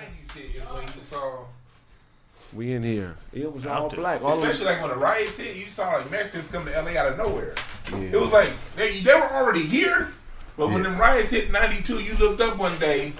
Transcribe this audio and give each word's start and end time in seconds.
nineties 0.00 0.30
hit 0.32 0.62
is 0.62 0.68
when 0.68 0.82
you 0.84 1.02
saw. 1.02 1.44
We 2.52 2.72
in 2.72 2.82
here. 2.84 3.16
It 3.32 3.52
was 3.52 3.66
all 3.66 3.88
there. 3.88 3.98
black. 3.98 4.22
All 4.22 4.38
of 4.42 4.48
Especially 4.48 4.72
like 4.72 4.80
when 4.80 4.90
the 4.90 4.96
riots 4.96 5.36
hit, 5.38 5.56
you 5.56 5.68
saw 5.68 5.92
like 5.96 6.10
Mexicans 6.10 6.48
come 6.48 6.64
to 6.64 6.70
LA 6.70 6.92
out 6.98 7.12
of 7.12 7.18
nowhere. 7.18 7.54
Yeah. 7.90 7.98
It 7.98 8.20
was 8.20 8.32
like 8.32 8.50
they, 8.76 9.00
they 9.00 9.14
were 9.14 9.32
already 9.32 9.62
here, 9.62 10.12
but 10.56 10.68
when 10.68 10.82
the 10.82 10.90
riots 10.90 11.30
hit 11.30 11.50
'92, 11.50 12.02
you 12.02 12.14
looked 12.14 12.40
up 12.40 12.56
one 12.56 12.76
day, 12.78 13.12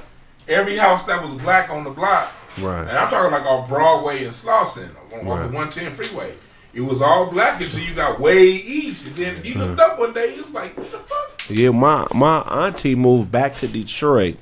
every 0.48 0.76
house 0.76 1.04
that 1.06 1.22
was 1.22 1.34
black 1.42 1.70
on 1.70 1.82
the 1.84 1.90
block, 1.90 2.32
Right. 2.60 2.82
and 2.82 2.90
I'm 2.96 3.10
talking 3.10 3.32
like 3.32 3.44
off 3.44 3.68
Broadway 3.68 4.24
and 4.24 4.32
Slauson, 4.32 4.90
on 5.12 5.20
off 5.20 5.40
Right. 5.40 5.48
the 5.48 5.54
110 5.54 5.90
freeway. 5.92 6.32
It 6.72 6.82
was 6.82 7.00
all 7.02 7.30
black 7.30 7.60
until 7.60 7.80
you 7.80 7.94
got 7.94 8.20
way 8.20 8.44
east, 8.48 9.06
and 9.08 9.16
then 9.16 9.42
you 9.44 9.54
looked 9.54 9.80
up 9.80 9.98
one 9.98 10.12
day, 10.12 10.34
it 10.34 10.44
was 10.44 10.50
like, 10.54 10.76
what 10.76 10.90
the 10.92 10.98
fuck? 10.98 11.32
Yeah, 11.50 11.70
my 11.70 12.06
my 12.14 12.40
auntie 12.42 12.94
moved 12.94 13.32
back 13.32 13.54
to 13.56 13.66
Detroit. 13.66 14.36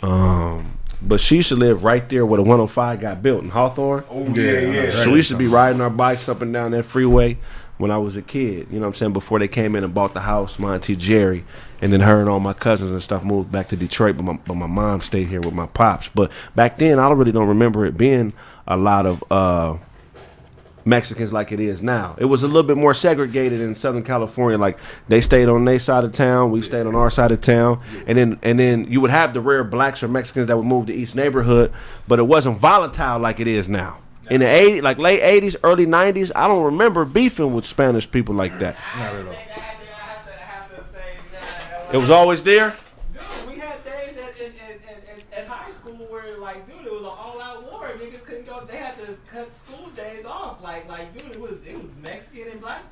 Um, 0.00 0.75
but 1.02 1.20
she 1.20 1.42
should 1.42 1.58
live 1.58 1.84
right 1.84 2.08
there 2.08 2.24
where 2.24 2.36
the 2.36 2.42
105 2.42 3.00
got 3.00 3.22
built 3.22 3.42
in 3.42 3.50
Hawthorne. 3.50 4.04
Oh 4.10 4.26
yeah, 4.28 4.60
yeah. 4.60 5.02
So 5.02 5.12
we 5.12 5.22
should 5.22 5.38
be 5.38 5.46
riding 5.46 5.80
our 5.80 5.90
bikes 5.90 6.28
up 6.28 6.42
and 6.42 6.52
down 6.52 6.72
that 6.72 6.84
freeway 6.84 7.38
when 7.78 7.90
I 7.90 7.98
was 7.98 8.16
a 8.16 8.22
kid. 8.22 8.68
You 8.70 8.76
know 8.76 8.82
what 8.82 8.86
I'm 8.88 8.94
saying? 8.94 9.12
Before 9.12 9.38
they 9.38 9.48
came 9.48 9.76
in 9.76 9.84
and 9.84 9.92
bought 9.92 10.14
the 10.14 10.20
house, 10.20 10.58
my 10.58 10.74
auntie 10.74 10.96
Jerry, 10.96 11.44
and 11.80 11.92
then 11.92 12.00
her 12.00 12.20
and 12.20 12.28
all 12.28 12.40
my 12.40 12.52
cousins 12.52 12.92
and 12.92 13.02
stuff 13.02 13.22
moved 13.24 13.52
back 13.52 13.68
to 13.68 13.76
Detroit. 13.76 14.16
But 14.16 14.24
my, 14.24 14.38
but 14.46 14.54
my 14.54 14.66
mom 14.66 15.00
stayed 15.00 15.28
here 15.28 15.40
with 15.40 15.54
my 15.54 15.66
pops. 15.66 16.08
But 16.08 16.32
back 16.54 16.78
then, 16.78 16.98
I 16.98 17.10
really 17.12 17.32
don't 17.32 17.48
remember 17.48 17.84
it 17.84 17.96
being 17.96 18.32
a 18.66 18.76
lot 18.76 19.06
of 19.06 19.24
uh, 19.30 19.76
Mexicans 20.86 21.32
like 21.32 21.52
it 21.52 21.60
is 21.60 21.82
now. 21.82 22.14
It 22.16 22.26
was 22.26 22.42
a 22.42 22.46
little 22.46 22.62
bit 22.62 22.76
more 22.76 22.94
segregated 22.94 23.60
in 23.60 23.74
Southern 23.74 24.04
California. 24.04 24.56
Like 24.56 24.78
they 25.08 25.20
stayed 25.20 25.48
on 25.48 25.64
their 25.64 25.78
side 25.78 26.04
of 26.04 26.12
town, 26.12 26.50
we 26.50 26.62
stayed 26.62 26.86
on 26.86 26.94
our 26.94 27.10
side 27.10 27.32
of 27.32 27.40
town, 27.40 27.82
and 28.06 28.16
then 28.16 28.38
and 28.42 28.58
then 28.58 28.90
you 28.90 29.00
would 29.00 29.10
have 29.10 29.34
the 29.34 29.40
rare 29.40 29.64
blacks 29.64 30.02
or 30.02 30.08
Mexicans 30.08 30.46
that 30.46 30.56
would 30.56 30.66
move 30.66 30.86
to 30.86 30.94
each 30.94 31.14
neighborhood, 31.14 31.72
but 32.08 32.18
it 32.18 32.22
wasn't 32.22 32.58
volatile 32.58 33.18
like 33.18 33.40
it 33.40 33.48
is 33.48 33.68
now. 33.68 33.98
In 34.30 34.40
the 34.40 34.46
80s, 34.46 34.82
like 34.82 34.98
late 34.98 35.22
80s, 35.22 35.56
early 35.62 35.86
90s, 35.86 36.32
I 36.34 36.48
don't 36.48 36.64
remember 36.64 37.04
beefing 37.04 37.54
with 37.54 37.64
Spanish 37.64 38.10
people 38.10 38.34
like 38.34 38.58
that. 38.58 38.76
Not 38.96 39.14
at 39.14 39.26
all. 39.26 39.36
It 41.92 41.96
was 41.98 42.10
always 42.10 42.42
there. 42.42 42.74
Dude, 43.14 43.48
we 43.48 43.60
had 43.60 43.84
days 43.84 44.18
at, 44.18 44.36
in, 44.40 44.46
in, 44.46 44.52
in, 44.52 44.98
in, 45.14 45.40
in 45.40 45.46
high 45.46 45.70
school 45.70 45.94
where, 46.10 46.36
like, 46.38 46.66
dude, 46.66 46.84
it 46.84 46.92
was 46.92 47.02
an 47.02 47.06
all-out 47.06 47.70
war. 47.70 47.88
Niggas 47.90 48.24
couldn't 48.24 48.46
go. 48.46 48.64
They 48.64 48.78
had 48.78 48.98
to 48.98 49.16
cut 49.28 49.54
school 49.54 49.88
days 49.90 50.24
off. 50.24 50.60
Like, 50.60 50.88
like, 50.88 51.16
dude, 51.16 51.30
it 51.30 51.40
was 51.40 51.60
it 51.64 51.80
was 51.80 51.92
Mexican 52.02 52.48
and 52.50 52.60
black 52.60 52.90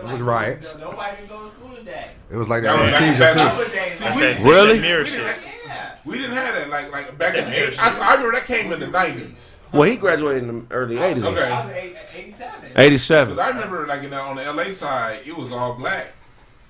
people 0.00 0.08
fighting. 0.10 0.26
Was 0.26 0.28
like, 0.28 0.42
riots. 0.42 0.78
Nobody 0.78 1.16
can 1.16 1.26
go 1.26 1.42
to 1.42 1.48
school 1.48 1.76
today. 1.76 2.10
It 2.30 2.36
was 2.36 2.48
like 2.48 2.62
That 2.62 2.76
that 2.76 3.00
was 3.00 3.00
in 3.00 3.18
back- 3.18 3.34
Teaser 3.34 3.84
too. 3.88 3.92
See, 3.92 4.04
we- 4.10 4.20
Said- 4.20 4.40
Really? 4.40 4.80
Mirror 4.80 5.02
We 5.04 5.08
shit. 5.10 5.18
didn't, 5.18 5.38
yeah. 5.66 5.94
we 6.04 6.16
didn't 6.18 6.36
have 6.36 6.54
that 6.54 6.68
like 6.70 6.92
like 6.92 7.18
back 7.18 7.34
in 7.34 7.44
the 7.44 7.50
80s. 7.50 7.78
I, 7.78 8.08
I 8.10 8.14
remember 8.14 8.32
that 8.32 8.46
came 8.46 8.72
in 8.72 8.80
the 8.80 8.86
90s. 8.86 9.54
Well, 9.72 9.82
he 9.82 9.96
graduated 9.96 10.44
in 10.48 10.66
the 10.68 10.74
early 10.74 10.96
80s. 10.96 11.24
Okay. 11.24 11.42
I 11.52 11.66
was 11.66 11.76
87. 11.76 12.70
87. 12.74 13.34
Because 13.34 13.38
I 13.44 13.48
remember, 13.50 13.86
like, 13.86 14.02
in 14.02 14.08
the, 14.10 14.18
on 14.18 14.36
the 14.36 14.50
LA 14.50 14.70
side, 14.70 15.20
it 15.26 15.36
was 15.36 15.52
all 15.52 15.74
black. 15.74 16.06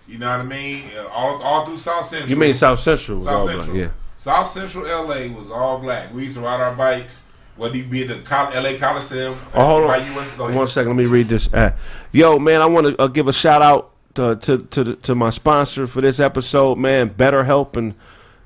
You 0.08 0.18
know 0.18 0.28
what 0.30 0.40
I 0.40 0.42
mean? 0.42 0.86
Uh, 0.98 1.06
All, 1.06 1.40
all 1.40 1.64
through 1.64 1.76
South 1.76 2.06
Central. 2.06 2.28
You 2.30 2.34
mean 2.36 2.54
South 2.54 2.80
Central 2.80 3.18
was 3.18 3.26
South 3.26 3.40
all 3.42 3.46
Central? 3.46 3.66
black, 3.66 3.76
yeah. 3.76 3.90
South 4.16 4.48
Central 4.50 4.84
LA 4.84 5.28
was 5.38 5.48
all 5.48 5.78
black. 5.78 6.12
We 6.12 6.24
used 6.24 6.34
to 6.36 6.42
ride 6.42 6.60
our 6.60 6.74
bikes, 6.74 7.20
whether 7.56 7.76
it 7.76 7.88
be 7.88 8.02
the 8.02 8.16
LA 8.16 8.76
Coliseum. 8.78 9.38
Oh, 9.54 9.64
hold 9.64 9.90
on. 9.90 10.00
US 10.00 10.36
go 10.36 10.44
ahead. 10.46 10.56
One 10.56 10.66
second. 10.66 10.96
Let 10.96 11.04
me 11.04 11.08
read 11.08 11.28
this. 11.28 11.52
ad. 11.54 11.74
Yo, 12.12 12.38
man, 12.38 12.60
I 12.62 12.66
want 12.66 12.86
to 12.86 13.00
uh, 13.00 13.06
give 13.06 13.28
a 13.28 13.32
shout 13.32 13.62
out 13.62 13.90
to 14.14 14.36
to 14.36 14.58
to, 14.58 14.84
the- 14.84 14.94
to 14.96 15.14
my 15.14 15.30
sponsor 15.30 15.86
for 15.86 16.00
this 16.00 16.20
episode, 16.20 16.76
man. 16.78 17.10
BetterHelp 17.10 17.76
and 17.76 17.94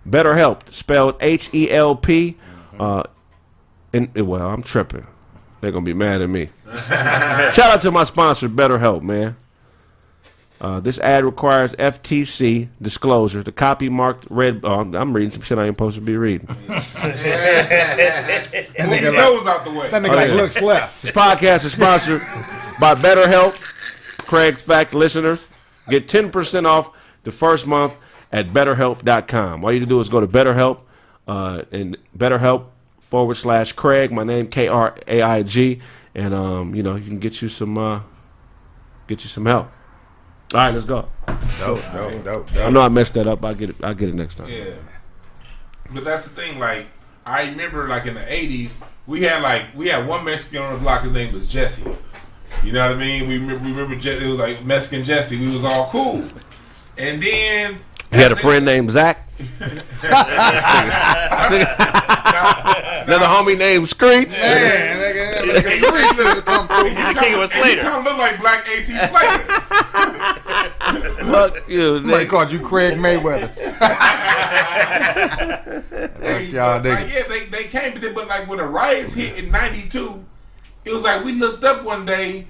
BetterHelp, 0.08 0.72
spelled 0.72 1.16
H 1.20 1.50
E 1.54 1.70
L 1.70 1.94
P. 1.94 2.36
Uh, 2.78 3.04
and 3.92 4.12
well, 4.16 4.48
I'm 4.48 4.62
tripping. 4.62 5.06
They're 5.60 5.70
gonna 5.70 5.84
be 5.84 5.94
mad 5.94 6.20
at 6.22 6.28
me. 6.28 6.48
shout 6.88 7.58
out 7.60 7.80
to 7.82 7.90
my 7.92 8.04
sponsor, 8.04 8.48
BetterHelp, 8.48 9.02
man. 9.02 9.36
Uh, 10.60 10.78
this 10.80 10.98
ad 11.00 11.24
requires 11.24 11.74
FTC 11.74 12.68
disclosure. 12.80 13.42
The 13.42 13.50
copy 13.52 13.88
marked 13.88 14.26
red. 14.30 14.60
Oh, 14.64 14.74
I'm- 14.78 14.94
I'm 14.94 15.12
reading 15.12 15.30
some 15.32 15.42
shit 15.42 15.58
I 15.58 15.66
ain't 15.66 15.74
supposed 15.74 15.96
to 15.96 16.00
be 16.00 16.16
reading. 16.16 16.46
Move 16.48 16.62
your 19.02 19.12
nose 19.12 19.46
out 19.46 19.64
the 19.64 19.70
way. 19.72 19.90
That 19.90 20.02
nigga 20.02 20.10
Oh, 20.10 20.14
like 20.16 20.28
yeah. 20.28 20.34
looks 20.34 20.60
left. 20.60 21.02
This 21.02 21.10
podcast 21.12 21.64
is 21.64 21.72
sponsored 21.72 22.22
by 22.82 22.96
BetterHelp. 22.96 23.54
Kraig's 24.26 24.60
Fact 24.60 24.92
listeners 24.92 25.38
get 25.88 26.08
10% 26.08 26.66
off 26.66 26.90
the 27.22 27.30
first 27.30 27.64
month 27.64 27.94
at 28.32 28.48
BetterHelp.com. 28.48 29.64
All 29.64 29.72
you 29.72 29.78
have 29.78 29.88
to 29.88 29.94
do 29.94 30.00
is 30.00 30.08
go 30.08 30.18
to 30.18 30.26
BetterHelp 30.26 30.80
uh, 31.28 31.62
and 31.70 31.96
BetterHelp 32.18 32.64
forward 32.98 33.36
slash 33.36 33.72
Kraig. 33.74 34.10
My 34.10 34.24
name 34.24 34.48
K 34.48 34.66
R 34.66 34.96
A 35.06 35.22
I 35.22 35.44
G, 35.44 35.80
and 36.16 36.34
um, 36.34 36.74
you 36.74 36.82
know 36.82 36.96
you 36.96 37.06
can 37.06 37.20
get 37.20 37.40
you 37.40 37.48
some 37.48 37.78
uh, 37.78 38.00
get 39.06 39.22
you 39.22 39.30
some 39.30 39.46
help. 39.46 39.70
All 40.52 40.64
right, 40.64 40.74
let's 40.74 40.84
go. 40.84 41.08
Dope, 41.60 41.80
dope, 41.92 42.24
dope, 42.24 42.56
I 42.56 42.70
know 42.70 42.80
I 42.80 42.88
messed 42.88 43.14
that 43.14 43.28
up. 43.28 43.44
I 43.44 43.54
get 43.54 43.70
it. 43.70 43.76
I 43.80 43.94
get 43.94 44.08
it 44.08 44.16
next 44.16 44.34
time. 44.34 44.48
Yeah. 44.48 44.74
But 45.94 46.02
that's 46.02 46.24
the 46.24 46.30
thing. 46.30 46.58
Like, 46.58 46.86
I 47.24 47.44
remember, 47.44 47.86
like 47.86 48.06
in 48.06 48.14
the 48.14 48.22
'80s, 48.22 48.72
we 49.06 49.22
had 49.22 49.40
like 49.40 49.66
we 49.76 49.86
had 49.86 50.08
one 50.08 50.24
Mexican 50.24 50.62
on 50.62 50.72
the 50.72 50.80
block. 50.80 51.02
His 51.02 51.12
name 51.12 51.32
was 51.32 51.46
Jesse. 51.46 51.84
You 52.64 52.72
know 52.72 52.86
what 52.88 52.96
I 52.96 52.98
mean? 53.00 53.26
We 53.28 53.38
remember, 53.38 53.62
we 53.64 53.70
remember 53.72 53.96
Je- 53.96 54.18
it 54.24 54.28
was 54.28 54.38
like 54.38 54.64
Mexican 54.64 55.02
Jesse. 55.04 55.38
We 55.38 55.52
was 55.52 55.64
all 55.64 55.88
cool. 55.88 56.22
And 56.98 57.22
then 57.22 57.78
He 58.10 58.18
had 58.18 58.30
a 58.32 58.36
friend 58.36 58.64
named 58.64 58.90
Zach. 58.90 59.28
Another 63.04 63.26
homie 63.26 63.58
named 63.58 63.88
Screech. 63.88 64.38
Man, 64.40 64.98
nigga, 64.98 65.42
nigga, 65.42 65.72
Screech 65.72 66.16
lived 66.18 66.36
to 66.36 66.42
come 66.42 66.68
through. 66.68 66.90
The 66.90 67.20
king 67.20 67.36
was 67.38 67.52
He 67.52 67.60
Slater. 67.60 67.82
kind 67.82 67.94
of 67.98 68.04
looked 68.04 68.18
like 68.18 68.40
Black 68.40 68.68
AC 68.68 68.84
Slater. 68.96 69.44
Fuck 71.32 71.68
you. 71.68 71.96
Somebody 71.96 72.24
They 72.24 72.26
called 72.26 72.52
you 72.52 72.60
Kraig 72.60 72.94
Mayweather. 72.94 73.50
Hey, 76.20 76.46
y'all 76.46 76.80
but, 76.80 76.90
like, 76.90 77.12
yeah, 77.12 77.22
they, 77.28 77.46
they 77.46 77.64
came, 77.64 77.92
but, 77.92 78.02
then- 78.02 78.14
but 78.14 78.26
like 78.28 78.48
when 78.48 78.58
the 78.58 78.64
riots 78.64 79.12
hit 79.14 79.36
in 79.38 79.50
'92, 79.50 80.24
it 80.84 80.92
was 80.92 81.02
like 81.02 81.24
we 81.24 81.32
looked 81.32 81.64
up 81.64 81.84
one 81.84 82.04
day, 82.04 82.46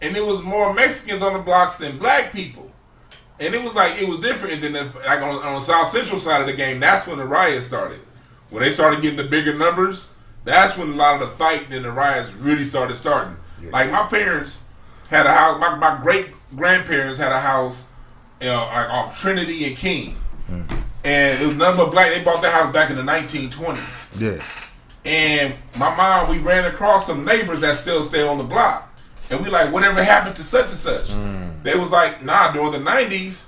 and 0.00 0.16
it 0.16 0.24
was 0.24 0.42
more 0.42 0.72
Mexicans 0.74 1.22
on 1.22 1.32
the 1.32 1.40
blocks 1.40 1.76
than 1.76 1.98
black 1.98 2.32
people, 2.32 2.70
and 3.38 3.54
it 3.54 3.62
was 3.62 3.74
like 3.74 4.00
it 4.00 4.08
was 4.08 4.20
different. 4.20 4.54
And 4.54 4.74
then 4.74 4.86
if, 4.86 4.94
like 4.94 5.20
on, 5.20 5.42
on 5.42 5.54
the 5.54 5.60
South 5.60 5.88
Central 5.88 6.20
side 6.20 6.40
of 6.40 6.46
the 6.46 6.54
game, 6.54 6.80
that's 6.80 7.06
when 7.06 7.18
the 7.18 7.26
riots 7.26 7.66
started. 7.66 8.00
When 8.50 8.62
they 8.62 8.72
started 8.72 9.00
getting 9.00 9.16
the 9.16 9.28
bigger 9.28 9.56
numbers, 9.56 10.10
that's 10.44 10.76
when 10.76 10.90
a 10.90 10.94
lot 10.94 11.14
of 11.14 11.20
the 11.20 11.28
fighting 11.28 11.72
and 11.72 11.84
the 11.84 11.92
riots 11.92 12.32
really 12.32 12.64
started 12.64 12.96
starting. 12.96 13.36
Like 13.70 13.90
my 13.90 14.06
parents 14.06 14.64
had 15.08 15.26
a 15.26 15.32
house. 15.32 15.60
My, 15.60 15.76
my 15.76 16.00
great 16.02 16.28
grandparents 16.56 17.18
had 17.18 17.30
a 17.30 17.40
house 17.40 17.90
you 18.40 18.46
know, 18.46 18.56
like 18.56 18.88
off 18.88 19.20
Trinity 19.20 19.66
and 19.66 19.76
King. 19.76 20.16
Mm. 20.48 20.82
And 21.04 21.42
it 21.42 21.46
was 21.46 21.56
nothing 21.56 21.76
but 21.76 21.90
black. 21.90 22.12
They 22.12 22.22
bought 22.22 22.42
the 22.42 22.50
house 22.50 22.72
back 22.72 22.90
in 22.90 22.96
the 22.96 23.02
1920s. 23.02 24.20
Yeah. 24.20 24.42
And 25.04 25.54
my 25.78 25.94
mom, 25.96 26.28
we 26.30 26.38
ran 26.38 26.64
across 26.66 27.06
some 27.06 27.24
neighbors 27.24 27.60
that 27.62 27.76
still 27.76 28.02
stay 28.02 28.26
on 28.26 28.38
the 28.38 28.44
block. 28.44 28.92
And 29.30 29.42
we 29.42 29.48
like, 29.50 29.72
whatever 29.72 30.02
happened 30.02 30.36
to 30.36 30.42
such 30.42 30.66
and 30.66 30.76
such? 30.76 31.08
Mm. 31.10 31.62
They 31.62 31.74
was 31.76 31.90
like, 31.90 32.22
nah, 32.22 32.52
during 32.52 32.72
the 32.72 32.78
90s, 32.78 33.44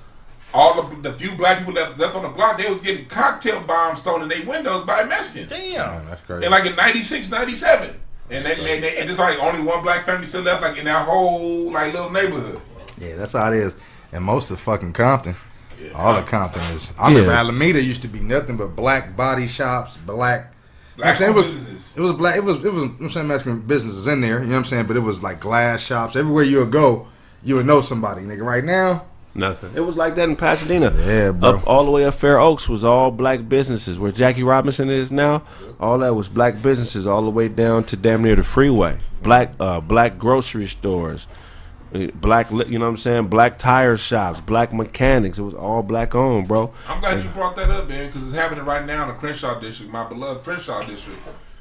all 0.55 0.83
the, 0.83 0.97
the 1.11 1.13
few 1.13 1.33
black 1.33 1.59
people 1.59 1.75
that 1.75 1.99
left 1.99 2.15
on 2.15 2.23
the 2.23 2.29
block, 2.29 2.59
they 2.59 2.71
was 2.71 2.81
getting 2.81 3.07
cocktail 3.07 3.61
bombs 3.63 4.01
thrown 4.03 4.23
in 4.23 4.29
their 4.29 4.47
windows 4.47 4.85
by 4.85 5.03
Mexicans. 5.05 5.51
Damn. 5.51 6.07
That's 6.07 6.23
crazy. 6.23 6.45
And 6.45 6.53
like 6.53 6.67
in 6.67 6.77
96, 6.77 7.31
97. 7.31 8.01
And 8.31 8.45
they, 8.47 8.55
they, 8.55 8.81
they, 8.81 8.99
and 8.99 9.11
it's 9.11 9.19
like 9.19 9.39
only 9.41 9.61
one 9.63 9.83
black 9.83 10.07
family 10.07 10.27
still 10.27 10.43
left, 10.43 10.63
like 10.63 10.79
in 10.79 10.85
that 10.87 11.07
whole 11.07 11.71
like 11.71 11.93
little 11.93 12.11
neighborhood. 12.11 12.61
Yeah, 12.99 13.17
that's 13.17 13.33
how 13.33 13.53
it 13.53 13.57
is. 13.59 13.75
And 14.13 14.25
most 14.25 14.51
of 14.51 14.61
fucking 14.61 14.93
Compton, 14.93 15.35
all 15.95 16.17
of 16.17 16.25
Compton 16.27 16.63
is. 16.77 16.91
I 16.99 17.09
remember 17.09 17.33
Yeah. 17.33 17.39
Alameda 17.41 17.83
used 17.83 18.03
to 18.03 18.09
be 18.09 18.21
nothing 18.21 18.57
but 18.57 18.77
black 18.77 19.17
body 19.17 19.49
shops, 19.49 19.97
black. 19.99 20.53
Black 20.97 21.19
you 21.19 21.27
know 21.27 21.33
what 21.33 21.39
I'm 21.39 21.45
saying? 21.45 21.55
it 21.55 21.55
was 21.55 21.55
businesses. 21.55 21.97
it 21.97 22.01
was 22.01 22.13
black. 22.13 22.37
It 22.37 22.45
was 22.45 22.65
it 22.65 22.73
was. 22.73 22.89
I'm 23.01 23.11
saying 23.11 23.29
Mexican 23.29 23.61
businesses 23.61 24.07
in 24.07 24.21
there. 24.21 24.41
You 24.41 24.47
know 24.47 24.53
what 24.53 24.59
I'm 24.59 24.65
saying? 24.65 24.87
But 24.87 24.97
it 24.97 25.01
was 25.01 25.23
like 25.23 25.41
glass 25.41 25.81
shops 25.81 26.17
everywhere 26.17 26.45
you 26.45 26.59
would 26.59 26.73
go. 26.73 27.07
You 27.43 27.57
would 27.57 27.67
know 27.67 27.81
somebody, 27.81 28.23
nigga. 28.23 28.45
Right 28.45 28.63
now, 28.63 29.07
Nothing. 29.35 29.71
It 29.75 29.81
was 29.81 29.97
like 29.97 30.15
that 30.17 30.29
in 30.29 30.37
Pasadena. 30.37 30.93
Yeah, 30.95 31.31
bro. 31.33 31.51
Up 31.51 31.67
all 31.67 31.85
the 31.87 31.91
way 31.91 32.05
up 32.05 32.15
Fair 32.15 32.39
Oaks 32.39 32.69
was 32.69 32.85
all 32.85 33.11
black 33.11 33.49
businesses. 33.49 33.99
Where 33.99 34.11
Jackie 34.11 34.43
Robinson 34.43 34.91
is 34.91 35.11
now, 35.11 35.43
all 35.81 35.99
that 35.99 36.15
was 36.15 36.29
black 36.29 36.61
businesses 36.61 37.07
all 37.07 37.23
the 37.23 37.31
way 37.31 37.49
down 37.49 37.85
to 37.85 37.97
damn 37.97 38.23
near 38.23 38.37
the 38.37 38.45
freeway. 38.45 38.99
Black 39.23 39.53
uh, 39.59 39.81
black 39.81 40.19
grocery 40.19 40.67
stores, 40.67 41.27
Uh, 41.95 42.07
black 42.15 42.51
you 42.51 42.79
know 42.79 42.87
what 42.87 42.91
I'm 42.91 42.97
saying, 42.97 43.27
black 43.27 43.59
tire 43.59 43.97
shops, 43.97 44.41
black 44.41 44.73
mechanics. 44.73 45.39
It 45.39 45.43
was 45.43 45.55
all 45.55 45.83
black 45.83 46.15
owned, 46.15 46.49
bro. 46.49 46.73
I'm 46.89 47.01
glad 47.01 47.23
you 47.23 47.29
brought 47.31 47.55
that 47.57 47.71
up, 47.71 47.89
man, 47.89 48.07
because 48.07 48.23
it's 48.23 48.35
happening 48.35 48.65
right 48.65 48.85
now 48.85 49.03
in 49.03 49.09
the 49.09 49.15
Crenshaw 49.15 49.61
district, 49.61 49.93
my 49.93 50.09
beloved 50.09 50.43
Crenshaw 50.43 50.83
district. 50.85 51.19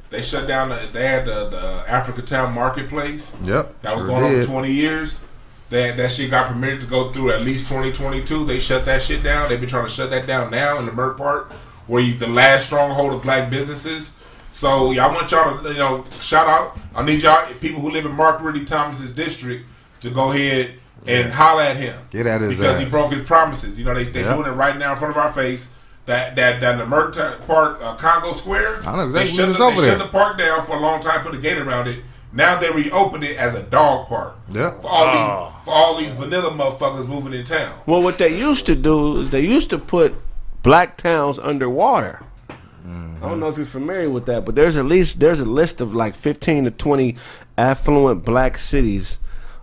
They 0.09 0.21
shut 0.21 0.47
down. 0.47 0.69
The, 0.69 0.89
they 0.91 1.07
had 1.07 1.25
the, 1.25 1.49
the 1.49 1.83
Africa 1.87 2.21
Town 2.21 2.53
Marketplace. 2.53 3.35
yep, 3.43 3.81
That 3.81 3.95
was 3.95 4.03
sure 4.03 4.07
going 4.07 4.23
on 4.23 4.41
for 4.41 4.47
20 4.47 4.71
years. 4.71 5.23
That 5.69 5.95
that 5.97 6.11
shit 6.11 6.29
got 6.29 6.51
permitted 6.51 6.81
to 6.81 6.87
go 6.87 7.13
through 7.13 7.31
at 7.31 7.41
least 7.41 7.67
2022. 7.67 8.45
They 8.45 8.59
shut 8.59 8.85
that 8.85 9.01
shit 9.01 9.23
down. 9.23 9.49
They've 9.49 9.59
been 9.59 9.69
trying 9.69 9.87
to 9.87 9.91
shut 9.91 10.09
that 10.11 10.27
down 10.27 10.51
now 10.51 10.77
in 10.79 10.85
the 10.85 10.91
Merck 10.91 11.17
Park, 11.17 11.51
where 11.87 12.01
you, 12.01 12.17
the 12.17 12.27
last 12.27 12.65
stronghold 12.65 13.13
of 13.13 13.21
black 13.21 13.49
businesses. 13.49 14.17
So 14.51 14.91
yeah, 14.91 15.07
I 15.07 15.13
want 15.13 15.31
y'all 15.31 15.61
to 15.63 15.69
you 15.69 15.79
know 15.79 16.03
shout 16.19 16.47
out. 16.47 16.77
I 16.93 17.03
need 17.03 17.21
y'all 17.21 17.45
people 17.55 17.79
who 17.79 17.89
live 17.89 18.05
in 18.05 18.11
Mark 18.11 18.41
Ridley-Thomas's 18.41 19.11
district 19.11 19.65
to 20.01 20.09
go 20.09 20.31
ahead 20.31 20.73
and 21.07 21.31
holler 21.31 21.63
at 21.63 21.77
him. 21.77 21.97
Get 22.11 22.27
at 22.27 22.41
his 22.41 22.57
because 22.57 22.79
he 22.79 22.85
broke 22.85 23.11
his 23.13 23.25
promises. 23.25 23.79
You 23.79 23.85
know 23.85 23.93
they 23.93 24.03
they 24.03 24.21
Yeah. 24.21 24.35
doing 24.35 24.47
it 24.47 24.51
right 24.55 24.77
now 24.77 24.93
in 24.93 24.99
front 24.99 25.15
of 25.15 25.23
our 25.23 25.31
face. 25.31 25.69
That 26.07 26.35
that 26.35 26.61
that 26.61 26.77
the 26.77 26.85
Merton 26.85 27.33
Park 27.47 27.79
uh, 27.81 27.95
Congo 27.95 28.33
Square. 28.33 28.81
I 28.87 28.95
know 28.97 29.11
they 29.11 29.21
exactly 29.21 29.37
shut, 29.37 29.47
what's 29.47 29.59
the, 29.59 29.63
over 29.65 29.81
they 29.81 29.87
shut 29.87 29.99
the 29.99 30.07
park 30.07 30.37
down 30.37 30.65
for 30.65 30.75
a 30.75 30.79
long 30.79 30.99
time. 30.99 31.23
Put 31.23 31.35
a 31.35 31.37
gate 31.37 31.57
around 31.59 31.87
it. 31.87 32.03
Now 32.33 32.59
they 32.59 32.69
reopened 32.71 33.23
it 33.23 33.37
as 33.37 33.55
a 33.55 33.61
dog 33.63 34.07
park. 34.07 34.35
Yeah. 34.51 34.79
For 34.79 34.87
all 34.87 35.05
Oh. 35.05 35.53
these 35.57 35.65
for 35.65 35.71
all 35.73 35.97
these 35.97 36.13
vanilla 36.13 36.49
motherfuckers 36.51 37.07
moving 37.07 37.33
in 37.33 37.43
town. 37.45 37.71
Well, 37.85 38.01
what 38.01 38.17
they 38.17 38.35
used 38.37 38.65
to 38.67 38.75
do 38.75 39.17
is 39.21 39.29
they 39.29 39.41
used 39.41 39.69
to 39.69 39.77
put 39.77 40.15
black 40.63 40.97
towns 40.97 41.37
underwater. 41.37 42.23
I 43.23 43.27
don't 43.29 43.39
know 43.39 43.49
if 43.49 43.57
you're 43.57 43.67
familiar 43.67 44.09
with 44.09 44.25
that, 44.25 44.45
but 44.45 44.55
there's 44.55 44.77
at 44.77 44.85
least 44.85 45.19
there's 45.19 45.39
a 45.39 45.45
list 45.45 45.79
of 45.81 45.93
like 45.93 46.15
15 46.15 46.63
to 46.63 46.71
20 46.71 47.15
affluent 47.55 48.25
black 48.25 48.57
cities 48.57 49.19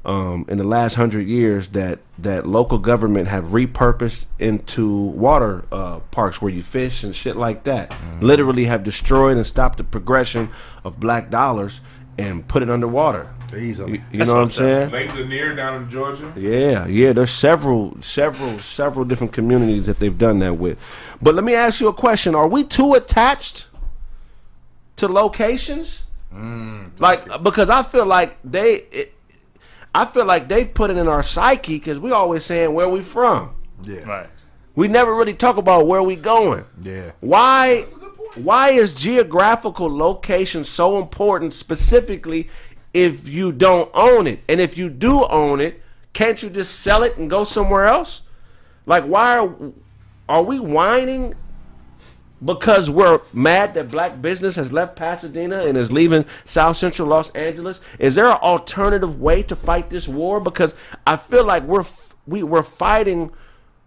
um, 0.08 0.46
in 0.49 0.56
the 0.56 0.64
last 0.64 0.94
hundred 0.94 1.28
years 1.28 1.69
that 1.69 1.99
that 2.19 2.46
local 2.46 2.78
government 2.78 3.28
have 3.28 3.49
repurposed 3.49 4.25
into 4.38 4.90
water 4.90 5.66
uh, 5.70 5.99
parks 6.10 6.40
where 6.40 6.50
you 6.50 6.62
fish 6.62 7.05
and 7.05 7.14
shit 7.14 7.37
like 7.37 7.64
that. 7.64 7.93
Literally 8.22 8.64
have 8.64 8.82
destroyed 8.82 9.37
and 9.37 9.46
stopped 9.46 9.76
the 9.76 9.84
progression 9.84 10.49
of 10.82 10.99
black 10.99 11.28
dollars 11.28 11.82
and 12.16 12.49
put 12.49 12.62
it 12.62 12.70
underwater. 12.70 13.31
Easily. 13.55 13.93
You, 13.93 14.02
you 14.12 14.25
know 14.25 14.34
what 14.34 14.44
I'm 14.44 14.50
saying? 14.50 14.90
Lake 14.90 15.14
Lanier 15.14 15.55
down 15.55 15.82
in 15.82 15.90
Georgia. 15.90 16.32
Yeah, 16.37 16.87
yeah. 16.87 17.12
There's 17.12 17.31
several, 17.31 18.00
several, 18.00 18.58
several 18.58 19.05
different 19.05 19.34
communities 19.34 19.87
that 19.87 19.99
they've 19.99 20.16
done 20.16 20.38
that 20.38 20.55
with. 20.55 20.78
But 21.20 21.34
let 21.34 21.44
me 21.44 21.55
ask 21.55 21.82
you 21.82 21.88
a 21.88 21.93
question: 21.93 22.34
Are 22.34 22.49
we 22.49 22.64
too 22.64 22.94
attached 22.94 23.66
to 24.96 25.06
locations? 25.06 26.05
like, 26.99 27.43
because 27.43 27.70
I 27.70 27.82
feel 27.82 28.05
like 28.05 28.37
they, 28.44 28.75
it, 28.93 29.14
I 29.94 30.05
feel 30.05 30.25
like 30.25 30.49
they've 30.49 30.73
put 30.73 30.90
it 30.90 30.96
in 30.96 31.08
our 31.08 31.23
psyche 31.23 31.79
because 31.79 31.99
we 31.99 32.12
always 32.12 32.44
saying 32.44 32.73
where 32.75 32.88
we 32.88 33.02
from. 33.02 33.55
Yeah. 33.82 34.05
Right. 34.05 34.31
We 34.75 34.87
never 34.88 35.14
really 35.14 35.35
talk 35.35 35.56
about 35.56 35.87
where 35.87 36.02
we 36.02 36.17
going. 36.17 36.64
Yeah. 36.81 37.12
Why? 37.20 37.82
Why 38.35 38.70
is 38.70 38.93
geographical 38.93 39.94
location 39.94 40.62
so 40.62 40.99
important 40.99 41.52
specifically 41.52 42.49
if 42.94 43.26
you 43.26 43.50
don't 43.50 43.90
own 43.94 44.26
it? 44.26 44.40
And 44.49 44.61
if 44.61 44.76
you 44.79 44.90
do 44.90 45.25
own 45.26 45.61
it, 45.61 45.82
can't 46.12 46.43
you 46.43 46.50
just 46.50 46.81
sell 46.81 47.02
it 47.02 47.17
and 47.17 47.29
go 47.31 47.44
somewhere 47.44 47.87
else? 47.87 48.23
Like 48.87 49.05
why 49.05 49.38
are 49.38 49.55
are 50.29 50.43
we 50.43 50.58
whining 50.58 51.34
because 52.44 52.90
we're 52.90 53.20
mad 53.32 53.75
that 53.75 53.90
black 53.90 54.23
business 54.23 54.56
has 54.56 54.73
left 54.73 54.96
Pasadena 54.96 55.64
and 55.64 55.76
is 55.76 55.90
leaving 55.90 56.25
South 56.44 56.76
Central 56.76 57.08
Los 57.08 57.31
Angeles? 57.32 57.81
Is 57.99 58.14
there 58.14 58.26
an 58.26 58.38
alternative 58.38 59.20
way 59.20 59.43
to 59.44 59.56
fight 59.56 59.90
this 59.90 60.06
war? 60.06 60.40
Because 60.40 60.75
I 61.06 61.17
feel 61.17 61.44
like 61.44 61.64
we're 61.64 61.81
f- 61.81 62.14
we 62.26 62.43
we're 62.43 62.62
fighting 62.62 63.31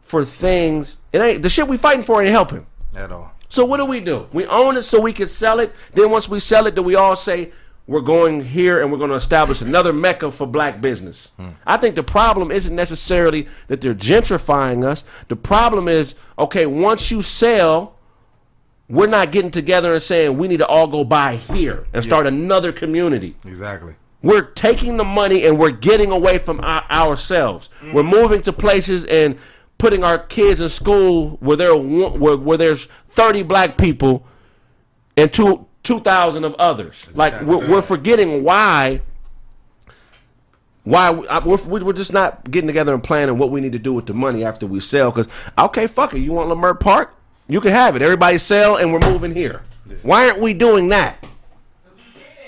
for 0.01 0.25
things. 0.25 0.97
It 1.13 1.21
ain't 1.21 1.43
the 1.43 1.49
shit 1.49 1.67
we 1.67 1.77
fighting 1.77 2.03
for 2.03 2.21
ain't 2.21 2.31
helping. 2.31 2.65
At 2.95 3.11
all. 3.11 3.31
So 3.47 3.65
what 3.65 3.77
do 3.77 3.85
we 3.85 3.99
do? 3.99 4.27
We 4.31 4.45
own 4.45 4.77
it 4.77 4.83
so 4.83 4.99
we 4.99 5.13
can 5.13 5.27
sell 5.27 5.59
it. 5.59 5.73
Then 5.93 6.09
once 6.09 6.27
we 6.29 6.39
sell 6.39 6.67
it, 6.67 6.75
do 6.75 6.81
we 6.81 6.95
all 6.95 7.15
say 7.15 7.51
we're 7.85 7.99
going 7.99 8.45
here 8.45 8.81
and 8.81 8.91
we're 8.91 8.97
going 8.97 9.09
to 9.09 9.15
establish 9.15 9.61
another 9.61 9.91
mecca 9.91 10.31
for 10.31 10.47
black 10.47 10.79
business? 10.79 11.31
Hmm. 11.37 11.49
I 11.67 11.75
think 11.77 11.95
the 11.95 12.03
problem 12.03 12.51
isn't 12.51 12.73
necessarily 12.73 13.47
that 13.67 13.81
they're 13.81 13.93
gentrifying 13.93 14.85
us. 14.85 15.03
The 15.27 15.35
problem 15.35 15.89
is, 15.89 16.15
okay, 16.39 16.65
once 16.65 17.11
you 17.11 17.21
sell, 17.21 17.95
we're 18.91 19.07
not 19.07 19.31
getting 19.31 19.51
together 19.51 19.93
and 19.93 20.03
saying 20.03 20.37
we 20.37 20.49
need 20.49 20.57
to 20.57 20.67
all 20.67 20.85
go 20.85 21.03
buy 21.05 21.37
here 21.37 21.87
and 21.93 22.03
start 22.03 22.27
another 22.27 22.73
community. 22.73 23.35
Exactly. 23.45 23.95
We're 24.21 24.41
taking 24.41 24.97
the 24.97 25.05
money 25.05 25.45
and 25.45 25.57
we're 25.57 25.71
getting 25.71 26.11
away 26.11 26.37
from 26.37 26.59
our, 26.59 26.83
ourselves. 26.91 27.69
Mm. 27.81 27.93
We're 27.93 28.03
moving 28.03 28.41
to 28.43 28.53
places 28.53 29.05
and 29.05 29.37
putting 29.77 30.03
our 30.03 30.19
kids 30.19 30.59
in 30.59 30.69
school 30.69 31.37
where 31.39 31.57
there 31.57 31.75
where, 31.75 32.37
where 32.37 32.57
there's 32.57 32.87
30 33.07 33.43
black 33.43 33.77
people 33.77 34.25
and 35.15 35.31
two 35.31 35.67
2,000 35.83 36.43
of 36.43 36.53
others. 36.55 37.07
Like 37.13 37.41
we're, 37.41 37.67
we're 37.67 37.81
forgetting 37.81 38.43
why 38.43 39.01
why 40.83 41.11
we're, 41.11 41.57
we're 41.65 41.93
just 41.93 42.11
not 42.11 42.49
getting 42.51 42.67
together 42.67 42.93
and 42.93 43.03
planning 43.03 43.37
what 43.37 43.51
we 43.51 43.61
need 43.61 43.71
to 43.71 43.79
do 43.79 43.93
with 43.93 44.05
the 44.05 44.13
money 44.13 44.43
after 44.43 44.67
we 44.67 44.81
sell. 44.81 45.11
Because 45.11 45.31
okay, 45.57 45.87
fuck 45.87 46.13
it, 46.13 46.19
you 46.19 46.33
want 46.33 46.49
Leimert 46.49 46.81
Park? 46.81 47.15
You 47.51 47.59
can 47.59 47.73
have 47.73 47.97
it. 47.97 48.01
Everybody 48.01 48.37
sell, 48.37 48.77
and 48.77 48.93
we're 48.93 49.11
moving 49.11 49.35
here. 49.35 49.61
Why 50.03 50.29
aren't 50.29 50.39
we 50.39 50.53
doing 50.53 50.87
that? 50.87 51.21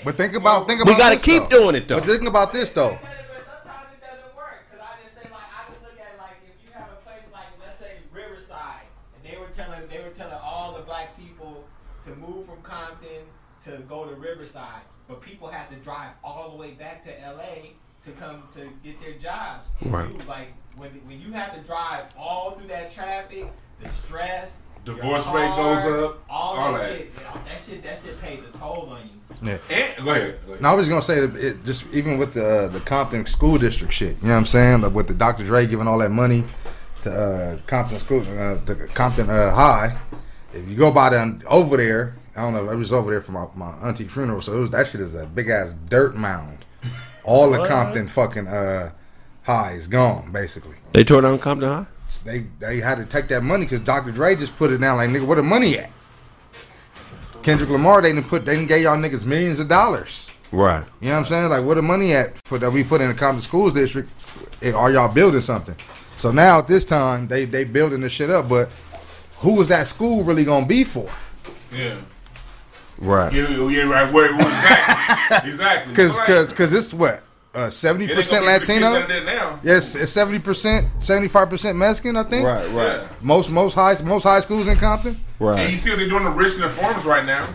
But 0.02 0.14
think 0.14 0.32
about 0.32 0.66
think 0.66 0.80
about. 0.80 0.94
We 0.94 0.96
gotta 0.96 1.16
this, 1.16 1.24
keep 1.26 1.50
though. 1.50 1.58
doing 1.60 1.74
it, 1.74 1.88
though. 1.88 2.00
But 2.00 2.08
think 2.08 2.26
about 2.26 2.54
this 2.54 2.70
though. 2.70 2.96
But 3.02 3.10
sometimes 3.44 3.92
it 3.92 4.00
doesn't 4.00 4.34
work 4.34 4.64
because 4.64 4.80
I 4.82 5.02
just 5.04 5.14
say 5.14 5.28
like 5.30 5.42
I 5.44 5.70
just 5.70 5.82
look 5.82 6.00
at 6.00 6.14
it 6.14 6.18
like 6.18 6.40
if 6.48 6.56
you 6.64 6.72
have 6.72 6.88
a 6.88 6.96
place 7.04 7.20
like 7.34 7.48
let's 7.60 7.78
say 7.78 7.96
Riverside 8.14 8.88
and 9.14 9.30
they 9.30 9.38
were 9.38 9.48
telling 9.48 9.86
they 9.90 10.02
were 10.02 10.14
telling 10.14 10.40
all 10.42 10.72
the 10.72 10.80
black 10.80 11.18
people 11.18 11.64
to 12.04 12.14
move 12.16 12.46
from 12.46 12.62
Compton 12.62 13.28
to 13.64 13.82
go 13.86 14.06
to 14.08 14.14
Riverside, 14.14 14.88
but 15.06 15.20
people 15.20 15.48
had 15.48 15.68
to 15.68 15.76
drive 15.76 16.12
all 16.24 16.48
the 16.50 16.56
way 16.56 16.70
back 16.70 17.04
to 17.04 17.10
LA 17.10 17.76
to 18.04 18.10
come 18.12 18.44
to 18.54 18.70
get 18.82 18.98
their 19.02 19.18
jobs. 19.18 19.68
And 19.82 19.92
Right. 19.92 20.10
You, 20.10 20.18
like 20.26 20.48
when 20.76 20.92
when 21.04 21.20
you 21.20 21.30
have 21.32 21.52
to 21.54 21.60
drive 21.60 22.04
all 22.18 22.52
through 22.52 22.68
that 22.68 22.90
traffic, 22.90 23.52
the 23.82 23.88
stress. 23.90 24.64
Your 24.86 24.96
Divorce 24.96 25.26
rate 25.28 25.48
goes 25.56 26.04
up, 26.04 26.24
All, 26.28 26.56
all 26.56 26.72
that, 26.74 26.80
that. 26.80 26.96
shit. 26.96 27.12
yeah, 27.20 27.32
That 27.46 27.60
shit. 27.60 27.82
That 27.82 27.98
shit 27.98 28.20
pays 28.20 28.44
a 28.44 28.58
toll 28.58 28.90
on 28.90 29.00
you. 29.02 29.48
Yeah. 29.48 29.58
And, 29.70 30.04
go 30.04 30.10
ahead. 30.12 30.38
Go 30.46 30.52
ahead. 30.52 30.62
No, 30.62 30.68
I 30.68 30.74
was 30.74 30.88
gonna 30.88 31.02
say 31.02 31.26
that 31.26 31.36
it 31.36 31.64
just 31.64 31.84
even 31.92 32.18
with 32.18 32.34
the 32.34 32.64
uh, 32.64 32.68
the 32.68 32.80
Compton 32.80 33.26
school 33.26 33.58
district 33.58 33.92
shit. 33.92 34.16
You 34.22 34.28
know 34.28 34.34
what 34.34 34.40
I'm 34.40 34.46
saying? 34.46 34.80
Like 34.82 34.92
with 34.94 35.08
the 35.08 35.14
Dr. 35.14 35.44
Dre 35.44 35.66
giving 35.66 35.86
all 35.88 35.98
that 35.98 36.10
money 36.10 36.44
to 37.02 37.12
uh, 37.12 37.58
Compton 37.66 37.98
school, 37.98 38.20
uh, 38.20 38.58
to 38.66 38.74
Compton 38.94 39.28
uh, 39.28 39.54
High. 39.54 39.96
If 40.52 40.68
you 40.68 40.76
go 40.76 40.90
by 40.92 41.10
them 41.10 41.42
over 41.46 41.76
there, 41.76 42.16
I 42.36 42.42
don't 42.42 42.54
know. 42.54 42.70
I 42.70 42.74
was 42.74 42.92
over 42.92 43.10
there 43.10 43.20
for 43.20 43.32
my, 43.32 43.46
my 43.54 43.72
auntie 43.86 44.06
funeral, 44.08 44.40
so 44.40 44.52
it 44.56 44.60
was, 44.60 44.70
that 44.70 44.86
shit 44.86 45.00
is 45.00 45.14
a 45.14 45.26
big 45.26 45.48
ass 45.48 45.74
dirt 45.88 46.14
mound. 46.14 46.64
All 47.24 47.50
the 47.50 47.64
Compton 47.66 48.06
fucking 48.08 48.46
uh, 48.46 48.92
High 49.42 49.72
is 49.72 49.86
gone 49.86 50.30
basically. 50.32 50.76
They 50.92 51.04
tore 51.04 51.20
down 51.22 51.38
Compton 51.38 51.68
High. 51.68 51.86
They 52.24 52.46
they 52.58 52.80
had 52.80 52.98
to 52.98 53.04
take 53.04 53.28
that 53.28 53.42
money 53.42 53.66
because 53.66 53.80
Dr. 53.80 54.10
Dre 54.10 54.34
just 54.34 54.56
put 54.56 54.70
it 54.70 54.78
down 54.78 54.96
like 54.96 55.10
nigga, 55.10 55.26
where 55.26 55.36
the 55.36 55.42
money 55.42 55.78
at? 55.78 55.90
Kendrick 57.42 57.68
Lamar, 57.68 58.00
they 58.00 58.12
didn't 58.12 58.28
put 58.28 58.46
they 58.46 58.54
didn't 58.54 58.68
gave 58.68 58.82
y'all 58.82 58.96
niggas 58.96 59.26
millions 59.26 59.60
of 59.60 59.68
dollars. 59.68 60.30
Right. 60.50 60.84
You 61.00 61.08
know 61.08 61.14
what 61.14 61.20
I'm 61.20 61.26
saying? 61.26 61.50
Like, 61.50 61.64
where 61.64 61.74
the 61.74 61.82
money 61.82 62.14
at 62.14 62.38
for 62.46 62.58
that 62.58 62.70
we 62.70 62.84
put 62.84 63.00
in 63.00 63.08
the 63.08 63.14
Compton 63.14 63.42
Schools 63.42 63.72
District? 63.72 64.08
Are 64.74 64.90
y'all 64.90 65.12
building 65.12 65.40
something? 65.40 65.74
So 66.16 66.30
now 66.30 66.60
at 66.60 66.68
this 66.68 66.84
time, 66.84 67.28
they 67.28 67.44
they 67.44 67.64
building 67.64 68.00
this 68.00 68.12
shit 68.12 68.30
up, 68.30 68.48
but 68.48 68.70
who 69.38 69.60
is 69.60 69.68
that 69.68 69.88
school 69.88 70.24
really 70.24 70.44
gonna 70.44 70.64
be 70.64 70.84
for? 70.84 71.10
Yeah. 71.72 71.96
Right. 72.98 73.32
Yeah, 73.32 73.48
yeah, 73.50 73.68
yeah, 73.68 73.82
right. 73.82 74.12
Where, 74.12 74.32
where 74.34 74.46
exactly? 74.46 75.50
exactly. 75.50 75.92
Because 75.92 76.16
Like, 76.16 76.26
because 76.26 76.48
because 76.50 76.72
it's 76.72 76.94
what 76.94 77.22
Uh, 77.54 77.70
seventy 77.70 78.06
it 78.06 78.08
ain't 78.10 78.16
percent 78.18 78.44
gonna 78.44 78.58
be 78.58 78.66
the 78.66 78.72
kids 78.72 78.80
that 78.82 79.24
Latino. 79.24 79.24
now. 79.24 79.60
Yes, 79.62 79.94
it's 79.94 80.10
seventy 80.10 80.40
percent, 80.40 80.88
seventy 80.98 81.28
five 81.28 81.48
percent 81.48 81.78
Mexican. 81.78 82.16
I 82.16 82.24
think. 82.24 82.44
Right. 82.44 82.68
Right. 82.70 82.86
Yeah. 83.00 83.08
Most 83.22 83.48
most 83.48 83.74
high 83.74 83.96
most 84.02 84.24
high 84.24 84.40
schools 84.40 84.66
in 84.66 84.76
Compton. 84.76 85.16
Right. 85.38 85.60
And 85.60 85.72
you 85.72 85.78
see 85.78 85.90
what 85.90 85.98
they're 86.00 86.08
doing 86.08 86.24
the 86.24 86.30
rich 86.30 86.54
in 86.54 86.62
Richland 86.62 86.76
Farms 86.80 87.04
right 87.04 87.24
now. 87.24 87.48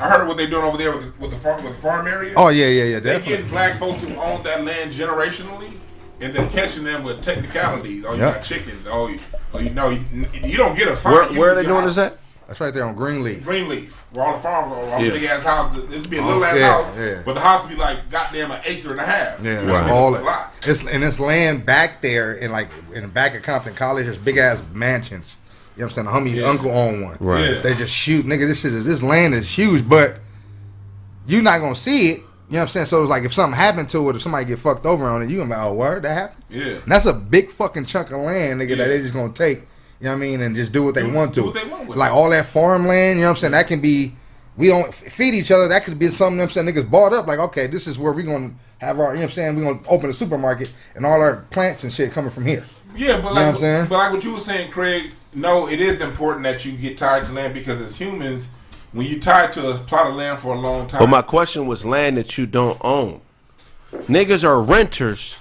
I 0.00 0.08
heard 0.10 0.26
what 0.28 0.36
they're 0.36 0.46
doing 0.48 0.62
over 0.64 0.76
there 0.76 0.92
with 0.94 1.02
the, 1.04 1.20
with 1.20 1.30
the 1.30 1.36
farm 1.36 1.62
with 1.64 1.74
the 1.74 1.80
farm 1.80 2.06
area. 2.06 2.34
Oh 2.36 2.48
yeah 2.48 2.66
yeah 2.66 2.84
yeah 2.84 3.00
they 3.00 3.10
definitely. 3.12 3.36
getting 3.36 3.48
black 3.50 3.78
folks 3.78 4.02
who 4.02 4.14
own 4.16 4.42
that 4.44 4.62
land 4.64 4.92
generationally, 4.92 5.72
and 6.20 6.34
then 6.34 6.48
catching 6.50 6.84
them 6.84 7.02
with 7.04 7.20
technicalities. 7.22 8.04
Oh, 8.06 8.12
you 8.14 8.20
Yep. 8.20 8.34
got 8.34 8.42
chickens. 8.44 8.86
Oh, 8.86 9.08
you, 9.08 9.18
oh, 9.54 9.58
you 9.58 9.70
know, 9.70 9.90
you, 9.90 10.04
you 10.44 10.56
don't 10.56 10.76
get 10.76 10.88
a 10.88 10.96
fine. 10.96 11.12
Where, 11.14 11.32
where 11.40 11.50
are 11.52 11.54
they 11.54 11.62
doing 11.64 11.84
this 11.86 11.98
at? 11.98 12.18
That's 12.48 12.60
right 12.60 12.72
there 12.72 12.84
on 12.84 12.94
Greenleaf. 12.94 13.42
Greenleaf, 13.42 14.04
where 14.12 14.24
all 14.24 14.34
the 14.34 14.38
farms 14.40 14.72
are, 14.72 14.76
all 14.94 15.02
Yeah. 15.02 15.10
the 15.10 15.18
big 15.18 15.24
ass 15.28 15.42
houses. 15.42 15.84
It'd 15.92 16.08
be 16.08 16.18
a 16.18 16.24
little 16.24 16.42
Oh, 16.42 16.46
ass 16.46 16.56
yeah, 16.56 16.70
house, 16.70 16.92
yeah. 16.96 17.22
but 17.24 17.34
the 17.34 17.40
house 17.40 17.62
would 17.62 17.70
be 17.70 17.76
like 17.76 18.08
goddamn 18.10 18.52
an 18.52 18.60
acre 18.64 18.90
and 18.92 19.00
a 19.00 19.04
half. 19.04 19.42
Yeah, 19.42 19.62
a 19.88 19.92
all 19.92 20.14
it. 20.14 20.24
It's 20.64 20.86
and 20.86 21.02
it's 21.02 21.18
land 21.18 21.64
back 21.66 22.02
there 22.02 22.34
in 22.34 22.52
like 22.52 22.70
in 22.94 23.02
the 23.02 23.08
back 23.08 23.34
of 23.34 23.42
Compton 23.42 23.74
College. 23.74 24.04
There's 24.04 24.18
big 24.18 24.36
ass 24.36 24.62
mansions. 24.72 25.38
You 25.76 25.80
know 25.82 25.86
what 25.88 25.98
I'm 25.98 26.06
saying? 26.12 26.24
The 26.24 26.30
homie 26.30 26.40
Yeah. 26.40 26.48
uncle 26.48 26.70
owned 26.70 27.02
one. 27.02 27.16
Right. 27.20 27.62
They 27.62 27.74
just 27.74 27.92
shoot, 27.92 28.24
nigga. 28.26 28.46
This 28.46 28.64
is 28.64 28.84
this 28.84 29.02
land 29.02 29.34
is 29.34 29.48
huge, 29.48 29.88
but 29.88 30.18
you're 31.26 31.42
not 31.42 31.60
gonna 31.60 31.74
see 31.76 32.10
it. 32.12 32.16
You 32.48 32.52
know 32.52 32.58
what 32.58 32.62
I'm 32.62 32.68
saying? 32.68 32.86
So 32.86 33.02
it's 33.02 33.10
like 33.10 33.24
if 33.24 33.34
something 33.34 33.58
happened 33.58 33.90
to 33.90 34.08
it, 34.08 34.14
if 34.16 34.22
somebody 34.22 34.44
get 34.44 34.60
fucked 34.60 34.86
over 34.86 35.04
on 35.06 35.20
it, 35.22 35.30
you 35.30 35.38
gonna 35.38 35.50
be 35.50 35.56
like, 35.56 35.66
oh 35.66 35.72
word 35.74 36.04
that 36.04 36.14
happened. 36.14 36.44
Yeah. 36.48 36.64
And 36.82 36.92
that's 36.92 37.06
a 37.06 37.12
big 37.12 37.50
fucking 37.50 37.86
chunk 37.86 38.12
of 38.12 38.20
land, 38.20 38.60
nigga, 38.60 38.76
that 38.76 38.86
they 38.86 39.00
just 39.02 39.12
gonna 39.14 39.32
take. 39.32 39.62
You 40.00 40.06
know 40.06 40.10
what 40.12 40.16
I 40.16 40.20
mean? 40.20 40.40
And 40.42 40.54
just 40.54 40.72
do 40.72 40.82
what 40.82 40.94
they 40.94 41.02
Do- 41.02 41.12
want 41.14 41.34
to. 41.34 41.40
do 41.40 41.46
what 41.46 41.54
they 41.54 41.64
want 41.64 41.88
with 41.88 41.96
like 41.98 42.10
it. 42.10 42.14
all 42.14 42.30
that 42.30 42.46
farmland. 42.46 43.18
You 43.18 43.24
know 43.24 43.28
what 43.30 43.36
I'm 43.36 43.36
saying? 43.36 43.52
That 43.52 43.66
can 43.68 43.80
be. 43.80 44.14
We 44.56 44.68
don't 44.68 44.92
feed 44.94 45.34
each 45.34 45.50
other. 45.50 45.68
That 45.68 45.84
could 45.84 45.98
be 45.98 46.08
something 46.08 46.38
them 46.38 46.48
saying 46.48 46.66
niggas 46.66 46.90
bought 46.90 47.12
up. 47.12 47.26
Like 47.26 47.38
okay, 47.38 47.66
this 47.66 47.86
is 47.86 47.98
where 47.98 48.12
we're 48.12 48.22
gonna 48.22 48.52
have 48.78 48.98
our. 48.98 49.08
You 49.08 49.14
know 49.14 49.20
what 49.20 49.22
I'm 49.24 49.30
saying? 49.30 49.56
we're 49.56 49.64
gonna 49.74 49.88
open 49.88 50.10
a 50.10 50.12
supermarket 50.14 50.70
and 50.94 51.04
all 51.04 51.20
our 51.20 51.36
plants 51.50 51.84
and 51.84 51.92
shit 51.92 52.12
coming 52.12 52.30
from 52.30 52.44
here. 52.46 52.64
Yeah, 52.94 53.20
but 53.20 53.24
know 53.24 53.32
like, 53.34 53.34
what 53.34 53.54
I'm 53.54 53.56
saying? 53.58 53.86
but 53.88 53.98
like 53.98 54.12
what 54.12 54.24
you 54.24 54.32
were 54.32 54.40
saying, 54.40 54.70
Kraig. 54.70 55.12
No, 55.34 55.68
it 55.68 55.80
is 55.82 56.00
important 56.00 56.44
that 56.44 56.64
you 56.64 56.72
get 56.72 56.96
tied 56.96 57.26
to 57.26 57.32
land 57.32 57.52
because 57.52 57.78
as 57.82 57.94
humans, 57.96 58.48
when 58.92 59.04
you 59.06 59.20
tied 59.20 59.52
to 59.52 59.70
a 59.72 59.78
plot 59.78 60.06
of 60.06 60.14
land 60.14 60.38
for 60.38 60.54
a 60.54 60.58
long 60.58 60.86
time. 60.86 61.00
But 61.00 61.08
my 61.08 61.20
question 61.20 61.66
was 61.66 61.84
land 61.84 62.16
that 62.16 62.38
you 62.38 62.46
don't 62.46 62.82
own. 62.82 63.20
Niggas 63.92 64.42
are 64.44 64.60
renters, 64.62 65.36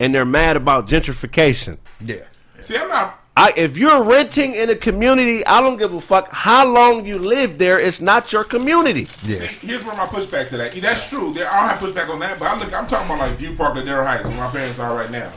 and 0.00 0.14
they're 0.14 0.24
mad 0.24 0.56
about 0.56 0.86
gentrification. 0.88 1.76
Yeah. 2.00 2.24
See, 2.62 2.76
I'm 2.78 2.88
not. 2.88 3.20
I, 3.38 3.52
if 3.54 3.76
you're 3.76 4.02
renting 4.02 4.54
in 4.54 4.70
a 4.70 4.74
community, 4.74 5.44
I 5.44 5.60
don't 5.60 5.76
give 5.76 5.92
a 5.92 6.00
fuck 6.00 6.32
how 6.32 6.66
long 6.66 7.04
you 7.04 7.18
live 7.18 7.58
there. 7.58 7.78
It's 7.78 8.00
not 8.00 8.32
your 8.32 8.44
community. 8.44 9.08
Yeah. 9.24 9.40
See, 9.40 9.66
here's 9.66 9.84
where 9.84 9.94
my 9.94 10.06
pushback 10.06 10.48
to 10.48 10.56
that. 10.56 10.72
That's 10.72 11.06
true. 11.10 11.34
There, 11.34 11.50
I 11.52 11.60
don't 11.60 11.76
have 11.76 11.78
pushback 11.94 12.08
on 12.08 12.18
that, 12.20 12.38
but 12.38 12.46
I 12.48 12.56
look. 12.56 12.72
I'm 12.72 12.86
talking 12.86 13.06
about 13.14 13.18
like 13.28 13.38
View 13.38 13.54
Park, 13.54 13.74
Ladera 13.76 14.06
Heights, 14.06 14.26
where 14.26 14.38
my 14.38 14.50
parents 14.50 14.78
are 14.78 14.94
right 14.96 15.10
now. 15.10 15.30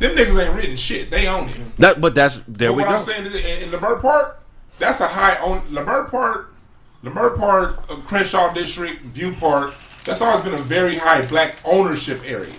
Them 0.00 0.16
niggas 0.16 0.44
ain't 0.44 0.54
written 0.56 0.76
shit. 0.76 1.08
They 1.10 1.28
own 1.28 1.48
it. 1.48 1.56
That, 1.78 2.00
but 2.00 2.14
that's 2.16 2.40
there 2.48 2.70
But 2.70 2.74
we 2.74 2.82
what 2.82 2.88
go. 2.90 2.96
I'm 2.96 3.02
saying 3.02 3.26
is, 3.26 3.34
in, 3.36 3.62
in 3.62 3.68
Leimert 3.70 4.02
Park, 4.02 4.42
that's 4.80 4.98
a 5.00 5.06
high 5.06 5.36
own. 5.38 5.60
Leimert 5.70 6.10
Park, 6.10 6.52
Leimert 7.04 7.38
Park, 7.38 7.84
uh, 7.88 7.94
Crenshaw 7.96 8.52
District, 8.54 9.00
View 9.02 9.32
Park. 9.34 9.72
That's 10.04 10.20
always 10.20 10.44
been 10.44 10.54
a 10.54 10.62
very 10.62 10.96
high 10.96 11.24
black 11.26 11.56
ownership 11.64 12.20
area, 12.26 12.52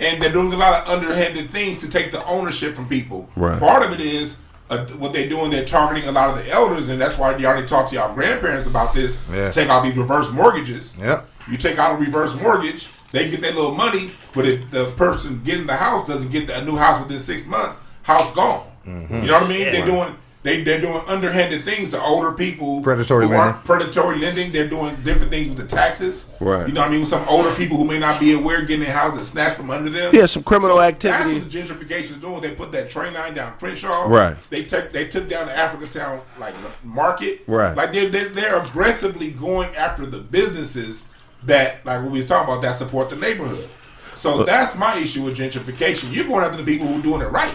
and 0.00 0.20
they're 0.20 0.32
doing 0.32 0.52
a 0.52 0.56
lot 0.56 0.82
of 0.82 0.88
underhanded 0.88 1.50
things 1.50 1.80
to 1.80 1.88
take 1.88 2.12
the 2.12 2.24
ownership 2.26 2.74
from 2.74 2.88
people. 2.88 3.28
Right. 3.36 3.58
Part 3.58 3.82
of 3.84 3.92
it 3.92 4.00
is. 4.00 4.40
Uh, 4.68 4.84
what 4.98 5.12
they're 5.12 5.28
doing, 5.28 5.48
they're 5.48 5.64
targeting 5.64 6.08
a 6.08 6.10
lot 6.10 6.28
of 6.28 6.44
the 6.44 6.50
elders, 6.50 6.88
and 6.88 7.00
that's 7.00 7.16
why 7.16 7.36
you 7.36 7.46
already 7.46 7.64
talked 7.64 7.90
to 7.90 7.94
y'all 7.94 8.12
grandparents 8.12 8.66
about 8.66 8.92
this. 8.92 9.16
Yeah. 9.32 9.48
Take 9.48 9.68
out 9.68 9.84
these 9.84 9.96
reverse 9.96 10.28
mortgages. 10.32 10.96
Yep. 10.98 11.24
You 11.48 11.56
take 11.56 11.78
out 11.78 11.94
a 11.94 11.98
reverse 11.98 12.34
mortgage, 12.34 12.88
they 13.12 13.30
get 13.30 13.40
that 13.42 13.54
little 13.54 13.76
money, 13.76 14.10
but 14.34 14.44
if 14.44 14.68
the 14.72 14.86
person 14.96 15.40
getting 15.44 15.68
the 15.68 15.76
house 15.76 16.08
doesn't 16.08 16.32
get 16.32 16.50
a 16.50 16.64
new 16.64 16.76
house 16.76 17.00
within 17.00 17.20
six 17.20 17.46
months, 17.46 17.78
house 18.02 18.34
gone. 18.34 18.68
Mm-hmm. 18.84 19.14
You 19.14 19.26
know 19.28 19.34
what 19.34 19.42
I 19.44 19.48
mean? 19.48 19.70
They're 19.70 19.86
doing 19.86 20.16
they 20.46 20.62
they're 20.62 20.80
doing 20.80 21.02
underhanded 21.08 21.64
things 21.64 21.90
to 21.90 22.00
older 22.00 22.30
people. 22.30 22.80
Predatory 22.80 23.24
who 23.26 23.32
lending. 23.32 23.54
aren't 23.54 23.64
predatory 23.64 24.20
lending. 24.20 24.52
They're 24.52 24.68
doing 24.68 24.94
different 25.02 25.30
things 25.30 25.48
with 25.48 25.58
the 25.58 25.66
taxes. 25.66 26.32
Right. 26.38 26.68
You 26.68 26.72
know 26.72 26.82
what 26.82 26.88
I 26.88 26.92
mean? 26.92 27.00
With 27.00 27.08
some 27.08 27.26
older 27.28 27.52
people 27.56 27.76
who 27.76 27.84
may 27.84 27.98
not 27.98 28.20
be 28.20 28.32
aware 28.32 28.60
getting 28.62 28.84
their 28.84 28.92
houses 28.92 29.26
snatched 29.26 29.56
from 29.56 29.70
under 29.70 29.90
them. 29.90 30.14
Yeah, 30.14 30.26
some 30.26 30.44
criminal 30.44 30.76
That's 30.76 31.04
activity. 31.04 31.40
what 31.40 31.50
the 31.50 31.58
gentrification 31.58 32.00
is 32.00 32.18
doing. 32.18 32.40
They 32.40 32.54
put 32.54 32.70
that 32.72 32.88
train 32.88 33.14
line 33.14 33.34
down 33.34 33.58
Crenshaw. 33.58 34.06
Right. 34.08 34.36
They 34.50 34.64
took 34.64 34.92
they 34.92 35.08
took 35.08 35.28
down 35.28 35.46
the 35.46 35.56
Africa 35.56 35.88
Town 35.88 36.20
like 36.38 36.54
market. 36.84 37.42
Right. 37.48 37.76
Like 37.76 37.90
they're, 37.92 38.08
they're 38.08 38.28
they're 38.28 38.62
aggressively 38.62 39.32
going 39.32 39.74
after 39.74 40.06
the 40.06 40.20
businesses 40.20 41.08
that 41.42 41.84
like 41.84 42.02
what 42.02 42.12
we 42.12 42.18
was 42.18 42.26
talking 42.26 42.52
about 42.52 42.62
that 42.62 42.76
support 42.76 43.10
the 43.10 43.16
neighborhood. 43.16 43.68
So 44.14 44.44
that's 44.44 44.76
my 44.76 44.96
issue 44.96 45.24
with 45.24 45.36
gentrification. 45.36 46.14
You're 46.14 46.26
going 46.26 46.44
after 46.44 46.56
the 46.56 46.64
people 46.64 46.86
who 46.86 47.00
are 47.00 47.02
doing 47.02 47.20
it 47.20 47.30
right. 47.32 47.54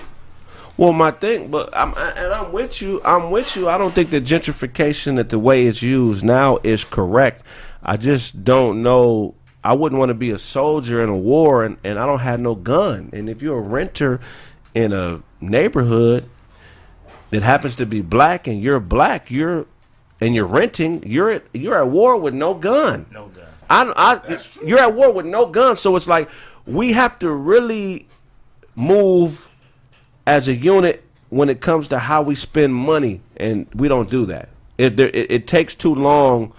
Well, 0.81 0.93
my 0.93 1.11
thing, 1.11 1.51
but 1.51 1.69
I'm 1.77 1.93
and 1.95 2.33
I'm 2.33 2.51
with 2.51 2.81
you. 2.81 3.03
I'm 3.05 3.29
with 3.29 3.55
you. 3.55 3.69
I 3.69 3.77
don't 3.77 3.93
think 3.93 4.09
the 4.09 4.19
gentrification, 4.19 5.17
that 5.17 5.29
the 5.29 5.37
way 5.37 5.67
it's 5.67 5.83
used 5.83 6.23
now, 6.23 6.57
is 6.63 6.83
correct. 6.83 7.45
I 7.83 7.97
just 7.97 8.43
don't 8.43 8.81
know. 8.81 9.35
I 9.63 9.75
wouldn't 9.75 9.99
want 9.99 10.09
to 10.09 10.15
be 10.15 10.31
a 10.31 10.39
soldier 10.39 11.03
in 11.03 11.07
a 11.09 11.15
war, 11.15 11.63
and, 11.63 11.77
and 11.83 11.99
I 11.99 12.07
don't 12.07 12.21
have 12.21 12.39
no 12.39 12.55
gun. 12.55 13.11
And 13.13 13.29
if 13.29 13.43
you're 13.43 13.59
a 13.59 13.61
renter 13.61 14.19
in 14.73 14.91
a 14.91 15.21
neighborhood 15.39 16.27
that 17.29 17.43
happens 17.43 17.75
to 17.75 17.85
be 17.85 18.01
black, 18.01 18.47
and 18.47 18.59
you're 18.59 18.79
black, 18.79 19.29
you're 19.29 19.67
and 20.19 20.33
you're 20.33 20.47
renting, 20.47 21.03
you're 21.05 21.29
at, 21.29 21.43
you're 21.53 21.77
at 21.77 21.89
war 21.89 22.17
with 22.17 22.33
no 22.33 22.55
gun. 22.55 23.05
No 23.11 23.27
gun. 23.27 23.45
I, 23.69 23.93
I 23.95 24.15
That's 24.15 24.51
true. 24.51 24.67
you're 24.67 24.79
at 24.79 24.95
war 24.95 25.11
with 25.11 25.27
no 25.27 25.45
gun, 25.45 25.75
so 25.75 25.95
it's 25.95 26.07
like 26.07 26.27
we 26.65 26.93
have 26.93 27.19
to 27.19 27.31
really 27.31 28.07
move 28.75 29.47
as 30.25 30.47
a 30.47 30.53
unit 30.53 31.03
when 31.29 31.49
it 31.49 31.61
comes 31.61 31.87
to 31.89 31.99
how 31.99 32.21
we 32.21 32.35
spend 32.35 32.75
money, 32.75 33.21
and 33.37 33.67
we 33.73 33.87
don't 33.87 34.09
do 34.09 34.25
that. 34.25 34.49
It 34.77 34.97
there, 34.97 35.09
it, 35.09 35.31
it 35.31 35.47
takes 35.47 35.75
too 35.75 35.95
long. 35.95 36.53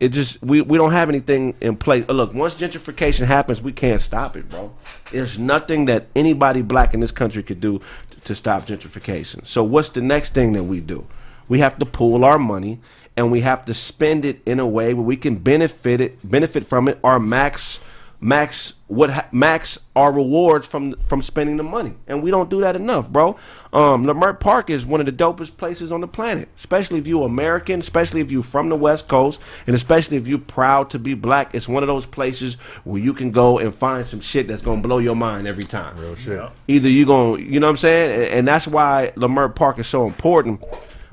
It 0.00 0.08
just 0.08 0.42
we, 0.42 0.60
we 0.62 0.78
don't 0.78 0.92
have 0.92 1.08
anything 1.08 1.54
in 1.60 1.76
place. 1.76 2.04
Uh, 2.08 2.12
Look, 2.12 2.34
once 2.34 2.54
gentrification 2.54 3.26
happens, 3.26 3.62
we 3.62 3.72
can't 3.72 4.00
stop 4.00 4.36
it, 4.36 4.48
bro. 4.48 4.74
There's 5.12 5.38
nothing 5.38 5.84
that 5.84 6.08
anybody 6.16 6.62
black 6.62 6.92
in 6.92 7.00
this 7.00 7.12
country 7.12 7.42
could 7.42 7.60
do 7.60 7.80
to, 8.10 8.20
to 8.20 8.34
stop 8.34 8.66
gentrification. 8.66 9.46
So 9.46 9.62
what's 9.62 9.90
the 9.90 10.00
next 10.02 10.34
thing 10.34 10.54
that 10.54 10.64
we 10.64 10.80
do? 10.80 11.06
We 11.48 11.60
have 11.60 11.78
to 11.78 11.86
pool 11.86 12.24
our 12.24 12.38
money 12.38 12.80
and 13.16 13.30
we 13.30 13.42
have 13.42 13.64
to 13.66 13.74
spend 13.74 14.24
it 14.24 14.42
in 14.44 14.60
a 14.60 14.66
way 14.66 14.92
where 14.92 15.04
we 15.04 15.16
can 15.16 15.36
benefit 15.36 16.00
it, 16.00 16.28
benefit 16.28 16.66
from 16.66 16.88
it, 16.88 16.98
or 17.02 17.18
max, 17.18 17.78
max 18.20 18.74
what 18.88 19.10
ha- 19.10 19.26
max 19.32 19.78
our 19.94 20.12
rewards 20.12 20.66
from 20.66 20.94
from 21.00 21.20
spending 21.22 21.56
the 21.56 21.62
money. 21.62 21.94
And 22.06 22.22
we 22.22 22.30
don't 22.30 22.48
do 22.48 22.60
that 22.60 22.76
enough, 22.76 23.08
bro. 23.08 23.36
Um, 23.72 24.04
Leimert 24.06 24.40
Park 24.40 24.70
is 24.70 24.86
one 24.86 25.00
of 25.00 25.06
the 25.06 25.12
dopest 25.12 25.56
places 25.56 25.92
on 25.92 26.00
the 26.00 26.06
planet, 26.08 26.48
especially 26.56 26.98
if 26.98 27.06
you're 27.06 27.26
American, 27.26 27.80
especially 27.80 28.20
if 28.20 28.30
you're 28.30 28.42
from 28.42 28.68
the 28.68 28.76
West 28.76 29.06
Coast, 29.08 29.40
and 29.66 29.74
especially 29.76 30.16
if 30.16 30.26
you're 30.26 30.38
proud 30.38 30.90
to 30.90 30.98
be 30.98 31.14
black. 31.14 31.54
It's 31.54 31.68
one 31.68 31.82
of 31.82 31.86
those 31.88 32.06
places 32.06 32.54
where 32.84 33.00
you 33.00 33.12
can 33.12 33.30
go 33.32 33.58
and 33.58 33.74
find 33.74 34.06
some 34.06 34.20
shit 34.20 34.48
that's 34.48 34.62
gonna 34.62 34.80
blow 34.80 34.98
your 34.98 35.16
mind 35.16 35.46
every 35.46 35.62
time 35.64 35.96
Real 35.96 36.14
shit. 36.16 36.50
either 36.68 36.88
you 36.88 37.04
going 37.06 37.36
to 37.44 37.52
you 37.52 37.60
know 37.60 37.66
what 37.66 37.70
i'm 37.72 37.76
saying 37.76 38.12
and, 38.14 38.24
and 38.24 38.48
that's 38.48 38.66
why 38.66 39.12
leimert 39.16 39.54
park 39.54 39.78
is 39.78 39.86
so 39.86 40.06
important 40.06 40.62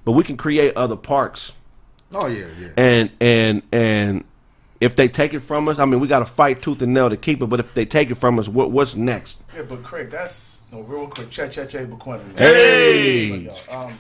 but 0.06 0.12
we 0.14 0.24
can 0.24 0.38
create 0.38 0.76
other 0.76 0.96
parks 0.96 1.52
Oh 2.14 2.28
yeah, 2.28 2.46
yeah. 2.60 2.68
and 2.78 3.10
and 3.20 3.64
and 3.72 4.24
if 4.84 4.96
they 4.96 5.08
take 5.08 5.34
it 5.34 5.40
from 5.40 5.68
us 5.68 5.80
i 5.80 5.86
mean 5.86 6.00
we 6.00 6.08
got 6.08 6.20
to 6.20 6.26
fight 6.26 6.62
tooth 6.62 6.82
and 6.82 6.94
nail 6.94 7.10
to 7.10 7.18
keep 7.18 7.42
it 7.42 7.46
but 7.48 7.60
if 7.60 7.74
they 7.74 7.86
take 7.86 8.10
it 8.12 8.16
from 8.16 8.38
us 8.40 8.48
what, 8.48 8.72
what's 8.72 8.96
next 8.96 9.42
Yeah, 9.56 9.64
but 9.64 9.84
Kraig, 9.84 10.10
that's 10.10 10.64
no 10.72 10.82
real 10.82 11.08
quick. 11.08 11.30
Che 11.30 11.48
che 11.48 11.66
che 11.68 11.86
Baquina. 11.86 12.22
Hey! 12.38 13.48
um, 13.72 13.94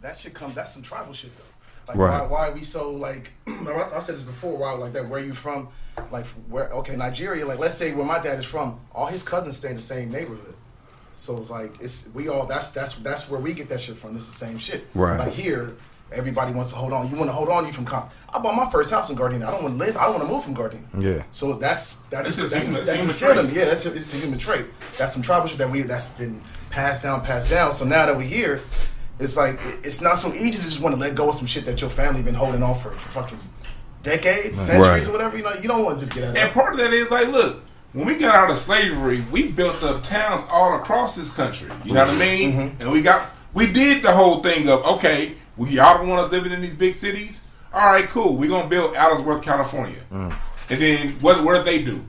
that 0.00 0.16
should 0.16 0.32
come. 0.34 0.52
That's 0.54 0.72
some 0.72 0.82
tribal 0.82 1.12
shit 1.12 1.36
though. 1.36 1.42
Like 1.88 1.96
Right. 1.98 2.22
why, 2.22 2.26
why 2.26 2.48
are 2.48 2.52
we 2.52 2.62
so 2.62 2.90
like? 2.90 3.32
I've 3.46 3.92
I've 3.94 4.02
said 4.02 4.14
this 4.16 4.22
before. 4.22 4.56
Why 4.56 4.72
like 4.72 4.92
that? 4.94 5.08
Where 5.08 5.20
you 5.20 5.34
from? 5.34 5.68
Like 6.10 6.26
where? 6.48 6.68
Okay, 6.80 6.96
Nigeria. 6.96 7.44
Like 7.46 7.58
let's 7.58 7.74
say 7.74 7.92
where 7.92 8.06
my 8.06 8.18
dad 8.18 8.38
is 8.38 8.44
from. 8.46 8.80
All 8.94 9.06
his 9.06 9.22
cousins 9.22 9.56
stay 9.56 9.68
in 9.68 9.76
the 9.76 9.80
same 9.82 10.10
neighborhood. 10.10 10.54
So 11.14 11.36
it's 11.36 11.50
like 11.50 11.72
it's 11.80 12.08
we 12.14 12.28
all. 12.28 12.46
That's 12.46 12.70
that's 12.70 12.94
that's 12.94 13.28
where 13.28 13.40
we 13.40 13.52
get 13.52 13.68
that 13.68 13.80
shit 13.80 13.96
from. 13.96 14.16
It's 14.16 14.26
the 14.26 14.32
same 14.46 14.56
shit. 14.58 14.86
Right. 14.94 15.18
Like 15.18 15.32
here. 15.34 15.74
Everybody 16.12 16.52
wants 16.52 16.70
to 16.70 16.76
hold 16.76 16.92
on. 16.92 17.10
You 17.10 17.16
want 17.16 17.28
to 17.28 17.32
hold 17.32 17.48
on. 17.48 17.66
You 17.66 17.72
from 17.72 17.84
Compton. 17.84 18.16
I 18.32 18.38
bought 18.38 18.54
my 18.54 18.70
first 18.70 18.90
house 18.90 19.10
in 19.10 19.16
Gardena. 19.16 19.46
I 19.46 19.50
don't 19.50 19.62
want 19.64 19.78
to 19.78 19.84
live. 19.84 19.96
I 19.96 20.04
don't 20.04 20.14
want 20.14 20.24
to 20.26 20.32
move 20.32 20.44
from 20.44 20.54
Gardena. 20.54 20.86
Yeah. 21.02 21.24
So 21.32 21.54
that's 21.54 21.94
that 22.10 22.26
is 22.26 22.38
It's 22.38 22.50
that's 22.50 22.66
human- 22.68 22.86
that's 22.86 22.98
human 23.00 23.10
instilled 23.12 23.38
in 23.38 23.46
me. 23.48 23.52
Yeah, 23.58 23.64
that's 23.66 23.84
it's 23.86 24.14
a 24.14 24.16
human 24.16 24.38
trait. 24.38 24.66
That's 24.98 25.12
some 25.12 25.22
tribal 25.22 25.48
shit 25.48 25.58
that 25.58 25.70
we 25.70 25.82
that's 25.82 26.10
been 26.10 26.40
passed 26.70 27.02
down, 27.02 27.22
passed 27.22 27.48
down. 27.48 27.72
So 27.72 27.84
now 27.84 28.06
that 28.06 28.16
we're 28.16 28.22
here, 28.22 28.60
it's 29.18 29.36
like 29.36 29.54
it- 29.54 29.78
it's 29.84 30.00
not 30.00 30.18
so 30.18 30.32
easy 30.34 30.58
to 30.58 30.64
just 30.64 30.80
want 30.80 30.94
to 30.94 31.00
let 31.00 31.14
go 31.16 31.28
of 31.28 31.34
some 31.34 31.46
shit 31.46 31.64
that 31.66 31.80
your 31.80 31.90
family 31.90 32.22
been 32.22 32.34
holding 32.34 32.62
on 32.62 32.74
for, 32.76 32.90
for 32.92 33.08
fucking 33.08 33.38
decades, 34.02 34.58
centuries, 34.58 34.86
Right. 34.88 35.08
or 35.08 35.12
whatever. 35.12 35.36
You 35.36 35.42
know, 35.42 35.54
you 35.54 35.68
don't 35.68 35.84
want 35.84 35.98
to 35.98 36.04
just 36.04 36.14
get 36.14 36.24
out 36.24 36.30
of 36.30 36.36
And 36.36 36.52
part 36.52 36.72
of 36.74 36.78
that 36.78 36.92
is 36.92 37.10
like, 37.10 37.28
look, 37.28 37.62
when 37.92 38.06
we 38.06 38.14
got 38.14 38.34
out 38.36 38.50
of 38.50 38.58
slavery, 38.58 39.24
we 39.32 39.48
built 39.48 39.82
up 39.82 40.02
towns 40.02 40.44
all 40.50 40.76
across 40.76 41.16
this 41.16 41.30
country. 41.30 41.70
You 41.84 41.94
know 41.94 42.04
what 42.04 42.14
I 42.14 42.18
mean? 42.18 42.52
Mm-hmm. 42.52 42.82
And 42.82 42.92
we 42.92 43.02
got 43.02 43.30
we 43.54 43.66
did 43.66 44.02
the 44.02 44.12
whole 44.12 44.42
thing 44.42 44.68
of 44.68 44.84
okay, 44.84 45.34
we 45.56 45.70
y'all 45.70 45.98
don't 45.98 46.08
want 46.08 46.20
us 46.20 46.30
living 46.32 46.52
in 46.52 46.60
these 46.60 46.74
big 46.74 46.94
cities. 46.94 47.42
All 47.72 47.86
right, 47.86 48.08
cool. 48.08 48.36
We're 48.36 48.48
gonna 48.50 48.68
build 48.68 48.94
Allensworth, 48.94 49.42
California. 49.42 49.98
Mm. 50.12 50.34
And 50.70 50.80
then 50.80 51.10
what 51.20 51.42
what 51.44 51.54
did 51.54 51.64
they 51.64 51.82
do? 51.82 52.04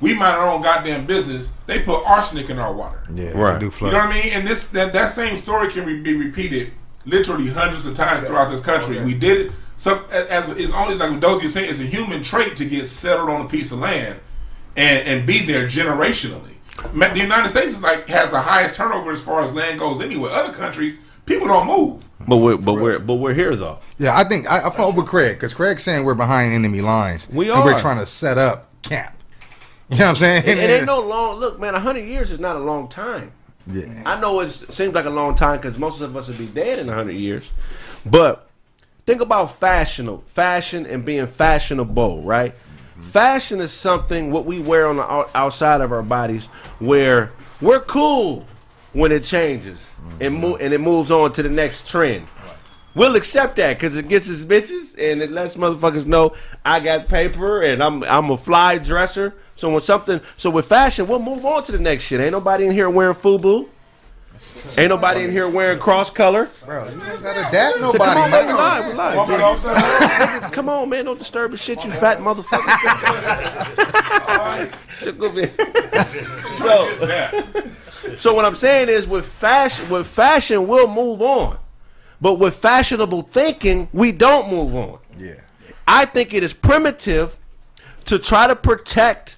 We 0.00 0.12
mind 0.14 0.36
our 0.36 0.48
own 0.52 0.60
goddamn 0.62 1.06
business. 1.06 1.52
They 1.66 1.80
put 1.80 2.04
arsenic 2.06 2.50
in 2.50 2.58
our 2.58 2.72
water. 2.74 3.02
Yeah, 3.12 3.30
Right. 3.30 3.54
they 3.58 3.68
do 3.68 3.72
You 3.86 3.92
know 3.92 3.98
what 3.98 4.08
I 4.08 4.12
mean? 4.14 4.32
And 4.34 4.46
this 4.46 4.64
that, 4.68 4.92
that 4.92 5.10
same 5.10 5.38
story 5.38 5.72
can 5.72 5.86
re- 5.86 6.00
be 6.00 6.14
repeated 6.14 6.72
literally 7.06 7.48
hundreds 7.48 7.86
of 7.86 7.94
times 7.94 8.22
throughout 8.24 8.50
this 8.50 8.60
country. 8.60 8.96
Okay. 8.96 9.04
We 9.04 9.14
did 9.14 9.46
it. 9.46 9.52
So 9.78 10.04
as 10.10 10.26
as- 10.50 10.56
it's 10.56 10.72
only 10.72 10.94
like 10.96 11.20
those 11.20 11.42
you 11.42 11.48
saying, 11.48 11.70
it's 11.70 11.80
a 11.80 11.84
human 11.84 12.22
trait 12.22 12.56
to 12.58 12.64
get 12.64 12.86
settled 12.88 13.30
on 13.30 13.42
a 13.42 13.48
piece 13.48 13.72
of 13.72 13.78
land 13.78 14.18
and 14.76 15.06
and 15.06 15.26
be 15.26 15.40
there 15.46 15.66
generationally. 15.66 16.52
The 16.92 17.18
United 17.20 17.48
States 17.48 17.72
is 17.74 17.82
like 17.82 18.06
has 18.08 18.30
the 18.30 18.40
highest 18.40 18.74
turnover 18.74 19.12
as 19.12 19.22
far 19.22 19.42
as 19.42 19.52
land 19.54 19.78
goes. 19.78 20.00
Anyway, 20.02 20.30
other 20.30 20.52
countries 20.52 20.98
people 21.26 21.46
don't 21.48 21.66
move. 21.66 22.08
but 22.26 22.36
we're 22.38 22.56
but 22.56 22.74
we're 22.74 22.98
but 22.98 23.14
we're 23.16 23.34
here 23.34 23.54
though 23.54 23.78
Yeah, 23.98 24.16
I 24.16 24.24
think 24.24 24.50
I, 24.50 24.66
I 24.66 24.70
fought 24.70 24.96
with 24.96 25.06
Kraig 25.06 25.36
because 25.36 25.52
Kraig's 25.52 25.82
saying 25.82 26.04
we're 26.04 26.14
behind 26.14 26.52
enemy 26.54 26.80
lines. 26.80 27.28
We 27.28 27.50
and 27.50 27.64
We're 27.64 27.78
trying 27.78 27.98
to 27.98 28.06
set 28.06 28.38
up 28.38 28.70
camp. 28.82 29.12
You 29.88 29.98
know 29.98 30.06
what 30.06 30.10
I'm 30.10 30.16
saying? 30.16 30.42
it, 30.46 30.58
it 30.58 30.70
ain't 30.70 30.86
no 30.94 31.00
long 31.00 31.38
look 31.38 31.60
man 31.60 31.74
100 31.74 32.00
years 32.00 32.32
is 32.32 32.40
not 32.40 32.56
a 32.56 32.60
long 32.60 32.88
time 32.88 33.30
Yeah. 33.68 34.02
I 34.04 34.18
know 34.18 34.40
it's, 34.40 34.62
it 34.62 34.72
seems 34.72 34.94
like 34.94 35.04
a 35.04 35.10
long 35.10 35.36
time 35.36 35.58
because 35.58 35.78
most 35.78 36.00
of 36.00 36.16
us 36.16 36.26
would 36.26 36.38
be 36.38 36.46
dead 36.46 36.80
in 36.80 36.88
100 36.88 37.12
years. 37.12 37.52
But 38.04 38.48
think 39.06 39.20
about 39.20 39.56
fashion, 39.60 40.22
fashion 40.26 40.86
and 40.86 41.04
being 41.04 41.28
fashionable, 41.28 42.22
right? 42.22 42.54
Fashion 43.00 43.60
is 43.60 43.70
something 43.72 44.32
what 44.32 44.44
we 44.44 44.58
wear 44.58 44.88
on 44.88 44.96
the 44.96 45.28
outside 45.36 45.80
of 45.80 45.92
our 45.92 46.02
bodies 46.02 46.46
where 46.80 47.30
we're 47.60 47.80
cool 47.80 48.44
when 48.96 49.12
it 49.12 49.22
changes 49.22 49.78
and, 50.20 50.34
mo- 50.34 50.56
and 50.56 50.72
it 50.72 50.80
moves 50.80 51.10
on 51.10 51.30
to 51.30 51.42
the 51.42 51.50
next 51.50 51.86
trend. 51.86 52.26
We'll 52.94 53.14
accept 53.14 53.56
that 53.56 53.76
because 53.76 53.94
it 53.94 54.08
gets 54.08 54.28
us 54.30 54.42
bitches 54.42 54.94
and 54.98 55.20
it 55.20 55.30
lets 55.30 55.54
motherfuckers 55.56 56.06
know 56.06 56.32
I 56.64 56.80
got 56.80 57.06
paper 57.08 57.60
and 57.62 57.82
I'm 57.82 58.02
I'm 58.04 58.30
a 58.30 58.38
fly 58.38 58.78
dresser. 58.78 59.34
So 59.54 59.68
when 59.70 59.82
something 59.82 60.22
so 60.38 60.48
with 60.48 60.64
fashion, 60.66 61.06
we'll 61.06 61.18
move 61.18 61.44
on 61.44 61.62
to 61.64 61.72
the 61.72 61.78
next 61.78 62.04
shit. 62.04 62.20
Ain't 62.20 62.32
nobody 62.32 62.64
in 62.64 62.72
here 62.72 62.88
wearing 62.88 63.14
FUBU. 63.14 63.68
Ain't 64.78 64.88
nobody 64.90 65.24
in 65.24 65.30
here 65.30 65.48
wearing 65.48 65.78
cross 65.78 66.10
color. 66.10 66.50
Bro, 66.64 66.84
you 66.90 67.02
ain't 67.02 67.22
gotta 67.22 67.48
dap 67.50 67.74
So 67.74 67.80
nobody, 67.92 68.04
come 68.04 68.18
on, 68.18 68.30
man, 68.30 68.46
we 68.46 68.52
man. 68.52 68.56
live, 68.56 68.86
we 68.86 68.92
live. 68.94 69.16
Woman 69.16 69.38
Jay. 69.38 69.44
outside. 69.44 69.76
Niggas, 70.42 70.52
Come 70.52 70.68
on, 70.68 70.88
man, 70.88 71.04
don't 71.06 71.18
disturb 71.18 71.50
the 71.52 71.56
shit, 71.56 71.84
you 71.84 71.90
fat 71.92 72.18
motherfucker. 72.18 72.66
Shit 74.90 75.18
gonna 75.18 75.34
be- 75.34 75.46
so, 76.56 78.16
so 78.16 78.34
what 78.34 78.44
I'm 78.44 78.54
saying 78.56 78.88
is, 78.88 79.06
with 79.06 79.26
fashion, 79.26 79.88
with 79.90 80.06
fashion, 80.06 80.66
we'll 80.66 80.88
move 80.88 81.20
on, 81.22 81.58
but 82.20 82.34
with 82.34 82.56
fashionable 82.56 83.22
thinking, 83.22 83.88
we 83.92 84.12
don't 84.12 84.50
move 84.50 84.74
on. 84.74 84.98
Yeah. 85.18 85.40
I 85.86 86.04
think 86.06 86.34
it 86.34 86.42
is 86.42 86.52
primitive 86.52 87.36
to 88.06 88.18
try 88.18 88.46
to 88.46 88.56
protect 88.56 89.36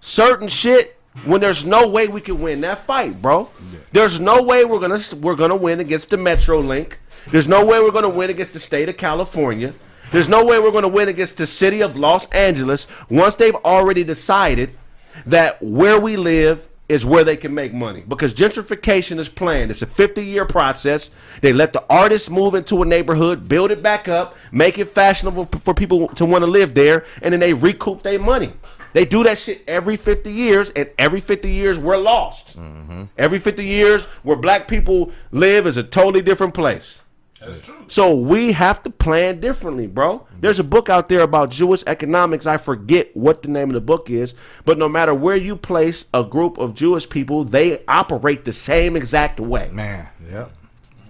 certain 0.00 0.48
shit 0.48 0.95
when 1.24 1.40
there's 1.40 1.64
no 1.64 1.88
way 1.88 2.08
we 2.08 2.20
can 2.20 2.40
win 2.40 2.60
that 2.62 2.84
fight, 2.86 3.20
bro. 3.20 3.48
There's 3.92 4.20
no 4.20 4.42
way 4.42 4.64
we're 4.64 4.80
gonna 4.80 5.00
we're 5.20 5.34
gonna 5.34 5.56
win 5.56 5.80
against 5.80 6.10
the 6.10 6.16
Metro 6.16 6.58
Link. 6.58 6.98
There's 7.30 7.48
no 7.48 7.64
way 7.64 7.80
we're 7.80 7.90
gonna 7.90 8.08
win 8.08 8.30
against 8.30 8.52
the 8.52 8.60
state 8.60 8.88
of 8.88 8.96
California. 8.96 9.72
There's 10.12 10.28
no 10.28 10.44
way 10.44 10.58
we're 10.58 10.72
gonna 10.72 10.88
win 10.88 11.08
against 11.08 11.36
the 11.36 11.46
city 11.46 11.82
of 11.82 11.96
Los 11.96 12.28
Angeles 12.30 12.86
once 13.08 13.34
they've 13.34 13.54
already 13.56 14.04
decided 14.04 14.76
that 15.24 15.60
where 15.62 15.98
we 15.98 16.16
live 16.16 16.68
is 16.88 17.04
where 17.04 17.24
they 17.24 17.36
can 17.36 17.52
make 17.52 17.74
money 17.74 18.04
because 18.06 18.32
gentrification 18.32 19.18
is 19.18 19.28
planned. 19.28 19.70
It's 19.70 19.82
a 19.82 19.86
50 19.86 20.24
year 20.24 20.44
process. 20.44 21.10
They 21.40 21.52
let 21.52 21.72
the 21.72 21.84
artists 21.90 22.30
move 22.30 22.54
into 22.54 22.82
a 22.82 22.84
neighborhood, 22.84 23.48
build 23.48 23.72
it 23.72 23.82
back 23.82 24.06
up, 24.06 24.36
make 24.52 24.78
it 24.78 24.86
fashionable 24.86 25.46
for 25.46 25.74
people 25.74 26.08
to 26.08 26.24
want 26.24 26.44
to 26.44 26.50
live 26.50 26.74
there, 26.74 27.04
and 27.22 27.32
then 27.32 27.40
they 27.40 27.54
recoup 27.54 28.02
their 28.02 28.20
money. 28.20 28.52
They 28.96 29.04
do 29.04 29.24
that 29.24 29.36
shit 29.36 29.62
every 29.68 29.98
50 29.98 30.32
years, 30.32 30.70
and 30.70 30.88
every 30.98 31.20
50 31.20 31.50
years 31.50 31.78
we're 31.78 31.98
lost. 31.98 32.58
Mm-hmm. 32.58 33.02
Every 33.18 33.38
50 33.38 33.62
years 33.62 34.04
where 34.22 34.38
black 34.38 34.68
people 34.68 35.12
live 35.32 35.66
is 35.66 35.76
a 35.76 35.82
totally 35.82 36.22
different 36.22 36.54
place. 36.54 37.02
That's 37.38 37.60
true. 37.60 37.84
So 37.88 38.14
we 38.16 38.52
have 38.52 38.82
to 38.84 38.90
plan 38.90 39.38
differently, 39.38 39.86
bro. 39.86 40.20
Mm-hmm. 40.20 40.40
There's 40.40 40.58
a 40.58 40.64
book 40.64 40.88
out 40.88 41.10
there 41.10 41.20
about 41.20 41.50
Jewish 41.50 41.84
economics. 41.86 42.46
I 42.46 42.56
forget 42.56 43.14
what 43.14 43.42
the 43.42 43.50
name 43.50 43.68
of 43.68 43.74
the 43.74 43.82
book 43.82 44.08
is, 44.08 44.32
but 44.64 44.78
no 44.78 44.88
matter 44.88 45.12
where 45.12 45.36
you 45.36 45.56
place 45.56 46.06
a 46.14 46.24
group 46.24 46.56
of 46.56 46.72
Jewish 46.72 47.06
people, 47.06 47.44
they 47.44 47.84
operate 47.86 48.46
the 48.46 48.52
same 48.54 48.96
exact 48.96 49.40
way. 49.40 49.68
Man, 49.74 50.08
yep. 50.26 50.52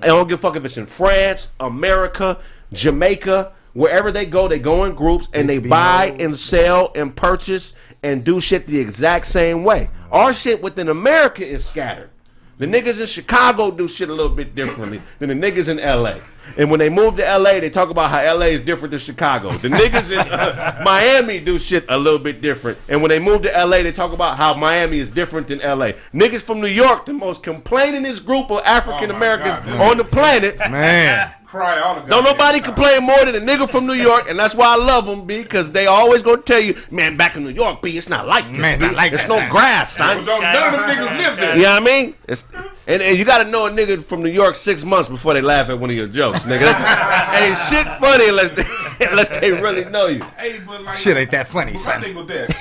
I 0.00 0.08
don't 0.08 0.26
give 0.26 0.40
a 0.40 0.42
fuck 0.42 0.56
if 0.56 0.64
it's 0.64 0.76
in 0.76 0.86
France, 0.86 1.50
America, 1.60 2.40
Jamaica, 2.72 3.52
wherever 3.76 4.11
they 4.11 4.25
go, 4.25 4.49
they 4.49 4.59
go 4.59 4.85
in 4.85 4.95
groups 4.95 5.28
and 5.35 5.49
they 5.49 5.59
buy 5.59 6.16
and 6.18 6.35
sell 6.35 6.90
and 6.95 7.14
purchase 7.14 7.75
and 8.02 8.25
do 8.25 8.40
shit 8.40 8.66
the 8.66 8.78
exact 8.78 9.26
same 9.26 9.64
way. 9.64 9.90
Our 10.11 10.33
shit 10.33 10.62
within 10.62 10.88
America 10.88 11.47
is 11.47 11.64
scattered. 11.64 12.11
The 12.59 12.66
niggas 12.66 13.00
in 13.00 13.06
Chicago 13.06 13.71
do 13.71 13.87
shit 13.87 14.09
a 14.09 14.14
little 14.14 14.35
bit 14.35 14.54
differently 14.54 15.02
than 15.18 15.28
the 15.28 15.35
niggas 15.35 15.68
in 15.68 15.76
LA. 15.76 16.14
And 16.56 16.70
when 16.70 16.78
they 16.80 16.88
move 16.88 17.16
to 17.16 17.38
LA, 17.38 17.60
they 17.60 17.70
talk 17.70 17.90
about 17.90 18.10
how 18.10 18.22
LA 18.36 18.46
is 18.46 18.60
different 18.62 18.90
than 18.92 19.00
Chicago. 19.00 19.50
The 19.50 19.68
niggas 19.68 20.10
in 20.12 20.18
uh, 20.18 20.80
Miami 20.84 21.38
do 21.40 21.58
shit 21.58 21.84
a 21.88 21.98
little 21.98 22.18
bit 22.18 22.40
different. 22.40 22.78
And 22.88 23.02
when 23.02 23.08
they 23.10 23.18
move 23.18 23.42
to 23.42 23.48
LA, 23.50 23.82
they 23.82 23.92
talk 23.92 24.12
about 24.12 24.36
how 24.36 24.54
Miami 24.54 24.98
is 24.98 25.10
different 25.10 25.48
than 25.48 25.58
LA. 25.58 25.92
Niggas 26.14 26.42
from 26.42 26.60
New 26.60 26.66
York, 26.68 27.06
the 27.06 27.12
most 27.12 27.42
complainingest 27.42 28.24
group 28.24 28.50
of 28.50 28.62
African 28.64 29.10
Americans 29.10 29.58
God, 29.58 29.66
man. 29.66 29.90
on 29.90 29.96
the 29.98 30.04
planet, 30.04 30.58
Man. 30.58 31.32
Cry 31.46 31.78
all 31.78 31.94
the 32.00 32.08
don't 32.10 32.24
nobody 32.24 32.58
time. 32.58 32.74
complain 32.74 33.02
more 33.04 33.24
than 33.24 33.36
a 33.36 33.40
nigga 33.40 33.70
from 33.70 33.86
New 33.86 33.92
York, 33.94 34.28
and 34.28 34.36
that's 34.38 34.54
why 34.54 34.66
I 34.66 34.76
love 34.76 35.06
them, 35.06 35.26
B, 35.26 35.42
because 35.42 35.70
they 35.70 35.86
always 35.86 36.20
gonna 36.22 36.42
tell 36.42 36.58
you, 36.58 36.74
man, 36.90 37.16
back 37.16 37.36
in 37.36 37.44
New 37.44 37.50
York, 37.50 37.82
B, 37.82 37.96
it's 37.96 38.08
not 38.08 38.26
like 38.26 38.48
this, 38.48 38.58
Man, 38.58 38.80
B. 38.80 38.86
not 38.86 38.94
like 38.94 39.12
It's 39.12 39.22
that, 39.22 39.28
no 39.28 39.36
son." 39.36 39.48
grass, 39.50 39.92
son. 39.96 40.24
don't- 40.24 40.42
None 40.42 40.56
of 40.66 40.72
them 40.72 40.80
niggas 40.90 41.18
live 41.18 41.36
there. 41.36 41.56
You 41.56 41.62
know 41.62 41.72
what 41.74 41.82
I 41.82 41.84
mean? 41.84 42.14
It's, 42.28 42.44
and, 42.86 43.02
and 43.02 43.18
you 43.18 43.24
gotta 43.24 43.48
know 43.48 43.66
a 43.66 43.70
nigga 43.70 44.02
from 44.04 44.22
New 44.22 44.30
York 44.30 44.56
six 44.56 44.84
months 44.84 45.08
before 45.08 45.34
they 45.34 45.40
laugh 45.40 45.68
at 45.68 45.78
one 45.78 45.90
of 45.90 45.96
your 45.96 46.06
jokes, 46.08 46.40
nigga. 46.40 46.60
That's, 46.60 47.38
ain't 47.40 47.58
shit 47.86 47.86
funny 48.00 48.28
unless 48.28 48.50
they, 48.98 49.06
unless 49.10 49.28
they 49.40 49.50
really 49.52 49.84
know 49.86 50.06
you. 50.06 50.22
Hey, 50.38 50.60
but 50.66 50.82
like, 50.82 50.94
Shit 50.96 51.16
ain't 51.16 51.30
that 51.32 51.48
funny, 51.48 51.72
but 51.72 51.80
son. 51.80 52.00
My 52.00 52.06
thing 52.06 52.16
with 52.16 52.28
that, 52.28 52.56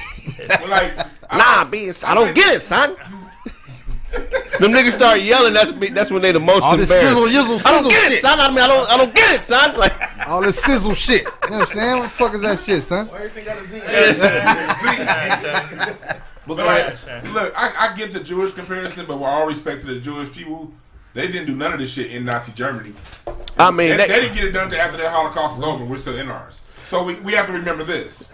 but 0.62 0.70
like, 0.70 0.98
I- 1.00 1.38
Nah, 1.38 1.64
B, 1.66 1.86
it's, 1.86 2.04
I 2.04 2.14
don't 2.14 2.34
get 2.36 2.56
it, 2.56 2.62
son. 2.62 2.96
Them 4.60 4.72
niggas 4.72 4.92
start 4.92 5.20
yelling. 5.22 5.54
That's 5.54 5.74
me. 5.74 5.90
That's 5.90 6.10
when 6.10 6.22
they 6.22 6.32
the 6.32 6.40
most 6.40 6.62
All 6.64 6.78
this 6.78 6.88
sizzle, 6.90 7.24
yizzle, 7.24 7.58
sizzle 7.58 7.68
I 7.68 7.72
don't 7.72 7.78
sizzle 7.84 7.90
get 7.92 8.12
it, 8.12 8.16
shit. 8.16 8.22
son. 8.22 8.40
I 8.40 8.48
mean, 8.50 8.60
I 8.60 8.68
don't. 8.68 8.90
I 8.90 8.96
don't 8.96 9.14
get 9.14 9.36
it, 9.36 9.42
son. 9.42 9.76
Like, 9.76 9.92
All 10.30 10.40
this 10.42 10.58
sizzle 10.64 10.94
shit. 10.94 11.24
You 11.24 11.50
know 11.50 11.58
what 11.60 11.68
I'm 11.70 11.76
saying? 11.76 11.98
What 11.98 12.04
the 12.04 12.10
fuck 12.10 12.34
is 12.36 12.42
that 12.42 12.60
shit, 12.60 12.82
son? 12.84 13.10
Everything 13.14 13.44
got 13.44 13.58
a 13.58 13.64
Z. 13.64 13.82
But 16.48 16.58
like, 16.66 16.86
look, 17.34 17.54
I, 17.58 17.90
I 17.92 17.96
get 17.96 18.14
the 18.14 18.20
Jewish 18.20 18.52
comparison, 18.52 19.06
but 19.06 19.16
with 19.18 19.26
all 19.26 19.48
respect 19.48 19.82
to 19.82 19.88
the 19.88 20.00
Jewish 20.00 20.32
people, 20.32 20.72
they 21.14 21.28
didn't 21.28 21.48
do 21.48 21.56
none 21.56 21.74
of 21.74 21.80
this 21.80 21.92
shit 21.92 22.12
in 22.12 22.26
Nazi 22.26 22.52
Germany. 22.52 22.94
I 23.58 23.72
mean, 23.72 23.90
They, 23.90 23.98
they- 23.98 24.08
they 24.08 24.22
didn't 24.22 24.36
get 24.36 24.44
it 24.46 24.52
done 24.52 24.66
until 24.66 24.80
after 24.82 24.98
the 24.98 25.10
Holocaust 25.10 25.58
is 25.58 25.64
over. 25.64 25.86
We're 25.86 25.98
still 25.98 26.18
in 26.18 26.30
ours. 26.30 26.62
So 26.86 27.04
we, 27.04 27.16
we 27.22 27.34
have 27.34 27.48
to 27.48 27.54
remember 27.54 27.84
this. 27.84 28.30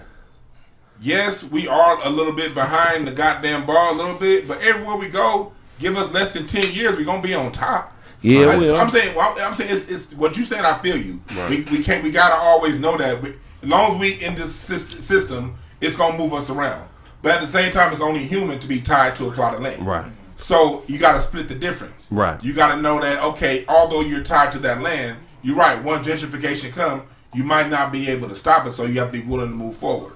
Yes, 1.01 1.43
we 1.43 1.67
are 1.67 1.97
a 2.05 2.09
little 2.09 2.33
bit 2.33 2.53
behind 2.53 3.07
the 3.07 3.11
goddamn 3.11 3.65
ball 3.65 3.93
a 3.93 3.97
little 3.97 4.17
bit, 4.17 4.47
but 4.47 4.61
everywhere 4.61 4.97
we 4.97 5.07
go, 5.07 5.51
give 5.79 5.97
us 5.97 6.11
less 6.13 6.33
than 6.33 6.45
ten 6.45 6.71
years, 6.73 6.95
we're 6.95 7.05
gonna 7.05 7.21
be 7.23 7.33
on 7.33 7.51
top. 7.51 7.97
Yeah, 8.21 8.41
I, 8.41 8.57
we 8.57 8.69
are. 8.69 8.79
I'm 8.79 8.89
saying, 8.91 9.15
well, 9.15 9.35
I'm 9.39 9.55
saying, 9.55 9.71
it's, 9.73 9.89
it's 9.89 10.13
what 10.13 10.37
you 10.37 10.45
said. 10.45 10.63
I 10.63 10.77
feel 10.79 10.95
you. 10.97 11.19
We, 11.49 11.61
we 11.71 11.83
can't. 11.83 12.03
We 12.03 12.11
gotta 12.11 12.35
always 12.35 12.77
know 12.77 12.97
that. 12.97 13.19
But 13.21 13.31
as 13.63 13.69
long 13.69 13.95
as 13.95 13.99
we 13.99 14.23
in 14.23 14.35
this 14.35 14.53
system, 14.53 15.55
it's 15.79 15.95
gonna 15.95 16.17
move 16.17 16.33
us 16.33 16.51
around. 16.51 16.87
But 17.21 17.33
at 17.33 17.41
the 17.41 17.47
same 17.47 17.71
time, 17.71 17.91
it's 17.91 18.01
only 18.01 18.25
human 18.25 18.59
to 18.59 18.67
be 18.67 18.81
tied 18.81 19.15
to 19.15 19.27
a 19.27 19.31
plot 19.31 19.53
of 19.53 19.61
land. 19.61 19.85
Right. 19.85 20.11
So 20.35 20.83
you 20.87 20.97
got 20.97 21.13
to 21.13 21.21
split 21.21 21.47
the 21.47 21.55
difference. 21.55 22.07
Right. 22.09 22.43
You 22.43 22.53
got 22.53 22.75
to 22.75 22.81
know 22.81 22.99
that 22.99 23.23
okay, 23.23 23.63
although 23.67 24.01
you're 24.01 24.23
tied 24.23 24.51
to 24.53 24.59
that 24.59 24.81
land, 24.81 25.17
you're 25.43 25.55
right. 25.55 25.81
Once 25.83 26.07
gentrification 26.07 26.71
come, 26.71 27.03
you 27.33 27.43
might 27.43 27.69
not 27.69 27.91
be 27.91 28.09
able 28.09 28.27
to 28.27 28.35
stop 28.35 28.65
it. 28.65 28.71
So 28.71 28.85
you 28.85 28.99
have 28.99 29.11
to 29.11 29.19
be 29.19 29.25
willing 29.25 29.49
to 29.49 29.55
move 29.55 29.75
forward. 29.75 30.13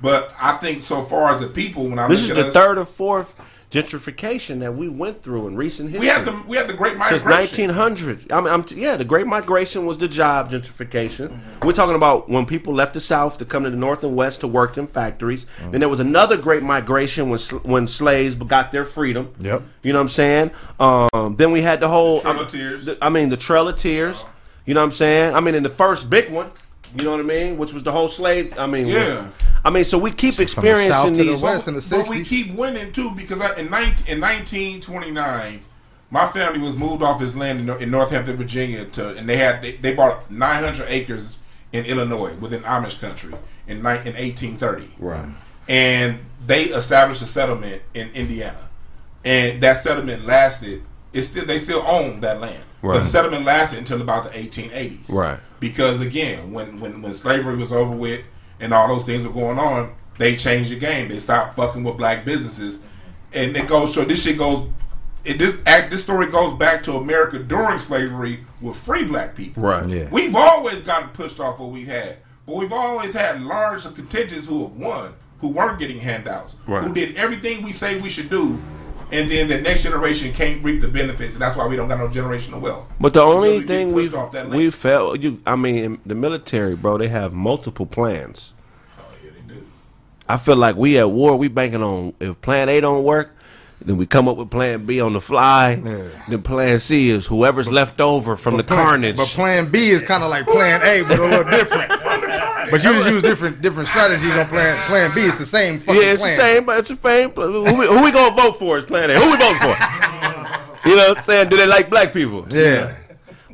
But 0.00 0.32
I 0.40 0.56
think 0.58 0.82
so 0.82 1.02
far 1.02 1.32
as 1.32 1.40
the 1.40 1.48
people, 1.48 1.88
when 1.88 1.98
I 1.98 2.08
This 2.08 2.22
is 2.22 2.28
the 2.30 2.48
us, 2.48 2.52
third 2.52 2.78
or 2.78 2.84
fourth 2.84 3.34
gentrification 3.70 4.60
that 4.60 4.74
we 4.74 4.88
went 4.88 5.22
through 5.22 5.46
in 5.46 5.54
recent 5.56 5.90
history. 5.90 6.00
we 6.00 6.12
had 6.12 6.24
the 6.24 6.32
we 6.46 6.56
have 6.56 6.66
the 6.68 6.74
Great 6.74 6.96
Migration 6.96 7.18
since 7.18 7.28
Migration. 7.28 7.68
1900. 7.74 8.32
I 8.32 8.40
mean, 8.40 8.52
I'm 8.52 8.64
t- 8.64 8.80
yeah, 8.80 8.96
the 8.96 9.04
Great 9.04 9.26
Migration 9.26 9.84
was 9.86 9.98
the 9.98 10.08
job 10.08 10.50
gentrification. 10.50 11.28
Mm-hmm. 11.28 11.66
We're 11.66 11.72
talking 11.74 11.94
about 11.94 12.28
when 12.28 12.46
people 12.46 12.74
left 12.74 12.94
the 12.94 13.00
South 13.00 13.38
to 13.38 13.44
come 13.44 13.64
to 13.64 13.70
the 13.70 13.76
North 13.76 14.02
and 14.04 14.16
West 14.16 14.40
to 14.40 14.48
work 14.48 14.78
in 14.78 14.86
factories. 14.86 15.44
Mm-hmm. 15.44 15.70
Then 15.72 15.80
there 15.80 15.88
was 15.88 16.00
another 16.00 16.36
Great 16.36 16.62
Migration 16.62 17.28
when 17.28 17.38
sl- 17.38 17.56
when 17.58 17.86
slaves 17.86 18.34
got 18.34 18.72
their 18.72 18.84
freedom. 18.84 19.34
Yep. 19.40 19.62
You 19.82 19.92
know 19.92 19.98
what 19.98 20.02
I'm 20.02 20.08
saying? 20.08 20.50
Um, 20.80 21.36
then 21.36 21.52
we 21.52 21.60
had 21.60 21.80
the 21.80 21.88
whole. 21.88 22.20
Trail 22.20 22.32
I- 22.32 22.36
of 22.36 22.42
um, 22.42 22.48
Tears. 22.48 22.84
the- 22.86 22.98
I 23.02 23.10
mean, 23.10 23.28
the 23.28 23.36
Trail 23.36 23.68
of 23.68 23.76
Tears. 23.76 24.16
Uh-huh. 24.16 24.32
You 24.64 24.74
know 24.74 24.80
what 24.80 24.84
I'm 24.86 24.92
saying? 24.92 25.34
I 25.34 25.40
mean, 25.40 25.54
in 25.54 25.62
the 25.62 25.68
first 25.70 26.08
big 26.10 26.30
one. 26.30 26.50
You 26.98 27.04
know 27.04 27.10
what 27.10 27.20
I 27.20 27.22
mean? 27.24 27.58
Which 27.58 27.74
was 27.74 27.82
the 27.82 27.92
whole 27.92 28.08
slave. 28.08 28.54
I 28.58 28.66
mean, 28.66 28.86
Yeah. 28.86 29.26
I 29.64 29.70
mean, 29.70 29.84
so 29.84 29.98
we 29.98 30.10
keep 30.12 30.34
From 30.34 30.38
the 30.38 30.42
experiencing 30.44 30.92
south 30.92 31.08
to 31.08 31.16
the 31.16 31.24
these. 31.24 31.42
west 31.42 31.68
in 31.68 31.74
the 31.74 31.86
But 31.90 32.08
we 32.08 32.24
keep 32.24 32.54
winning 32.54 32.92
too 32.92 33.10
because 33.12 33.40
I, 33.40 33.56
in, 33.56 33.70
19, 33.70 34.06
in 34.08 34.20
1929, 34.20 35.60
my 36.10 36.26
family 36.28 36.58
was 36.60 36.74
moved 36.74 37.02
off 37.02 37.20
his 37.20 37.36
land 37.36 37.60
in, 37.60 37.82
in 37.82 37.90
Northampton, 37.90 38.36
Virginia, 38.36 38.84
to 38.86 39.16
and 39.16 39.28
they 39.28 39.36
had 39.36 39.62
they, 39.62 39.72
they 39.72 39.94
bought 39.94 40.30
900 40.30 40.86
acres 40.88 41.38
in 41.72 41.84
Illinois 41.84 42.34
within 42.36 42.62
Amish 42.62 42.98
country 43.00 43.34
in, 43.66 43.78
ni- 43.78 44.00
in 44.08 44.14
1830. 44.16 44.90
Right. 44.98 45.28
and 45.68 46.18
they 46.46 46.64
established 46.64 47.20
a 47.20 47.26
settlement 47.26 47.82
in 47.92 48.08
Indiana, 48.12 48.68
and 49.24 49.60
that 49.62 49.78
settlement 49.78 50.24
lasted. 50.24 50.82
It's 51.12 51.26
still 51.28 51.44
they 51.44 51.58
still 51.58 51.82
own 51.86 52.20
that 52.20 52.40
land, 52.40 52.62
but 52.80 53.00
the 53.00 53.04
settlement 53.04 53.44
lasted 53.44 53.78
until 53.80 54.00
about 54.00 54.24
the 54.24 54.30
1880s. 54.30 55.10
Right. 55.10 55.38
Because 55.60 56.00
again, 56.00 56.52
when 56.52 56.80
when 56.80 57.02
when 57.02 57.12
slavery 57.12 57.56
was 57.56 57.72
over 57.72 57.94
with 57.94 58.22
and 58.60 58.72
all 58.72 58.88
those 58.88 59.04
things 59.04 59.26
were 59.26 59.32
going 59.32 59.58
on, 59.58 59.94
they 60.18 60.36
changed 60.36 60.70
the 60.70 60.76
game. 60.78 61.08
They 61.08 61.18
stopped 61.18 61.56
fucking 61.56 61.84
with 61.84 61.96
black 61.96 62.24
businesses, 62.24 62.82
and 63.32 63.56
it 63.56 63.66
goes. 63.68 63.94
So 63.94 64.04
this 64.04 64.22
shit 64.22 64.38
goes. 64.38 64.68
It, 65.24 65.38
this 65.38 65.56
act. 65.66 65.90
This 65.90 66.02
story 66.02 66.26
goes 66.30 66.56
back 66.58 66.82
to 66.84 66.94
America 66.94 67.38
during 67.38 67.78
slavery 67.78 68.44
with 68.60 68.76
free 68.76 69.04
black 69.04 69.34
people. 69.34 69.62
Right. 69.62 69.86
Yeah. 69.88 70.08
We've 70.10 70.34
always 70.34 70.80
gotten 70.80 71.08
pushed 71.10 71.40
off 71.40 71.58
what 71.60 71.70
we've 71.70 71.86
had, 71.88 72.18
but 72.46 72.56
we've 72.56 72.72
always 72.72 73.12
had 73.12 73.42
large 73.42 73.82
contingents 73.94 74.46
who 74.46 74.62
have 74.62 74.76
won, 74.76 75.14
who 75.40 75.48
weren't 75.48 75.78
getting 75.78 75.98
handouts, 75.98 76.56
Right. 76.66 76.82
who 76.82 76.94
did 76.94 77.16
everything 77.16 77.62
we 77.62 77.72
say 77.72 78.00
we 78.00 78.08
should 78.08 78.30
do, 78.30 78.60
and 79.12 79.30
then 79.30 79.48
the 79.48 79.60
next 79.60 79.82
generation 79.82 80.32
can't 80.32 80.62
reap 80.62 80.80
the 80.80 80.88
benefits, 80.88 81.34
and 81.34 81.42
that's 81.42 81.56
why 81.56 81.66
we 81.66 81.76
don't 81.76 81.88
got 81.88 81.98
no 81.98 82.08
generational 82.08 82.60
wealth. 82.60 82.86
But 83.00 83.14
the 83.14 83.22
only 83.22 83.58
we 83.60 83.66
thing 83.66 83.92
we 83.92 84.08
we 84.08 84.08
land. 84.64 84.74
felt 84.74 85.20
you. 85.20 85.40
I 85.46 85.56
mean, 85.56 85.98
the 86.06 86.14
military, 86.14 86.76
bro. 86.76 86.98
They 86.98 87.08
have 87.08 87.32
multiple 87.32 87.86
plans. 87.86 88.52
Oh, 88.98 89.02
yeah, 89.24 89.30
they 89.46 89.54
do. 89.54 89.62
I 90.28 90.36
feel 90.36 90.56
like 90.56 90.76
we 90.76 90.98
at 90.98 91.10
war. 91.10 91.36
We 91.36 91.48
banking 91.48 91.82
on 91.82 92.14
if 92.20 92.40
Plan 92.40 92.68
A 92.68 92.80
don't 92.80 93.04
work, 93.04 93.34
then 93.80 93.96
we 93.96 94.06
come 94.06 94.28
up 94.28 94.36
with 94.36 94.50
Plan 94.50 94.84
B 94.86 95.00
on 95.00 95.12
the 95.14 95.20
fly. 95.20 95.80
Yeah. 95.84 96.08
Then 96.28 96.42
Plan 96.42 96.78
C 96.78 97.10
is 97.10 97.26
whoever's 97.26 97.70
left 97.70 98.00
over 98.00 98.36
from 98.36 98.56
the 98.56 98.64
Plan- 98.64 98.84
carnage. 98.84 99.16
But 99.16 99.28
Plan 99.28 99.70
B 99.70 99.90
is 99.90 100.02
kind 100.02 100.22
of 100.22 100.30
like 100.30 100.46
Plan 100.46 100.82
A, 100.82 101.02
but 101.08 101.18
a 101.18 101.22
little 101.22 101.50
different. 101.50 101.92
But 102.70 102.84
you 102.84 102.92
just 102.92 103.08
use 103.10 103.22
different 103.22 103.60
different 103.62 103.88
strategies 103.88 104.34
on 104.34 104.46
Plan 104.46 104.86
Plan 104.86 105.14
B. 105.14 105.22
It's 105.22 105.38
the 105.38 105.46
same 105.46 105.78
fucking 105.78 106.00
yeah, 106.00 106.12
it's 106.12 106.22
plan. 106.22 106.36
the 106.36 106.42
same, 106.42 106.64
but 106.64 106.78
it's 106.78 106.88
the 106.88 106.96
same. 106.96 107.30
Who 107.30 107.62
we, 107.62 107.86
who 107.86 108.02
we 108.02 108.10
gonna 108.10 108.34
vote 108.34 108.58
for 108.58 108.78
is 108.78 108.84
Plan 108.84 109.10
A? 109.10 109.14
Who 109.18 109.30
we 109.30 109.36
voting 109.36 109.58
for? 109.58 109.76
You 110.88 110.96
know 110.96 111.08
what 111.08 111.18
I'm 111.18 111.22
saying? 111.22 111.48
Do 111.50 111.56
they 111.56 111.66
like 111.66 111.90
black 111.90 112.12
people? 112.12 112.46
Yeah. 112.50 112.96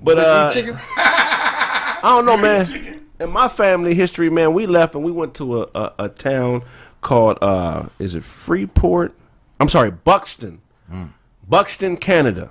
But 0.02 0.18
uh, 0.18 0.52
chicken? 0.52 0.78
I 0.96 2.00
don't 2.02 2.26
know, 2.26 2.36
man. 2.36 3.00
In 3.18 3.30
my 3.30 3.48
family 3.48 3.94
history, 3.94 4.28
man, 4.28 4.52
we 4.52 4.66
left 4.66 4.94
and 4.94 5.02
we 5.02 5.10
went 5.10 5.34
to 5.36 5.62
a, 5.62 5.68
a, 5.74 5.92
a 6.00 6.08
town 6.08 6.62
called 7.00 7.38
uh, 7.40 7.86
is 7.98 8.14
it 8.14 8.24
Freeport? 8.24 9.14
I'm 9.60 9.68
sorry, 9.68 9.90
Buxton, 9.90 10.60
Buxton, 11.48 11.96
Canada. 11.96 12.50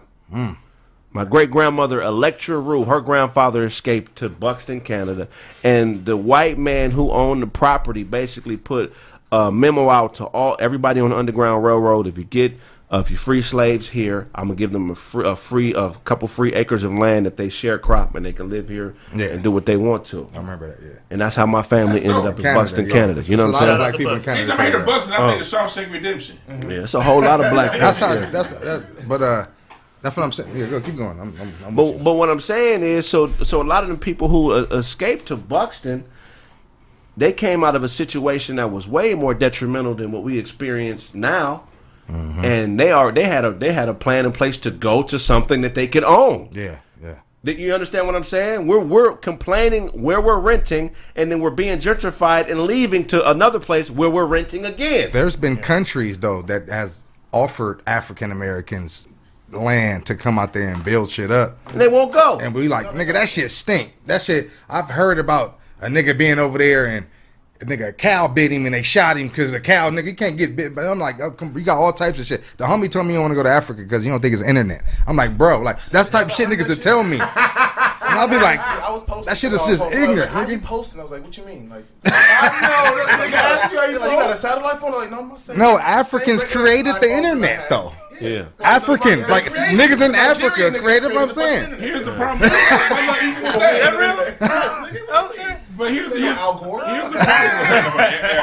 My 1.14 1.26
great 1.26 1.52
grandmother 1.52 2.02
Electra 2.02 2.58
Rue, 2.60 2.86
her 2.86 3.00
grandfather 3.00 3.64
escaped 3.66 4.16
to 4.18 4.30
Buxton, 4.30 4.82
Canada, 4.82 5.28
and 5.64 6.06
the 6.06 6.18
white 6.18 6.58
man 6.58 6.92
who 6.92 7.12
owned 7.12 7.44
the 7.44 7.48
property 7.48 8.04
basically 8.04 8.58
put 8.58 8.94
a 9.32 9.52
memo 9.52 9.90
out 9.92 10.16
to 10.16 10.26
all 10.26 10.58
everybody 10.60 11.00
on 11.00 11.12
the 11.12 11.18
Underground 11.18 11.64
Railroad. 11.64 12.08
If 12.08 12.18
you 12.18 12.24
get 12.24 12.54
uh, 12.92 13.00
if 13.00 13.10
you 13.10 13.18
free 13.18 13.42
slaves 13.42 13.90
here, 13.90 14.28
I'm 14.36 14.46
gonna 14.46 14.56
give 14.56 14.72
them 14.72 14.92
a 14.92 14.96
free, 14.96 15.28
a 15.28 15.36
free, 15.36 15.74
a 15.74 15.92
couple 16.04 16.28
free 16.28 16.54
acres 16.54 16.84
of 16.84 16.94
land 16.94 17.26
that 17.26 17.38
they 17.38 17.50
share 17.50 17.80
crop 17.80 18.14
and 18.14 18.24
they 18.24 18.34
can 18.34 18.50
live 18.52 18.70
here 18.70 18.94
Yeah. 19.16 19.28
and 19.28 19.42
do 19.44 19.50
what 19.50 19.66
they 19.66 19.78
want 19.78 20.06
to. 20.06 20.28
I 20.34 20.38
remember 20.38 20.68
that. 20.70 20.80
Yeah. 20.84 20.92
And 21.10 21.20
that's 21.22 21.36
how 21.36 21.48
my 21.48 21.64
family 21.64 22.02
That's 22.02 22.06
ended 22.06 22.24
dope. 22.24 22.26
up 22.34 22.38
in 22.38 22.44
Canada, 22.44 22.60
Buxton, 22.60 22.86
yeah. 22.86 22.92
Canada. 22.94 23.24
You 23.24 23.38
know 23.38 23.48
what 23.48 23.48
I'm 23.48 23.54
lot 23.54 23.62
of 23.62 23.68
saying? 23.68 23.78
black 23.78 23.98
people 23.98 24.14
in 24.14 24.18
Anytime 24.18 24.36
Canada. 24.36 24.54
I 24.54 24.64
hear 24.64 24.72
the 24.74 24.78
that- 24.80 24.86
Bucks, 24.86 25.10
I 25.10 25.30
think 25.30 25.42
of 25.42 25.48
Shawshank 25.48 25.92
Redemption. 25.92 26.38
Yeah, 26.48 26.84
it's 26.84 26.94
a 26.94 27.02
whole 27.02 27.22
lot 27.22 27.42
of 27.44 27.52
black. 27.52 27.72
That's 27.80 28.00
folks 28.00 28.14
how. 28.14 28.20
here. 28.20 28.30
That's 28.32 28.52
that, 28.52 29.08
but 29.10 29.22
uh, 29.24 29.46
that's 30.04 30.16
what 30.16 30.24
I'm 30.24 30.32
saying. 30.32 30.56
Yeah, 30.56 30.68
go 30.68 30.80
keep 30.82 30.98
going. 30.98 31.20
I'm. 31.20 31.34
I'm, 31.42 31.54
I'm 31.66 31.76
But 31.76 32.04
but 32.04 32.14
what 32.14 32.30
I'm 32.30 32.42
saying 32.42 32.84
is, 32.84 33.10
so 33.10 33.28
so 33.42 33.62
a 33.62 33.64
lot 33.64 33.84
of 33.84 33.90
the 33.90 33.98
people 33.98 34.28
who 34.28 34.52
uh, 34.52 34.66
escaped 34.72 35.28
to 35.30 35.36
Buxton, 35.38 36.04
they 37.18 37.34
came 37.34 37.64
out 37.64 37.76
of 37.76 37.84
a 37.84 37.88
situation 37.90 38.58
that 38.58 38.72
was 38.72 38.88
way 38.88 39.16
more 39.16 39.34
detrimental 39.34 39.96
than 39.96 40.12
what 40.12 40.22
we 40.24 40.38
experience 40.38 41.16
now, 41.16 41.64
Mm-hmm. 42.10 42.44
and 42.44 42.78
they 42.78 42.92
are 42.92 43.14
they 43.14 43.24
had 43.24 43.46
a 43.46 43.52
they 43.54 43.72
had 43.72 43.88
a 43.88 43.94
plan 43.94 44.26
in 44.26 44.34
place 44.34 44.58
to 44.58 44.72
go 44.72 45.04
to 45.04 45.18
something 45.18 45.62
that 45.62 45.74
they 45.74 45.88
could 45.88 46.04
own. 46.04 46.50
yeah, 46.52 46.80
yeah. 47.02 47.20
Did 47.46 47.60
you 47.60 47.74
understand 47.74 48.08
what 48.08 48.16
I'm 48.16 48.26
saying? 48.26 48.68
We're 48.68 48.80
we're 48.80 49.16
complaining 49.16 49.88
where 50.02 50.20
we're 50.20 50.38
renting, 50.40 50.92
and 51.16 51.32
then 51.32 51.40
we're 51.40 51.50
being 51.50 51.78
gentrified 51.80 52.52
and 52.52 52.64
leaving 52.64 53.06
to 53.08 53.30
another 53.30 53.60
place 53.60 53.90
where 53.90 54.10
we're 54.10 54.26
renting 54.26 54.66
again. 54.66 55.12
There's 55.14 55.38
been 55.38 55.56
countries 55.56 56.18
though 56.20 56.42
that 56.42 56.68
has 56.68 57.06
offered 57.32 57.82
African 57.88 58.34
Americans 58.34 59.08
land 59.56 60.06
to 60.08 60.16
come 60.16 60.38
out 60.40 60.54
there 60.54 60.68
and 60.70 60.84
build 60.84 61.10
shit 61.12 61.32
up, 61.32 61.58
And 61.72 61.80
they 61.82 61.88
won't 61.88 62.12
go. 62.14 62.38
and 62.40 62.54
we 62.54 62.68
like, 62.68 62.88
nigga, 62.88 63.14
that 63.14 63.30
shit 63.30 63.52
stink. 63.52 63.94
That 64.06 64.22
shit. 64.22 64.50
I've 64.70 64.90
heard 64.90 65.20
about 65.20 65.60
a 65.82 65.88
nigga 65.88 66.18
being 66.18 66.40
over 66.40 66.58
there 66.58 66.86
and. 66.86 67.06
A 67.62 67.66
nigga, 67.66 67.90
a 67.90 67.94
cow 67.94 68.28
bit 68.28 68.52
him 68.52 68.66
and 68.66 68.74
they 68.76 68.82
shot 68.84 69.16
him 69.16 69.30
because 69.30 69.52
the 69.54 69.62
cow, 69.62 69.90
nigga, 69.90 70.08
you 70.08 70.16
can't 70.16 70.38
get 70.38 70.54
bit. 70.54 70.76
But 70.76 70.84
I'm 70.86 71.00
like, 71.00 71.22
oh, 71.22 71.34
we 71.54 71.62
got 71.62 71.78
all 71.78 71.94
types 71.94 72.20
of 72.20 72.26
shit. 72.26 72.44
The 72.58 72.66
homie 72.66 72.92
told 72.92 73.06
me 73.06 73.14
you 73.14 73.22
want 73.22 73.32
to 73.32 73.36
go 73.36 73.44
to 73.44 73.50
Africa 73.50 73.84
because 73.84 74.04
you 74.04 74.12
don't 74.12 74.20
think 74.20 74.34
it's 74.34 74.44
internet. 74.44 74.84
I'm 75.08 75.16
like, 75.16 75.38
bro, 75.38 75.60
like 75.60 75.78
that's 75.86 76.10
the 76.10 76.18
type 76.18 76.26
of 76.26 76.34
shit 76.34 76.50
niggas 76.50 76.66
to 76.66 76.76
tell 76.76 77.04
me. 77.04 77.20
And 78.14 78.20
I'll 78.22 78.28
be 78.28 78.38
like, 78.38 78.60
I 78.60 78.92
was 78.92 79.02
posting. 79.04 79.32
that 79.32 79.38
shit 79.40 79.54
is 79.54 79.66
just 79.66 79.80
posting, 79.82 80.04
I 80.04 80.06
was 80.06 80.10
ignorant, 80.12 80.34
Like, 80.34 80.46
How 80.46 80.52
you 80.52 80.60
posting? 80.60 81.00
I 81.00 81.04
was 81.04 81.12
like, 81.12 81.24
what 81.24 81.36
you 81.36 81.46
mean? 81.46 81.68
Like, 81.68 81.84
I 82.06 82.62
know. 82.62 83.04
Like, 83.18 83.26
you, 83.26 83.32
got, 83.32 83.74
like, 83.74 84.12
you 84.12 84.18
got 84.18 84.30
a 84.30 84.36
satellite 84.36 84.80
phone? 84.80 84.94
I'm 84.94 85.00
like, 85.00 85.12
no, 85.12 85.20
I'm 85.22 85.30
not 85.30 85.40
saying. 85.40 85.58
no, 85.58 85.78
it's 85.78 85.84
the 85.86 85.90
same 85.92 86.00
Africans 86.00 86.44
created 86.44 86.86
the 86.96 87.00
iPhone 87.00 87.02
that 87.02 87.12
I 87.12 87.18
internet 87.18 87.70
though. 87.70 87.94
Yeah. 88.22 88.46
Africans, 88.64 89.28
like 89.28 89.46
Created- 89.46 89.80
niggas 89.80 90.06
in 90.06 90.12
Nigerian 90.12 90.16
Africa 90.16 90.62
niggas 90.62 90.82
created 90.82 91.14
what 91.14 91.30
I'm 91.30 91.34
saying. 91.36 91.80
Here's 91.80 92.06
the 92.06 92.14
problem. 92.14 92.50
Why 92.50 93.06
not 93.08 93.24
even 93.24 93.44
with 93.44 94.40
that? 94.40 94.40
Yes. 94.40 95.32
Okay. 95.32 95.58
But 95.78 95.92
here's 95.92 96.12
the 96.12 96.20
You 96.20 96.26
know, 96.26 96.28
here's, 96.28 96.38
Al 96.38 96.58
Gore. 96.60 96.86
here's 96.86 97.12
the 97.12 97.20
Fuck 97.20 97.28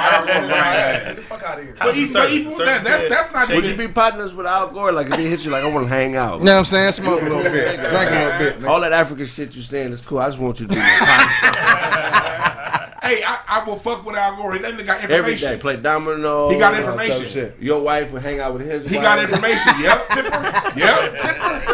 problem. 0.00 0.48
Get 0.48 1.16
the 1.16 1.22
fuck 1.22 1.42
out 1.44 1.58
of 1.58 1.64
here. 1.64 1.76
But 1.78 1.96
even, 1.96 2.12
but 2.12 2.30
even 2.30 2.48
with 2.48 2.58
that, 2.58 2.84
that, 2.84 3.08
that's 3.08 3.32
not 3.32 3.48
Would 3.54 3.64
you 3.64 3.76
be 3.76 3.88
partners 3.88 4.34
with 4.34 4.46
Al 4.46 4.68
Gore? 4.70 4.92
Like 4.92 5.08
if 5.08 5.16
he 5.16 5.26
hits 5.26 5.44
you, 5.44 5.50
like 5.50 5.62
I 5.62 5.68
want 5.68 5.86
to 5.86 5.88
hang 5.88 6.16
out. 6.16 6.40
You 6.40 6.46
know 6.46 6.52
what 6.52 6.58
I'm 6.60 6.64
saying? 6.64 6.92
Smoke 6.92 7.20
a 7.22 7.24
little 7.24 7.42
bit, 7.42 7.76
drink 7.76 7.82
a 7.82 8.42
little 8.42 8.60
bit. 8.60 8.64
All 8.64 8.80
that 8.80 8.92
African 8.92 9.26
shit 9.26 9.54
you're 9.54 9.62
saying 9.62 9.92
is 9.92 10.00
cool. 10.00 10.18
I 10.18 10.28
just 10.28 10.40
want 10.40 10.58
you 10.60 10.66
to 10.66 10.72
be 10.72 10.78
my 10.78 10.98
partner 10.98 12.79
Hey, 13.02 13.22
I, 13.24 13.38
I 13.48 13.64
will 13.64 13.76
fuck 13.76 14.04
with 14.04 14.14
Al 14.14 14.36
Gore. 14.36 14.58
That 14.58 14.74
nigga 14.74 14.84
got 14.84 15.02
information. 15.02 15.52
day. 15.52 15.56
Play 15.58 15.76
domino. 15.76 16.50
He 16.50 16.58
got 16.58 16.74
information. 16.74 17.26
shit. 17.26 17.56
Your 17.58 17.80
wife 17.80 18.12
would 18.12 18.20
hang 18.22 18.40
out 18.40 18.52
with 18.52 18.62
his. 18.66 18.84
He 18.88 18.96
wife. 18.96 19.02
got 19.04 19.18
information. 19.18 19.72
Yep. 19.80 20.06
Yep. 20.76 21.18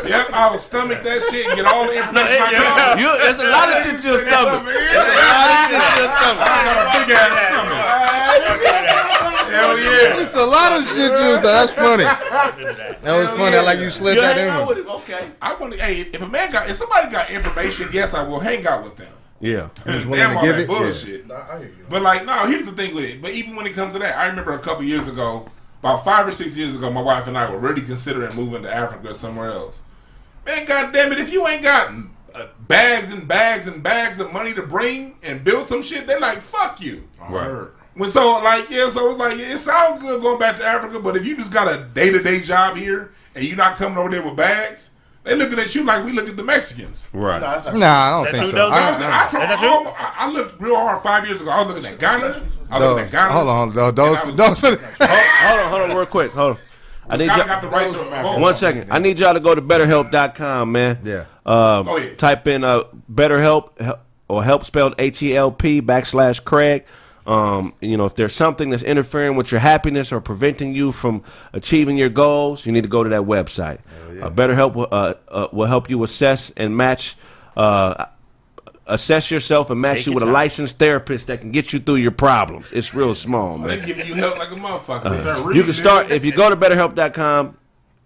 Yep. 0.08 0.30
I'll 0.32 0.58
stomach 0.58 1.02
that 1.02 1.20
shit 1.30 1.46
and 1.46 1.56
get 1.56 1.66
all 1.66 1.84
the 1.84 1.96
information 1.98 2.40
I 2.40 2.50
can. 2.50 2.98
You, 2.98 3.12
there's 3.18 3.38
a 3.38 3.44
lot 3.44 3.68
of 3.68 3.84
shit 3.84 4.00
to 4.00 4.08
your 4.08 4.18
stomach. 4.24 4.64
There's 4.64 4.96
a 4.96 5.20
lot 5.20 5.50
of 5.50 5.56
shit 5.68 5.76
to 5.76 6.00
your 6.00 6.10
stomach. 6.16 6.46
I 6.46 6.64
got 6.64 6.76
a 6.80 6.84
big 6.96 7.10
ass 7.12 7.36
stomach. 7.46 8.86
Hell 9.52 9.78
yeah. 9.78 10.22
It's 10.22 10.34
a 10.34 10.46
lot 10.46 10.72
of 10.80 10.86
shit 10.88 11.12
you 11.12 11.28
was 11.32 11.42
That's 11.42 11.72
funny. 11.72 12.04
That 13.02 13.16
was 13.18 13.28
funny. 13.38 13.56
I 13.56 13.60
like 13.62 13.78
you 13.78 13.86
slid 13.90 14.16
You 14.16 14.22
that 14.22 14.36
hang 14.36 14.48
out 14.48 14.62
in. 14.62 14.66
with 14.68 14.78
him, 14.78 14.88
okay? 14.88 15.30
I 15.40 15.54
want 15.54 15.74
to. 15.74 15.78
Hey, 15.78 16.00
if 16.02 16.20
a 16.22 16.28
man 16.28 16.50
got, 16.50 16.68
if 16.68 16.76
somebody 16.76 17.10
got 17.10 17.30
information, 17.30 17.88
yes, 17.92 18.14
I 18.14 18.22
will 18.26 18.40
hang 18.40 18.66
out 18.66 18.82
with 18.84 18.96
them. 18.96 19.12
Yeah. 19.40 19.68
willing 19.84 20.10
Damn 20.12 20.30
to 20.30 20.36
all 20.38 20.44
give 20.44 20.56
that 20.56 20.62
it? 20.62 20.70
Yeah. 20.70 20.78
bullshit. 20.78 21.26
Nah, 21.26 21.34
I 21.50 21.58
hear 21.58 21.68
you. 21.68 21.86
But 21.88 22.02
like, 22.02 22.24
no, 22.24 22.46
here's 22.46 22.66
the 22.66 22.72
thing 22.72 22.94
with 22.94 23.04
it. 23.04 23.20
But 23.20 23.32
even 23.32 23.56
when 23.56 23.66
it 23.66 23.74
comes 23.74 23.92
to 23.94 23.98
that, 24.00 24.16
I 24.18 24.26
remember 24.26 24.52
a 24.52 24.58
couple 24.58 24.84
years 24.84 25.08
ago, 25.08 25.48
about 25.80 26.04
five 26.04 26.26
or 26.26 26.32
six 26.32 26.56
years 26.56 26.74
ago, 26.74 26.90
my 26.90 27.02
wife 27.02 27.26
and 27.26 27.36
I 27.36 27.50
were 27.50 27.58
really 27.58 27.82
considering 27.82 28.34
moving 28.34 28.62
to 28.62 28.74
Africa 28.74 29.10
or 29.10 29.14
somewhere 29.14 29.50
else. 29.50 29.82
Man, 30.46 30.64
goddamn 30.64 31.12
it, 31.12 31.20
if 31.20 31.32
you 31.32 31.46
ain't 31.46 31.62
got 31.62 31.92
uh, 32.34 32.48
bags 32.66 33.12
and 33.12 33.26
bags 33.28 33.66
and 33.66 33.82
bags 33.82 34.20
of 34.20 34.32
money 34.32 34.54
to 34.54 34.62
bring 34.62 35.16
and 35.22 35.44
build 35.44 35.66
some 35.68 35.82
shit, 35.82 36.06
they're 36.06 36.20
like, 36.20 36.40
fuck 36.40 36.80
you. 36.80 37.08
Right. 37.28 37.68
When 37.94 38.10
so 38.10 38.38
like 38.42 38.68
yeah, 38.68 38.90
so 38.90 39.10
it's 39.10 39.18
like 39.18 39.38
it 39.38 39.56
sounds 39.58 40.02
good 40.02 40.20
going 40.20 40.38
back 40.38 40.56
to 40.56 40.64
Africa, 40.64 41.00
but 41.00 41.16
if 41.16 41.24
you 41.24 41.34
just 41.34 41.50
got 41.50 41.66
a 41.66 41.84
day 41.94 42.10
to 42.10 42.22
day 42.22 42.40
job 42.40 42.76
here 42.76 43.12
and 43.34 43.42
you're 43.42 43.56
not 43.56 43.76
coming 43.76 43.96
over 43.96 44.10
there 44.10 44.22
with 44.22 44.36
bags, 44.36 44.90
they 45.26 45.34
looking 45.34 45.58
at 45.58 45.74
you 45.74 45.82
like 45.82 46.04
we 46.04 46.12
look 46.12 46.28
at 46.28 46.36
the 46.36 46.44
Mexicans. 46.44 47.08
Right. 47.12 47.40
Nah, 47.40 47.54
that's 47.54 47.66
not 47.66 47.76
Nah, 47.76 47.86
I 47.86 48.10
don't 48.10 48.24
That's 48.24 48.36
think 48.36 48.50
so. 48.52 48.68
I, 48.68 48.78
I, 48.78 48.90
was, 48.90 49.00
I, 49.00 49.06
I, 49.06 49.28
tried, 49.28 49.54
Is 49.54 49.60
that? 49.60 50.14
I, 50.18 50.24
I 50.24 50.30
looked 50.30 50.60
real 50.60 50.76
hard 50.76 51.02
five 51.02 51.26
years 51.26 51.40
ago. 51.40 51.50
I 51.50 51.58
was 51.62 51.68
looking 51.74 51.92
at 51.92 51.98
Ghana. 51.98 52.24
I 52.24 52.28
was 52.28 52.70
looking 52.70 53.04
at 53.04 53.10
Ghana. 53.10 53.32
hold 53.32 53.48
on, 53.48 53.72
hold 53.72 53.78
on. 53.78 53.94
Those, 53.96 54.18
And 54.22 54.36
those, 54.36 54.60
Hold, 54.60 54.78
hold 54.78 55.60
on, 55.60 55.68
hold 55.70 55.90
on, 55.90 55.96
real 55.96 56.06
quick. 56.06 56.30
Hold 56.30 56.56
on. 56.56 56.62
I 57.08 57.16
need 57.16 57.26
Ghana 57.26 57.38
y'all, 57.38 57.46
got 57.48 57.62
the 57.62 57.68
right 57.68 57.90
to 57.90 57.98
hold 57.98 58.40
one 58.40 58.86
I 58.90 58.98
need 59.00 59.18
y'all 59.18 59.34
to 59.34 59.40
go 59.40 59.54
to 59.54 59.62
BetterHelp.com, 59.62 60.70
man. 60.70 60.98
Yeah. 61.02 61.24
Um, 61.44 61.88
Oh, 61.88 61.96
yeah. 61.96 62.14
Type 62.14 62.46
in 62.46 62.62
uh, 62.62 62.84
BetterHelp 63.12 63.98
or 64.28 64.44
help 64.44 64.64
spelled 64.64 64.94
H 64.98 65.22
E 65.22 65.36
L 65.36 65.50
P 65.50 65.82
backslash 65.82 66.44
Kraig. 66.44 66.84
Um, 67.26 67.74
you 67.80 67.96
know, 67.96 68.04
if 68.04 68.14
there's 68.14 68.34
something 68.34 68.70
that's 68.70 68.84
interfering 68.84 69.36
with 69.36 69.50
your 69.50 69.60
happiness 69.60 70.12
or 70.12 70.20
preventing 70.20 70.74
you 70.74 70.92
from 70.92 71.24
achieving 71.52 71.96
your 71.96 72.08
goals, 72.08 72.64
you 72.64 72.72
need 72.72 72.84
to 72.84 72.88
go 72.88 73.02
to 73.02 73.10
that 73.10 73.22
website. 73.22 73.80
Uh, 74.22 74.30
BetterHelp 74.30 74.74
will, 74.74 74.88
uh, 74.92 75.14
uh, 75.28 75.48
will 75.52 75.66
help 75.66 75.90
you 75.90 76.02
assess 76.04 76.52
and 76.56 76.76
match. 76.76 77.16
Uh, 77.56 78.06
Assess 78.88 79.32
yourself 79.32 79.70
and 79.70 79.80
match 79.80 79.98
Take 79.98 80.06
you 80.06 80.12
with 80.12 80.22
a 80.22 80.26
licensed 80.26 80.78
therapist 80.78 81.26
that 81.26 81.40
can 81.40 81.50
get 81.50 81.72
you 81.72 81.80
through 81.80 81.96
your 81.96 82.12
problems. 82.12 82.70
It's 82.72 82.94
real 82.94 83.16
small, 83.16 83.58
man. 83.58 83.80
They 83.80 83.84
giving 83.84 84.06
you 84.06 84.14
help 84.14 84.38
like 84.38 84.52
a 84.52 84.54
motherfucker. 84.54 85.46
Uh, 85.46 85.50
You 85.50 85.64
can 85.64 85.72
start 85.72 86.12
if 86.12 86.24
you 86.24 86.30
go 86.30 86.48
to 86.48 86.56
BetterHelp.com 86.56 87.56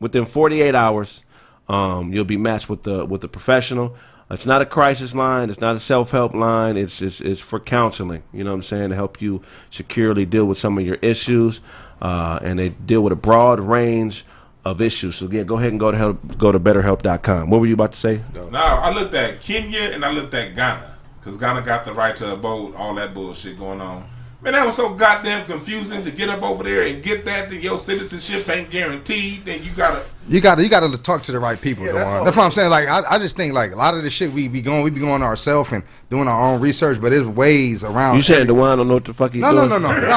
within 0.01 0.25
48 0.25 0.75
hours. 0.75 1.21
Um, 1.69 2.15
you'll 2.15 2.25
be 2.25 2.39
matched 2.39 2.71
with 2.71 2.83
the 2.85 3.05
with 3.05 3.21
the 3.21 3.29
professional. 3.29 3.95
It's 4.31 4.47
not 4.47 4.63
a 4.63 4.67
crisis 4.67 5.15
line. 5.15 5.51
It's 5.51 5.61
not 5.61 5.77
a 5.77 5.81
self 5.81 6.13
help 6.13 6.35
line. 6.35 6.77
It's, 6.77 7.03
it's 7.03 7.21
it's 7.21 7.41
for 7.41 7.59
counseling. 7.59 8.23
You 8.33 8.45
know 8.45 8.51
what 8.51 8.57
I'm 8.57 8.63
saying 8.63 8.91
to 8.91 8.95
help 8.95 9.21
you 9.21 9.43
securely 9.71 10.25
deal 10.25 10.45
with 10.45 10.59
some 10.59 10.79
of 10.79 10.87
your 10.87 10.97
issues, 10.97 11.61
uh, 12.01 12.39
and 12.43 12.59
they 12.59 12.69
deal 12.69 13.03
with 13.03 13.13
a 13.13 13.17
broad 13.17 13.59
range 13.59 14.25
of 14.65 14.81
issues. 14.81 15.17
So 15.17 15.27
again, 15.27 15.47
go 15.47 15.57
ahead 15.57 15.71
and 15.71 15.81
go 15.81 15.91
to 15.91 15.99
help, 15.99 16.39
go 16.39 16.53
to 16.53 16.61
BetterHelp.com. 16.61 17.51
What 17.51 17.61
were 17.61 17.67
you 17.67 17.75
about 17.75 17.93
to 17.93 17.99
say? 17.99 18.21
No. 18.35 18.49
I 18.53 18.93
looked 18.93 19.15
at 19.15 19.41
Kenya 19.41 19.81
and 19.81 20.05
I 20.05 20.11
looked 20.11 20.35
at 20.35 20.55
Ghana 20.55 20.97
because 21.19 21.37
Ghana 21.37 21.63
got 21.63 21.85
the 21.85 21.93
right 21.93 22.15
to 22.17 22.33
abode, 22.33 22.75
all 22.75 22.95
that 22.95 23.15
bullshit 23.15 23.59
going 23.59 23.81
on. 23.81 24.09
Man, 24.43 24.55
that 24.55 24.65
was 24.65 24.77
so 24.77 24.95
goddamn 24.95 25.45
confusing 25.45 26.03
to 26.03 26.11
get 26.11 26.31
up 26.31 26.43
over 26.43 26.63
there 26.63 26.83
and 26.83 27.03
get 27.03 27.27
that. 27.27 27.51
That 27.51 27.57
your 27.57 27.77
citizenship 27.77 28.49
ain't 28.49 28.71
guaranteed. 28.71 29.45
Then 29.45 29.63
you 29.63 29.71
gotta. 29.73 30.03
You 30.29 30.41
got 30.41 30.57
to 30.57 30.63
you 30.63 30.69
got 30.69 30.81
to 30.89 30.97
talk 30.99 31.23
to 31.25 31.33
the 31.33 31.39
right 31.41 31.61
people. 31.61 31.85
Yeah, 31.85 31.93
that's 31.93 32.13
that's 32.13 32.37
what 32.37 32.45
I'm 32.45 32.51
saying. 32.53 32.71
Like 32.71 32.89
I, 32.89 33.01
I 33.13 33.19
just 33.19 33.37
think 33.37 33.53
like 33.55 33.73
a 33.73 33.77
lot 33.77 33.95
of 33.95 34.03
the 34.03 34.11
shit 34.11 34.33
we 34.33 34.49
be 34.49 34.61
going, 34.63 34.83
we 34.83 34.91
be 34.91 35.01
going 35.01 35.23
ourselves 35.23 35.73
and 35.73 35.83
doing 36.11 36.29
our 36.29 36.41
own 36.41 36.61
research, 36.61 37.01
but 37.01 37.11
there's 37.11 37.27
ways 37.27 37.83
around. 37.85 38.17
You 38.17 38.23
saying 38.23 38.43
every- 38.43 38.55
Dewan 38.55 38.79
don't 38.79 38.89
know 38.89 38.95
what 38.95 39.05
the 39.05 39.15
fuck 39.15 39.33
he's 39.33 39.43
No, 39.43 39.51
no, 39.53 39.69
doing? 39.69 39.83
no, 39.83 39.89
no, 39.89 39.95
no, 39.95 40.01
no. 40.01 40.11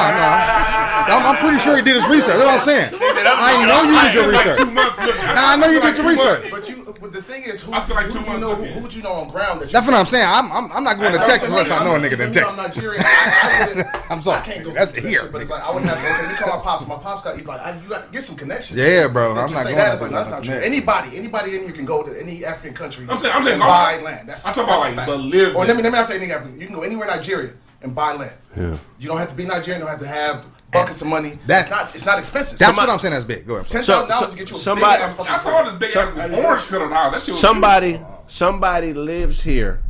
I'm, 1.06 1.36
I'm 1.36 1.38
pretty 1.38 1.58
sure 1.60 1.76
he 1.76 1.82
did 1.82 1.98
his 2.02 2.08
research. 2.10 2.38
That's 2.38 2.46
what 2.46 2.60
I'm 2.60 2.66
saying. 2.66 2.94
I 3.02 3.66
know 3.66 3.84
you 3.84 4.02
did 4.02 4.14
your 4.14 4.30
research. 4.32 4.58
Two 4.60 4.72
months 4.72 4.98
looking. 5.00 5.22
Nah, 5.22 5.34
I 5.36 5.56
know 5.58 5.68
you 5.68 5.82
did 5.82 5.98
your 5.98 6.08
research. 6.10 6.50
But 6.52 6.70
you, 6.70 6.96
but 7.02 7.12
the 7.12 7.22
thing 7.22 7.44
is, 7.44 7.62
who, 7.62 7.74
I 7.74 7.82
feel 7.82 7.96
like 7.98 8.06
who 8.06 8.14
two 8.14 8.20
would 8.20 8.28
you 8.28 8.40
know? 8.40 8.50
looking. 8.52 8.66
Who 8.74 8.80
would 8.82 8.94
you 8.94 9.04
know 9.04 9.12
on 9.12 9.28
ground 9.28 9.62
that? 9.62 9.70
That's 9.70 9.86
what 9.86 9.96
I'm 9.96 10.06
saying. 10.06 10.26
I'm, 10.28 10.50
I'm, 10.52 10.72
I'm 10.72 10.84
not 10.84 10.98
going 11.00 11.12
to 11.12 11.18
Texas 11.20 11.50
unless 11.50 11.70
I 11.72 11.84
know 11.84 11.96
a 11.96 12.00
nigga 12.00 12.14
even 12.14 12.28
in 12.28 12.34
Texas. 12.34 12.58
I'm 12.58 12.64
Nigerian. 12.66 13.04
I, 13.06 13.10
I 13.44 13.68
wouldn't. 13.68 13.88
I'm 14.12 14.22
sorry. 14.22 14.38
I 14.38 14.42
can't 14.42 14.64
go 14.64 14.72
That's 14.72 14.92
to 14.94 15.02
here. 15.02 15.28
but 15.28 15.42
it's 15.42 15.50
like 15.52 15.62
I 15.64 15.72
wouldn't 15.72 15.92
have 15.92 16.00
to. 16.02 16.24
Okay, 16.24 16.32
you 16.32 16.38
call 16.38 16.58
my 16.58 16.64
pops. 16.64 16.88
My 16.88 16.96
pops 16.96 17.22
got. 17.22 17.36
He's 17.36 17.46
like, 17.46 17.84
you 17.84 17.90
got 17.90 18.06
to 18.06 18.12
get 18.12 18.22
some 18.24 18.38
connections. 18.38 18.80
Yeah, 18.80 19.08
bro, 19.10 19.32
I'm 19.36 19.48
to 19.48 19.54
not 19.54 19.64
say 19.64 19.74
going 19.76 19.93
that 20.00 20.06
is 20.06 20.12
like 20.12 20.12
that's 20.12 20.30
not 20.30 20.44
true. 20.44 20.54
connection. 20.56 20.72
Anybody, 20.74 21.18
anybody 21.18 21.56
in 21.58 21.64
here 21.64 21.72
can 21.72 21.86
go 21.86 22.04
to 22.04 22.12
any 22.20 22.46
African 22.46 22.74
country. 22.74 23.06
I'm 23.10 23.20
saying- 23.20 23.34
I'm 23.36 23.44
saying 23.44 23.54
and 23.56 23.64
all- 23.64 23.70
buy 23.70 23.98
land. 24.04 24.30
That's 24.30 24.46
I'm 24.48 24.54
talking 24.54 24.64
about, 24.74 24.84
that's 24.84 24.94
a 24.94 24.98
like, 24.98 25.08
fact. 25.08 25.20
live 25.22 25.56
Or 25.56 25.66
let 25.66 25.76
me 25.78 25.84
let 25.84 25.92
me 25.92 25.98
not 25.98 26.06
say 26.06 26.16
any 26.22 26.32
African. 26.32 26.60
You 26.60 26.68
can 26.68 26.76
go 26.76 26.82
anywhere 26.82 27.08
in 27.08 27.16
Nigeria 27.16 27.52
and 27.82 27.94
buy 27.96 28.14
land. 28.14 28.38
Yeah. 28.58 28.78
You 29.00 29.08
don't 29.08 29.18
have 29.18 29.28
to 29.30 29.36
be 29.36 29.46
Nigerian. 29.46 29.80
You 29.82 29.88
don't 29.88 29.90
have 29.90 30.00
to 30.00 30.08
have 30.08 30.46
buckets 30.72 31.02
of 31.02 31.08
money. 31.08 31.38
That's- 31.46 31.70
not. 31.70 31.94
It's 31.94 32.06
not 32.06 32.18
expensive. 32.20 32.58
That's 32.60 32.76
what 32.76 32.90
I'm 32.90 32.98
saying. 33.00 33.14
That's 33.14 33.26
big. 33.26 33.46
Go 33.46 33.56
ahead. 33.56 33.70
Ten 33.70 33.84
So- 33.84 33.94
thousand 33.94 34.10
dollars 34.10 34.30
so- 34.32 34.36
to 34.36 34.42
get 34.42 34.52
you 34.52 34.58
a 34.58 34.60
somebody- 34.60 34.96
big 34.98 35.04
ass 35.06 35.14
fucking 35.16 35.34
I 35.34 35.38
saw 35.38 35.64
this 35.64 35.74
big 35.74 35.96
ass 35.96 36.18
orange 36.18 36.68
colored 36.68 36.92
house. 36.92 37.14
That 37.14 37.22
shit 37.22 37.30
was 37.34 37.40
somebody 37.40 38.02
somebody 38.28 38.94
lives 38.94 39.44
here. 39.44 39.82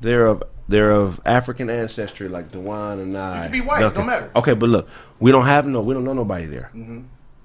They're 0.00 0.26
of 0.26 0.42
they're 0.68 0.90
of 0.90 1.18
African 1.24 1.70
ancestry, 1.70 2.28
like 2.28 2.52
Dewan 2.52 2.98
and 3.00 3.16
I. 3.16 3.36
You 3.36 3.42
can 3.44 3.52
be 3.52 3.60
white, 3.62 3.82
Okay. 3.84 3.94
don't 3.96 4.06
matter. 4.06 4.30
Okay, 4.36 4.52
but 4.52 4.68
look, 4.68 4.86
we 5.18 5.32
don't 5.32 5.46
have 5.46 5.66
no, 5.66 5.80
we 5.80 5.94
don't 5.94 6.04
know 6.04 6.12
nobody 6.12 6.44
there. 6.44 6.70
Mm-hmm. 6.76 7.00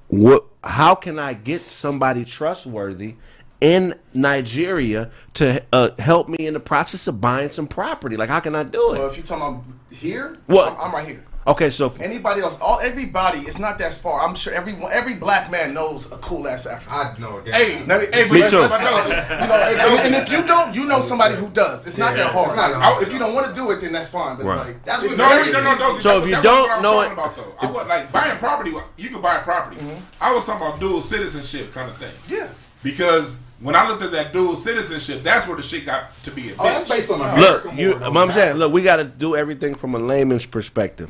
What? 0.10 0.44
How 0.64 0.96
can 0.96 1.20
I 1.20 1.34
get 1.34 1.68
somebody 1.70 2.24
trustworthy 2.26 3.16
in 3.60 3.96
Nigeria 4.14 5.12
to 5.36 5.64
uh, 5.74 5.92
help 6.00 6.30
me 6.30 6.48
in 6.48 6.54
the 6.54 6.60
process 6.60 7.08
of 7.08 7.20
buying 7.20 7.50
some 7.50 7.68
property? 7.68 8.18
Like, 8.18 8.30
how 8.30 8.40
can 8.40 8.56
I 8.56 8.64
do 8.64 8.94
it? 8.94 9.00
Well, 9.00 9.08
if 9.10 9.18
you're 9.18 9.26
talking 9.26 9.44
about 9.44 9.98
here, 9.98 10.36
What? 10.48 10.74
I'm, 10.74 10.80
I'm 10.80 10.94
right 10.94 11.08
here. 11.08 11.24
Okay, 11.48 11.70
so 11.70 11.88
f- 11.88 12.00
Anybody 12.02 12.42
else? 12.42 12.60
All 12.60 12.80
everybody. 12.80 13.40
It's 13.40 13.60
not 13.60 13.78
that 13.80 13.94
far. 13.94 14.22
I'm 14.26 14.36
sure 14.36 14.54
everyone, 14.54 14.92
every 14.92 15.16
black 15.16 15.52
man 15.52 15.74
knows 15.74 16.12
a 16.12 16.18
cool 16.18 16.48
ass 16.48 16.66
African. 16.66 16.94
I 17.00 17.20
know. 17.20 17.42
that. 17.42 17.54
Hey, 17.54 17.86
Let 17.86 18.02
me- 18.02 18.08
hey, 18.14 18.30
Me 18.32 18.42
but 18.42 18.50
too. 18.50 18.60
let's- 18.60 18.74
you 18.80 19.48
know, 19.48 19.56
and, 19.56 20.14
and 20.14 20.16
if 20.16 20.32
you 20.32 20.44
don't, 20.46 20.74
you 20.76 20.86
know 20.86 21.00
somebody 21.02 21.36
who 21.36 21.50
does. 21.50 21.86
It's 21.88 21.98
not 21.98 22.16
Yeah, 22.18 22.24
that 22.26 22.32
hard. 22.34 22.56
not 22.56 22.72
Like, 22.72 22.82
hard. 22.82 23.04
if 23.04 23.14
you 23.14 23.20
don't 23.20 23.34
want 23.34 23.48
to 23.48 23.54
do 23.54 23.72
it, 23.72 23.82
then 23.82 23.92
that's 23.94 24.10
fine. 24.10 24.38
But 24.38 24.46
Right. 24.46 24.58
it's 24.60 24.68
like 24.68 24.86
That's 24.86 25.04
what- 25.04 25.18
No, 25.18 25.30
very 25.30 25.52
no, 25.52 25.64
no, 25.64 25.76
no. 25.76 25.92
easy. 25.94 26.02
So 26.02 26.20
that- 26.20 26.28
if 26.30 26.36
you 26.36 26.42
don't 26.42 26.62
what 26.62 26.72
I 26.72 26.76
was 26.76 26.84
know 26.84 27.02
it- 27.02 27.12
about 27.14 27.36
though, 27.36 27.54
I 27.60 27.66
was 27.72 27.88
like 27.88 28.12
buying 28.12 28.38
property. 28.38 28.72
You 28.98 29.10
can 29.10 29.22
buy 29.22 29.38
property. 29.40 29.78
Mm-hmm. 29.82 30.00
I 30.22 30.34
was 30.34 30.46
talking 30.46 30.66
about 30.68 30.80
dual 30.80 31.02
citizenship 31.02 31.74
kind 31.74 31.90
of 31.90 31.98
thing. 31.98 32.14
Yeah. 32.28 32.48
Because 32.84 33.36
when 33.64 33.76
I 33.76 33.88
looked 33.88 34.04
at 34.04 34.12
that 34.12 34.34
dual 34.34 34.56
citizenship, 34.56 35.24
that's 35.24 35.48
where 35.48 35.56
the 35.56 35.64
shit 35.64 35.86
got 35.86 36.14
to 36.24 36.32
be 36.32 36.50
a 36.50 36.52
bitch. 36.52 36.56
Oh, 36.60 36.64
that's 36.66 36.90
based 36.90 37.10
on 37.10 37.22
America. 37.22 37.40
look, 37.40 37.66
more 37.66 37.76
you. 37.76 37.94
than 37.94 38.18
I'm 38.18 38.32
saying, 38.32 38.58
look, 38.58 38.74
we 38.74 38.84
got 38.84 38.98
to 38.98 39.06
do 39.06 39.36
everything 39.36 39.74
from 39.74 39.96
a 39.96 40.00
layman's 40.00 40.46
perspective. 40.46 41.10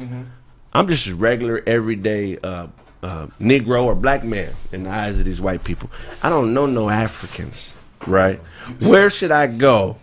I'm 0.71 0.87
just 0.87 1.07
a 1.07 1.15
regular, 1.15 1.63
everyday 1.65 2.37
uh, 2.37 2.67
uh, 3.01 3.27
Negro 3.39 3.85
or 3.85 3.95
black 3.95 4.23
man 4.23 4.53
in 4.71 4.83
the 4.83 4.89
eyes 4.89 5.19
of 5.19 5.25
these 5.25 5.41
white 5.41 5.63
people. 5.63 5.89
I 6.21 6.29
don't 6.29 6.53
know 6.53 6.65
no 6.67 6.89
Africans, 6.89 7.73
right? 8.07 8.39
Where 8.81 9.09
should 9.09 9.31
I 9.31 9.47
go? 9.47 9.97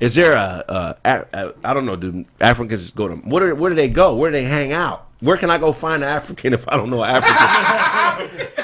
Is 0.00 0.14
there 0.14 0.32
a, 0.32 0.64
a, 0.68 0.96
a, 1.04 1.26
a 1.32 1.54
I 1.62 1.72
don't 1.74 1.86
know? 1.86 1.96
Do 1.96 2.24
Africans 2.40 2.90
go 2.90 3.08
to 3.08 3.16
where? 3.16 3.48
Do, 3.48 3.54
where 3.54 3.70
do 3.70 3.76
they 3.76 3.88
go? 3.88 4.14
Where 4.16 4.30
do 4.30 4.36
they 4.36 4.44
hang 4.44 4.72
out? 4.72 5.06
Where 5.20 5.36
can 5.36 5.48
I 5.50 5.58
go 5.58 5.72
find 5.72 6.02
an 6.02 6.08
African 6.08 6.52
if 6.52 6.68
I 6.68 6.76
don't 6.76 6.90
know 6.90 7.02
an 7.02 7.22
African? 7.22 8.54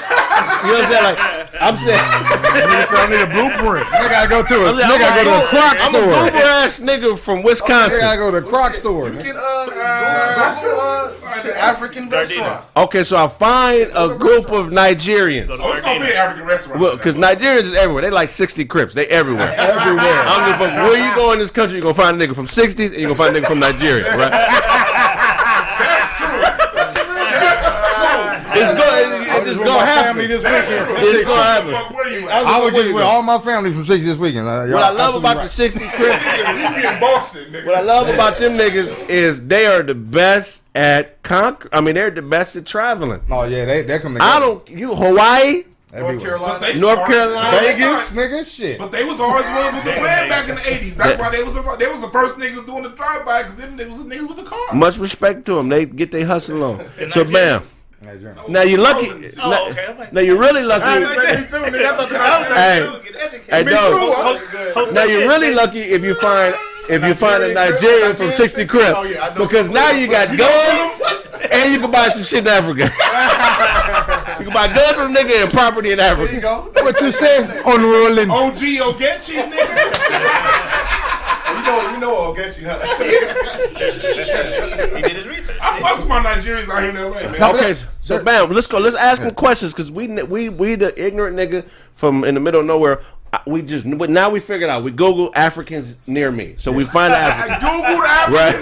you 0.65 0.71
know 0.71 0.79
what 0.79 0.85
I'm 0.85 0.91
saying? 0.91 1.03
Like 1.03 1.61
I'm 1.61 1.77
saying. 1.77 1.99
Nigga 2.51 2.85
said 2.85 2.99
I 2.99 3.07
need 3.09 3.21
a 3.21 3.31
blueprint. 3.31 3.85
They 3.91 4.09
gotta 4.09 4.29
go 4.29 4.43
to 4.43 4.55
a. 4.65 4.69
I'm, 4.69 4.75
They 4.77 4.97
gotta 4.97 5.23
go 5.23 5.39
to 5.39 5.45
a 5.45 5.47
Croc 5.49 5.77
I'm 5.81 5.95
a 5.95 5.97
store. 5.97 6.05
boomer 6.05 6.37
ass 6.37 6.79
nigga 6.79 7.17
from 7.17 7.37
They 7.37 7.43
Wisconsin. 7.43 7.99
gotta 7.99 8.17
go 8.17 8.31
to 8.31 8.37
a 8.37 8.41
Croc 8.41 8.73
store. 8.73 9.07
You 9.09 9.13
man. 9.15 9.23
can 9.23 9.35
uh, 9.37 9.65
Google, 9.65 10.61
Google 10.61 10.79
uh, 11.27 11.31
shit, 11.33 11.55
African 11.55 12.09
restaurant. 12.09 12.65
Okay, 12.75 13.03
so 13.03 13.17
I 13.17 13.27
find 13.27 13.91
a 13.93 14.15
group 14.17 14.49
of 14.51 14.67
Nigerians. 14.67 15.47
Oh, 15.49 15.71
it's 15.73 15.81
gonna 15.81 15.99
be 15.99 16.11
an 16.11 16.17
African 16.17 16.45
restaurant. 16.45 16.79
Well, 16.79 16.97
because 16.97 17.15
Nigerians 17.15 17.63
is 17.63 17.73
everywhere. 17.73 18.01
They 18.01 18.09
like 18.09 18.29
60 18.29 18.65
Crips. 18.65 18.93
They 18.93 19.07
everywhere. 19.07 19.53
everywhere. 19.57 20.03
I 20.03 20.37
don't 20.37 20.45
give 20.51 20.55
a 20.61 20.71
fuck 20.75 20.89
where 20.91 21.09
you 21.09 21.15
go 21.15 21.31
in 21.33 21.39
this 21.39 21.51
country, 21.51 21.75
you're 21.77 21.83
going 21.83 21.95
to 21.95 22.01
find 22.01 22.21
a 22.21 22.27
nigga 22.27 22.35
from 22.35 22.47
60s 22.47 22.79
and 22.91 22.93
you're 22.99 23.13
going 23.13 23.15
to 23.15 23.15
find 23.15 23.35
a 23.35 23.39
nigga 23.41 23.47
from 23.47 23.59
Nigeria, 23.59 24.15
right? 24.17 24.31
going 29.57 29.69
I 29.69 30.03
it's 30.11 30.17
was 30.17 30.43
with 30.43 30.43
going 30.43 30.43
to 30.43 30.49
happen. 30.49 30.67
this 30.67 30.67
weekend. 30.69 30.87
from 30.87 30.95
It's 30.97 31.13
going 31.13 31.25
to 31.25 31.43
happen. 31.43 31.71
Fuck, 31.71 31.89
where 31.93 32.19
you 32.19 32.29
I 32.29 32.31
at? 32.39 32.43
was 32.43 32.51
I 32.53 32.59
was 32.61 32.73
just 32.73 32.93
with 32.93 33.03
all 33.03 33.23
my 33.23 33.39
family 33.39 33.73
from 33.73 33.85
60 33.85 34.09
this 34.09 34.17
weekend. 34.17 34.47
Uh, 34.47 34.65
What 34.67 34.83
I 34.83 34.89
love 34.91 35.15
about 35.15 35.37
right. 35.37 35.43
the 35.43 35.49
60 35.49 35.79
Crips, 35.79 35.97
We 35.97 36.81
be 36.81 36.87
in 36.87 36.99
Boston, 36.99 37.53
what 37.65 37.75
I 37.75 37.81
love 37.81 38.09
about 38.09 38.37
them 38.37 38.53
niggas 38.53 39.09
is 39.09 39.45
they 39.47 39.65
are 39.65 39.83
the 39.83 39.95
best 39.95 40.61
at 40.75 41.21
conquer. 41.23 41.69
I 41.73 41.81
mean, 41.81 41.95
they're 41.95 42.11
the 42.11 42.21
best 42.21 42.55
at 42.55 42.65
traveling. 42.65 43.21
Oh 43.29 43.43
yeah, 43.43 43.65
they 43.65 43.81
they 43.83 43.99
come 43.99 44.13
together. 44.13 44.31
I 44.31 44.39
don't, 44.39 44.69
you, 44.69 44.95
Hawaii, 44.95 45.63
North. 45.93 46.23
Carolina. 46.23 46.79
North 46.79 47.05
Carolina. 47.07 47.57
Vegas, 47.57 48.11
nigga, 48.11 48.45
shit. 48.45 48.79
But 48.79 48.93
they 48.93 49.03
was 49.03 49.19
always 49.19 49.45
ones 49.45 49.75
with 49.75 49.83
the 49.83 49.91
plan 49.99 50.29
back 50.29 50.47
in 50.47 50.55
the 50.55 50.73
eighties. 50.73 50.95
That's 50.95 51.19
why 51.19 51.29
they 51.29 51.43
was 51.43 51.53
the, 51.55 51.75
they 51.77 51.87
was 51.87 51.99
the 51.99 52.07
first 52.09 52.35
niggas 52.35 52.65
doing 52.65 52.83
the 52.83 52.89
drive 52.89 53.25
by 53.25 53.43
because 53.43 53.57
them 53.57 53.77
niggas 53.77 53.89
was 53.89 53.97
the 53.97 54.03
niggas 54.05 54.27
with 54.29 54.37
the 54.37 54.43
car. 54.43 54.59
much 54.73 54.97
respect 54.97 55.45
to 55.47 55.55
them. 55.55 55.67
They 55.67 55.85
get 55.85 56.11
their 56.11 56.25
hustle 56.25 56.63
on. 56.63 56.77
So, 57.11 57.25
Nigerians. 57.25 57.33
bam. 57.33 57.63
Nigerian. 58.01 58.37
Now 58.49 58.61
you're 58.63 58.79
lucky. 58.79 59.09
Oh, 59.41 59.49
now, 59.49 59.67
okay. 59.69 59.95
Like- 59.97 60.13
now 60.13 60.21
you're 60.21 60.37
really 60.39 60.63
lucky. 60.63 60.85
hey, 60.85 61.05
hey, 63.49 63.63
dog. 63.63 64.39
Now 64.93 65.03
you're 65.03 65.27
really 65.27 65.53
lucky 65.53 65.81
if 65.81 66.03
you 66.03 66.13
find 66.15 66.55
if 66.89 67.03
you 67.05 67.13
find 67.13 67.43
a 67.43 67.53
Nigerian 67.53 68.15
from 68.15 68.31
60 68.31 68.65
Crips 68.65 68.93
Oh, 68.97 69.03
yeah, 69.03 69.27
I 69.27 69.29
know. 69.29 69.35
because 69.45 69.69
now 69.69 69.91
you 69.91 70.07
got 70.07 70.35
guns 70.35 71.27
and 71.51 71.71
you 71.71 71.79
can 71.79 71.91
buy 71.91 72.09
some 72.09 72.23
shit 72.23 72.39
in 72.39 72.47
Africa. 72.47 72.85
you 74.39 74.45
can 74.45 74.53
buy 74.53 74.65
guns 74.67 74.93
from 74.93 75.15
a 75.15 75.19
nigga 75.19 75.43
and 75.43 75.51
property 75.53 75.91
in 75.91 75.99
There 75.99 76.17
you 76.17 76.23
Africa. 76.23 76.41
go. 76.41 76.71
What 76.83 76.99
you 76.99 77.11
say? 77.11 77.43
On 77.61 77.79
Unrolling. 77.79 78.31
OG 78.31 78.57
Ogechi 78.81 79.43
nigga. 79.51 79.91
You 81.51 81.61
know, 81.67 81.79
you 81.93 81.99
know, 81.99 82.15
I'll 82.17 82.33
get 82.33 82.57
you. 82.59 82.65
Huh? 82.67 82.79
He 84.95 85.01
did 85.03 85.15
his 85.17 85.27
research. 85.27 85.40
I 85.61 85.79
fucks 85.79 85.99
with 85.99 86.07
my 86.09 86.23
Nigerians 86.23 86.67
out 86.69 86.81
here 86.81 86.89
in 86.89 86.95
LA, 86.95 87.31
man. 87.31 87.43
Okay, 87.55 87.75
so 88.01 88.23
bam, 88.23 88.51
let's 88.51 88.67
go. 88.67 88.79
Let's 88.79 88.95
ask 88.95 89.21
him 89.21 89.31
questions 89.33 89.73
because 89.73 89.91
we 89.91 90.07
we 90.23 90.49
we 90.49 90.75
the 90.75 90.99
ignorant 91.01 91.37
nigga 91.37 91.65
from 91.95 92.23
in 92.23 92.33
the 92.33 92.39
middle 92.39 92.61
of 92.61 92.65
nowhere. 92.67 93.01
We 93.47 93.61
just 93.61 93.85
but 93.97 94.09
now 94.09 94.29
we 94.29 94.39
figured 94.39 94.69
out. 94.69 94.83
We 94.83 94.91
Google 94.91 95.31
Africans 95.35 95.95
near 96.07 96.31
me, 96.31 96.55
so 96.57 96.71
we 96.71 96.83
find 96.83 97.13
I 97.13 97.19
African. 97.19 97.59
googled 97.69 98.05
African. 98.05 98.33
Right. 98.35 98.55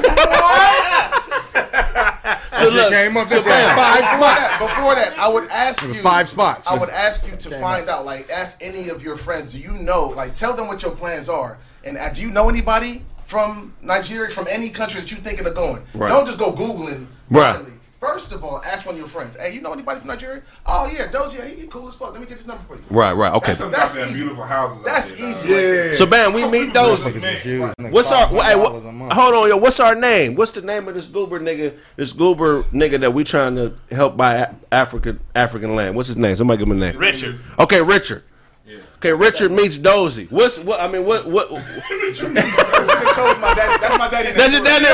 so 2.60 2.70
Shit 2.70 2.90
came 2.92 3.18
up. 3.18 3.30
So 3.30 3.44
bam. 3.44 3.76
five 3.78 4.00
Before 4.00 4.18
spots. 4.18 4.40
that, 4.40 4.60
before 4.60 4.96
that, 4.96 5.18
I 5.18 5.28
would 5.28 5.50
ask 5.50 5.82
you 5.84 5.94
five 5.96 6.30
spots. 6.30 6.68
I 6.68 6.76
would 6.76 6.90
ask 6.90 7.26
you 7.28 7.36
to 7.36 7.50
find 7.60 7.90
out, 7.90 8.06
like, 8.06 8.30
ask 8.30 8.60
any 8.62 8.90
of 8.90 9.02
your 9.04 9.16
friends. 9.16 9.54
Do 9.54 9.60
you 9.60 9.72
know? 9.72 10.08
Like, 10.10 10.36
tell 10.36 10.54
them 10.54 10.68
what 10.68 10.84
your 10.84 10.92
plans 10.92 11.30
are, 11.30 11.58
and 11.84 11.98
uh, 11.98 12.12
do 12.12 12.22
you 12.22 12.30
know 12.30 12.48
anybody 12.50 13.02
from 13.30 13.76
Nigeria, 13.84 14.30
from 14.32 14.48
any 14.50 14.72
country 14.72 15.00
that 15.02 15.12
you're 15.12 15.20
thinking 15.20 15.46
of 15.46 15.54
going? 15.54 15.84
Right. 15.94 16.10
Don't 16.10 16.26
just 16.26 16.39
go 16.39 16.52
googling. 16.52 17.06
Right. 17.30 17.54
blindly. 17.54 17.74
First 18.00 18.32
of 18.32 18.46
all, 18.46 18.62
ask 18.63 18.86
one 18.86 18.96
of 18.96 19.00
your 19.00 19.10
friends. 19.10 19.36
Hey, 19.36 19.54
you 19.54 19.60
know 19.60 19.74
anybody 19.74 20.00
from 20.00 20.08
Nigeria? 20.08 20.42
Oh 20.65 20.89
yeah, 20.92 21.12
Dozy, 21.12 21.42
he, 21.42 21.62
he 21.62 21.68
cool 21.68 21.86
as 21.88 21.96
fuck. 21.96 22.13
Let 22.13 22.22
me 22.22 22.28
get 22.28 22.38
his 22.38 22.48
number 22.48 22.63
for 22.63 22.76
you. 22.78 22.82
Right, 22.89 23.12
right, 23.12 23.34
okay. 23.34 23.52
That's- 23.52 23.72
That's 23.72 23.94
That's 23.96 24.10
easy. 24.10 24.22
beautiful 24.22 24.46
houses. 24.46 24.84
That's 24.86 25.12
there, 25.12 25.30
easy. 25.30 25.42
dog. 25.44 25.52
right 25.52 25.62
there. 25.62 25.96
So 25.96 26.06
bam, 26.06 26.32
we 26.34 26.46
meet 26.48 26.74
those. 26.74 27.02
Niggas 27.02 27.46
is 27.46 27.92
What's 27.92 28.10
our? 28.13 28.26
Hey, 28.28 28.56
what, 28.56 28.72
$500 28.74 28.88
a 28.88 28.92
month. 28.94 29.12
hold 29.12 29.34
on, 29.36 29.50
yo. 29.50 29.58
What's 29.58 29.82
our 29.82 29.96
name? 29.96 30.36
What's 30.36 30.52
the 30.52 30.62
name 30.62 30.88
of 30.88 30.96
this 30.96 31.08
goober 31.08 31.42
nigga? 31.42 31.78
This 31.98 32.13
goober 32.13 32.63
nigga 32.72 33.02
that 33.02 33.13
we 33.13 33.26
trying 33.26 33.56
to 33.58 33.74
help 33.92 34.15
buy 34.15 34.56
African 34.72 35.20
African 35.36 35.76
land. 35.76 35.96
What's 35.98 36.08
his 36.08 36.18
name? 36.18 36.38
Somebody 36.38 36.60
give 36.60 36.68
him 36.70 36.82
a 36.82 36.92
name. 36.92 36.98
Richard. 36.98 37.39
Okay, 37.60 37.82
Richard. 37.82 38.24
Okay, 39.00 39.14
Richard 39.14 39.52
meets 39.54 39.78
Dozy. 39.78 40.26
What's 40.26 40.60
what? 40.60 40.82
I 40.82 40.88
mean, 40.90 41.06
what? 41.06 41.26
What? 41.26 41.50
That's 41.50 42.22
what 42.22 42.34
they 42.34 42.42
chose 42.42 43.38
my 43.40 43.54
daddy. 43.54 43.78
That's 43.80 43.98
my 43.98 44.10
daddy. 44.10 44.32
That's 44.34 44.52
your 44.54 44.64
daddy, 44.64 44.86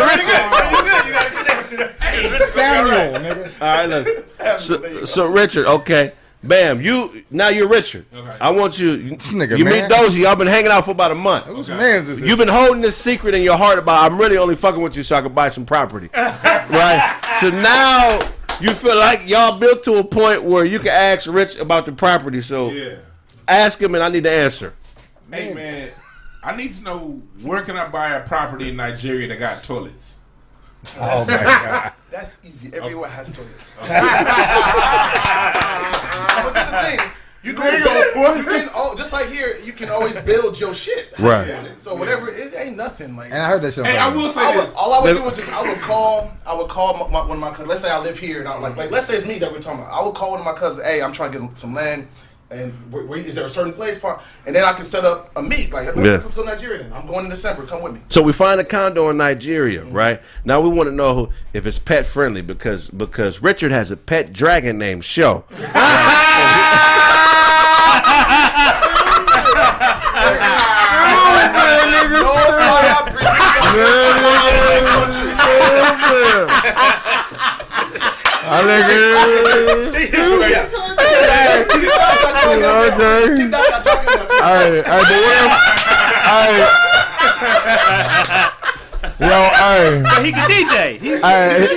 Richard. 1.72 1.92
Samuel, 2.50 3.20
nigga. 3.20 3.62
All 3.62 3.68
right, 3.68 3.90
look. 3.90 4.08
So, 4.62 5.06
so 5.06 5.26
Richard, 5.26 5.66
okay. 5.66 6.14
Bam, 6.44 6.80
you 6.80 7.24
now 7.32 7.48
you're 7.50 7.68
Richard. 7.68 8.06
Okay. 8.14 8.38
I 8.40 8.52
want 8.52 8.78
you. 8.78 8.92
You, 8.92 9.12
nigga, 9.18 9.58
you 9.58 9.66
man. 9.66 9.82
meet 9.82 9.90
Dozy. 9.90 10.28
I've 10.28 10.38
been 10.38 10.46
hanging 10.46 10.70
out 10.70 10.86
for 10.86 10.92
about 10.92 11.12
a 11.12 11.16
month. 11.16 11.46
Whose 11.48 11.70
man's 11.70 12.06
this? 12.06 12.22
You've 12.22 12.38
been 12.38 12.48
holding 12.48 12.82
this 12.82 12.96
secret 12.96 13.34
in 13.34 13.42
your 13.42 13.58
heart 13.58 13.80
about 13.80 14.04
I'm 14.12 14.20
really 14.20 14.38
only 14.38 14.54
fucking 14.56 14.80
with 14.82 14.96
you 14.96 15.02
so 15.02 15.16
I 15.16 15.22
can 15.22 15.34
buy 15.34 15.50
some 15.50 15.66
property. 15.66 16.10
right? 16.16 17.20
So 17.42 17.50
now 17.50 18.20
you 18.62 18.70
feel 18.76 18.98
like 18.98 19.28
y'all 19.28 19.58
built 19.58 19.82
to 19.86 19.96
a 19.96 20.04
point 20.04 20.44
where 20.44 20.64
you 20.64 20.78
can 20.78 20.90
ask 20.90 21.28
Rich 21.28 21.58
about 21.58 21.88
the 21.88 21.92
property. 21.92 22.42
So 22.42 22.70
Yeah. 22.70 22.98
Ask 23.48 23.82
him 23.82 23.96
and 23.96 24.04
I 24.04 24.10
need 24.10 24.24
the 24.24 24.32
answer. 24.32 24.74
Hey 25.32 25.54
man, 25.54 25.90
I 26.44 26.56
need 26.56 26.74
to 26.76 26.84
know 26.84 27.22
where 27.42 27.62
can 27.64 27.78
I 27.78 27.88
buy 27.88 28.10
a 28.12 28.26
property 28.26 28.70
in 28.70 28.76
Nigeria 28.76 29.28
that 29.28 29.40
got 29.40 29.64
toilets? 29.64 30.18
Oh 31.00 31.26
my 31.28 31.44
god. 31.44 31.94
That's 32.12 32.46
easy. 32.46 32.76
Everywhere 32.76 33.10
has 33.10 33.30
toilets. 33.30 33.74
but 33.80 33.88
that's 36.54 36.72
the 36.72 36.78
thing. 36.78 37.00
You 37.44 37.54
can 37.54 37.84
go. 37.84 38.36
You 38.36 38.44
can. 38.44 38.70
Oh, 38.74 38.96
just 38.98 39.14
like 39.14 39.28
here, 39.30 39.54
you 39.64 39.72
can 39.72 39.90
always 39.90 40.18
build 40.18 40.60
your 40.60 40.74
shit. 40.74 41.14
Right. 41.20 41.48
So 41.78 41.94
whatever 41.94 42.28
it 42.30 42.38
is, 42.38 42.56
ain't 42.56 42.76
nothing 42.76 43.16
like. 43.16 43.30
And 43.32 43.38
I 43.40 43.48
heard 43.50 43.62
that 43.62 43.74
shit. 43.76 43.86
on 43.86 43.92
Hey, 43.92 43.98
I 44.00 44.10
will 44.10 44.32
say 44.32 44.42
I 44.42 44.56
would, 44.56 44.66
this. 44.66 44.74
all 44.74 44.94
I 44.94 45.00
would 45.02 45.16
do 45.16 45.28
is 45.28 45.36
just 45.38 45.52
I 45.52 45.62
would 45.62 45.80
call 45.80 46.32
I 46.46 46.54
would 46.56 46.70
call 46.70 46.94
my, 46.98 47.08
my, 47.08 47.20
one 47.28 47.38
of 47.38 47.40
my 47.40 47.50
cousins. 47.52 47.68
Let's 47.68 47.82
say 47.82 47.92
I 47.92 48.00
live 48.00 48.18
here 48.18 48.40
and 48.40 48.48
I 48.50 48.58
like 48.58 48.76
like 48.78 48.90
let's 48.90 49.06
say 49.06 49.14
it's 49.16 49.28
me 49.28 49.38
that 49.40 49.52
we're 49.52 49.60
talking 49.60 49.82
about. 49.82 49.94
I 49.94 50.04
would 50.04 50.16
call 50.16 50.32
one 50.32 50.40
of 50.40 50.46
my 50.46 50.54
cousins. 50.54 50.88
Hey, 50.88 51.02
I'm 51.04 51.12
trying 51.12 51.32
to 51.34 51.40
get 51.40 51.58
some 51.58 51.74
land. 51.76 52.08
And 52.52 52.74
where, 52.92 53.04
where, 53.06 53.18
is 53.20 53.36
there 53.36 53.46
a 53.46 53.50
certain 53.50 53.74
place 53.74 53.98
for? 53.98 54.22
And 54.46 54.56
then 54.56 54.64
I 54.64 54.74
can 54.74 54.84
set 54.84 55.04
up 55.04 55.32
a 55.36 55.42
meet. 55.42 55.74
Like 55.74 55.88
let's, 55.88 55.98
Yeah. 55.98 56.04
let's 56.12 56.36
go 56.36 56.44
to 56.44 56.50
Nigeria. 56.50 56.84
Then 56.84 56.94
I'm 56.94 57.08
going 57.08 57.26
in 57.26 57.32
December. 57.32 57.66
Come 57.66 57.82
with 57.82 57.94
me. 57.94 58.02
So 58.10 58.22
we 58.22 58.34
find 58.34 58.62
a 58.62 58.64
condo 58.64 59.10
in 59.10 59.18
Nigeria, 59.18 59.84
right? 59.84 60.22
Now 60.44 60.62
we 60.62 60.70
want 60.70 60.88
to 60.88 60.96
know 60.96 61.30
if 61.54 61.66
it's 61.66 61.80
pet 61.80 62.06
friendly 62.06 62.42
because 62.42 62.90
because 62.90 63.42
Richard 63.42 63.72
has 63.72 63.90
a 63.90 63.98
pet 63.98 64.32
dragon 64.32 64.78
named 64.78 65.04
Show. 65.06 65.44
No, 65.52 65.58
I 78.48 78.62
bring 78.62 78.86
you 81.00 81.05
up 81.16 81.70
in 81.74 81.82
this 81.82 81.96
country. 81.96 82.36
I 82.36 82.52
think 82.52 82.60
it 82.60 83.06
is. 83.24 83.40
Okay. 83.40 83.56
Hey, 84.46 84.84
hey, 84.84 85.02
but 85.02 85.20
whatever. 85.26 85.58
Hey. 86.26 86.54
Yo, 89.20 89.40
hey. 89.56 90.04
But 90.04 90.26
he 90.26 90.32
can 90.32 90.50
DJ. 90.50 91.00
He's, 91.00 91.22
Hey, 91.22 91.68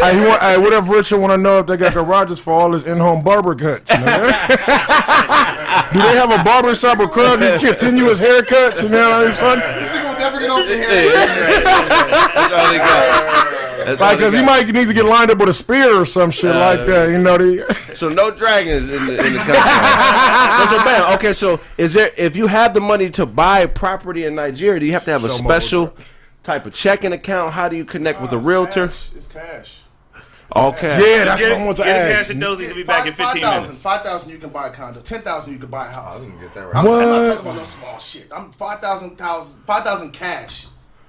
hey, 0.00 0.12
he 0.14 0.20
want, 0.20 0.40
hey, 0.40 0.58
what 0.58 0.72
if 0.72 0.88
Richard 0.88 1.18
want 1.18 1.32
to 1.32 1.38
know 1.38 1.58
if 1.58 1.66
they 1.66 1.76
got 1.76 1.94
garages 1.94 2.38
for 2.38 2.52
all 2.52 2.72
his 2.72 2.86
in-home 2.86 3.22
barber 3.22 3.54
cuts? 3.54 3.90
You 3.90 3.98
know? 3.98 4.30
Do 5.92 5.98
they 6.00 6.16
have 6.16 6.30
a 6.30 6.42
barber 6.42 6.74
shop 6.74 6.98
or 7.00 7.08
club 7.08 7.40
to 7.40 7.58
continue 7.58 8.04
his 8.04 8.20
haircuts? 8.20 8.82
You 8.82 8.90
know 8.90 9.10
what 9.10 9.28
I'm 9.28 9.60
saying? 9.60 10.04
never 10.24 10.40
get 10.40 10.50
over 10.50 10.64
the 10.64 10.76
hair. 10.76 10.88
That's 12.34 12.52
all 12.52 12.72
he 12.72 12.78
got. 12.78 13.73
That's 13.84 14.00
Like, 14.00 14.18
cause 14.18 14.32
he 14.32 14.42
might 14.42 14.66
need 14.66 14.86
to 14.86 14.94
get 14.94 15.04
lined 15.04 15.30
up 15.30 15.38
with 15.38 15.48
a 15.48 15.52
spear 15.52 16.00
or 16.00 16.06
some 16.06 16.30
shit 16.30 16.54
uh, 16.54 16.58
like 16.58 16.86
that. 16.86 17.10
You 17.10 17.18
know, 17.18 17.38
the, 17.38 17.74
So 17.96 18.08
no 18.08 18.30
dragons 18.30 18.90
in 18.90 19.06
the, 19.06 19.12
in 19.12 19.32
the 19.32 19.38
country. 19.38 19.54
so 20.70 20.84
bam. 20.84 21.14
Okay, 21.14 21.32
so 21.32 21.60
is 21.78 21.92
there 21.92 22.12
if 22.16 22.36
you 22.36 22.46
have 22.46 22.74
the 22.74 22.80
money 22.80 23.10
to 23.10 23.26
buy 23.26 23.66
property 23.66 24.24
in 24.24 24.34
Nigeria, 24.34 24.80
do 24.80 24.86
you 24.86 24.92
have 24.92 25.04
to 25.04 25.10
have 25.10 25.24
a 25.24 25.30
special 25.30 25.94
type 26.42 26.66
of 26.66 26.74
checking 26.74 27.12
account? 27.12 27.52
How 27.52 27.68
do 27.68 27.76
you 27.76 27.84
connect 27.84 28.20
with 28.20 28.32
a 28.32 28.38
realtor? 28.38 28.84
It's 28.84 29.26
cash. 29.26 29.80
Okay. 30.54 31.16
yeah, 31.16 31.24
that's 31.24 31.40
get, 31.40 31.52
what 31.52 31.60
I 31.60 31.64
want 31.64 31.76
to 31.78 31.82
get 31.84 31.96
his 31.96 32.16
ask. 32.16 32.26
cash 32.26 32.30
and 32.30 32.40
Dozy 32.40 32.68
to 32.68 32.74
be 32.74 32.84
back 32.84 33.06
in 33.06 33.14
15 33.14 33.42
minutes. 33.42 33.80
5,000 33.80 34.30
you 34.30 34.38
can 34.38 34.50
buy 34.50 34.68
a 34.68 34.70
condo. 34.70 35.00
10,000 35.00 35.52
you 35.52 35.58
can 35.58 35.70
buy 35.70 35.86
a 35.86 35.90
house. 35.90 36.22
I 36.22 36.26
didn't 36.26 36.40
get 36.40 36.54
that 36.54 36.76
I'm, 36.76 36.84
right. 36.84 36.94
I'm 36.94 37.08
not 37.08 37.24
talking 37.24 37.40
about 37.40 37.56
no 37.56 37.62
small 37.64 37.98
shit. 37.98 38.28
I'm 38.32 38.52
5,000 38.52 39.16
5,000 39.16 40.10
cash. 40.12 40.66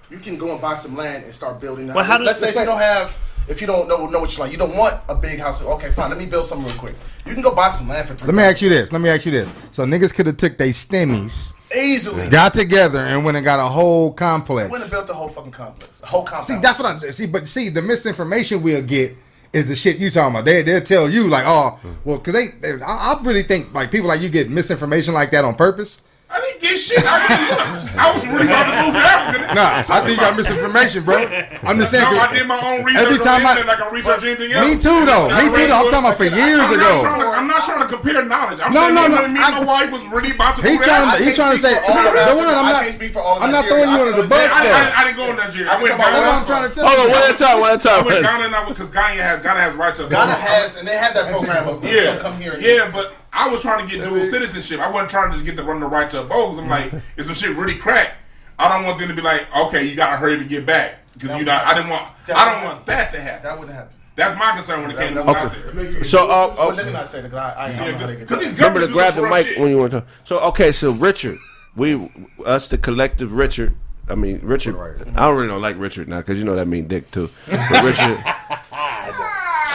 You 0.10 0.20
can 0.20 0.38
go 0.38 0.52
and 0.52 0.62
buy 0.62 0.76
some 0.76 0.96
land 0.96 1.24
and 1.24 1.34
start 1.34 1.60
building. 1.60 1.88
Well, 1.88 2.04
how 2.04 2.20
Let's 2.20 2.40
say 2.40 2.50
if 2.50 2.56
you 2.56 2.66
don't 2.66 2.80
have, 2.80 3.18
if 3.48 3.60
you 3.62 3.68
don't 3.68 3.88
know 3.88 4.08
know 4.08 4.20
what 4.20 4.36
you 4.36 4.44
like, 4.44 4.52
you 4.52 4.58
don't 4.58 4.76
want 4.76 5.00
a 5.10 5.16
big 5.16 5.40
house. 5.40 5.62
Okay, 5.62 5.90
fine. 5.92 6.10
Let 6.10 6.20
me 6.20 6.26
build 6.26 6.46
something 6.46 6.68
real 6.68 6.78
quick. 6.78 6.96
You 7.26 7.34
can 7.34 7.42
go 7.42 7.54
buy 7.54 7.70
some 7.70 7.90
land 7.90 8.08
for 8.08 8.14
three. 8.14 8.28
Let 8.28 8.36
me 8.36 8.44
ask 8.44 8.62
you 8.62 8.70
this. 8.70 8.92
Let 8.92 9.02
me 9.02 9.10
ask 9.10 9.26
you 9.26 9.32
this. 9.32 9.50
So 9.72 9.84
niggas 9.84 10.14
could 10.14 10.28
have 10.28 10.38
took 10.38 10.58
their 10.58 10.68
stemmies, 10.68 11.54
easily. 11.76 12.30
got 12.30 12.54
together, 12.54 13.00
and 13.00 13.26
went 13.26 13.38
and 13.38 13.44
got 13.44 13.60
a 13.60 13.68
whole 13.68 14.14
complex. 14.14 14.70
Went 14.70 14.84
and 14.84 14.92
built 14.92 15.08
the 15.08 15.14
whole 15.14 15.30
fucking 15.30 15.52
complex, 15.52 16.02
a 16.04 16.06
whole 16.06 16.24
compound. 16.24 16.46
See, 16.46 16.60
that's 16.60 16.80
what 16.80 16.86
I'm 16.86 17.12
see. 17.12 17.26
But 17.26 17.48
see, 17.48 17.70
the 17.70 17.82
misinformation 17.82 18.62
we'll 18.62 18.84
get 18.84 19.18
is 19.54 19.68
the 19.68 19.76
shit 19.76 19.98
you 19.98 20.12
talking 20.12 20.36
about. 20.36 20.46
They 20.46 20.62
they'll 20.62 20.82
tell 20.82 21.10
you 21.10 21.28
like, 21.28 21.46
oh, 21.48 21.80
well, 22.04 22.18
because 22.18 22.34
they, 22.34 22.48
they 22.62 22.82
I, 22.84 23.14
I 23.14 23.22
really 23.24 23.44
think 23.44 23.74
like 23.74 23.90
people 23.90 24.08
like 24.08 24.22
you 24.22 24.30
get 24.30 24.50
misinformation 24.50 25.16
like 25.16 25.32
that 25.32 25.44
on 25.46 25.56
purpose. 25.56 26.00
I 26.28 26.42
didn't 26.42 26.60
get 26.62 26.76
shit. 26.78 27.00
I, 27.06 27.22
really, 27.22 28.02
I 28.02 28.06
was 28.12 28.24
really 28.26 28.50
about 28.50 28.66
to 28.66 28.74
move 28.84 28.94
to 28.98 29.00
Africa. 29.00 29.54
Nah, 29.56 29.86
I 29.88 30.02
think 30.02 30.10
you 30.10 30.18
got 30.18 30.36
misinformation, 30.36 31.06
bro. 31.06 31.22
I'm 31.64 31.78
just 31.78 31.92
saying. 31.94 32.04
No, 32.04 32.18
I 32.20 32.34
did 32.34 32.48
my 32.50 32.60
own 32.60 32.84
research. 32.84 33.06
Every 33.06 33.20
time 33.22 33.46
on 33.46 33.54
I- 33.56 33.62
internet 33.62 33.78
like 33.80 33.82
I 33.86 33.90
research 33.94 34.24
anything 34.26 34.52
else. 34.52 34.66
Me 34.68 34.74
too, 34.76 35.06
though. 35.06 35.30
Me 35.32 35.48
too, 35.54 35.70
though. 35.70 35.86
I'm 35.86 35.90
talking 35.94 36.02
about 36.10 36.18
for 36.18 36.26
years 36.26 36.60
I'm 36.60 36.74
ago. 36.74 36.92
Not 37.06 37.20
to, 37.22 37.28
I'm 37.38 37.48
not 37.48 37.62
trying 37.64 37.82
to 37.86 37.88
compare 37.88 38.26
knowledge. 38.26 38.60
I'm 38.60 38.74
No, 38.74 38.90
saying 38.90 38.96
no, 38.98 39.04
me 39.08 39.16
no, 39.16 39.24
and 39.24 39.34
Me 39.34 39.40
I- 39.40 39.48
and 39.54 39.56
my 39.62 39.66
wife 39.70 39.92
was 39.94 40.04
really 40.10 40.34
about 40.34 40.58
to 40.58 40.62
He 40.66 40.76
move 40.76 40.84
trying 40.84 41.08
to 41.14 41.24
he 41.24 41.30
trying 41.32 41.54
to 41.54 41.62
say. 41.62 41.78
speak 41.78 41.86
for 41.86 41.94
all 41.94 42.08
of 42.10 42.14
The 42.14 42.20
Africa. 42.20 42.36
one 42.36 42.48
I'm 42.58 42.66
not. 42.74 42.82
can't 42.84 42.94
speak 42.98 43.12
for 43.14 43.22
all 43.22 43.38
of 43.38 43.44
I'm 43.46 43.52
not 43.54 43.66
throwing 43.70 43.90
you 43.94 44.00
under 44.02 44.22
the 44.22 44.28
bus 44.28 44.42
only 44.42 44.50
I, 44.50 44.60
tell 44.66 44.76
I, 44.76 44.84
though. 44.84 44.92
I 44.98 45.02
didn't 45.06 45.18
go 45.22 45.26
to 45.30 45.34
Nigeria. 45.38 45.70
I 45.72 45.76
went 45.78 45.88
talk 45.88 45.96
about 45.96 46.10
That's 46.10 46.26
what 46.26 46.36
I'm 46.36 46.46
trying 46.50 46.66
to 46.68 46.72
tell 46.74 46.84
you. 46.84 46.90
Hold 46.90 47.00
on, 47.00 47.06
you. 47.06 47.16
one 47.16 47.24
at 47.24 47.32
a 47.32 47.38
time, 47.38 47.58
one 47.62 47.72
at 47.72 47.86
a 47.86 47.90
I 47.90 47.96
time. 47.96 48.06
went 48.10 48.22
Ghana 48.26 48.48
now 48.50 48.64
because 48.68 48.90
Ghana 48.90 49.22
has 49.24 49.38
Ghana 49.46 49.60
has 49.62 49.74
right 49.78 49.96
to 49.96 50.04
Ghana 50.10 50.34
has, 50.36 50.76
and 50.76 50.84
they 50.88 50.98
have 50.98 51.14
that 51.14 51.30
program 51.30 51.70
of 51.70 51.80
Yeah, 51.86 52.18
come 52.18 52.36
here. 52.42 52.58
Yeah, 52.60 52.90
but 52.92 53.14
I 53.38 53.50
was 53.50 53.62
trying 53.62 53.86
to 53.88 53.96
get 53.98 54.08
dual 54.08 54.26
citizenship. 54.30 54.80
I 54.80 54.90
wasn't 54.90 55.10
trying 55.12 55.30
to 55.32 55.36
just 55.38 55.46
get 55.46 55.56
the 55.58 55.64
run 55.64 55.80
the 55.82 55.88
right 55.88 56.10
to 56.12 56.22
abode. 56.22 56.52
'cause 56.56 56.60
I'm 56.60 56.70
like, 56.70 56.92
if 57.18 57.26
some 57.26 57.34
shit 57.36 57.56
really 57.56 57.76
crack, 57.78 58.14
I 58.58 58.70
don't 58.70 58.86
want 58.86 58.98
them 59.00 59.10
to 59.10 59.14
be 59.16 59.22
like, 59.22 59.46
okay, 59.56 59.84
you 59.84 59.96
gotta 59.96 60.16
hurry 60.18 60.38
to 60.40 60.46
get 60.46 60.66
back 60.66 60.96
because 61.14 61.38
you 61.38 61.46
know 61.46 61.52
I 61.54 61.74
didn't 61.74 61.90
want 61.90 62.08
That 62.28 62.38
I 62.38 62.54
don't 62.54 62.64
want 62.64 62.86
that 62.86 63.12
to 63.12 63.20
happen. 63.20 63.44
that 63.44 63.60
wouldn't 63.60 63.76
happen. 63.78 63.92
That's 64.16 64.40
my 64.40 64.54
concern 64.54 64.82
when 64.84 64.92
it 64.92 64.98
came 64.98 65.10
to 65.16 65.24
That- 65.24 65.36
out 65.36 65.52
there. 65.76 66.04
So, 66.06 66.30
uh, 66.30 66.56
So 66.56 66.70
uh, 66.70 66.74
let 66.74 66.86
me 66.86 66.94
not 66.94 67.08
say 67.08 67.20
that 67.22 67.30
'cause 67.30 67.38
I, 67.38 67.52
I, 67.52 67.66
I 67.66 67.68
don't 67.76 67.78
know 67.92 67.98
how 67.98 68.08
they 68.08 68.14
get 68.16 68.20
Because 68.30 68.44
these 68.44 68.54
remember 68.54 68.80
to 68.80 68.88
grab 68.88 69.16
the 69.16 69.24
mic 69.30 69.46
shit. 69.48 69.60
when 69.60 69.70
you 69.72 69.78
want 69.80 69.92
to. 69.92 70.06
So 70.24 70.40
okay, 70.40 70.72
so 70.72 70.92
Richard, 70.92 71.38
we 71.76 72.10
us 72.46 72.70
the 72.70 72.78
collective 72.78 73.34
Richard. 73.34 73.76
I 74.08 74.16
mean 74.16 74.40
Richard. 74.44 74.76
I 75.16 75.26
don't 75.26 75.36
really 75.36 75.50
don't 75.50 75.62
like 75.62 75.78
Richard 75.78 76.08
now 76.08 76.20
because 76.20 76.38
you 76.38 76.46
know 76.46 76.56
that 76.56 76.68
mean 76.68 76.88
dick 76.88 77.12
too. 77.12 77.30
But 77.50 77.84
Richard. 77.84 78.24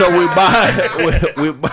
So 0.01 0.19
we 0.19 0.27
buy 0.35 0.89
we, 1.37 1.51
we 1.51 1.53
buy 1.53 1.69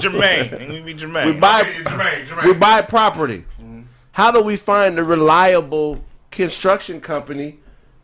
Jermaine. 0.00 0.68
We 0.70 0.80
be 0.80 0.94
Jermaine. 0.94 1.26
we 1.26 1.32
buy 1.38 1.62
Jermaine, 1.64 2.26
Jermaine. 2.26 2.44
we 2.46 2.54
buy 2.54 2.80
property. 2.80 3.44
Mm-hmm. 3.60 3.82
How 4.12 4.30
do 4.30 4.40
we 4.40 4.56
find 4.56 4.98
a 4.98 5.04
reliable 5.04 6.02
construction 6.30 7.02
company 7.02 7.58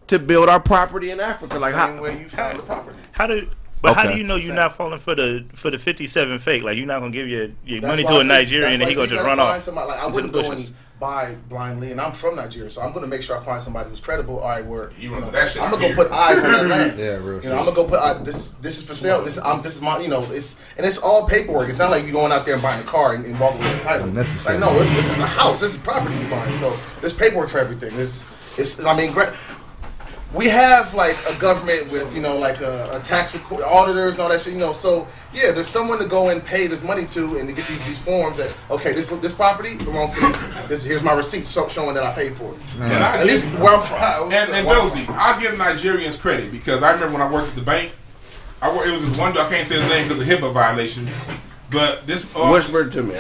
to 0.08 0.18
build 0.18 0.50
our 0.50 0.60
property 0.60 1.10
in 1.10 1.20
Africa? 1.20 1.58
Like 1.58 1.72
Same 1.74 1.96
how? 1.96 2.02
way 2.02 2.20
you 2.20 2.28
find 2.28 2.58
the 2.58 2.64
property. 2.64 2.98
How 3.12 3.26
do 3.28 3.48
but 3.80 3.94
how 3.94 4.10
do 4.10 4.18
you 4.18 4.24
know 4.24 4.36
you're 4.36 4.54
not 4.54 4.76
falling 4.76 4.98
for 4.98 5.14
the 5.14 5.46
for 5.54 5.70
the 5.70 5.78
57 5.78 6.38
fake? 6.40 6.62
Like 6.62 6.76
you're 6.76 6.84
not 6.84 6.98
gonna 7.00 7.10
give 7.10 7.28
your, 7.28 7.48
your 7.64 7.80
That's 7.80 7.96
money 7.98 8.04
to 8.04 8.18
a 8.20 8.24
Nigerian 8.24 8.62
that's 8.62 8.74
and 8.74 8.82
why 8.82 8.88
he 8.90 8.94
gonna 8.94 9.08
just 9.08 9.24
run 9.24 9.40
off. 9.40 9.62
Somebody, 9.62 9.88
like, 9.88 10.00
I 10.00 10.04
into 10.04 10.14
wouldn't 10.16 10.32
the 10.34 10.42
go 10.42 10.50
bushes. 10.50 10.68
and 10.68 10.76
buy 10.98 11.34
blindly, 11.48 11.90
and 11.92 12.00
I'm 12.00 12.12
from 12.12 12.36
Nigeria, 12.36 12.70
so 12.70 12.80
I'm 12.82 12.92
gonna 12.92 13.06
make 13.06 13.22
sure 13.22 13.36
I 13.36 13.40
find 13.42 13.60
somebody 13.60 13.90
who's 13.90 14.00
credible. 14.00 14.38
All 14.40 14.48
right, 14.48 14.64
where 14.64 14.90
You 14.98 15.12
run 15.12 15.30
that 15.30 15.50
shit 15.50 15.62
I'm 15.62 15.70
gonna 15.70 15.82
go 15.82 15.86
here. 15.88 15.96
put 15.96 16.10
eyes 16.10 16.38
on 16.42 16.52
that 16.52 16.66
land. 16.66 16.98
Yeah, 16.98 17.16
real 17.16 17.42
You 17.42 17.50
know, 17.50 17.58
I'm 17.58 17.64
gonna 17.64 17.76
go 17.76 17.84
put 17.84 17.98
uh, 18.00 18.14
this. 18.22 18.52
This 18.52 18.78
is 18.78 18.84
for 18.84 18.94
sale. 18.94 19.22
This 19.22 19.38
I'm. 19.38 19.60
This 19.62 19.74
is 19.74 19.82
my. 19.82 19.98
You 19.98 20.08
know, 20.08 20.24
it's 20.30 20.60
and 20.76 20.86
it's 20.86 20.98
all 20.98 21.26
paperwork. 21.28 21.68
It's 21.68 21.78
not 21.78 21.90
like 21.90 22.04
you 22.06 22.12
going 22.12 22.32
out 22.32 22.44
there 22.46 22.54
and 22.54 22.62
buying 22.62 22.80
a 22.80 22.86
car 22.86 23.14
and, 23.14 23.24
and 23.26 23.38
walking 23.38 23.58
with 23.60 23.74
the 23.76 23.80
title. 23.82 24.08
Unnecessary. 24.08 24.58
Like 24.58 24.72
no, 24.72 24.78
this, 24.78 24.94
this 24.96 25.12
is 25.16 25.22
a 25.22 25.26
house. 25.26 25.60
This 25.60 25.72
is 25.76 25.82
property 25.82 26.14
you're 26.16 26.30
buying. 26.30 26.56
So 26.56 26.74
there's 27.00 27.12
paperwork 27.12 27.50
for 27.50 27.58
everything. 27.58 27.90
It's. 27.98 28.26
It's. 28.58 28.82
I 28.82 28.96
mean, 28.96 29.12
gra- 29.12 29.36
we 30.36 30.48
have 30.48 30.94
like 30.94 31.16
a 31.30 31.38
government 31.40 31.90
with 31.90 32.14
you 32.14 32.20
know 32.20 32.36
like 32.36 32.60
a, 32.60 32.90
a 32.92 33.00
tax 33.00 33.34
record, 33.34 33.62
auditors 33.62 34.14
and 34.14 34.22
all 34.22 34.28
that 34.28 34.40
shit. 34.40 34.52
You 34.52 34.60
know, 34.60 34.72
so 34.72 35.06
yeah, 35.32 35.50
there's 35.50 35.66
someone 35.66 35.98
to 35.98 36.06
go 36.06 36.28
and 36.28 36.44
pay 36.44 36.66
this 36.66 36.84
money 36.84 37.06
to 37.06 37.38
and 37.38 37.48
to 37.48 37.54
get 37.54 37.66
these 37.66 37.84
these 37.86 37.98
forms 38.00 38.36
that 38.38 38.54
okay, 38.70 38.92
this 38.92 39.08
this 39.08 39.32
property 39.32 39.76
belongs 39.76 40.14
to 40.16 40.28
me. 40.28 40.34
This 40.68 40.84
here's 40.84 41.02
my 41.02 41.12
receipt 41.14 41.46
show, 41.46 41.68
showing 41.68 41.94
that 41.94 42.02
I 42.04 42.12
paid 42.12 42.36
for 42.36 42.52
it. 42.52 42.58
And 42.80 42.92
I 43.02 43.18
At 43.18 43.26
least 43.26 43.44
give- 43.44 43.60
where 43.62 43.74
I'm 43.74 43.82
from. 43.82 44.32
And, 44.32 44.50
and 44.52 44.68
Dozy, 44.68 45.06
I'll 45.08 45.40
give 45.40 45.54
Nigerians 45.54 46.18
credit 46.20 46.52
because 46.52 46.82
I 46.82 46.92
remember 46.92 47.14
when 47.18 47.22
I 47.22 47.30
worked 47.32 47.48
at 47.50 47.54
the 47.54 47.62
bank, 47.62 47.92
I 48.60 48.74
worked, 48.74 48.88
it 48.88 48.92
was 48.92 49.06
this 49.08 49.18
one 49.18 49.32
dude, 49.32 49.42
I 49.42 49.48
can't 49.48 49.66
say 49.66 49.80
his 49.80 49.88
name 49.90 50.08
because 50.08 50.20
of 50.22 50.26
HIPAA 50.28 50.52
violations, 50.52 51.10
but 51.70 52.06
this 52.06 52.24
uh, 52.36 52.48
Whisper 52.50 52.88
to 52.88 53.02
me. 53.02 53.14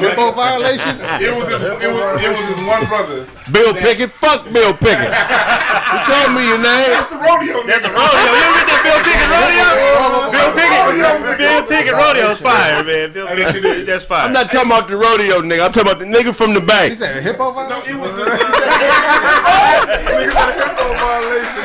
Hippo 0.00 0.32
violations. 0.32 1.02
it 1.20 1.32
was 1.32 1.46
this 1.48 1.62
it 1.62 1.90
was 1.90 2.22
it 2.22 2.28
was 2.28 2.38
this 2.44 2.58
one 2.66 2.84
brother. 2.86 3.26
Bill 3.50 3.72
Pickett, 3.74 4.10
fuck 4.10 4.44
Bill 4.52 4.72
Pickett. 4.74 5.08
you 5.10 5.98
told 6.06 6.32
me 6.36 6.46
your 6.48 6.58
name. 6.60 6.90
That's 6.92 7.08
the 7.10 7.16
rodeo 7.18 7.62
That's 7.66 7.84
a 7.84 7.88
nigga. 7.88 7.96
rodeo. 7.96 8.20
You 8.22 8.44
ever 8.44 8.64
get 8.68 8.70
that 8.70 8.82
Bill 8.84 9.00
Pickett 9.02 9.30
rodeo? 9.32 9.66
Bill 10.32 10.50
Pickett. 10.52 11.38
Bill 11.38 11.62
Pickett 11.66 11.94
rodeo's 11.96 12.38
fire, 12.38 12.84
man. 12.84 13.12
Bill 13.12 13.26
Hey, 13.26 13.36
that 13.42 13.52
shit 13.54 13.64
is. 13.64 13.70
Pickett, 13.72 13.86
that's 13.86 14.04
fire. 14.04 14.26
I'm 14.26 14.32
not 14.32 14.50
talking 14.50 14.70
about 14.70 14.88
the 14.88 14.96
rodeo 14.96 15.40
nigga. 15.40 15.64
I'm 15.66 15.72
talking 15.72 15.90
about 15.90 15.98
the 15.98 16.04
nigga 16.06 16.34
from 16.34 16.54
the 16.54 16.60
He 16.60 16.66
bank. 16.66 16.96
said 16.98 17.16
a 17.16 17.20
hippo 17.20 17.44
No, 17.44 17.50
violation. 17.52 17.96
it 17.96 18.00
was 18.00 18.14
this, 18.16 18.28
Show 18.28 18.34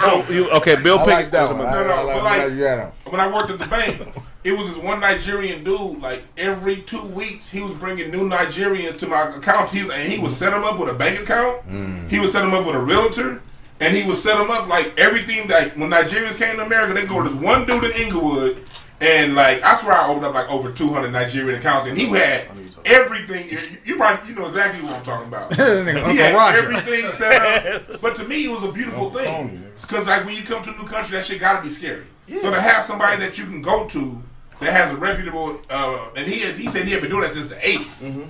so 0.04 0.32
you 0.32 0.50
okay? 0.50 0.76
Bill 0.82 0.98
I 0.98 1.04
Pickett. 1.04 1.14
like 1.14 1.30
that 1.32 1.48
one. 1.48 1.58
No, 1.58 1.64
no, 1.64 1.92
I 1.92 2.02
like 2.02 2.16
but 2.16 2.24
like- 2.24 2.40
that 2.48 2.52
you 2.52 2.62
had 2.64 2.78
him. 2.80 2.90
when 3.08 3.20
I 3.20 3.32
worked 3.32 3.50
at 3.50 3.58
the 3.58 3.66
bank, 3.66 4.00
it 4.44 4.52
was 4.52 4.74
this 4.74 4.82
one 4.82 5.00
Nigerian 5.00 5.64
dude. 5.64 6.00
Like 6.00 6.22
every 6.36 6.82
two 6.82 7.02
weeks, 7.02 7.48
he 7.48 7.60
was 7.60 7.72
bringing 7.74 8.10
new 8.10 8.28
Nigerians 8.28 8.98
to 8.98 9.06
my 9.06 9.34
account. 9.36 9.70
He 9.70 9.80
and 9.80 10.12
he 10.12 10.18
would 10.18 10.32
set 10.32 10.50
them 10.50 10.64
up 10.64 10.78
with 10.78 10.88
a 10.90 10.94
bank 10.94 11.20
account. 11.20 11.66
Mm. 11.68 12.08
He 12.08 12.18
would 12.20 12.30
set 12.30 12.40
them 12.42 12.54
up 12.54 12.66
with 12.66 12.74
a 12.76 12.80
realtor, 12.80 13.40
and 13.80 13.96
he 13.96 14.06
would 14.06 14.16
set 14.18 14.36
them 14.38 14.50
up 14.50 14.66
like 14.68 14.98
everything. 14.98 15.48
That 15.48 15.76
when 15.76 15.90
Nigerians 15.90 16.36
came 16.36 16.56
to 16.56 16.62
America, 16.64 16.94
they 16.94 17.06
go 17.06 17.22
to 17.22 17.28
this 17.28 17.38
one 17.40 17.66
dude 17.66 17.84
in 17.84 17.92
Inglewood, 17.92 18.64
and 19.00 19.34
like 19.34 19.62
I 19.62 19.74
swear 19.76 19.94
I 19.94 20.08
opened 20.08 20.26
up 20.26 20.34
like 20.34 20.48
over 20.50 20.70
two 20.70 20.88
hundred 20.88 21.12
Nigerian 21.12 21.58
accounts, 21.58 21.86
and 21.86 21.96
he 21.96 22.06
had 22.06 22.48
everything. 22.84 23.50
You, 23.50 23.58
you 23.84 23.96
probably 23.96 24.28
you 24.28 24.34
know 24.34 24.46
exactly 24.48 24.82
what 24.82 24.94
I'm 24.94 25.02
talking 25.02 25.28
about. 25.28 25.52
He 26.10 26.16
had 26.16 26.54
everything 26.54 27.10
set 27.12 27.40
up. 27.66 28.00
But 28.00 28.14
to 28.16 28.24
me, 28.24 28.44
it 28.44 28.50
was 28.50 28.62
a 28.62 28.72
beautiful 28.72 29.10
thing. 29.10 29.64
Because 29.80 30.06
like 30.06 30.24
when 30.24 30.34
you 30.34 30.42
come 30.42 30.62
to 30.62 30.70
a 30.70 30.76
new 30.76 30.86
country, 30.86 31.16
that 31.16 31.26
shit 31.26 31.40
gotta 31.40 31.62
be 31.62 31.68
scary. 31.70 32.04
So 32.40 32.50
to 32.50 32.60
have 32.60 32.84
somebody 32.84 33.20
that 33.20 33.38
you 33.38 33.44
can 33.44 33.60
go 33.60 33.88
to 33.88 34.22
that 34.60 34.72
has 34.72 34.92
a 34.92 34.96
reputable, 34.96 35.60
uh, 35.70 36.10
and 36.14 36.30
he 36.30 36.40
has, 36.40 36.56
he 36.56 36.68
said 36.68 36.84
he 36.84 36.92
had 36.92 37.00
been 37.00 37.10
doing 37.10 37.22
that 37.22 37.32
since 37.32 37.48
the 37.48 37.56
80s. 37.56 38.28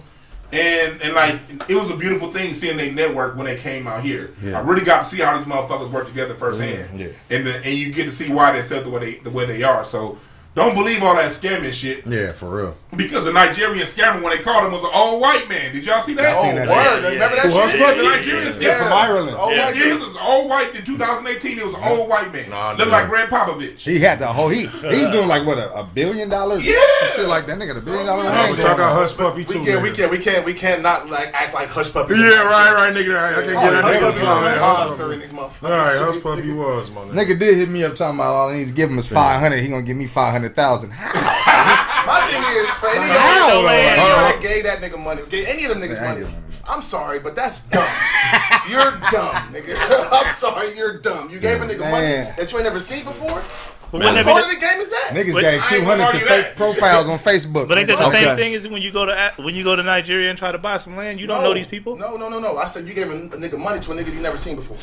And 0.52 1.00
and 1.02 1.14
like 1.14 1.38
it 1.68 1.74
was 1.76 1.90
a 1.90 1.96
beautiful 1.96 2.32
thing 2.32 2.52
seeing 2.52 2.76
they 2.76 2.90
network 2.90 3.36
when 3.36 3.46
they 3.46 3.56
came 3.56 3.86
out 3.86 4.02
here. 4.02 4.34
I 4.44 4.60
really 4.60 4.84
got 4.84 5.04
to 5.04 5.08
see 5.08 5.20
how 5.22 5.36
these 5.36 5.46
motherfuckers 5.46 5.90
work 5.90 6.08
together 6.08 6.34
firsthand. 6.34 6.98
Yeah. 6.98 7.08
And 7.30 7.46
the, 7.46 7.56
and 7.56 7.66
you 7.66 7.92
get 7.92 8.04
to 8.04 8.12
see 8.12 8.32
why 8.32 8.50
they're 8.52 8.64
set 8.64 8.82
the 8.84 8.90
way 8.90 9.00
they 9.00 9.18
the 9.20 9.30
way 9.30 9.46
they 9.46 9.62
are. 9.62 9.84
So 9.84 10.18
Don't 10.56 10.74
believe 10.74 11.00
all 11.02 11.14
that 11.14 11.30
scamming 11.30 11.72
shit. 11.72 12.04
Yeah, 12.06 12.32
for 12.32 12.46
real. 12.50 12.76
Because 12.96 13.24
the 13.24 13.32
Nigerian 13.32 13.86
scammer, 13.86 14.20
when 14.20 14.36
they 14.36 14.42
called 14.42 14.64
him, 14.64 14.72
was 14.72 14.82
an 14.82 14.90
old 14.92 15.20
white 15.22 15.48
man. 15.48 15.72
Did 15.72 15.84
y'all 15.86 16.02
see 16.02 16.12
that? 16.14 16.36
Oh, 16.36 16.42
that 16.42 16.66
word. 16.68 17.02
shit. 17.04 17.12
Remember 17.12 17.36
that 17.36 17.42
Who, 17.44 17.48
shit? 17.50 17.60
Hush 17.62 17.72
The 17.72 17.78
Puppy? 17.78 18.02
Nigerian 18.02 18.52
scammer. 18.52 18.60
Yeah, 18.62 18.78
from 18.82 18.92
Ireland. 18.92 19.36
Oh, 19.38 19.50
Yeah, 19.50 19.66
white 19.66 19.76
he 19.76 19.92
was 19.92 20.16
old 20.20 20.50
white 20.50 20.74
in 20.74 20.84
2018. 20.84 21.56
He 21.56 21.62
was 21.62 21.74
an 21.76 21.84
old 21.84 22.08
white 22.08 22.32
man. 22.32 22.50
Nah, 22.50 22.70
Looked 22.72 22.90
nah. 22.90 22.96
like 22.98 23.08
Gregg 23.08 23.28
Popovich. 23.28 23.78
He 23.78 24.00
had 24.00 24.18
the 24.18 24.26
whole 24.26 24.48
he 24.48 24.66
he 24.66 25.04
was 25.04 25.12
doing 25.12 25.28
like 25.28 25.46
what 25.46 25.58
a, 25.58 25.72
a 25.72 25.84
billion 25.84 26.28
dollars. 26.28 26.66
Yeah. 26.66 26.74
Shit 27.14 27.28
like 27.28 27.46
that 27.46 27.56
nigga, 27.56 27.76
a 27.76 27.80
billion 27.80 28.06
dollar 28.06 28.24
Yeah, 28.24 28.44
range. 28.44 28.56
But 28.56 28.66
y'all 28.66 28.76
got 28.76 29.08
Hushpuppi 29.08 29.46
too. 29.46 29.60
We 29.60 29.66
can't, 29.66 29.82
we 29.82 29.90
can't, 29.92 30.10
we 30.10 30.18
can't, 30.18 30.44
we 30.46 30.52
can't 30.54 30.82
not 30.82 31.08
like 31.08 31.28
act 31.32 31.54
like 31.54 31.68
Hush 31.68 31.92
Puppy. 31.92 32.14
Yeah, 32.14 32.42
right, 32.42 32.74
right, 32.74 32.92
nigga. 32.92 33.14
I, 33.16 33.38
I 33.40 33.44
can 33.46 33.56
Oh, 33.56 33.60
get 33.62 33.70
that 33.70 33.84
Hush 33.84 33.94
nigga. 33.94 34.00
Puppy's 34.00 34.24
a 34.24 34.60
monster 34.60 35.12
in 35.12 35.20
these 35.20 35.32
motherfuckers. 35.32 35.62
All 35.62 35.70
right, 35.70 36.14
Hushpuppi 36.16 36.56
was, 36.56 36.90
my 36.90 37.02
nigga. 37.02 37.12
Nigga 37.36 37.38
did 37.38 37.56
hit 37.56 37.68
me 37.68 37.84
up 37.84 37.94
talking 37.94 38.18
about 38.18 38.34
all 38.34 38.48
I 38.50 38.56
need 38.58 38.64
to 38.66 38.72
give 38.72 38.90
him 38.90 38.98
is 38.98 39.06
five 39.06 39.40
hundred. 39.40 39.62
He 39.62 39.68
gonna 39.68 39.82
give 39.82 39.96
me 39.96 40.08
five 40.08 40.32
hundred 40.40 40.56
thousand. 40.56 40.90
My 40.90 42.24
thing 42.26 42.42
is, 42.42 42.74
for 42.76 42.88
any 42.88 42.98
of 42.98 43.16
How, 43.16 43.52
y'all 43.52 43.62
man? 43.64 43.96
that 43.96 44.38
gave 44.40 44.64
that 44.64 44.80
nigga 44.80 44.98
money, 44.98 45.22
gave 45.28 45.46
any 45.46 45.64
of 45.64 45.70
them 45.70 45.80
niggas 45.80 46.02
money. 46.02 46.26
I'm 46.68 46.82
sorry, 46.82 47.18
but 47.18 47.34
that's 47.36 47.62
dumb. 47.68 47.86
you're 48.68 48.92
dumb, 49.10 49.36
nigga. 49.52 49.76
I'm 50.12 50.30
sorry, 50.30 50.76
you're 50.76 50.98
dumb. 50.98 51.30
You 51.30 51.38
gave 51.40 51.60
a 51.60 51.64
nigga 51.66 51.80
money 51.90 52.06
that 52.36 52.50
you 52.50 52.58
ain't 52.58 52.64
never 52.64 52.78
seen 52.80 53.04
before. 53.04 53.42
But 53.92 53.98
What 54.02 54.06
wouldn't 54.14 54.24
part 54.26 54.44
of 54.44 54.50
the 54.50 54.56
game 54.56 54.80
is 54.80 54.90
that? 54.90 55.10
Niggas 55.12 55.32
But 55.32 55.40
gave 55.40 55.60
I 55.60 55.62
ain't 55.62 55.68
two 55.68 55.74
gonna 55.80 55.84
hundred 55.86 55.98
to 55.98 56.04
argue 56.06 56.20
fake 56.20 56.44
that. 56.44 56.56
profiles 56.56 57.08
on 57.08 57.18
Facebook. 57.18 57.66
But 57.68 57.76
ain't 57.78 57.88
that 57.88 57.98
the 57.98 58.06
Okay. 58.06 58.24
same 58.24 58.36
thing 58.36 58.54
as 58.54 58.68
when 58.68 58.80
you 58.82 58.92
go 58.92 59.04
to 59.04 59.32
when 59.38 59.54
you 59.56 59.64
go 59.64 59.74
to 59.74 59.82
Nigeria 59.82 60.30
and 60.30 60.38
try 60.38 60.52
to 60.52 60.58
buy 60.58 60.76
some 60.76 60.96
land? 60.96 61.18
You 61.18 61.26
don't 61.26 61.42
know 61.42 61.52
these 61.52 61.66
people. 61.66 61.96
No, 61.96 62.16
no, 62.16 62.28
no, 62.28 62.38
no. 62.38 62.56
I 62.56 62.66
said 62.66 62.86
you 62.86 62.94
gave 62.94 63.10
a, 63.10 63.14
a 63.14 63.36
nigga 63.36 63.58
money 63.58 63.80
to 63.80 63.90
a 63.92 63.94
nigga 63.96 64.14
you 64.14 64.20
never 64.20 64.36
seen 64.36 64.54
before. 64.56 64.76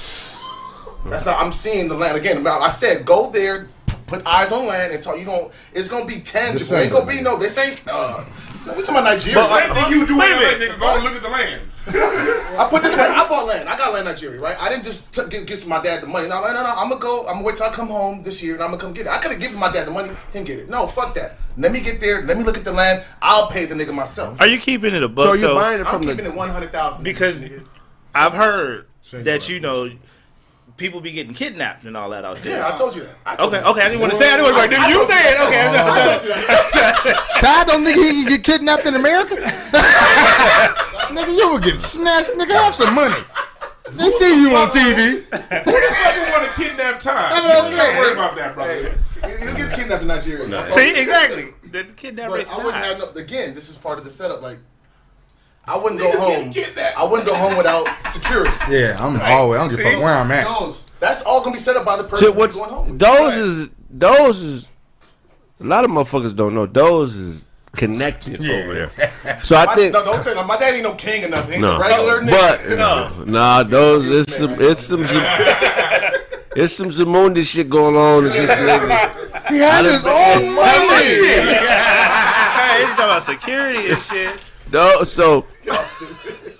That's 1.09 1.25
not. 1.25 1.39
I'm 1.41 1.53
seeing 1.53 1.87
the 1.87 1.95
land 1.95 2.17
again. 2.17 2.43
Now, 2.43 2.59
I 2.59 2.69
said 2.69 3.05
go 3.05 3.29
there, 3.29 3.65
p- 3.65 3.69
put 4.07 4.25
eyes 4.25 4.51
on 4.51 4.65
land, 4.65 4.93
and 4.93 5.03
talk. 5.03 5.19
You 5.19 5.25
don't. 5.25 5.53
It's 5.73 5.87
gonna 5.89 6.05
be 6.05 6.21
tangible. 6.21 6.59
Just 6.59 6.71
Ain't 6.71 6.91
gonna 6.91 7.05
be 7.05 7.21
no. 7.21 7.37
This 7.37 7.57
ain't. 7.57 7.81
Uh, 7.87 8.23
no, 8.65 8.73
we 8.73 8.81
talking 8.83 8.95
about 8.95 9.03
Nigeria. 9.03 9.35
But, 9.35 9.59
Same 9.59 9.75
thing 9.75 9.91
you 9.99 10.07
do 10.07 10.17
Wait 10.17 10.31
a 10.31 10.35
when 10.35 10.41
that 10.41 10.59
minute. 10.59 10.75
nigga 10.75 10.79
go 10.79 11.03
look 11.03 11.13
at 11.13 11.21
the 11.21 11.29
land. 11.29 11.61
I 11.87 12.67
put 12.69 12.83
this 12.83 12.97
way. 12.97 13.03
I 13.03 13.25
bought 13.29 13.45
land. 13.45 13.69
I 13.69 13.77
got 13.77 13.93
land 13.93 14.05
in 14.05 14.13
Nigeria, 14.13 14.41
right? 14.41 14.61
I 14.61 14.67
didn't 14.67 14.83
just 14.83 15.13
t- 15.13 15.21
give, 15.29 15.45
give 15.45 15.65
my 15.67 15.81
dad 15.81 16.01
the 16.03 16.07
money. 16.07 16.27
No, 16.27 16.41
no, 16.41 16.47
no, 16.47 16.63
no. 16.63 16.73
I'm 16.75 16.89
gonna 16.89 16.99
go. 16.99 17.21
I'm 17.27 17.35
gonna 17.35 17.45
wait 17.45 17.55
till 17.55 17.65
I 17.65 17.69
come 17.69 17.87
home 17.87 18.23
this 18.23 18.43
year, 18.43 18.55
and 18.55 18.63
I'm 18.63 18.71
gonna 18.71 18.81
come 18.81 18.91
get 18.93 19.05
it. 19.05 19.09
I 19.09 19.19
could 19.19 19.31
have 19.31 19.39
given 19.39 19.57
my 19.57 19.71
dad 19.71 19.87
the 19.87 19.91
money, 19.91 20.11
him 20.33 20.43
get 20.43 20.59
it. 20.59 20.69
No, 20.69 20.85
fuck 20.85 21.13
that. 21.13 21.39
Let 21.57 21.71
me 21.71 21.79
get 21.79 22.01
there. 22.01 22.23
Let 22.23 22.37
me 22.37 22.43
look 22.43 22.57
at 22.57 22.65
the 22.65 22.73
land. 22.73 23.05
I'll 23.21 23.47
pay 23.47 23.65
the 23.65 23.75
nigga 23.75 23.93
myself. 23.93 24.41
Are 24.41 24.47
you 24.47 24.59
keeping 24.59 24.93
it 24.93 25.01
a 25.01 25.07
So 25.15 25.31
you 25.33 25.47
buying 25.47 25.79
it 25.79 25.85
from 25.85 25.95
I'm 25.95 26.01
from 26.01 26.09
keeping 26.09 26.25
the 26.25 26.31
it 26.31 26.35
one 26.35 26.49
hundred 26.49 26.73
thousand 26.73 27.03
Because 27.05 27.39
I've 28.13 28.33
heard 28.33 28.87
Shake 29.01 29.23
that 29.23 29.47
you 29.47 29.61
know 29.61 29.89
people 30.77 31.01
be 31.01 31.11
getting 31.11 31.33
kidnapped 31.33 31.83
and 31.83 31.97
all 31.97 32.09
that 32.11 32.23
out 32.23 32.37
there. 32.37 32.59
yeah, 32.59 32.67
I 32.67 32.71
told 32.71 32.95
you 32.95 33.03
that. 33.03 33.15
I 33.25 33.35
told 33.35 33.53
Okay, 33.53 33.63
you 33.63 33.69
okay. 33.71 33.81
I 33.81 33.87
didn't 33.89 34.01
want 34.01 34.13
to 34.13 34.17
say. 34.17 34.31
I 34.31 34.37
didn't 34.37 34.53
want 34.55 34.71
to. 34.71 34.77
I 34.79 34.87
You 34.87 35.07
say 35.07 35.31
it. 35.33 35.39
Okay. 35.41 35.63
that. 35.73 35.85
I 35.89 36.03
told 36.05 36.23
you 36.23 36.29
that. 36.29 37.27
Ty 37.41 37.63
don't 37.65 37.83
think 37.83 37.97
he 37.97 38.23
can 38.23 38.29
get 38.29 38.43
kidnapped 38.43 38.85
in 38.85 38.95
America? 38.95 39.35
nigga, 41.11 41.35
you 41.35 41.49
will 41.49 41.59
get 41.59 41.79
snatched. 41.81 42.31
Nigga, 42.31 42.51
have 42.51 42.75
some 42.75 42.93
money. 42.93 43.23
They 43.91 44.09
see 44.11 44.41
you 44.41 44.55
on 44.55 44.69
TV. 44.69 44.97
Who 45.13 45.19
the 45.21 45.37
fuck 45.39 46.15
you 46.15 46.31
want 46.31 46.43
to 46.45 46.51
kidnap 46.55 46.99
time? 46.99 47.31
That's 47.31 47.45
what 47.45 47.65
I'm 47.65 47.71
You 47.71 47.77
saying. 47.77 47.95
Don't 47.95 47.97
worry 48.03 48.13
about 48.13 48.35
that, 48.35 48.53
brother. 48.55 48.97
He'll 49.43 49.55
get 49.55 49.71
kidnapped 49.73 50.01
in 50.01 50.07
Nigeria. 50.09 50.71
See 50.73 50.89
exactly. 51.01 51.53
The 51.71 51.85
kidnap 51.95 52.29
But 52.29 52.41
is 52.41 52.49
I 52.49 52.57
wouldn't 52.57 52.75
have 52.75 52.99
no. 52.99 53.09
Again, 53.11 53.53
this 53.55 53.69
is 53.69 53.75
part 53.75 53.97
of 53.97 54.03
the 54.03 54.09
setup. 54.11 54.41
Like, 54.41 54.59
I 55.67 55.75
wouldn't 55.75 55.99
go 56.01 56.11
home. 56.17 56.51
get 56.51 56.67
kidnapped. 56.67 56.97
I 56.97 57.03
wouldn't 57.03 57.27
go 57.27 57.35
home 57.35 57.57
without 57.57 57.87
security. 58.07 58.51
Yeah, 58.69 58.95
I'm 58.99 59.19
always. 59.21 59.59
I 59.59 59.67
don't 59.67 59.69
give 59.69 59.79
a 59.85 59.91
fuck 59.91 60.01
where 60.01 60.13
I'm 60.15 60.31
at. 60.31 60.47
Those. 60.47 60.83
That's 60.99 61.21
all 61.23 61.41
gonna 61.41 61.51
be 61.53 61.59
set 61.59 61.75
up 61.75 61.85
by 61.85 61.97
the 61.97 62.03
person 62.03 62.27
So 62.27 62.31
what's 62.33 62.55
going 62.57 62.69
home. 62.69 62.97
those 62.97 63.33
is 63.35 63.69
those 63.89 64.39
is 64.41 64.69
a 65.59 65.63
lot 65.63 65.83
of 65.85 65.91
motherfuckers 65.91 66.35
don't 66.35 66.53
know 66.55 66.65
those 66.65 67.15
is 67.15 67.45
connected 67.75 68.39
over 68.49 68.73
there. 68.73 68.91
So 69.43 69.55
I 69.55 69.65
My, 69.65 69.75
think 69.75 69.93
no, 69.93 70.03
don't 70.03 70.23
say 70.23 70.33
that. 70.33 70.45
My 70.47 70.57
dad 70.57 70.73
ain't 70.73 70.83
no 70.83 70.93
king 70.95 71.23
or 71.25 71.29
nothing. 71.29 71.53
He's 71.53 71.61
no, 71.61 71.75
a 71.75 71.79
regular 71.79 72.21
nigga. 72.21 73.17
but 73.17 73.27
nah, 73.27 73.63
those 73.63 74.07
it's 74.07 74.35
some 74.37 74.59
it's 74.61 74.81
some 74.87 75.01
it's 76.55 76.73
some 76.73 76.89
Zamundi 76.89 77.45
shit 77.45 77.69
going 77.69 77.95
on. 77.95 78.23
with 78.23 78.33
this 78.33 78.49
nigga. 78.51 79.49
He 79.49 79.57
has 79.59 79.85
his 79.85 80.05
own 80.05 80.55
money. 80.55 80.97
Hey, 80.97 82.81
you 82.81 82.87
talking 82.87 83.03
about 83.05 83.23
security 83.23 83.89
and 83.91 84.01
shit. 84.01 84.39
Those, 84.69 85.11
so 85.11 85.45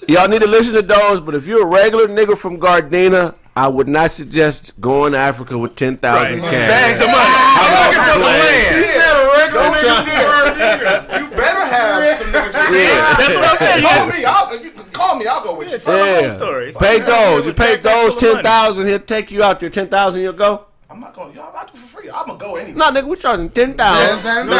y'all 0.07 0.27
need 0.27 0.41
to 0.41 0.47
listen 0.47 0.73
to 0.75 0.81
those. 0.81 1.19
But 1.21 1.35
if 1.35 1.45
you're 1.47 1.63
a 1.63 1.65
regular 1.65 2.07
nigga 2.07 2.37
from 2.37 2.59
Gardena, 2.59 3.35
I 3.55 3.67
would 3.67 3.87
not 3.87 4.11
suggest 4.11 4.79
going 4.79 5.13
to 5.13 5.17
Africa 5.17 5.57
with 5.57 5.75
ten 5.75 5.97
thousand 5.97 6.41
Right. 6.41 6.51
cash. 6.51 6.69
Bags 6.69 6.99
of 7.01 7.07
money. 7.07 7.17
I'm 7.19 7.87
looking 7.87 8.03
for 8.03 8.11
some 8.13 8.21
land. 8.21 9.53
Don't 9.53 9.81
you. 9.81 11.17
You 11.17 11.35
better 11.35 11.65
have 11.65 12.17
some 12.17 12.27
niggas 12.27 12.45
with. 12.45 12.79
Yeah. 12.79 13.15
That's 13.17 13.35
what 13.35 13.49
I'm 13.49 13.57
saying. 13.57 13.83
Call 13.83 14.05
You- 14.05 14.13
me. 14.13 14.25
I'll, 14.25 14.53
if 14.53 14.63
you 14.63 14.71
call 14.91 15.15
me, 15.17 15.25
I'll 15.27 15.43
go 15.43 15.57
with 15.57 15.71
you. 15.71 15.79
Yeah. 15.93 16.35
story. 16.35 16.73
Pay 16.79 16.99
those. 16.99 17.45
You 17.45 17.53
pay 17.53 17.77
Backpack 17.77 17.81
those 17.81 18.15
ten 18.15 18.43
thousand. 18.43 18.87
He'll 18.87 18.99
take 18.99 19.31
you 19.31 19.43
out 19.43 19.59
there. 19.59 19.69
Ten 19.69 19.87
thousand. 19.87 20.21
You'll 20.21 20.33
go. 20.33 20.65
I'm 20.97 21.01
not 21.01 21.13
going. 21.13 21.35
Y'all, 21.35 21.55
I 21.55 21.63
do 21.63 21.69
it 21.75 21.77
for 21.77 22.01
free. 22.01 22.09
I'm 22.09 22.25
gonna 22.25 22.39
go 22.39 22.55
anyway. 22.55 22.75
No, 22.75 22.89
nigga, 22.89 23.07
we 23.07 23.15
charging 23.17 23.51
ten 23.51 23.77
thousand. 23.77 24.49
Like 24.49 24.57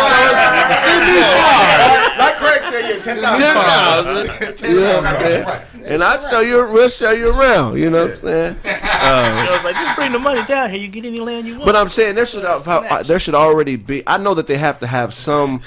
Kraig 2.38 2.62
said, 2.62 2.88
yeah, 2.88 3.00
ten 3.02 3.20
thousand. 3.20 3.42
Ten 3.42 3.56
thousand. 3.56 4.28
Ten 4.56 5.02
thousand. 5.02 5.46
Right. 5.48 5.66
And 5.84 6.04
I'll 6.04 6.20
show 6.30 6.42
you. 6.42 6.58
We'll 6.72 6.90
show 6.90 7.10
you 7.10 7.32
around. 7.32 7.80
You 7.80 7.90
know 7.90 8.04
what 8.04 8.12
I'm 8.12 8.18
saying? 8.18 8.56
I 8.66 9.50
was 9.52 9.64
like, 9.64 9.78
just 9.78 9.96
bring 9.96 10.12
the 10.12 10.20
money 10.20 10.46
down 10.46 10.70
here. 10.70 10.80
You 10.80 10.90
get 10.90 11.06
any 11.06 11.20
land 11.20 11.48
you 11.48 11.54
want. 11.54 11.66
But 11.66 11.76
I'm 11.76 11.90
saying 11.90 12.14
there 12.14 12.28
should 12.28 12.46
uh, 12.46 13.02
there 13.02 13.18
should 13.18 13.34
already 13.34 13.76
be. 13.76 14.04
I 14.06 14.20
know 14.20 14.36
that 14.36 14.46
they 14.46 14.60
have 14.60 14.80
to 14.82 14.88
have 14.88 15.16
some 15.16 15.62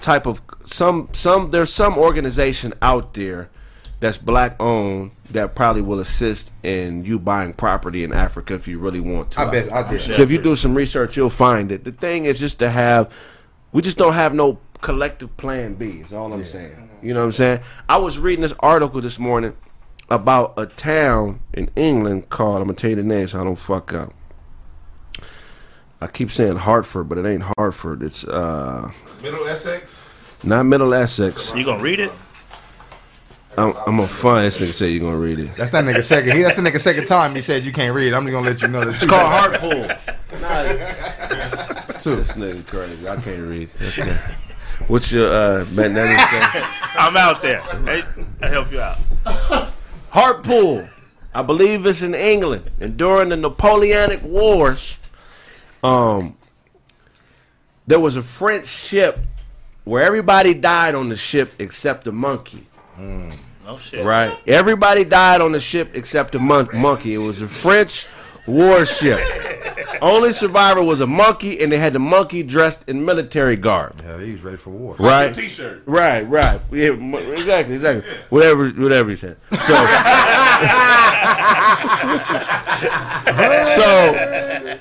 type 0.00 0.26
of 0.26 0.42
some 0.66 1.08
some. 1.12 1.52
There's 1.52 1.72
some 1.72 1.96
organization 1.98 2.74
out 2.82 3.14
there 3.14 3.48
that's 4.04 4.18
black 4.18 4.54
owned 4.60 5.12
that 5.30 5.54
probably 5.54 5.80
will 5.80 5.98
assist 5.98 6.50
in 6.62 7.06
you 7.06 7.18
buying 7.18 7.54
property 7.54 8.04
in 8.04 8.12
Africa 8.12 8.52
if 8.52 8.68
you 8.68 8.78
really 8.78 9.00
want 9.00 9.30
to. 9.30 9.40
I 9.40 9.50
bet. 9.50 9.72
I 9.72 9.90
did. 9.90 10.02
So 10.02 10.20
if 10.20 10.30
you 10.30 10.36
do 10.36 10.54
some 10.54 10.74
research, 10.74 11.16
you'll 11.16 11.30
find 11.30 11.72
it. 11.72 11.84
The 11.84 11.92
thing 11.92 12.26
is 12.26 12.38
just 12.38 12.58
to 12.58 12.68
have. 12.68 13.10
We 13.72 13.80
just 13.80 13.96
don't 13.96 14.12
have 14.12 14.34
no 14.34 14.58
collective 14.82 15.34
plan 15.38 15.72
B. 15.74 16.02
Is 16.04 16.12
all 16.12 16.30
I'm 16.34 16.44
saying. 16.44 16.90
You 17.02 17.14
know 17.14 17.20
what 17.20 17.26
I'm 17.26 17.32
saying? 17.32 17.60
I 17.88 17.96
was 17.96 18.18
reading 18.18 18.42
this 18.42 18.52
article 18.60 19.00
this 19.00 19.18
morning 19.18 19.56
about 20.10 20.52
a 20.58 20.66
town 20.66 21.40
in 21.54 21.70
England 21.74 22.28
called. 22.28 22.56
I'm 22.58 22.64
gonna 22.64 22.74
tell 22.74 22.90
you 22.90 22.96
the 22.96 23.02
name 23.02 23.26
so 23.26 23.40
I 23.40 23.44
don't 23.44 23.56
fuck 23.56 23.94
up. 23.94 24.12
I 26.02 26.08
keep 26.08 26.30
saying 26.30 26.56
Hartford, 26.56 27.08
but 27.08 27.16
it 27.16 27.24
ain't 27.24 27.44
Hartford. 27.56 28.02
It's 28.02 28.22
uh 28.24 28.92
Middle 29.22 29.46
Essex. 29.46 30.10
not 30.44 30.64
Middle 30.64 30.92
Essex. 30.92 31.54
you 31.54 31.64
gonna 31.64 31.82
read 31.82 32.00
it? 32.00 32.12
I'm, 33.56 33.74
I'm 33.86 33.96
gonna 33.96 34.08
find 34.08 34.46
this 34.46 34.58
nigga 34.58 34.72
say 34.72 34.88
you're 34.88 35.00
gonna 35.00 35.16
read 35.16 35.38
it. 35.38 35.54
That's 35.54 35.70
that 35.70 35.84
nigga 35.84 36.04
second. 36.04 36.36
He, 36.36 36.42
that's 36.42 36.56
the 36.56 36.62
nigga 36.62 36.80
second 36.80 37.06
time 37.06 37.34
he 37.34 37.42
said 37.42 37.64
you 37.64 37.72
can't 37.72 37.94
read. 37.94 38.12
I'm 38.12 38.24
just 38.24 38.32
gonna 38.32 38.48
let 38.48 38.62
you 38.62 38.68
know 38.68 38.84
that. 38.84 38.94
It's 38.94 39.06
called 39.06 39.30
Hartpool. 39.30 39.88
too. 42.00 42.16
This 42.16 42.32
nigga 42.32 42.66
crazy. 42.66 43.08
I 43.08 43.16
can't 43.16 43.48
read. 43.48 43.70
Okay. 43.80 44.16
What's 44.88 45.10
your 45.12 45.32
uh 45.32 45.64
magnetic 45.70 46.18
thing? 46.28 46.62
I'm 46.96 47.16
out 47.16 47.40
there. 47.40 47.60
Hey, 47.60 48.04
I 48.42 48.48
help 48.48 48.70
you 48.72 48.80
out. 48.80 48.98
Hartpool. 50.10 50.88
I 51.34 51.42
believe 51.42 51.86
it's 51.86 52.02
in 52.02 52.14
England. 52.14 52.70
And 52.80 52.96
during 52.96 53.30
the 53.30 53.36
Napoleonic 53.36 54.22
Wars, 54.22 54.96
um, 55.82 56.36
there 57.86 57.98
was 57.98 58.16
a 58.16 58.22
French 58.22 58.66
ship 58.66 59.18
where 59.84 60.02
everybody 60.02 60.54
died 60.54 60.94
on 60.94 61.08
the 61.08 61.16
ship 61.16 61.52
except 61.58 62.04
the 62.04 62.12
monkey. 62.12 62.66
Oh 63.66 63.76
shit. 63.78 64.04
Right? 64.04 64.36
Everybody 64.46 65.04
died 65.04 65.40
on 65.40 65.52
the 65.52 65.60
ship 65.60 65.90
except 65.94 66.32
the 66.32 66.38
mon- 66.38 66.68
monkey. 66.72 67.14
It 67.14 67.18
was 67.18 67.40
a 67.42 67.48
French 67.48 68.06
warship. 68.46 69.20
Only 70.02 70.32
survivor 70.32 70.82
was 70.82 71.00
a 71.00 71.06
monkey, 71.06 71.62
and 71.62 71.72
they 71.72 71.78
had 71.78 71.92
the 71.94 71.98
monkey 71.98 72.42
dressed 72.42 72.80
in 72.88 73.04
military 73.04 73.56
garb. 73.56 74.02
Yeah, 74.04 74.20
he 74.20 74.32
was 74.32 74.42
ready 74.42 74.56
for 74.58 74.70
war. 74.70 74.96
Right? 74.98 75.32
T-shirt. 75.32 75.82
Right, 75.86 76.28
right. 76.28 76.60
Yeah, 76.70 76.90
mo- 76.90 77.18
exactly, 77.18 77.76
exactly. 77.76 78.10
Whatever, 78.28 78.68
whatever 78.70 79.10
you 79.10 79.16
said. 79.16 79.36
So, 79.50 79.56
so, 83.64 84.78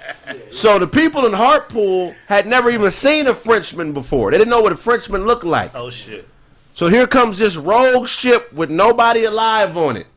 so 0.51 0.79
the 0.79 0.87
people 0.87 1.25
in 1.25 1.33
Hartpool 1.33 2.13
had 2.27 2.45
never 2.47 2.69
even 2.69 2.91
seen 2.91 3.27
a 3.27 3.33
Frenchman 3.33 3.93
before. 3.93 4.31
They 4.31 4.37
didn't 4.37 4.51
know 4.51 4.61
what 4.61 4.73
a 4.73 4.77
Frenchman 4.77 5.25
looked 5.25 5.43
like. 5.45 5.73
Oh 5.75 5.89
shit. 5.89 6.27
So 6.73 6.87
here 6.87 7.07
comes 7.07 7.37
this 7.39 7.55
rogue 7.55 8.07
ship 8.07 8.51
with 8.51 8.69
nobody 8.69 9.23
alive 9.25 9.77
on 9.77 9.97
it. 9.97 10.07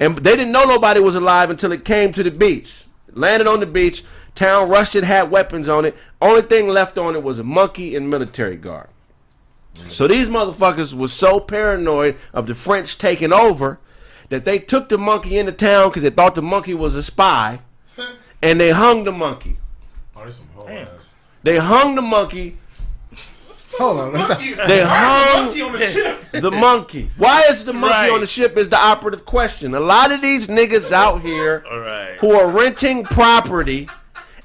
And 0.00 0.16
they 0.18 0.36
didn't 0.36 0.52
know 0.52 0.64
nobody 0.64 1.00
was 1.00 1.16
alive 1.16 1.50
until 1.50 1.72
it 1.72 1.84
came 1.84 2.12
to 2.12 2.22
the 2.22 2.30
beach. 2.30 2.84
Landed 3.12 3.48
on 3.48 3.60
the 3.60 3.66
beach. 3.66 4.04
Town 4.34 4.68
rushed 4.68 4.94
it, 4.94 5.04
had 5.04 5.30
weapons 5.30 5.68
on 5.68 5.84
it. 5.84 5.96
Only 6.20 6.42
thing 6.42 6.68
left 6.68 6.96
on 6.96 7.16
it 7.16 7.22
was 7.22 7.38
a 7.38 7.44
monkey 7.44 7.96
in 7.96 8.08
military 8.08 8.56
garb. 8.56 8.88
So 9.88 10.06
these 10.06 10.28
motherfuckers 10.28 10.94
was 10.94 11.12
so 11.12 11.40
paranoid 11.40 12.16
of 12.32 12.46
the 12.46 12.54
French 12.54 12.98
taking 12.98 13.32
over 13.32 13.78
that 14.28 14.44
they 14.44 14.58
took 14.58 14.88
the 14.88 14.98
monkey 14.98 15.38
into 15.38 15.52
town 15.52 15.88
because 15.88 16.02
they 16.02 16.10
thought 16.10 16.34
the 16.34 16.42
monkey 16.42 16.74
was 16.74 16.94
a 16.94 17.02
spy, 17.02 17.60
and 18.42 18.60
they 18.60 18.70
hung 18.70 19.04
the 19.04 19.12
monkey. 19.12 19.58
Oh, 20.14 20.28
some. 20.28 20.46
They 21.42 21.56
hung 21.56 21.94
the 21.94 22.02
monkey. 22.02 22.58
Hold 23.78 24.00
on. 24.00 24.12
let 24.12 24.40
me- 24.40 24.54
Monkey, 24.54 24.54
They 24.66 24.82
hung- 24.84 25.54
the 25.54 25.64
monkey 25.64 26.20
the 26.40 26.50
monkey. 26.50 27.10
Why 27.16 27.42
is 27.50 27.64
the 27.64 27.72
monkey 27.72 27.94
Right. 27.94 28.10
on 28.12 28.20
the 28.20 28.26
ship? 28.26 28.56
Is 28.58 28.68
the 28.68 28.78
operative 28.78 29.24
question. 29.24 29.74
A 29.74 29.80
lot 29.80 30.12
of 30.12 30.20
these 30.20 30.48
niggas 30.48 30.92
out 30.92 31.22
here 31.22 31.64
All 31.70 31.78
right. 31.78 32.16
who 32.20 32.32
are 32.32 32.48
renting 32.50 33.04
property 33.04 33.88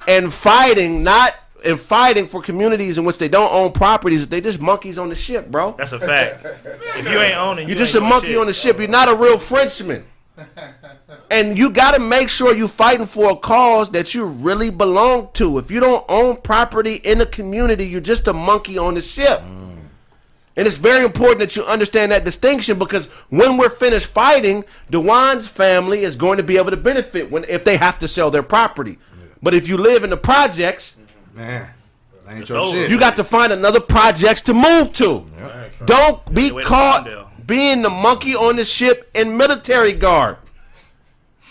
and 0.08 0.32
fighting, 0.34 1.04
not 1.04 1.34
and 1.64 1.80
fighting 1.80 2.28
for 2.28 2.42
communities 2.44 3.00
in 3.00 3.06
which 3.06 3.18
they 3.18 3.28
don't 3.28 3.52
own 3.52 3.72
properties. 3.72 4.28
They 4.28 4.40
just 4.40 4.60
monkeys 4.62 5.00
on 5.00 5.10
the 5.10 5.16
ship, 5.16 5.50
bro. 5.50 5.74
That's 5.76 5.94
a 5.94 6.00
fact. 6.00 6.46
If 6.46 7.10
you 7.10 7.20
ain't 7.20 7.36
owning, 7.36 7.68
You're 7.68 7.78
just 7.78 7.96
a 7.96 8.02
monkey 8.02 8.36
on 8.36 8.46
the 8.46 8.54
ship. 8.54 8.78
You're 8.78 8.88
not 8.88 9.10
a 9.10 9.16
real 9.16 9.40
Frenchman. 9.40 10.04
And 11.30 11.58
you 11.58 11.70
got 11.70 11.96
to 11.96 12.00
make 12.00 12.30
sure 12.30 12.56
you're 12.56 12.68
fighting 12.68 13.08
for 13.08 13.32
a 13.32 13.36
cause 13.36 13.90
that 13.92 14.14
you 14.14 14.26
really 14.26 14.70
belong 14.70 15.30
to. 15.34 15.58
If 15.58 15.72
you 15.72 15.80
don't 15.80 16.06
own 16.08 16.38
property 16.38 16.96
in 16.96 17.18
the 17.18 17.26
community, 17.26 17.86
you're 17.86 18.02
just 18.02 18.28
a 18.28 18.34
monkey 18.34 18.78
on 18.78 18.94
the 18.94 19.02
ship. 19.02 19.42
Mm. 19.42 19.76
And 20.58 20.68
it's 20.68 20.78
very 20.78 21.04
important 21.04 21.40
that 21.40 21.56
you 21.56 21.66
understand 21.66 22.12
that 22.12 22.24
distinction 22.24 22.80
because 22.80 23.08
when 23.30 23.58
we're 23.58 23.70
finished 23.70 24.08
fighting, 24.08 24.64
Dewan's 24.90 25.48
family 25.48 26.04
is 26.04 26.16
going 26.16 26.38
to 26.38 26.44
be 26.44 26.58
able 26.58 26.72
to 26.72 26.78
benefit 26.78 27.30
when 27.30 27.44
if 27.46 27.66
they 27.66 27.76
have 27.78 28.00
to 28.00 28.08
sell 28.08 28.32
their 28.32 28.44
property. 28.44 28.98
But 29.44 29.54
if 29.54 29.68
you 29.68 29.78
live 29.78 30.04
in 30.04 30.10
the 30.10 30.18
projects, 30.18 30.96
mm-hmm. 30.98 31.38
Man, 31.38 31.70
ain't 32.30 32.48
your 32.48 32.72
shit. 32.72 32.90
you 32.90 32.98
got 32.98 33.18
to 33.18 33.24
find 33.26 33.52
another 33.52 33.82
projects 33.82 34.42
to 34.44 34.54
move 34.54 34.94
to. 34.94 35.26
Don't 35.86 36.34
be 36.34 36.50
caught 36.50 37.04
minute, 37.06 37.25
being 37.46 37.82
the 37.82 37.90
monkey 37.90 38.36
on 38.36 38.56
the 38.56 38.66
ship 38.66 39.10
in 39.14 39.38
military 39.38 39.92
guard. 39.92 40.38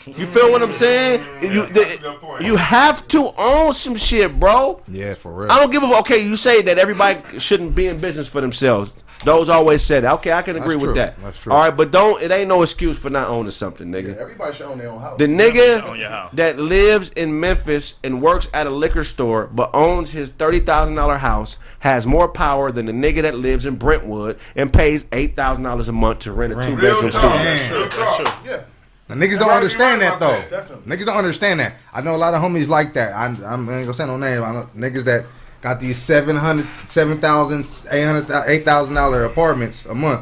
You 0.06 0.26
feel 0.26 0.50
what 0.50 0.62
I'm 0.62 0.72
saying? 0.74 1.24
You, 1.40 1.66
that's 1.66 1.96
a 1.96 2.00
good 2.02 2.20
point. 2.20 2.44
you 2.44 2.56
have 2.56 3.08
to 3.08 3.32
own 3.38 3.72
some 3.72 3.96
shit, 3.96 4.38
bro. 4.38 4.82
yeah, 4.86 5.14
for 5.14 5.32
real. 5.32 5.50
I 5.50 5.58
don't 5.58 5.70
give 5.70 5.82
a 5.82 5.86
okay. 6.00 6.22
You 6.22 6.36
say 6.36 6.60
that 6.62 6.78
everybody 6.78 7.38
shouldn't 7.38 7.74
be 7.74 7.86
in 7.86 7.98
business 7.98 8.28
for 8.28 8.42
themselves. 8.42 8.94
Those 9.24 9.48
always 9.48 9.82
said 9.82 10.04
that. 10.04 10.12
Okay, 10.14 10.32
I 10.32 10.42
can 10.42 10.56
agree 10.56 10.74
That's 10.74 10.82
with 10.82 10.88
true. 10.90 10.94
that. 10.94 11.20
That's 11.22 11.38
true. 11.38 11.52
All 11.52 11.60
right, 11.60 11.76
but 11.76 11.90
don't. 11.90 12.22
It 12.22 12.30
ain't 12.30 12.48
no 12.48 12.62
excuse 12.62 12.98
for 12.98 13.10
not 13.10 13.28
owning 13.28 13.50
something, 13.50 13.88
nigga. 13.88 14.14
Yeah, 14.14 14.20
everybody 14.22 14.52
should 14.52 14.66
own 14.66 14.78
their 14.78 14.90
own 14.90 15.00
house. 15.00 15.18
The 15.18 15.24
Own 15.24 15.30
nigga 15.30 16.08
house. 16.08 16.30
that 16.34 16.58
lives 16.58 17.08
in 17.10 17.40
Memphis 17.40 17.94
and 18.04 18.20
works 18.20 18.48
at 18.52 18.66
a 18.66 18.70
liquor 18.70 19.04
store 19.04 19.46
but 19.52 19.70
owns 19.74 20.12
his 20.12 20.30
thirty 20.30 20.60
thousand 20.60 20.94
dollar 20.94 21.16
house 21.18 21.58
has 21.80 22.06
more 22.06 22.28
power 22.28 22.70
than 22.70 22.86
the 22.86 22.92
nigga 22.92 23.22
that 23.22 23.34
lives 23.34 23.66
in 23.66 23.76
Brentwood 23.76 24.38
and 24.54 24.72
pays 24.72 25.06
eight 25.12 25.36
thousand 25.36 25.64
dollars 25.64 25.88
a 25.88 25.92
month 25.92 26.20
to 26.20 26.32
rent 26.32 26.52
a 26.52 26.56
two 26.62 26.76
bedroom 26.76 27.10
talk. 27.10 27.12
studio. 27.12 27.28
That's 27.30 27.68
true. 27.68 27.88
That's 28.04 28.16
true. 28.16 28.50
yeah. 28.50 28.62
The 29.08 29.14
niggas 29.14 29.38
don't 29.38 29.50
understand 29.50 30.00
you 30.00 30.08
that 30.08 30.18
though. 30.20 30.28
that, 30.28 30.48
definitely. 30.48 30.96
Niggas 30.96 31.04
don't 31.06 31.16
understand 31.18 31.60
that. 31.60 31.74
I 31.92 32.00
know 32.00 32.14
a 32.14 32.16
lot 32.16 32.32
of 32.34 32.40
homies 32.42 32.68
like 32.68 32.94
that. 32.94 33.12
I, 33.14 33.26
I'm 33.26 33.38
I 33.44 33.76
ain't 33.78 33.86
gonna 33.86 33.94
say 33.94 34.06
no 34.06 34.16
name. 34.16 34.42
I 34.42 34.52
know 34.52 34.68
niggas 34.76 35.04
that 35.04 35.26
got 35.64 35.80
these 35.80 35.98
700 35.98 36.66
7,000 36.88 37.88
800 37.90 38.48
8000 38.48 38.94
dollar 38.94 39.24
apartments 39.24 39.84
a 39.86 39.94
month, 39.94 40.20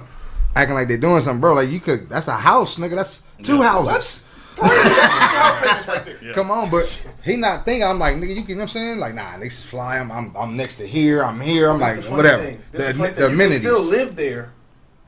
acting 0.55 0.75
like 0.75 0.87
they're 0.89 0.97
doing 0.97 1.21
something, 1.21 1.41
bro. 1.41 1.53
Like 1.55 1.69
you 1.69 1.81
could. 1.81 2.09
That's 2.09 2.29
a 2.29 2.37
house, 2.37 2.77
nigga. 2.79 2.95
That's 2.97 3.23
two 3.43 3.61
houses. 3.61 4.25
Three, 4.55 4.69
three 4.69 4.79
house 4.79 5.89
right 5.89 6.05
there. 6.21 6.33
Come 6.35 6.51
on, 6.51 6.71
but 6.71 6.85
he 7.25 7.37
not 7.37 7.65
thinking. 7.65 7.85
I'm 7.85 7.99
like, 7.99 8.17
nigga, 8.17 8.49
you. 8.49 8.55
Know 8.55 8.61
what 8.61 8.63
I'm 8.63 8.69
saying? 8.69 8.99
Like, 8.99 9.15
nah, 9.15 9.33
niggas 9.33 9.63
fly. 9.65 9.99
I'm, 9.99 10.13
I'm, 10.13 10.35
I'm 10.37 10.57
next 10.57 10.77
to 10.77 10.87
here. 10.87 11.25
I'm 11.25 11.41
here. 11.41 11.71
I'm 11.71 11.79
This 11.81 11.97
like, 11.97 12.05
the 12.07 12.11
whatever. 12.13 12.45
Thing. 12.45 12.63
The, 12.71 12.79
This 12.79 12.97
the, 12.97 13.09
the. 13.09 13.27
Amenities. 13.27 13.61
still 13.61 13.83
live 13.83 14.15
there, 14.15 14.53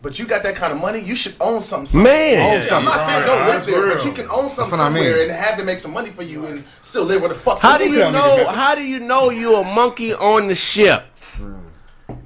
but 0.04 0.18
you 0.18 0.26
got 0.26 0.42
that 0.42 0.54
kind 0.54 0.70
of 0.70 0.78
money. 0.78 1.00
You 1.00 1.16
should 1.16 1.34
own 1.40 1.62
something. 1.62 1.86
something. 1.86 2.04
Man, 2.04 2.62
Yeah, 2.62 2.76
I'm 2.76 2.84
not 2.84 3.00
saying 3.00 3.22
don't 3.22 3.38
live 3.46 3.54
That's 3.54 3.66
there, 3.66 3.88
but 3.88 4.04
you 4.04 4.12
can 4.12 4.26
own 4.30 4.50
something 4.50 4.70
That's 4.70 4.72
what 4.72 4.80
I 4.80 4.90
mean. 4.90 5.02
somewhere 5.02 5.22
and 5.22 5.30
have 5.30 5.58
to 5.58 5.64
make 5.64 5.78
some 5.78 5.94
money 5.94 6.10
for 6.10 6.22
you 6.22 6.44
and 6.44 6.62
still 6.82 7.04
live 7.04 7.22
where 7.22 7.30
the 7.30 7.34
fuck. 7.34 7.58
how 7.58 7.78
do 7.78 7.84
you 7.88 8.04
you 8.04 8.12
know? 8.12 8.46
How 8.46 8.74
do 8.74 8.82
you 8.82 9.00
know 9.00 9.30
you 9.30 9.56
a 9.56 9.64
monkey 9.64 10.12
on 10.12 10.46
the 10.46 10.54
ship? 10.54 11.06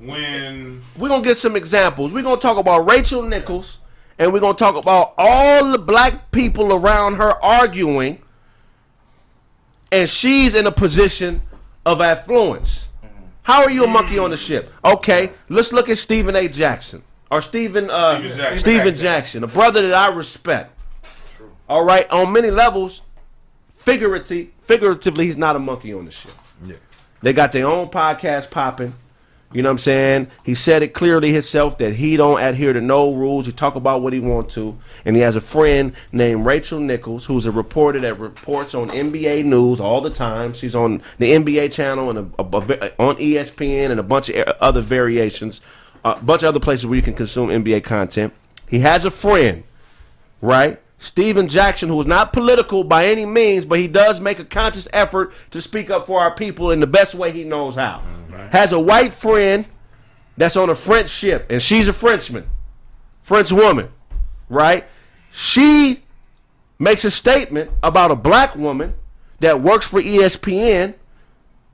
When 0.00 0.82
We're 0.98 1.08
gonna 1.08 1.22
get 1.22 1.36
some 1.36 1.54
examples. 1.54 2.10
We're 2.10 2.24
gonna 2.24 2.40
talk 2.40 2.58
about 2.58 2.90
Rachel 2.90 3.22
Nichols, 3.22 3.78
and 4.18 4.32
we're 4.32 4.40
gonna 4.40 4.54
talk 4.54 4.74
about 4.74 5.14
all 5.16 5.70
the 5.70 5.78
black 5.78 6.32
people 6.32 6.72
around 6.72 7.14
her 7.14 7.32
arguing, 7.44 8.20
and 9.92 10.10
she's 10.10 10.56
in 10.56 10.66
a 10.66 10.72
position 10.72 11.42
of 11.86 12.00
affluence. 12.00 12.88
How 13.42 13.62
are 13.62 13.70
you 13.70 13.84
a 13.84 13.88
monkey 13.88 14.18
on 14.18 14.30
the 14.30 14.36
ship? 14.36 14.72
Okay, 14.84 15.30
let's 15.48 15.72
look 15.72 15.88
at 15.88 15.96
Stephen 15.96 16.34
A. 16.34 16.48
Jackson 16.48 17.04
or 17.30 17.40
Stephen 17.42 17.90
uh, 17.90 18.16
Stephen 18.18 18.36
Jackson. 18.38 18.58
Stephen 18.58 18.94
Jackson, 18.96 19.44
a 19.44 19.48
brother 19.48 19.82
that 19.88 19.94
I 19.94 20.14
respect. 20.14 20.72
All 21.68 21.84
right, 21.84 22.08
on 22.10 22.32
many 22.32 22.50
levels, 22.50 23.02
figuratively, 23.76 24.52
figuratively, 24.62 25.26
he's 25.26 25.36
not 25.36 25.56
a 25.56 25.58
monkey 25.58 25.92
on 25.92 26.04
the 26.06 26.10
ship. 26.10 26.32
Yeah. 26.64 26.76
They 27.22 27.32
got 27.32 27.52
their 27.52 27.66
own 27.66 27.88
podcast 27.88 28.50
popping. 28.50 28.94
You 29.50 29.62
know 29.62 29.70
what 29.70 29.72
I'm 29.74 29.78
saying? 29.78 30.26
He 30.44 30.54
said 30.54 30.82
it 30.82 30.88
clearly 30.92 31.32
himself 31.32 31.78
that 31.78 31.94
he 31.94 32.18
don't 32.18 32.38
adhere 32.38 32.74
to 32.74 32.82
no 32.82 33.14
rules. 33.14 33.46
He 33.46 33.52
talk 33.52 33.76
about 33.76 34.02
what 34.02 34.12
he 34.12 34.20
want 34.20 34.50
to, 34.50 34.76
and 35.06 35.16
he 35.16 35.22
has 35.22 35.36
a 35.36 35.40
friend 35.40 35.94
named 36.12 36.44
Rachel 36.44 36.78
Nichols, 36.80 37.24
who's 37.24 37.46
a 37.46 37.50
reporter 37.50 37.98
that 38.00 38.18
reports 38.18 38.74
on 38.74 38.90
NBA 38.90 39.46
news 39.46 39.80
all 39.80 40.02
the 40.02 40.10
time. 40.10 40.52
She's 40.52 40.74
on 40.74 41.00
the 41.16 41.32
NBA 41.32 41.72
channel 41.72 42.10
and 42.10 42.18
a, 42.38 42.42
a- 42.42 42.46
a- 42.88 42.92
on 43.02 43.16
ESPN 43.16 43.90
and 43.90 43.98
a 43.98 44.02
bunch 44.02 44.28
of 44.28 44.46
other 44.60 44.82
variations, 44.82 45.62
a 46.04 46.16
bunch 46.16 46.42
of 46.42 46.48
other 46.48 46.60
places 46.60 46.86
where 46.86 46.96
you 46.96 47.02
can 47.02 47.14
consume 47.14 47.48
NBA 47.48 47.84
content. 47.84 48.32
He 48.68 48.80
has 48.80 49.04
a 49.04 49.10
friend, 49.10 49.64
right? 50.40 50.80
Stephen 50.98 51.48
Jackson, 51.48 51.88
who 51.88 52.00
is 52.00 52.06
not 52.06 52.32
political 52.32 52.82
by 52.82 53.06
any 53.06 53.24
means, 53.24 53.64
but 53.64 53.78
he 53.78 53.86
does 53.86 54.20
make 54.20 54.38
a 54.38 54.44
conscious 54.44 54.88
effort 54.92 55.32
to 55.52 55.62
speak 55.62 55.90
up 55.90 56.06
for 56.06 56.20
our 56.20 56.34
people 56.34 56.70
in 56.72 56.80
the 56.80 56.86
best 56.86 57.14
way 57.14 57.30
he 57.30 57.44
knows 57.44 57.76
how. 57.76 58.02
Has 58.50 58.72
a 58.72 58.80
white 58.80 59.12
friend 59.12 59.66
that's 60.36 60.56
on 60.56 60.70
a 60.70 60.74
French 60.74 61.08
ship, 61.08 61.46
and 61.50 61.62
she's 61.62 61.88
a 61.88 61.92
Frenchman, 61.92 62.48
French 63.22 63.52
woman, 63.52 63.90
right? 64.48 64.86
She 65.30 66.02
makes 66.78 67.04
a 67.04 67.10
statement 67.10 67.70
about 67.82 68.10
a 68.10 68.16
black 68.16 68.56
woman 68.56 68.94
that 69.40 69.60
works 69.60 69.86
for 69.86 70.00
ESPN 70.00 70.94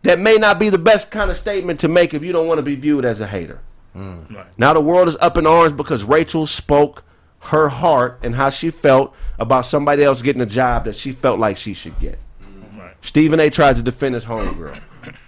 that 0.02 0.20
may 0.20 0.34
not 0.34 0.58
be 0.58 0.68
the 0.68 0.78
best 0.78 1.10
kind 1.10 1.30
of 1.30 1.36
statement 1.36 1.80
to 1.80 1.88
make 1.88 2.12
if 2.12 2.22
you 2.22 2.32
don't 2.32 2.46
want 2.46 2.58
to 2.58 2.62
be 2.62 2.76
viewed 2.76 3.04
as 3.04 3.20
a 3.20 3.26
hater. 3.26 3.60
Mm. 3.94 4.46
Now 4.58 4.74
the 4.74 4.80
world 4.80 5.08
is 5.08 5.16
up 5.20 5.36
in 5.36 5.46
arms 5.46 5.72
because 5.72 6.04
Rachel 6.04 6.46
spoke 6.46 7.04
her 7.40 7.68
heart 7.68 8.18
and 8.22 8.34
how 8.34 8.50
she 8.50 8.70
felt 8.70 9.14
about 9.38 9.66
somebody 9.66 10.02
else 10.02 10.22
getting 10.22 10.42
a 10.42 10.46
job 10.46 10.84
that 10.84 10.96
she 10.96 11.12
felt 11.12 11.38
like 11.38 11.56
she 11.56 11.74
should 11.74 11.98
get. 12.00 12.18
Mm. 12.42 12.92
Stephen 13.02 13.38
A. 13.40 13.50
tries 13.50 13.76
to 13.76 13.82
defend 13.82 14.14
his 14.14 14.24
homegirl. 14.24 14.80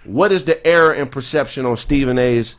What 0.03 0.31
is 0.31 0.45
the 0.45 0.65
error 0.65 0.93
in 0.93 1.07
perception 1.07 1.65
on 1.65 1.77
Stephen 1.77 2.17
A.'s 2.17 2.55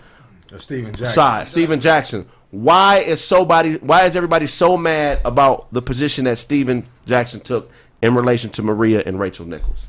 uh, 0.52 0.56
Or 0.56 0.60
Steven 0.60 0.92
Jackson. 0.92 1.14
side? 1.14 1.48
Stephen 1.48 1.80
Jackson. 1.80 2.28
Why 2.50 2.98
is 2.98 3.22
somebody? 3.22 3.74
Why 3.76 4.04
is 4.04 4.16
everybody 4.16 4.46
so 4.46 4.76
mad 4.76 5.20
about 5.24 5.70
the 5.72 5.82
position 5.82 6.24
that 6.24 6.38
Stephen 6.38 6.86
Jackson 7.06 7.40
took 7.40 7.70
in 8.00 8.14
relation 8.14 8.48
to 8.50 8.62
Maria 8.62 9.02
and 9.04 9.18
Rachel 9.20 9.44
Nichols? 9.46 9.84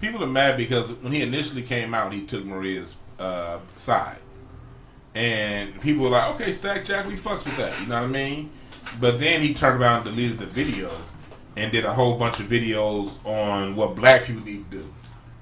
people 0.00 0.22
are 0.22 0.26
mad 0.26 0.56
because 0.58 0.92
when 0.92 1.12
he 1.12 1.22
initially 1.22 1.62
came 1.62 1.94
out, 1.94 2.12
he 2.12 2.20
took 2.26 2.44
Maria's 2.44 2.94
uh, 3.18 3.58
side, 3.76 4.18
and 5.14 5.80
people 5.80 6.02
were 6.04 6.10
like, 6.10 6.34
"Okay, 6.34 6.52
Stack 6.52 6.84
Jack, 6.84 7.06
we 7.06 7.14
fucks 7.14 7.44
with 7.44 7.56
that." 7.56 7.78
You 7.80 7.86
know 7.88 7.96
what 7.96 8.04
I 8.04 8.06
mean? 8.08 8.50
But 9.00 9.18
then 9.18 9.40
he 9.40 9.54
turned 9.54 9.80
around 9.80 10.06
and 10.06 10.16
deleted 10.16 10.38
the 10.38 10.46
video, 10.46 10.90
and 11.56 11.70
did 11.72 11.84
a 11.84 11.92
whole 11.92 12.18
bunch 12.18 12.40
of 12.40 12.46
videos 12.46 13.14
on 13.24 13.76
what 13.76 13.94
black 13.94 14.24
people 14.24 14.42
need 14.44 14.68
to 14.70 14.78
do. 14.78 14.94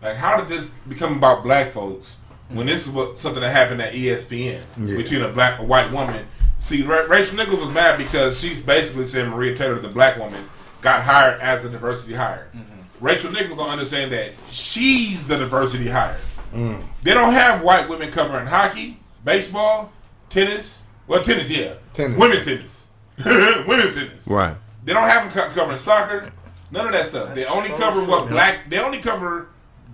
Like, 0.03 0.17
how 0.17 0.37
did 0.39 0.49
this 0.49 0.71
become 0.89 1.17
about 1.17 1.43
black 1.43 1.71
folks 1.71 2.17
when 2.49 2.67
this 2.67 2.87
is 2.87 2.93
what 2.93 3.19
something 3.19 3.41
that 3.41 3.51
happened 3.51 3.81
at 3.81 3.95
ESPN 3.95 4.61
Yeah. 4.77 4.97
between 4.97 5.23
a 5.23 5.29
black 5.29 5.59
a 5.61 5.63
white 5.65 5.91
woman? 5.93 6.27
See, 6.59 6.83
Ra- 6.83 7.07
Rachel 7.09 7.37
Nichols 7.37 7.61
was 7.65 7.75
mad 7.75 7.99
because 7.99 8.39
she's 8.39 8.61
basically 8.61 9.05
saying 9.07 9.31
Maria 9.31 9.55
Taylor, 9.55 9.79
the 9.79 9.89
black 9.89 10.17
woman, 10.19 10.45
got 10.81 11.03
hired 11.03 11.41
as 11.41 11.65
a 11.65 11.69
diversity 11.69 12.15
hire. 12.15 12.49
Mm-hmm. 12.55 13.05
Rachel 13.05 13.33
Nichols 13.33 13.59
don't 13.59 13.71
understand 13.71 14.13
that 14.13 14.33
she's 14.51 15.27
the 15.27 15.39
diversity 15.39 15.89
hire. 15.89 16.19
Mm. 16.55 16.83
They 17.03 17.15
don't 17.15 17.33
have 17.33 17.63
white 17.63 17.89
women 17.89 18.11
covering 18.13 18.47
hockey, 18.47 19.01
baseball, 19.25 19.93
tennis. 20.29 20.83
Well, 21.07 21.23
tennis, 21.23 21.51
yeah, 21.51 21.75
Tennis. 21.95 22.19
women's 22.19 22.45
tennis, 22.45 22.87
women's 23.67 23.95
tennis. 23.95 24.27
Right. 24.27 24.57
They 24.85 24.93
don't 24.93 25.03
have 25.09 25.33
them 25.33 25.51
covering 25.53 25.79
soccer. 25.79 26.33
None 26.71 26.87
of 26.87 26.93
that 26.93 27.07
stuff. 27.07 27.35
they 27.35 27.45
only 27.45 27.69
so 27.69 27.77
cover 27.77 28.01
true, 28.01 28.11
what 28.11 28.25
yeah. 28.25 28.31
black. 28.31 28.71
They 28.71 28.79
only 28.79 28.99
cover 29.01 29.49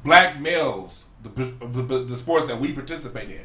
black 0.04 0.40
males, 0.40 1.04
the, 1.22 1.28
the, 1.30 1.82
the, 1.82 1.98
the 2.04 2.16
sports 2.16 2.46
that 2.46 2.60
we 2.60 2.72
participate 2.72 3.30
in. 3.30 3.40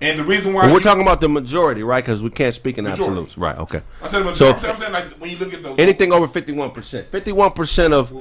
And 0.00 0.18
the 0.18 0.24
reason 0.24 0.52
why 0.52 0.62
But 0.62 0.72
we're 0.72 0.78
you- 0.78 0.84
talking 0.84 1.02
about 1.02 1.20
the 1.20 1.28
majority, 1.28 1.82
right? 1.84 2.04
Because 2.04 2.20
we 2.22 2.30
can't 2.30 2.54
speak 2.54 2.76
in 2.78 2.84
Majority. 2.84 3.04
absolutes, 3.04 3.38
right? 3.38 3.56
Okay. 3.58 3.80
I 4.02 4.08
said, 4.08 4.24
So 4.34 4.52
so 4.54 4.68
I'm 4.70 4.76
saying 4.76 4.92
like 4.92 5.04
when 5.12 5.30
you 5.30 5.36
look 5.38 5.54
at 5.54 5.62
the 5.62 5.70
anything 5.74 6.12
over 6.12 6.26
51%. 6.26 7.04
51% 7.10 7.92
of 7.92 8.12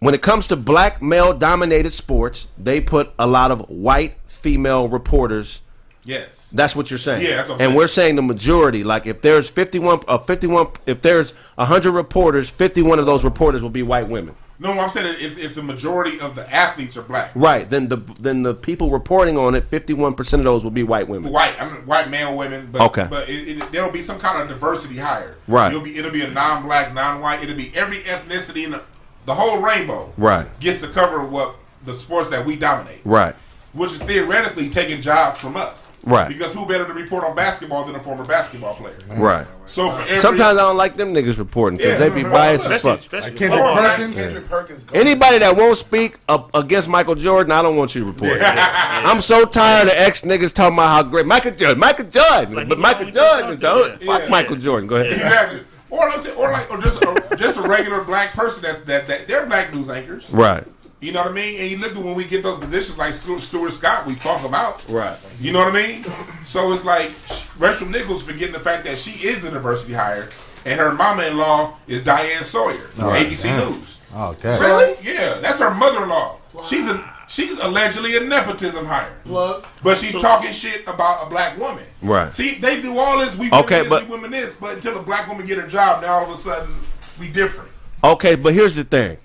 when 0.00 0.14
it 0.14 0.22
comes 0.22 0.48
to 0.48 0.56
black 0.56 1.00
male 1.02 1.32
dominated 1.32 1.92
sports, 1.92 2.48
they 2.58 2.80
put 2.80 3.12
a 3.18 3.26
lot 3.26 3.50
of 3.50 3.60
white 3.68 4.16
female 4.48 4.88
reporters. 4.88 5.62
yes, 6.04 6.50
That's 6.52 6.76
what 6.76 6.90
you're 6.90 6.98
saying. 6.98 7.22
Yeah, 7.22 7.36
that's 7.36 7.48
what 7.48 7.54
I'm 7.56 7.60
and 7.62 7.68
saying. 7.70 7.74
we're 7.76 7.86
saying 7.88 8.16
the 8.16 8.22
majority. 8.22 8.84
Like 8.84 9.06
if 9.06 9.22
there's 9.22 9.48
51 9.48 10.00
uh, 10.06 10.18
51 10.18 10.68
if 10.84 11.00
there's 11.00 11.32
100 11.54 11.90
reporters, 11.92 12.50
51 12.50 12.98
of 12.98 13.06
those 13.06 13.24
reporters 13.24 13.62
will 13.62 13.70
be 13.70 13.82
white 13.82 14.08
women. 14.08 14.36
No, 14.58 14.70
I'm 14.78 14.90
saying 14.90 15.16
if, 15.18 15.36
if 15.38 15.54
the 15.54 15.62
majority 15.62 16.20
of 16.20 16.36
the 16.36 16.44
athletes 16.54 16.96
are 16.96 17.02
black, 17.02 17.30
Right. 17.34 17.68
Then 17.68 17.88
the 17.88 17.96
then 18.20 18.42
the 18.42 18.54
people 18.54 18.90
reporting 18.90 19.36
on 19.38 19.54
it, 19.54 19.64
fifty 19.64 19.94
one 19.94 20.14
percent 20.14 20.40
of 20.40 20.44
those 20.44 20.62
will 20.62 20.70
be 20.70 20.84
white 20.84 21.08
women. 21.08 21.32
white, 21.32 21.60
I 21.60 21.64
mean, 21.72 21.86
white 21.86 22.08
male 22.10 22.36
women, 22.36 22.68
but 22.70 22.82
Okay. 22.82 23.06
but 23.10 23.28
it, 23.28 23.48
it, 23.56 23.72
there'll 23.72 23.90
be 23.90 24.02
some 24.02 24.18
kind 24.20 24.40
of 24.42 24.46
diversity 24.48 24.98
hire. 24.98 25.36
Right. 25.48 25.70
It'll 25.72 25.82
be 25.82 25.96
it'll 25.98 26.12
be 26.12 26.22
a 26.22 26.30
non-black, 26.30 26.92
non-white. 26.94 27.42
It'll 27.42 27.56
be 27.56 27.72
every 27.74 28.02
ethnicity 28.02 28.64
in 28.64 28.70
the, 28.72 28.82
the 29.26 29.34
whole 29.34 29.58
rainbow. 29.60 30.12
Right. 30.18 30.46
Gets 30.60 30.80
to 30.82 30.88
cover 30.88 31.26
what 31.26 31.56
the 31.84 31.96
sports 31.96 32.28
that 32.30 32.46
we 32.46 32.54
dominate. 32.56 33.00
Right. 33.04 33.34
Which 33.74 33.92
is 33.92 34.00
theoretically 34.02 34.70
taking 34.70 35.00
jobs 35.00 35.38
from 35.40 35.56
us. 35.56 35.90
Right. 36.04 36.28
Because 36.28 36.52
who 36.52 36.66
better 36.66 36.84
to 36.86 36.92
report 36.92 37.24
on 37.24 37.34
basketball 37.34 37.84
than 37.86 37.94
a 37.96 38.02
former 38.02 38.24
basketball 38.24 38.74
player? 38.74 38.94
Right. 39.16 39.46
So 39.66 39.90
for 39.90 40.02
every 40.02 40.18
Sometimes 40.20 40.58
I 40.58 40.62
don't 40.62 40.76
like 40.76 40.96
them 40.96 41.14
niggas 41.14 41.38
reporting 41.38 41.78
because 41.78 41.98
Yeah. 41.98 42.08
they 42.08 42.14
be 42.22 42.28
biased 42.28 42.66
as 42.66 42.72
Especially, 42.72 42.90
fuck. 42.90 43.00
especially 43.00 43.30
Like 43.30 43.38
Kendrick 43.38 43.60
Oh. 43.62 43.74
Perkins. 43.74 44.14
Kendrick 44.14 44.48
Perkins. 44.48 44.84
goes- 44.84 45.00
Anybody 45.00 45.38
that 45.38 45.56
won't 45.56 45.78
speak 45.78 46.18
up 46.28 46.50
against 46.54 46.88
Michael 46.88 47.14
Jordan, 47.14 47.52
I 47.52 47.62
don't 47.62 47.76
want 47.76 47.94
you 47.94 48.02
to 48.02 48.06
report. 48.06 48.38
I'm 48.42 49.22
so 49.22 49.44
tired 49.46 49.88
of 49.88 49.94
ex 49.96 50.20
niggas 50.20 50.52
talking 50.52 50.76
about 50.76 50.88
how 50.88 51.02
great 51.04 51.24
Michael 51.26 51.52
Jordan, 51.52 51.78
Michael 51.78 52.04
Jordan, 52.06 52.54
Like, 52.54 52.68
but 52.68 52.78
Michael 52.78 53.10
Jordan, 53.10 53.50
does 53.52 53.58
don't 53.60 54.02
fuck 54.02 54.22
Yeah. 54.24 54.28
Michael 54.28 54.56
Jordan. 54.56 54.86
Go 54.86 54.96
ahead. 54.96 55.12
exactly. 55.12 55.60
Or 55.90 56.10
let's 56.10 56.24
say, 56.24 56.34
or 56.34 56.50
like, 56.50 56.70
or 56.70 56.78
just 56.78 57.02
a, 57.02 57.36
just 57.36 57.56
a 57.58 57.62
regular 57.62 58.02
black 58.02 58.32
person 58.34 58.62
that's 58.62 58.80
that, 58.80 59.06
that 59.06 59.26
they're 59.26 59.46
black 59.46 59.72
news 59.72 59.88
anchors. 59.88 60.28
Right. 60.30 60.64
You 61.04 61.12
know 61.12 61.20
what 61.20 61.32
I 61.32 61.34
mean? 61.34 61.60
And 61.60 61.70
you 61.70 61.76
look 61.76 61.92
at 61.94 61.98
when 62.02 62.14
we 62.14 62.24
get 62.24 62.42
those 62.42 62.56
positions 62.56 62.96
like 62.96 63.12
Stu- 63.12 63.38
Stuart 63.38 63.72
Scott, 63.74 64.06
we 64.06 64.14
fuck 64.14 64.40
them 64.40 64.54
out. 64.54 64.82
Right. 64.88 65.14
You 65.38 65.52
know 65.52 65.58
what 65.58 65.68
I 65.76 65.82
mean? 65.86 66.04
So 66.46 66.72
it's 66.72 66.82
like 66.86 67.10
Rachel 67.58 67.88
Nichols 67.88 68.22
forgetting 68.22 68.54
the 68.54 68.60
fact 68.60 68.84
that 68.84 68.96
she 68.96 69.10
is 69.26 69.44
a 69.44 69.50
diversity 69.50 69.92
hire, 69.92 70.30
and 70.64 70.80
her 70.80 70.92
mama-in-law 70.94 71.76
is 71.88 72.02
Diane 72.02 72.42
Sawyer, 72.42 72.86
ABC 72.96 73.42
damn. 73.42 73.70
News. 73.70 74.00
Okay. 74.16 74.56
So, 74.56 74.94
yeah, 75.02 75.40
that's 75.40 75.58
her 75.58 75.74
mother-in-law. 75.74 76.38
She's 76.66 76.86
a 76.88 77.04
she's 77.28 77.58
allegedly 77.58 78.16
a 78.16 78.20
nepotism 78.20 78.86
hire, 78.86 79.12
Plug. 79.26 79.66
but 79.82 79.98
she's 79.98 80.12
talking 80.12 80.52
shit 80.52 80.88
about 80.88 81.26
a 81.26 81.28
black 81.28 81.58
woman. 81.58 81.84
Right. 82.00 82.32
See, 82.32 82.54
they 82.54 82.80
do 82.80 82.96
all 82.98 83.18
this. 83.18 83.36
We 83.36 83.50
Okay, 83.52 83.82
women 83.82 83.82
this, 83.82 83.88
but- 83.90 84.02
we 84.04 84.10
women 84.10 84.30
this, 84.30 84.54
but 84.54 84.74
until 84.76 84.98
a 84.98 85.02
black 85.02 85.28
woman 85.28 85.44
get 85.44 85.58
a 85.58 85.66
job, 85.68 86.00
now 86.02 86.14
all 86.14 86.24
of 86.24 86.30
a 86.30 86.36
sudden 86.36 86.74
we 87.20 87.28
different. 87.28 87.70
Okay, 88.02 88.36
but 88.36 88.54
here's 88.54 88.76
the 88.76 88.84
thing. 88.84 89.18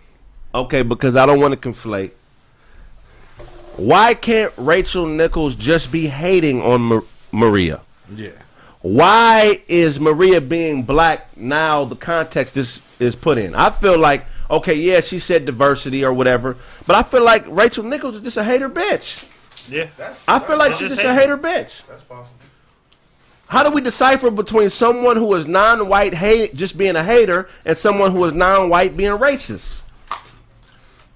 Okay, 0.53 0.81
because 0.81 1.15
I 1.15 1.25
don't 1.25 1.39
want 1.39 1.59
to 1.59 1.69
conflate. 1.69 2.11
Why 3.77 4.13
can't 4.13 4.51
Rachel 4.57 5.05
Nichols 5.05 5.55
just 5.55 5.91
be 5.91 6.07
hating 6.07 6.61
on 6.61 6.81
Ma- 6.81 7.01
Maria? 7.31 7.81
Yeah. 8.13 8.31
Why 8.81 9.61
is 9.67 9.99
Maria 9.99 10.41
being 10.41 10.83
black 10.83 11.35
now 11.37 11.85
the 11.85 11.95
context 11.95 12.57
is 12.57 12.81
is 12.99 13.15
put 13.15 13.37
in? 13.37 13.53
I 13.55 13.69
feel 13.69 13.97
like 13.97 14.25
okay, 14.49 14.73
yeah, 14.73 15.01
she 15.01 15.19
said 15.19 15.45
diversity 15.45 16.03
or 16.03 16.13
whatever, 16.13 16.57
but 16.87 16.95
I 16.95 17.03
feel 17.03 17.23
like 17.23 17.45
Rachel 17.47 17.83
Nichols 17.83 18.15
is 18.15 18.21
just 18.21 18.37
a 18.37 18.43
hater 18.43 18.69
bitch. 18.69 19.29
Yeah. 19.69 19.87
That's, 19.97 20.27
I 20.27 20.39
that's, 20.39 20.49
feel 20.49 20.57
like 20.57 20.73
she's 20.73 20.89
just 20.89 21.01
just 21.01 21.03
a 21.05 21.13
hater 21.13 21.37
bitch. 21.37 21.85
that's 21.85 22.03
possible. 22.03 22.39
How 23.47 23.63
do 23.63 23.71
we 23.71 23.81
decipher 23.81 24.29
between 24.29 24.69
someone 24.69 25.17
who 25.17 25.33
is 25.35 25.47
non-white 25.47 26.13
hate 26.13 26.53
just 26.55 26.77
being 26.77 26.95
a 26.95 27.03
hater 27.03 27.49
and 27.65 27.77
someone 27.77 28.11
who 28.11 28.23
is 28.25 28.33
non-white 28.33 28.95
being 28.95 29.17
racist? 29.17 29.81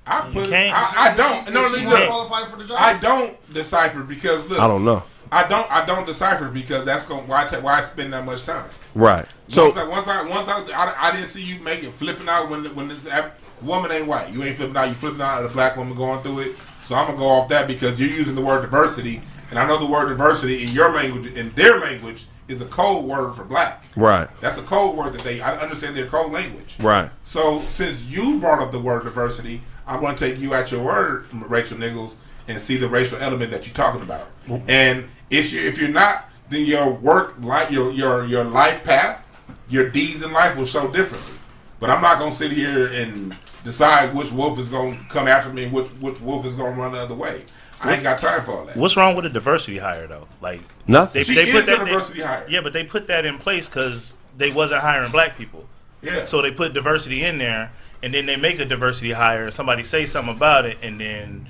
I 0.06 0.30
put, 0.32 0.49
can't- 0.49 0.76
I, 0.76 1.12
I 1.12 1.16
don't. 1.16 1.47
Is 1.47 1.54
No, 1.54 1.68
she 1.70 1.84
no, 1.84 1.89
no. 1.91 2.08
qualified 2.08 2.49
for 2.49 2.58
the 2.58 2.66
job? 2.66 2.78
I 2.80 2.97
don't 2.97 3.54
decipher 3.54 4.01
because 4.04 4.47
look, 4.49 4.60
I 4.60 4.68
don't 4.68 4.84
know. 4.84 5.04
I 5.32 5.47
don't. 5.47 5.70
I 5.72 5.86
don't 5.86 6.06
decipher 6.06 6.49
because 6.49 6.86
that's 6.86 7.06
going. 7.06 7.28
Why? 7.28 7.45
ta- 7.47 7.60
why 7.62 7.80
spend 7.82 8.14
that 8.14 8.26
much 8.26 8.43
time? 8.43 8.70
Right. 8.93 9.26
So 9.47 9.66
once 9.68 9.78
I, 9.78 9.84
once 9.88 10.08
I, 10.08 10.24
once 10.28 10.47
I, 10.47 10.60
was, 10.60 10.70
I, 10.70 10.93
I 10.97 11.12
didn't 11.12 11.28
see 11.28 11.41
you 11.41 11.60
making 11.62 11.91
flipping 11.91 12.28
out 12.30 12.49
when 12.49 12.66
when 12.76 12.88
this 12.88 13.08
app- 13.08 13.39
woman 13.62 13.91
ain't 13.91 14.08
white. 14.08 14.30
You 14.32 14.43
ain't 14.43 14.58
flipping 14.58 14.76
out. 14.78 14.89
You 14.89 14.93
flipping 14.93 15.22
out 15.22 15.43
at 15.43 15.49
a 15.49 15.54
black 15.54 15.78
woman 15.78 15.95
going 15.95 16.22
through 16.22 16.39
it. 16.39 16.56
So 16.84 16.95
I'm 16.95 17.08
gonna 17.08 17.18
go 17.18 17.28
off 17.30 17.47
that 17.49 17.66
because 17.68 17.99
you're 17.99 18.10
using 18.10 18.36
the 18.36 18.41
word 18.41 18.62
diversity, 18.62 19.22
and 19.49 19.58
I 19.58 19.66
know 19.68 19.78
the 19.80 19.86
word 19.86 20.10
diversity 20.10 20.64
in 20.64 20.70
your 20.72 20.91
language, 20.91 21.28
in 21.34 21.51
their 21.56 21.80
language, 21.80 22.26
is 22.48 22.62
a 22.62 22.66
code 22.66 23.06
word 23.06 23.34
for 23.34 23.44
black. 23.44 23.84
right. 23.96 24.30
That's 24.41 24.58
a 24.58 24.64
code 24.64 24.96
word 24.96 25.14
that 25.14 25.22
they. 25.22 25.41
I 25.41 25.58
understand 25.58 25.96
their 25.96 26.08
code 26.08 26.32
language. 26.32 26.76
Right. 26.80 27.10
So 27.24 27.62
since 27.70 28.04
you 28.04 28.39
brought 28.39 28.60
up 28.60 28.72
the 28.72 28.80
word 28.80 29.04
diversity, 29.04 29.62
I 29.88 29.98
want 29.98 30.18
to 30.18 30.30
take 30.30 30.39
you 30.39 30.54
at 30.54 30.72
your 30.72 30.84
word, 30.84 31.28
Rachel 31.34 31.78
Nichols, 31.78 32.16
and 32.48 32.60
see 32.60 32.78
the 32.78 32.89
racial 32.89 33.20
element 33.20 33.52
that 33.52 33.66
you're 33.66 33.76
talking 33.76 34.02
about. 34.02 34.28
And 34.68 35.08
if 35.30 35.52
you 35.52 35.62
if 35.62 35.78
you're 35.78 35.89
not, 35.89 36.26
then 36.50 36.66
your 36.66 36.91
work 36.91 37.36
like 37.39 37.72
your 37.72 37.91
your 37.91 38.26
your 38.26 38.44
life 38.44 38.84
path, 38.84 39.26
your 39.70 39.89
deeds 39.89 40.24
in 40.24 40.32
life 40.32 40.58
will 40.58 40.66
show 40.66 40.91
differently. 40.91 41.36
But 41.80 41.89
I'm 41.89 42.02
not 42.02 42.18
going 42.20 42.32
to 42.32 42.38
sit 42.38 42.52
here 42.52 42.88
and 42.88 43.36
decide 43.64 44.14
which 44.14 44.32
wolf 44.32 44.60
is 44.60 44.70
going 44.70 44.98
to 44.98 45.04
come 45.06 45.28
after 45.28 45.52
me 45.52 45.66
and 45.66 45.74
which 45.74 45.88
which 46.00 46.22
wolf 46.22 46.46
is 46.46 46.56
going 46.56 46.76
to 46.76 46.82
run 46.82 46.91
the 46.94 47.00
other 47.00 47.16
way. 47.16 47.44
I 47.84 47.94
ain't 47.96 48.04
got 48.04 48.20
time 48.20 48.44
for 48.44 48.52
all 48.52 48.66
that. 48.66 48.78
What's 48.78 48.96
wrong 48.98 49.16
with 49.16 49.26
a 49.26 49.30
diversity 49.30 49.78
hire 49.78 50.08
though? 50.08 50.28
Like 50.42 50.62
Nothing. 50.88 51.24
She 51.24 51.38
is 51.38 51.66
the 51.66 51.78
diversity 51.78 52.22
hire. 52.22 52.46
Yeah, 52.50 52.62
but 52.62 52.74
they 52.74 52.84
put 52.84 53.08
that 53.08 53.26
in 53.26 53.38
place 53.38 53.68
because 53.68 54.16
they 54.38 54.52
wasn't 54.52 54.82
hiring 54.82 55.12
black 55.12 55.38
people. 55.38 55.66
Yeah. 56.02 56.26
So 56.26 56.42
they 56.42 56.52
put 56.52 56.74
diversity 56.74 57.24
in 57.24 57.38
there, 57.38 57.72
and 58.02 58.14
then 58.14 58.26
they 58.26 58.36
make 58.36 58.60
a 58.60 58.66
diversity 58.66 59.12
hire. 59.12 59.46
and 59.46 59.54
Somebody 59.54 59.84
say 59.84 60.06
something 60.06 60.36
about 60.36 60.66
it, 60.66 60.78
and 60.82 61.00
then 61.00 61.48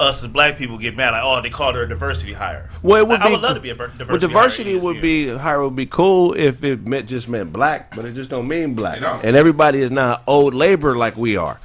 us 0.00 0.22
as 0.22 0.28
black 0.30 0.56
people 0.56 0.78
get 0.78 0.96
mad. 0.96 1.10
Like, 1.10 1.22
oh, 1.22 1.42
they 1.42 1.50
called 1.50 1.74
her 1.74 1.82
a 1.82 1.88
diversity 1.88 2.32
hire. 2.32 2.70
Well, 2.82 3.00
it 3.00 3.08
would 3.08 3.20
I, 3.20 3.24
be. 3.24 3.28
I 3.28 3.32
would 3.32 3.42
love 3.42 3.54
to 3.56 3.60
be 3.60 3.70
a 3.70 3.74
diversity. 3.74 4.04
Well, 4.08 4.18
diversity 4.18 4.72
hire 4.74 4.82
would 4.82 5.02
be 5.02 5.28
higher 5.28 5.62
would 5.62 5.76
be 5.76 5.86
cool 5.86 6.32
if 6.34 6.64
it 6.64 6.86
meant 6.86 7.08
just 7.08 7.28
meant 7.28 7.52
black, 7.52 7.94
but 7.94 8.06
it 8.06 8.14
just 8.14 8.30
don't 8.30 8.48
mean 8.48 8.74
black. 8.74 9.00
Don't. 9.00 9.24
And 9.24 9.36
everybody 9.36 9.82
is 9.82 9.90
not 9.90 10.22
old 10.26 10.54
labor 10.54 10.96
like 10.96 11.16
we 11.16 11.36
are. 11.36 11.60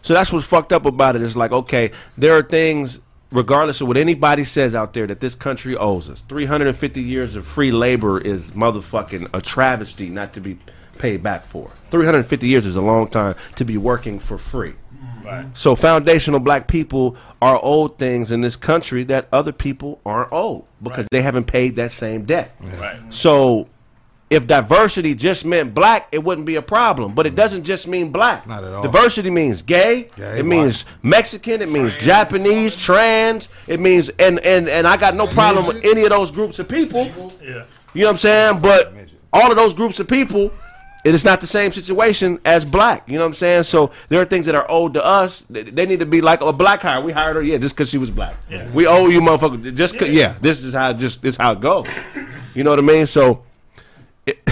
So 0.00 0.12
that's 0.12 0.30
what's 0.30 0.46
fucked 0.46 0.72
up 0.72 0.84
about 0.84 1.16
it. 1.16 1.22
It's 1.22 1.36
like 1.36 1.52
okay, 1.52 1.90
there 2.16 2.36
are 2.36 2.42
things, 2.42 3.00
regardless 3.30 3.80
of 3.80 3.88
what 3.88 3.96
anybody 3.96 4.44
says 4.44 4.74
out 4.74 4.94
there, 4.94 5.06
that 5.06 5.20
this 5.20 5.34
country 5.34 5.76
owes 5.76 6.08
us. 6.08 6.22
Three 6.28 6.46
hundred 6.46 6.68
and 6.68 6.76
fifty 6.76 7.02
years 7.02 7.36
of 7.36 7.46
free 7.46 7.72
labor 7.72 8.20
is 8.20 8.52
motherfucking 8.52 9.30
a 9.32 9.40
travesty 9.40 10.08
not 10.08 10.32
to 10.34 10.40
be 10.40 10.58
paid 10.98 11.22
back 11.22 11.46
for. 11.46 11.70
Three 11.90 12.04
hundred 12.04 12.18
and 12.18 12.26
fifty 12.26 12.48
years 12.48 12.66
is 12.66 12.76
a 12.76 12.82
long 12.82 13.08
time 13.08 13.34
to 13.56 13.64
be 13.64 13.76
working 13.76 14.18
for 14.18 14.38
free. 14.38 14.74
Right. 15.24 15.46
So 15.54 15.74
foundational 15.74 16.38
black 16.38 16.68
people 16.68 17.16
are 17.40 17.58
owed 17.62 17.98
things 17.98 18.30
in 18.30 18.42
this 18.42 18.56
country 18.56 19.04
that 19.04 19.26
other 19.32 19.52
people 19.52 20.00
aren't 20.04 20.32
owed 20.32 20.64
because 20.82 21.08
they 21.10 21.22
haven't 21.22 21.44
paid 21.44 21.76
that 21.76 21.92
same 21.92 22.26
debt. 22.26 22.54
Right. 22.78 23.00
So 23.08 23.68
if 24.30 24.46
diversity 24.46 25.14
just 25.14 25.44
meant 25.44 25.74
black, 25.74 26.08
it 26.10 26.22
wouldn't 26.24 26.46
be 26.46 26.56
a 26.56 26.62
problem. 26.62 27.14
But 27.14 27.26
it 27.26 27.30
mm-hmm. 27.30 27.36
doesn't 27.36 27.64
just 27.64 27.86
mean 27.86 28.10
black. 28.10 28.46
Not 28.46 28.64
at 28.64 28.72
all. 28.72 28.82
Diversity 28.82 29.30
means 29.30 29.62
gay. 29.62 30.08
Gay, 30.16 30.40
it 30.40 30.46
means 30.46 30.84
Mexican. 31.02 31.62
It 31.62 31.68
means 31.68 31.96
Japanese, 31.96 32.82
trans. 32.82 33.48
It 33.66 33.80
means 33.80 34.08
and 34.18 34.40
and 34.40 34.68
and 34.68 34.86
I 34.86 34.96
got 34.96 35.14
no 35.14 35.26
problem 35.26 35.66
with 35.66 35.84
any 35.84 36.04
of 36.04 36.10
those 36.10 36.30
groups 36.30 36.58
of 36.58 36.68
people. 36.68 37.32
Yeah. 37.42 37.64
You 37.92 38.02
know 38.02 38.06
what 38.06 38.12
I'm 38.12 38.18
saying? 38.18 38.60
But 38.60 38.92
all 39.32 39.50
of 39.50 39.56
those 39.56 39.72
groups 39.72 40.00
of 40.00 40.08
people, 40.08 40.50
it 41.04 41.14
is 41.14 41.24
not 41.24 41.40
the 41.40 41.46
same 41.46 41.70
situation 41.70 42.40
as 42.44 42.64
black. 42.64 43.08
You 43.08 43.14
know 43.14 43.20
what 43.20 43.28
I'm 43.28 43.34
saying? 43.34 43.64
So 43.64 43.92
there 44.08 44.20
are 44.20 44.24
things 44.24 44.46
that 44.46 44.54
are 44.54 44.66
owed 44.68 44.94
to 44.94 45.04
us. 45.04 45.44
They, 45.50 45.86
need 45.86 46.00
to 46.00 46.06
be 46.06 46.20
like 46.20 46.40
a 46.40 46.52
black 46.52 46.80
hire. 46.80 47.00
We 47.00 47.12
hired 47.12 47.36
her, 47.36 47.42
yeah, 47.42 47.58
just 47.58 47.76
because 47.76 47.88
she 47.90 47.98
was 47.98 48.10
black. 48.10 48.36
Yeah. 48.50 48.68
We 48.70 48.86
owe 48.86 49.08
you, 49.08 49.20
motherfucker, 49.20 49.74
just 49.74 49.98
cause, 49.98 50.08
yeah. 50.08 50.36
This 50.40 50.64
is 50.64 50.72
how 50.72 50.92
just 50.92 51.22
this 51.22 51.36
how 51.36 51.52
it 51.52 51.60
goes. 51.60 51.86
You 52.54 52.64
know 52.64 52.70
what 52.70 52.78
I 52.78 52.82
mean? 52.82 53.06
So. 53.06 53.44
It, 54.26 54.44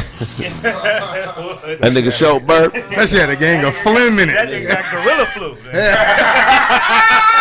that 1.81 1.93
nigga 1.93 2.13
show 2.13 2.39
burp. 2.39 2.73
That 2.93 3.09
shit 3.09 3.21
had 3.21 3.31
a 3.31 3.37
gang 3.37 3.65
of 3.65 3.75
phlegm 3.77 4.19
in 4.19 4.29
it. 4.29 4.35
That 4.35 4.49
nigga 4.49 4.69
got 4.69 4.85
gorilla 4.93 5.27
flu. 5.35 5.57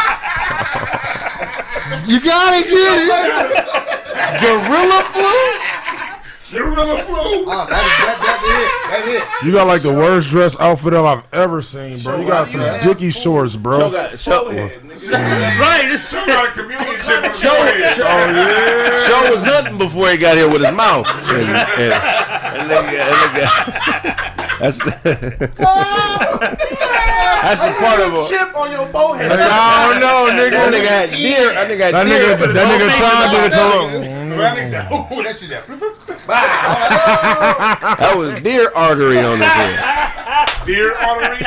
You 2.07 2.19
gotta 2.19 2.61
get 2.63 2.71
it. 2.71 3.67
Gorilla 4.41 5.03
flu? 5.11 5.35
Gorilla 6.51 7.03
flu. 7.03 7.15
Oh, 7.15 7.45
ah, 7.47 7.65
that, 7.65 7.69
that, 7.69 8.17
that, 8.21 9.03
that 9.05 9.41
it. 9.41 9.45
You 9.45 9.51
got 9.53 9.67
like 9.67 9.81
the 9.81 9.93
worst 9.93 10.29
dress 10.29 10.59
outfit 10.59 10.93
up 10.93 11.05
I've 11.05 11.33
ever 11.33 11.61
seen, 11.61 11.97
bro. 11.99 12.19
You 12.19 12.27
got 12.27 12.47
some 12.47 12.61
dicky 12.83 13.09
shorts, 13.09 13.53
Show 13.53 13.59
bro. 13.59 13.89
got, 13.91 14.19
show, 14.19 14.47
right. 14.47 15.87
This 15.87 16.09
Show 16.09 16.25
got 16.25 16.49
a 16.49 16.51
communion 16.51 16.95
chip 17.03 17.17
on 17.17 17.23
his 17.23 17.39
Show 17.39 17.49
forehead. 17.49 17.79
it. 17.79 17.99
Oh, 18.03 19.07
show 19.07 19.33
was 19.33 19.43
nothing 19.43 19.77
before 19.77 20.09
he 20.09 20.17
got 20.17 20.35
here 20.37 20.47
with 20.51 20.61
his 20.63 20.75
mouth. 20.75 21.07
And, 21.07 21.49
and, 21.49 21.93
and 21.93 22.69
nigga, 22.69 22.99
and 22.99 23.15
nigga, 23.31 23.47
that's 24.61 24.77
that's 27.41 27.63
a 27.63 27.73
part 27.79 27.99
of 28.01 28.13
a. 28.13 28.21
Chip 28.27 28.55
on 28.55 28.71
your 28.71 28.85
forehead. 28.87 29.31
I 29.31 29.89
don't 29.89 29.99
know, 29.99 30.27
That 30.29 30.51
nigga. 30.53 30.71
nigga 30.71 30.87
had 30.87 31.09
deer. 31.09 31.53
That 31.53 31.67
nigga 31.69 31.83
had 31.85 31.93
That 31.93 32.03
deer. 32.05 32.37
nigga, 32.37 32.53
that 32.53 32.65
nigga 32.69 32.87
Tom 32.99 33.31
did 33.31 33.43
it 33.45 33.53
to 33.55 33.65
him. 33.71 34.37
That 34.37 34.57
nigga 34.57 34.69
said, 34.69 34.85
"Ooh, 34.91 35.23
that 35.23 35.35
shit 35.37 35.49
that." 36.27 37.97
That 37.99 38.17
was 38.17 38.41
deer 38.41 38.71
artery 38.75 39.19
on 39.19 39.37
his 39.37 39.47
head. 39.47 40.07
Deer 40.65 40.93
artery. 40.95 41.39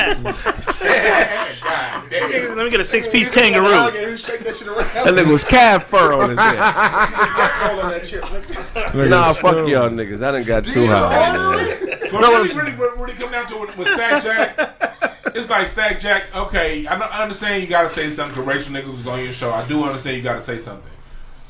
Let 2.10 2.56
me 2.56 2.70
get 2.70 2.80
a 2.80 2.84
six 2.84 3.06
piece 3.06 3.32
kangaroo. 3.32 3.66
Alligator, 3.72 4.16
Shake 4.16 4.40
that 4.40 4.54
shit 4.56 4.66
nigga 4.66 5.30
was 5.32 5.44
calf 5.44 5.84
fur 5.84 6.12
on 6.12 6.30
his 6.30 6.38
head. 6.38 6.54
Roll 6.54 7.80
on 7.80 7.90
that 7.90 8.04
chip. 8.04 8.22
nigga. 8.24 9.10
Nah, 9.10 9.32
fuck 9.32 9.68
y'all 9.68 9.88
niggas. 9.90 10.22
I 10.22 10.32
didn't 10.32 10.46
got 10.46 10.64
too 10.64 10.86
high. 10.86 11.36
man. 11.36 11.98
But 12.12 12.20
really, 12.20 12.54
really, 12.54 12.72
what 12.72 12.98
really 12.98 13.14
come 13.14 13.30
down 13.32 13.46
to 13.48 13.64
it 13.64 13.76
with 13.76 13.88
Stack 13.88 14.22
Jack, 14.22 15.32
it's 15.34 15.48
like 15.48 15.68
Stack 15.68 16.00
Jack. 16.00 16.24
Okay, 16.34 16.86
I, 16.86 16.96
I 16.98 17.22
understand 17.22 17.62
you 17.62 17.68
got 17.68 17.82
to 17.82 17.88
say 17.88 18.10
something. 18.10 18.44
Rachel 18.44 18.72
Nichols 18.72 18.96
was 18.96 19.06
on 19.06 19.22
your 19.22 19.32
show. 19.32 19.52
I 19.52 19.66
do 19.66 19.84
understand 19.84 20.16
you 20.16 20.22
got 20.22 20.34
to 20.36 20.42
say 20.42 20.58
something, 20.58 20.90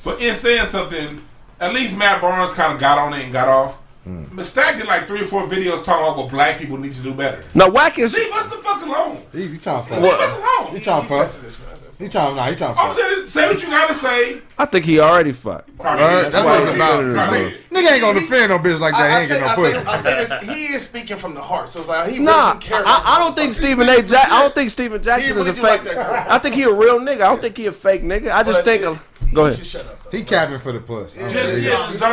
but 0.02 0.20
in 0.20 0.34
saying 0.34 0.66
something, 0.66 1.22
at 1.64 1.72
least 1.72 1.96
Matt 1.96 2.20
Barnes 2.20 2.50
kind 2.52 2.72
of 2.72 2.80
got 2.80 2.98
on 2.98 3.12
it 3.14 3.24
and 3.24 3.32
got 3.32 3.48
off. 3.48 3.78
Hmm. 4.04 4.24
But 4.32 4.44
Stack 4.46 4.76
did 4.76 4.86
like 4.86 5.06
three 5.06 5.22
or 5.22 5.26
four 5.26 5.42
videos 5.48 5.82
talking 5.82 6.04
about 6.06 6.16
what 6.18 6.30
black 6.30 6.58
people 6.58 6.76
need 6.76 6.92
to 6.92 7.02
do 7.02 7.14
better. 7.14 7.42
Now, 7.54 7.70
whack 7.70 7.98
is 7.98 8.14
Leave 8.14 8.30
us 8.32 8.46
the 8.48 8.56
fuck 8.56 8.82
alone. 8.82 9.18
He, 9.32 9.48
he 9.48 9.56
trying 9.58 9.84
to 9.86 9.94
Leave 10.00 10.10
fuck. 10.12 10.20
us 10.20 10.36
alone. 10.36 10.76
He 10.76 10.80
trying 10.84 11.06
to 11.06 11.08
He's 11.24 11.36
fuck. 11.36 11.54
He 11.96 12.08
trying. 12.08 12.34
Nah, 12.36 12.50
he 12.50 12.56
trying 12.56 12.74
to 12.74 12.80
I'm 12.80 12.88
fuck. 12.88 12.98
saying, 12.98 13.26
say 13.28 13.46
what 13.48 13.62
you 13.62 13.68
gotta 13.68 13.94
say. 13.94 14.40
I 14.58 14.64
think 14.66 14.84
he 14.84 14.98
already 14.98 15.30
fucked. 15.32 15.78
Probably 15.78 16.04
Alright, 16.04 16.32
that's 16.32 16.44
what 16.44 16.68
it's 16.68 16.76
Probably 16.76 16.76
about. 16.76 17.00
did. 17.02 17.14
Probably 17.14 17.38
did. 17.50 17.70
Nigga 17.70 17.92
ain't 17.92 18.00
gonna 18.02 18.20
defend 18.20 18.50
no 18.50 18.58
bitch 18.58 18.80
like 18.80 18.92
that. 18.94 19.00
I, 19.00 19.08
He 19.08 19.14
I, 19.14 19.18
ain't 19.20 19.28
say, 19.28 19.34
get 19.38 19.40
no 19.46 19.46
I, 19.46 19.56
say. 19.56 19.84
I 19.86 19.96
say 19.96 20.16
this. 20.40 20.56
He 20.56 20.64
is 20.74 20.82
speaking 20.82 21.16
from 21.16 21.34
the 21.34 21.40
heart. 21.40 21.68
So 21.68 21.78
it's 21.80 21.88
like 21.88 22.10
he 22.10 22.18
Nah, 22.18 22.48
really 22.48 22.58
do 22.58 22.66
care. 22.66 22.82
about 22.82 23.04
I, 23.06 23.14
I 23.14 23.18
don't 23.20 23.36
think. 23.36 23.54
Stephen 23.54 23.88
A. 23.88 24.02
Jack. 24.02 24.28
I 24.28 24.42
don't 24.42 24.54
think 24.56 24.70
Stephen 24.70 25.00
Jackson 25.02 25.36
really 25.36 25.50
is 25.52 25.58
a 25.58 25.60
do 25.62 25.66
fake. 25.66 25.84
like. 25.86 25.96
I 25.96 26.38
think 26.40 26.56
he 26.56 26.64
a 26.64 26.72
real 26.72 26.98
nigga. 26.98 27.14
I 27.14 27.28
don't 27.30 27.40
think 27.40 27.56
he 27.56 27.66
a 27.66 27.72
fake 27.72 28.02
nigga. 28.02 28.32
I 28.32 28.42
just 28.42 28.58
But 28.58 28.64
think. 28.64 28.82
it- 28.82 28.88
Of, 28.88 29.04
he 29.13 29.13
go 29.34 29.46
ahead. 29.46 29.66
shut 29.66 29.86
up. 29.86 30.04
Though. 30.04 30.16
He 30.16 30.24
capping 30.24 30.58
for 30.58 30.72
the 30.72 30.80
puss. 30.80 31.16
Yeah, 31.16 31.28
Just, 31.30 31.62
just, 31.98 32.04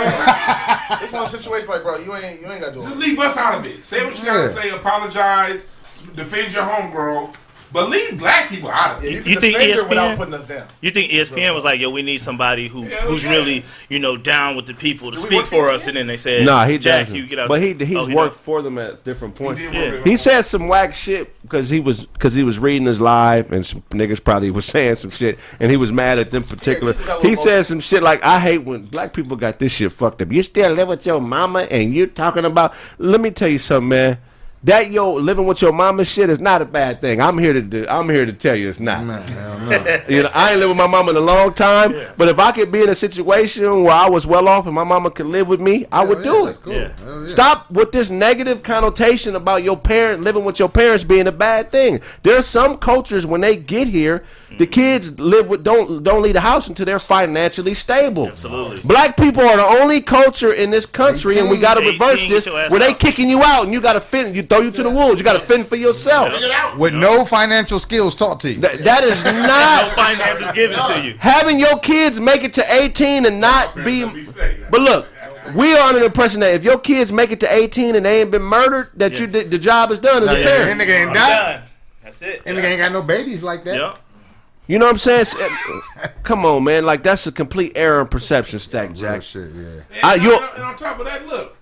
It's 1.04 1.14
one 1.14 1.26
of 1.26 1.32
them 1.32 1.40
situations 1.40 1.70
like, 1.70 1.84
bro, 1.84 1.98
you 1.98 2.16
ain't 2.16 2.42
you 2.42 2.52
ain't 2.52 2.62
got 2.62 2.74
to 2.74 2.80
do 2.80 2.82
just 2.82 2.98
leave 2.98 3.20
us 3.20 3.38
out 3.38 3.60
of 3.60 3.66
it. 3.66 3.84
Say 3.84 4.04
what 4.06 4.18
you 4.18 4.26
gotta 4.26 4.50
say. 4.50 4.70
Apologize. 4.70 5.68
Defend 6.16 6.54
your 6.54 6.64
homegirl. 6.64 7.34
But 7.74 7.90
leave 7.90 8.18
black 8.20 8.50
people 8.50 8.70
out 8.70 8.98
of 8.98 9.04
Yeah, 9.04 9.12
it. 9.12 9.26
you 9.26 9.34
You 9.36 9.40
think 9.40 9.58
ESPN 9.58 9.90
without 9.90 10.18
putting 10.18 10.34
us 10.34 10.44
down. 10.44 10.68
You 10.82 10.92
think 10.92 11.12
ESPN 11.12 11.54
was 11.56 11.64
like, 11.64 11.80
yo, 11.80 11.90
we 11.90 12.02
need 12.02 12.20
somebody 12.20 12.68
who 12.68 12.84
Hell 12.84 13.02
who's 13.08 13.24
yeah. 13.24 13.30
really, 13.32 13.64
you 13.88 14.00
know, 14.00 14.18
down 14.18 14.56
with 14.58 14.66
the 14.66 14.74
people 14.74 15.12
to 15.12 15.18
Do 15.18 15.24
speak 15.26 15.46
for 15.46 15.68
for 15.68 15.72
us, 15.72 15.88
and 15.88 15.96
then 15.96 16.08
they 16.08 16.18
said, 16.18 16.46
Nah, 16.46 16.66
he 16.66 16.78
Jack, 16.78 17.06
doesn't. 17.08 17.16
you 17.16 17.28
get 17.28 17.40
out. 17.40 17.48
But 17.48 17.62
he 17.62 17.74
he's 17.74 17.96
Oh, 17.98 18.06
he 18.06 18.14
worked 18.16 18.36
does? 18.36 18.44
for 18.44 18.62
them 18.62 18.78
at 18.78 19.04
different 19.06 19.36
points. 19.36 19.62
He 19.62 19.68
Yeah. 19.68 20.04
He 20.04 20.18
said 20.18 20.42
some 20.42 20.68
whack 20.68 20.94
shit 20.94 21.34
because 21.44 21.70
he 21.70 21.80
was 21.80 22.06
because 22.08 22.34
he 22.34 22.44
was 22.44 22.60
reading 22.60 22.86
his 22.88 23.00
live 23.00 23.52
and 23.52 23.66
some 23.66 23.82
niggas 23.92 24.24
probably 24.24 24.52
was 24.52 24.66
saying 24.74 24.96
some 24.96 25.10
shit 25.12 25.40
and 25.60 25.72
he 25.72 25.78
was 25.78 25.92
mad 25.92 26.20
at 26.20 26.32
them 26.32 26.44
particular. 26.44 26.94
just 26.94 27.04
he 27.22 27.30
little 27.30 27.44
said 27.44 27.66
some 27.66 27.80
shit 27.80 28.04
like 28.04 28.22
I 28.24 28.40
hate 28.40 28.60
when 28.60 28.84
black 28.84 29.14
people 29.14 29.38
got 29.38 29.60
this 29.60 29.72
shit 29.72 29.92
fucked 29.94 30.22
up. 30.22 30.32
You 30.32 30.44
still 30.44 30.72
live 30.74 30.90
with 30.90 31.06
your 31.06 31.22
mama 31.22 31.60
and 31.62 31.94
you're 31.96 32.08
talking 32.08 32.44
about. 32.46 32.74
Let 32.98 33.22
me 33.22 33.32
tell 33.32 33.48
you 33.50 33.60
something, 33.60 33.88
man. 33.90 34.18
That 34.64 34.92
yo 34.92 35.14
living 35.14 35.48
with 35.48 35.60
your 35.64 35.72
mama 35.72 36.06
shit 36.06 36.30
is 36.30 36.40
not 36.40 36.62
a 36.62 36.66
bad 36.66 37.02
thing. 37.02 37.20
I'm 37.20 37.40
here 37.40 37.52
to 37.52 37.64
do. 37.64 37.88
I'm 37.90 38.08
here 38.08 38.28
to 38.28 38.34
tell 38.34 38.56
you 38.56 38.70
it's 38.70 38.80
not. 38.80 39.04
Man, 39.04 39.26
no. 39.34 40.06
You 40.08 40.22
know, 40.24 40.30
I 40.36 40.52
ain't 40.52 40.60
lived 40.60 40.70
with 40.70 40.78
my 40.78 40.86
mama 40.86 41.12
in 41.12 41.18
a 41.18 41.22
long 41.22 41.56
time, 41.56 41.96
but 42.16 42.28
if 42.28 42.38
I 42.38 42.52
could 42.52 42.72
be 42.72 42.84
in 42.84 42.90
a 42.90 42.96
situation 42.96 43.84
where 43.84 43.94
I 43.94 44.08
was 44.08 44.28
well 44.28 44.48
off 44.48 44.68
and 44.68 44.76
my 44.76 44.84
mama 44.84 45.10
could 45.10 45.26
live 45.26 45.48
with 45.48 45.60
me, 45.60 45.88
I 45.92 46.06
would 46.06 46.24
Hell 46.24 46.46
do 46.46 46.48
it. 46.48 46.62
Cool. 46.62 46.74
Yeah. 46.74 46.92
Yeah. 47.04 47.28
Stop 47.28 47.72
with 47.72 47.92
this 47.92 48.12
negative 48.12 48.62
connotation 48.62 49.36
about 49.36 49.64
your 49.64 49.78
parent 49.78 50.22
living 50.22 50.46
with 50.46 50.60
your 50.60 50.70
parents 50.70 51.04
being 51.04 51.26
a 51.26 51.32
bad 51.32 51.72
thing. 51.72 52.00
There's 52.22 52.46
some 52.46 52.78
cultures 52.78 53.26
when 53.26 53.42
they 53.42 53.56
get 53.56 53.88
here, 53.88 54.24
the 54.58 54.68
kids 54.68 55.20
live 55.20 55.48
with 55.50 55.64
don't 55.64 56.04
don't 56.04 56.22
leave 56.22 56.34
the 56.34 56.42
house 56.42 56.68
until 56.68 56.86
they're 56.86 57.00
financially 57.00 57.74
stable. 57.74 58.28
Absolutely. 58.28 58.80
Black 58.86 59.18
people 59.18 59.42
are 59.42 59.58
the 59.58 59.64
only 59.82 60.02
culture 60.02 60.54
in 60.54 60.70
this 60.72 60.86
country, 60.86 61.40
and 61.40 61.50
we 61.50 61.58
got 61.58 61.76
to 61.76 61.82
reverse 61.82 62.20
this. 62.20 62.30
get 62.30 62.46
your 62.46 62.60
ass 62.60 62.72
Where 62.72 62.80
they 62.80 62.92
out. 62.92 63.00
kicking 63.00 63.30
you 63.30 63.42
out, 63.44 63.64
and 63.64 63.74
you 63.74 63.82
got 63.82 63.94
to 63.94 64.02
fend, 64.02 64.36
you 64.36 64.44
throw 64.44 64.60
you 64.60 64.72
to 64.72 64.84
the 64.84 64.90
wolves. 64.90 65.20
You 65.20 65.24
got 65.24 65.34
to 65.34 65.40
fend 65.40 65.68
for 65.68 65.76
yourself. 65.76 66.32
Figure 66.32 66.48
it 66.48 66.52
out. 66.52 66.78
With 66.78 66.94
no 66.94 67.26
financial 67.26 67.80
skills 67.80 68.16
taught 68.16 68.40
to 68.42 68.52
you. 68.52 68.60
That, 68.60 68.80
that 68.80 69.04
is 69.04 69.24
No 69.26 69.32
not 69.32 69.94
finances 69.94 70.52
given 70.52 70.78
to 70.78 71.02
you. 71.02 71.16
having 71.18 71.60
your 71.60 71.80
kids 71.80 72.20
make 72.20 72.44
it 72.44 72.54
to 72.54 72.74
18 72.74 73.26
and 73.26 73.40
not 73.42 73.76
be. 73.76 74.06
Be. 74.06 74.28
But 74.70 74.82
look, 74.82 75.08
we 75.56 75.74
are 75.74 75.88
under 75.88 76.00
the 76.00 76.06
impression 76.06 76.40
that 76.42 76.54
if 76.54 76.64
your 76.64 76.78
kids 76.78 77.12
make 77.12 77.32
it 77.32 77.40
to 77.42 77.54
18 77.54 77.96
and 77.96 78.06
they 78.06 78.22
ain't 78.22 78.32
been 78.32 78.42
murdered, 78.42 78.90
that 78.96 79.20
you 79.20 79.28
did, 79.28 79.50
the 79.52 79.58
job 79.58 79.92
is 79.92 80.00
done 80.00 80.24
as 80.24 80.30
a 80.30 80.40
yeah. 80.40 80.46
parent. 80.46 80.78
That 80.78 80.88
nigga 80.88 81.06
ain't 81.06 81.14
done. 81.14 81.64
That's 82.04 82.22
it. 82.22 82.42
And 82.46 82.58
nigga 82.58 82.64
ain't 82.66 82.80
got 82.80 82.92
no 82.92 83.02
babies 83.02 83.42
like 83.44 83.64
that. 83.64 83.76
Yep. 83.76 84.00
You 84.68 84.80
know 84.80 84.86
what 84.86 84.92
I'm 84.92 84.98
saying? 85.00 85.26
Come 86.24 86.46
on, 86.46 86.64
man. 86.64 86.86
Like 86.86 87.04
that's 87.04 87.28
a 87.28 87.32
complete 87.32 87.74
error 87.76 88.02
in 88.02 88.08
perception, 88.08 88.60
Stack 88.60 88.90
Real 88.90 88.98
Jack. 88.98 89.22
shit, 89.24 89.52
yeah. 89.54 89.62
And, 89.62 89.84
I- 90.04 90.14
and 90.16 90.24
you- 90.24 90.34
on- 90.34 90.50
and 90.56 90.64
on 90.64 90.76
top 90.76 91.00
of 91.00 91.06
that, 91.06 91.28
look, 91.28 91.58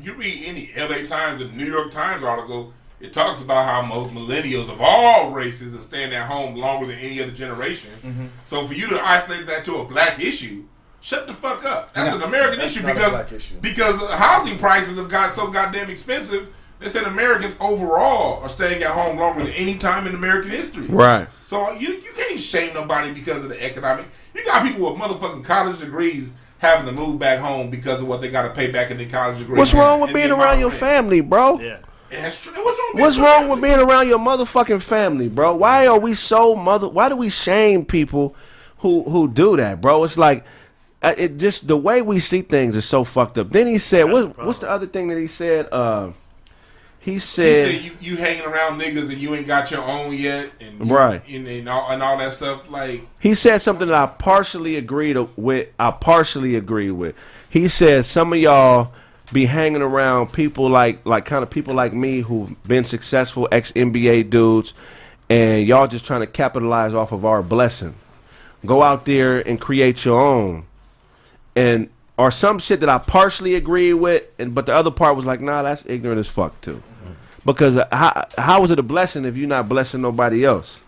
you 0.00 0.14
read 0.14 0.42
any 0.44 0.70
LA 0.76 1.06
Times 1.06 1.40
or 1.42 1.46
New 1.52 1.66
York 1.66 1.90
Times 1.92 2.24
article, 2.24 2.72
it 3.00 3.12
talks 3.12 3.42
about 3.42 3.64
how 3.66 3.82
most 3.82 4.12
millennials 4.14 4.68
of 4.70 4.80
all 4.80 5.30
races 5.30 5.74
are 5.74 5.80
staying 5.82 6.12
at 6.12 6.26
home 6.26 6.56
longer 6.56 6.86
than 6.86 6.98
any 6.98 7.22
other 7.22 7.30
generation. 7.32 7.90
Mm-hmm. 8.02 8.26
So 8.42 8.66
for 8.66 8.74
you 8.74 8.88
to 8.88 9.00
isolate 9.04 9.46
that 9.46 9.64
to 9.66 9.76
a 9.76 9.84
black 9.84 10.18
issue, 10.18 10.64
shut 11.00 11.26
the 11.28 11.34
fuck 11.34 11.64
up. 11.64 11.94
That's 11.94 12.08
Yeah. 12.08 12.16
an 12.16 12.22
American 12.22 12.58
That's 12.58 12.72
issue 12.76 12.82
not 12.86 12.92
a 12.92 12.94
because 12.94 13.10
black 13.12 13.32
issue. 13.32 13.54
because 13.60 14.00
housing 14.18 14.58
prices 14.58 14.96
have 14.96 15.08
got 15.08 15.32
so 15.34 15.48
goddamn 15.48 15.90
expensive. 15.90 16.48
They 16.84 16.90
said 16.90 17.04
Americans 17.04 17.54
overall 17.60 18.42
are 18.42 18.48
staying 18.50 18.82
at 18.82 18.90
home 18.90 19.16
longer 19.16 19.42
than 19.42 19.54
any 19.54 19.78
time 19.78 20.06
in 20.06 20.14
American 20.14 20.50
history. 20.50 20.86
Right. 20.86 21.26
So 21.42 21.72
you 21.72 21.94
you 21.94 22.12
can't 22.14 22.38
shame 22.38 22.74
nobody 22.74 23.10
because 23.10 23.42
of 23.42 23.48
the 23.48 23.64
economic. 23.64 24.04
You 24.34 24.44
got 24.44 24.62
people 24.62 24.92
with 24.92 25.00
motherfucking 25.00 25.44
college 25.44 25.80
degrees 25.80 26.34
having 26.58 26.84
to 26.84 26.92
move 26.92 27.18
back 27.18 27.38
home 27.38 27.70
because 27.70 28.02
of 28.02 28.06
what 28.06 28.20
they 28.20 28.28
got 28.30 28.42
to 28.42 28.50
pay 28.50 28.70
back 28.70 28.90
in 28.90 28.98
their 28.98 29.08
college 29.08 29.38
degree. 29.38 29.56
What's 29.56 29.72
wrong 29.72 30.00
with 30.00 30.12
being 30.12 30.30
around 30.30 30.60
your 30.60 30.68
amount 30.68 30.74
of 30.74 30.82
rent. 30.82 30.94
family, 30.94 31.20
bro? 31.22 31.58
Yeah. 31.58 31.78
That's 32.10 32.42
true. 32.42 32.52
What's 32.62 32.78
wrong? 32.78 33.02
What's 33.02 33.16
being 33.16 33.26
wrong 33.26 33.48
with 33.48 33.62
being 33.62 33.78
around 33.78 34.08
your 34.08 34.18
motherfucking 34.18 34.82
family, 34.82 35.28
bro? 35.28 35.54
Why 35.54 35.86
are 35.86 35.98
we 35.98 36.12
so 36.12 36.54
mother? 36.54 36.86
Why 36.86 37.08
do 37.08 37.16
we 37.16 37.30
shame 37.30 37.86
people 37.86 38.36
who 38.80 39.04
who 39.04 39.26
do 39.26 39.56
that, 39.56 39.80
bro? 39.80 40.04
It's 40.04 40.18
like 40.18 40.44
uh, 41.02 41.14
it 41.16 41.38
just 41.38 41.66
the 41.66 41.78
way 41.78 42.02
we 42.02 42.20
see 42.20 42.42
things 42.42 42.76
is 42.76 42.84
so 42.84 43.04
fucked 43.04 43.38
up. 43.38 43.52
Then 43.52 43.68
he 43.68 43.78
said, 43.78 44.04
That's 44.04 44.12
what, 44.12 44.36
the 44.36 44.44
what's 44.44 44.58
the 44.58 44.68
other 44.68 44.86
thing 44.86 45.08
that 45.08 45.18
he 45.18 45.28
said? 45.28 45.66
Uh, 45.72 46.10
he 47.04 47.12
He 47.12 47.18
said, 47.18 47.70
said 47.70 47.82
you, 47.82 47.90
you 48.00 48.16
hanging 48.16 48.44
around 48.46 48.80
niggas 48.80 49.10
and 49.10 49.18
you 49.18 49.34
ain't 49.34 49.46
got 49.46 49.70
your 49.70 49.82
own 49.82 50.14
yet, 50.14 50.48
and 50.60 50.78
you- 50.88 50.94
Right. 50.94 51.22
and, 51.28 51.46
and 51.46 51.68
all 51.68 51.90
and 51.90 52.02
all 52.02 52.16
that 52.18 52.32
stuff. 52.32 52.70
Like 52.70 53.02
he 53.20 53.34
said 53.34 53.58
something 53.58 53.88
that 53.88 53.96
I 53.96 54.06
partially 54.06 54.76
agreed 54.76 55.18
with. 55.36 55.68
I 55.78 55.90
partially 55.90 56.54
agree 56.56 56.90
with. 56.90 57.14
He 57.50 57.68
said 57.68 58.04
some 58.06 58.32
of 58.32 58.38
y'all 58.38 58.92
be 59.32 59.46
hanging 59.46 59.82
around 59.82 60.32
people 60.32 60.68
like 60.70 61.04
like 61.04 61.24
kind 61.26 61.42
of 61.42 61.50
people 61.50 61.74
like 61.74 61.92
me 61.92 62.20
who've 62.20 62.54
been 62.66 62.84
successful 62.84 63.48
ex 63.52 63.70
NBA 63.72 64.30
dudes, 64.30 64.72
and 65.28 65.66
y'all 65.66 65.86
just 65.86 66.06
trying 66.06 66.20
to 66.20 66.26
capitalize 66.26 66.94
off 66.94 67.12
of 67.12 67.24
our 67.26 67.42
blessing. 67.42 67.94
Go 68.64 68.82
out 68.82 69.04
there 69.04 69.46
and 69.46 69.60
create 69.60 70.06
your 70.06 70.20
own, 70.20 70.64
and 71.54 71.90
or 72.16 72.30
some 72.30 72.58
shit 72.60 72.80
that 72.80 72.88
I 72.88 72.98
partially 72.98 73.56
agree 73.56 73.92
with, 73.92 74.22
and 74.38 74.54
but 74.54 74.66
the 74.66 74.74
other 74.74 74.90
part 74.90 75.16
was 75.16 75.26
like, 75.26 75.40
nah, 75.40 75.62
that's 75.62 75.84
ignorant 75.86 76.18
as 76.20 76.28
fuck 76.28 76.58
too. 76.60 76.82
Because 77.44 77.76
uh, 77.76 77.86
how 77.92 78.26
how 78.38 78.64
is 78.64 78.70
it 78.70 78.78
a 78.78 78.82
blessing 78.82 79.24
if 79.24 79.36
you're 79.36 79.48
not 79.48 79.68
blessing 79.68 80.00
nobody 80.00 80.44
else? 80.44 80.80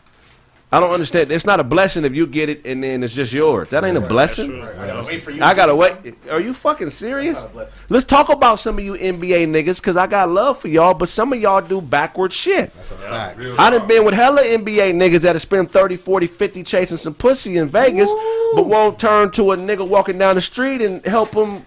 I 0.72 0.80
don't 0.80 0.90
understand. 0.90 1.30
It's 1.30 1.46
not 1.46 1.60
a 1.60 1.64
blessing 1.64 2.04
if 2.04 2.12
you 2.12 2.26
get 2.26 2.48
it 2.48 2.66
and 2.66 2.82
then 2.82 3.04
it's 3.04 3.14
just 3.14 3.32
yours. 3.32 3.70
That 3.70 3.84
ain't 3.84 3.96
a 3.96 4.00
blessing. 4.00 4.62
I 4.62 4.86
gotta 4.86 5.06
wait 5.06 5.22
for 5.22 5.30
you. 5.30 5.42
I 5.42 5.54
gotta 5.54 5.76
wait. 5.76 6.14
Are 6.28 6.40
you 6.40 6.52
fucking 6.52 6.90
serious? 6.90 7.34
That's 7.34 7.44
not 7.44 7.50
a 7.50 7.54
blessing. 7.54 7.82
Let's 7.88 8.04
talk 8.04 8.30
about 8.30 8.58
some 8.58 8.76
of 8.76 8.84
you 8.84 8.94
NBA 8.94 9.46
niggas 9.46 9.76
because 9.76 9.96
I 9.96 10.08
got 10.08 10.28
love 10.28 10.58
for 10.58 10.66
y'all, 10.66 10.92
but 10.92 11.08
some 11.08 11.32
of 11.32 11.40
y'all 11.40 11.60
do 11.60 11.80
backward 11.80 12.32
shit. 12.32 12.72
Fact. 12.72 13.38
I 13.58 13.70
done 13.70 13.86
been 13.86 14.04
with 14.04 14.14
hella 14.14 14.42
NBA 14.42 14.92
niggas 14.94 15.20
that 15.20 15.36
have 15.36 15.42
spent 15.42 15.70
30, 15.70 15.96
40, 15.96 16.26
50 16.26 16.62
chasing 16.64 16.96
some 16.96 17.14
pussy 17.14 17.58
in 17.58 17.68
Vegas, 17.68 18.10
but 18.54 18.66
won't 18.66 18.98
turn 18.98 19.30
to 19.32 19.52
a 19.52 19.56
nigga 19.56 19.86
walking 19.86 20.18
down 20.18 20.34
the 20.34 20.42
street 20.42 20.82
and 20.82 21.04
help 21.06 21.32
him 21.32 21.64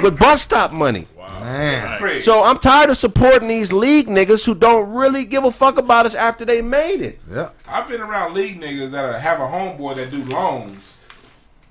with 0.00 0.16
bus 0.16 0.42
stop 0.42 0.70
money. 0.70 1.08
Man. 1.52 1.98
Kraig, 1.98 2.22
So 2.22 2.44
I'm 2.44 2.58
tired 2.58 2.90
of 2.90 2.96
supporting 2.96 3.48
these 3.48 3.72
league 3.72 4.06
niggas 4.08 4.44
who 4.44 4.54
don't 4.54 4.90
really 4.92 5.24
give 5.24 5.44
a 5.44 5.50
fuck 5.50 5.78
about 5.78 6.06
us 6.06 6.14
after 6.14 6.44
they 6.44 6.60
made 6.62 7.00
it. 7.00 7.18
Yeah. 7.30 7.50
I've 7.68 7.88
been 7.88 8.00
around 8.00 8.34
league 8.34 8.60
niggas 8.60 8.90
that 8.90 9.04
are, 9.04 9.18
have 9.18 9.40
a 9.40 9.44
homeboy 9.46 9.96
that 9.96 10.10
do 10.10 10.22
loans, 10.24 10.96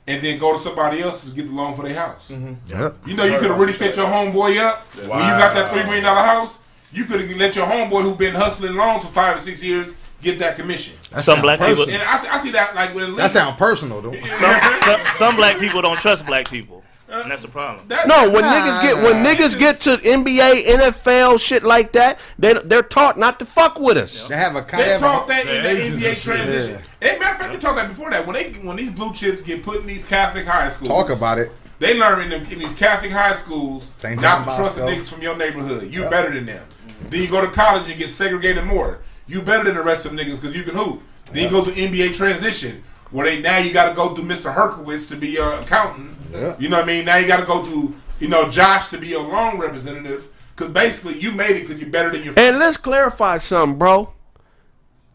and 0.07 0.21
then 0.23 0.39
go 0.39 0.53
to 0.53 0.59
somebody 0.59 1.01
else 1.01 1.25
to 1.25 1.32
get 1.36 1.47
the 1.47 1.53
loan 1.53 1.75
for 1.75 1.84
their 1.84 1.93
house. 1.95 2.32
Mm-hmm. 2.32 2.53
Yeah. 2.67 2.91
You 3.05 3.15
know, 3.15 3.23
you 3.25 3.38
could 3.39 3.49
have 3.51 3.59
really 3.59 3.73
set 3.73 3.95
your 3.95 4.07
homeboy 4.07 4.57
up 4.59 4.82
when 4.95 5.03
you 5.05 5.09
got 5.09 5.53
that 5.53 5.71
three 5.71 5.84
million 5.84 6.03
dollar 6.03 6.21
house. 6.21 6.59
You 6.91 7.03
could 7.05 7.21
have 7.21 7.38
let 7.38 7.55
your 7.55 7.67
homeboy 7.67 8.01
who 8.03 8.15
been 8.15 8.34
hustling 8.34 8.75
loans 8.75 9.03
for 9.05 9.11
five 9.11 9.38
or 9.38 9.41
six 9.41 9.61
years 9.61 9.93
get 10.23 10.39
that 10.39 10.55
commission. 10.55 10.95
That 11.11 11.23
Some 11.23 11.41
black 11.41 11.59
personal. 11.59 11.86
people- 11.86 11.99
And 11.99 12.09
I, 12.09 12.17
see- 12.17 12.28
I 12.30 12.38
see 12.39 12.51
that 12.51 12.73
like 12.73 12.95
with 12.95 13.15
That 13.17 13.30
sound 13.32 13.57
personal, 13.57 14.01
though. 14.01 14.13
Some, 14.39 14.80
some 14.82 15.01
some 15.15 15.36
black 15.36 15.59
people 15.59 15.82
don't 15.82 15.99
trust 15.99 16.25
black 16.25 16.49
people, 16.49 16.84
Uh, 17.10 17.22
and 17.22 17.32
that's 17.32 17.45
a 17.45 17.47
problem. 17.47 17.88
That, 17.88 18.08
No, 18.08 18.30
when 18.30 18.43
Nah, 18.43 18.51
niggas 18.51 18.82
get 18.82 18.97
when 18.97 19.24
nah. 19.24 19.30
niggas 19.30 19.58
get 19.58 19.80
to 19.82 19.95
NBA, 19.97 20.66
NFL, 20.66 21.39
shit 21.39 21.64
like 21.64 21.93
that, 21.93 22.20
they 22.38 22.53
they're 22.53 22.82
taught 22.84 23.18
not 23.18 23.39
to 23.39 23.45
fuck 23.45 23.80
with 23.80 23.97
us. 23.97 24.28
They 24.28 24.36
have 24.36 24.55
a 24.58 24.62
kind 24.64 24.84
They 24.84 24.93
of 24.95 24.99
taught 24.99 25.28
that 25.30 25.45
in 25.47 25.64
the 25.64 25.70
NBA 25.70 25.93
and 25.93 26.01
shit, 26.01 26.18
transition. 26.18 26.82
As 27.01 27.20
matter 27.20 27.34
of 27.34 27.39
fact, 27.39 27.53
they 27.53 27.60
taught 27.60 27.76
that 27.78 27.88
before 27.88 28.12
that. 28.12 28.26
When 28.28 28.34
they 28.34 28.51
when 28.53 28.76
these 28.76 28.91
blue 28.91 29.14
chips 29.14 29.41
get 29.41 29.64
put 29.64 29.80
in 29.82 29.88
these 29.88 30.03
Catholic 30.03 30.45
high 30.45 30.70
schools, 30.70 30.89
Talk 30.89 31.10
about 31.10 31.39
it. 31.39 31.51
They 31.80 31.97
learn 31.97 32.22
in, 32.22 32.30
them, 32.30 32.41
in 32.51 32.60
these 32.60 32.74
Catholic 32.74 33.12
high 33.12 33.34
schools 33.36 33.89
St. 33.99 34.20
not 34.20 34.39
to 34.39 34.55
trust 34.55 34.76
the 34.76 34.82
niggas 34.82 35.08
from 35.08 35.22
your 35.22 35.38
neighborhood. 35.38 35.93
You 35.93 36.10
better 36.10 36.34
than 36.34 36.47
them. 36.47 36.66
Then 37.10 37.22
you 37.22 37.28
go 37.30 37.39
to 37.39 37.51
college 37.51 37.88
and 37.89 37.97
get 37.99 38.10
segregated 38.10 38.64
more. 38.66 38.99
You 39.28 39.41
better 39.41 39.66
than 39.66 39.76
the 39.76 39.84
rest 39.84 40.05
of 40.05 40.16
them 40.16 40.26
niggas 40.26 40.41
because 40.41 40.55
you 40.55 40.64
can 40.64 40.76
hoop. 40.76 41.01
Then 41.32 41.43
you 41.43 41.49
go 41.49 41.64
to 41.64 41.72
NBA 41.72 42.16
transition 42.16 42.84
where 43.12 43.26
they 43.26 43.41
now 43.41 43.58
you 43.60 43.72
got 43.72 43.89
to 43.89 43.95
go 43.95 44.16
through 44.16 44.26
Mr. 44.26 44.53
Herkowitz 44.53 45.08
to 45.10 45.16
be 45.16 45.30
your 45.30 45.53
accountant. 45.53 46.16
Yeah. 46.32 46.55
You 46.59 46.69
know 46.69 46.78
what 46.78 46.84
I 46.86 46.88
mean? 46.88 47.05
Now 47.05 47.17
you 47.17 47.28
got 47.28 47.39
to 47.39 47.45
go 47.45 47.63
through 47.63 47.95
you 48.19 48.28
know 48.28 48.49
Josh 48.49 48.88
to 48.89 48.97
be 48.97 49.13
a 49.13 49.19
loan 49.19 49.57
representative 49.59 50.28
because 50.55 50.71
basically 50.73 51.19
you 51.19 51.32
made 51.32 51.55
it 51.55 51.67
because 51.67 51.80
you're 51.80 51.89
better 51.89 52.11
than 52.11 52.23
your. 52.23 52.34
And 52.38 52.59
let's 52.59 52.78
clarify 52.78 53.38
something, 53.38 53.78
bro. 53.78 54.13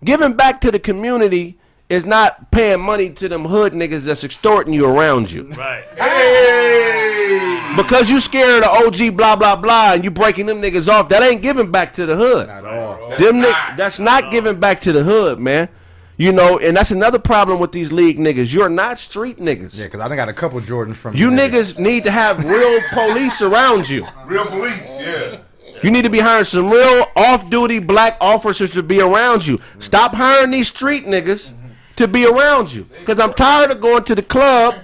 Giving 0.05 0.33
back 0.35 0.61
to 0.63 0.71
the 0.71 0.81
community 0.81 1.59
is 1.89 2.05
not 2.05 2.51
paying 2.51 2.81
money 2.81 3.11
to 3.11 3.29
them 3.29 3.45
hood 3.45 3.73
niggas 3.73 4.05
that's 4.05 4.25
extorting 4.25 4.73
you 4.73 4.87
around 4.87 5.31
you. 5.31 5.49
Right. 5.51 5.85
Hey! 5.99 7.75
Because 7.77 8.11
you 8.11 8.19
scared 8.21 8.65
of 8.65 8.71
OG 8.71 9.17
blah 9.17 9.37
blah 9.37 9.57
blah 9.57 9.93
and 9.95 10.05
you 10.05 10.11
breaking 10.11 10.47
them 10.47 10.61
niggas 10.61 10.89
off, 10.89 11.09
that 11.11 11.23
ain't 11.23 11.43
giving 11.43 11.71
back 11.71 11.95
to 11.95 12.07
the 12.07 12.17
hood. 12.17 12.49
At 12.49 12.65
all. 12.65 13.11
Them 13.19 13.41
ni- 13.41 13.53
that's 13.77 13.99
not 13.99 14.31
giving 14.31 14.59
back 14.59 14.81
to 14.83 14.93
the 14.93 15.03
hood, 15.03 15.39
man. 15.39 15.69
You 16.17 16.31
know, 16.31 16.59
and 16.59 16.77
that's 16.77 16.91
another 16.91 17.19
problem 17.19 17.59
with 17.59 17.73
these 17.73 17.91
league 17.91 18.19
niggas. 18.19 18.53
You're 18.53 18.69
not 18.69 18.99
street 18.99 19.39
niggas. 19.39 19.77
Yeah, 19.77 19.85
because 19.87 20.01
I 20.01 20.09
done 20.09 20.17
got 20.17 20.29
a 20.29 20.35
couple 20.35 20.61
Jordans 20.61 20.97
from 20.97 21.17
You 21.17 21.31
the 21.31 21.37
niggas 21.37 21.79
need 21.79 22.05
to 22.05 22.11
have 22.11 22.45
real 22.45 22.81
police 22.93 23.41
around 23.41 23.89
you. 23.89 24.05
Real 24.27 24.45
police, 24.45 24.87
yeah. 25.01 25.39
You 25.83 25.91
need 25.91 26.03
to 26.03 26.11
be 26.11 26.21
hiring 26.21 26.45
some 26.45 26.71
real 26.71 27.07
off-duty 27.17 27.81
black 27.81 28.17
officers 28.21 28.73
to 28.73 28.83
be 28.83 29.01
around 29.01 29.45
you. 29.47 29.59
Stop 29.81 30.15
hiring 30.15 30.53
these 30.53 30.69
street 30.69 31.07
niggas 31.07 31.53
to 31.97 32.07
be 32.07 32.25
around 32.25 32.73
you. 32.73 32.87
Cause 33.05 33.19
I'm 33.19 33.33
tired 33.33 33.71
of 33.73 33.81
going 33.81 34.05
to 34.05 34.15
the 34.15 34.23
club 34.23 34.75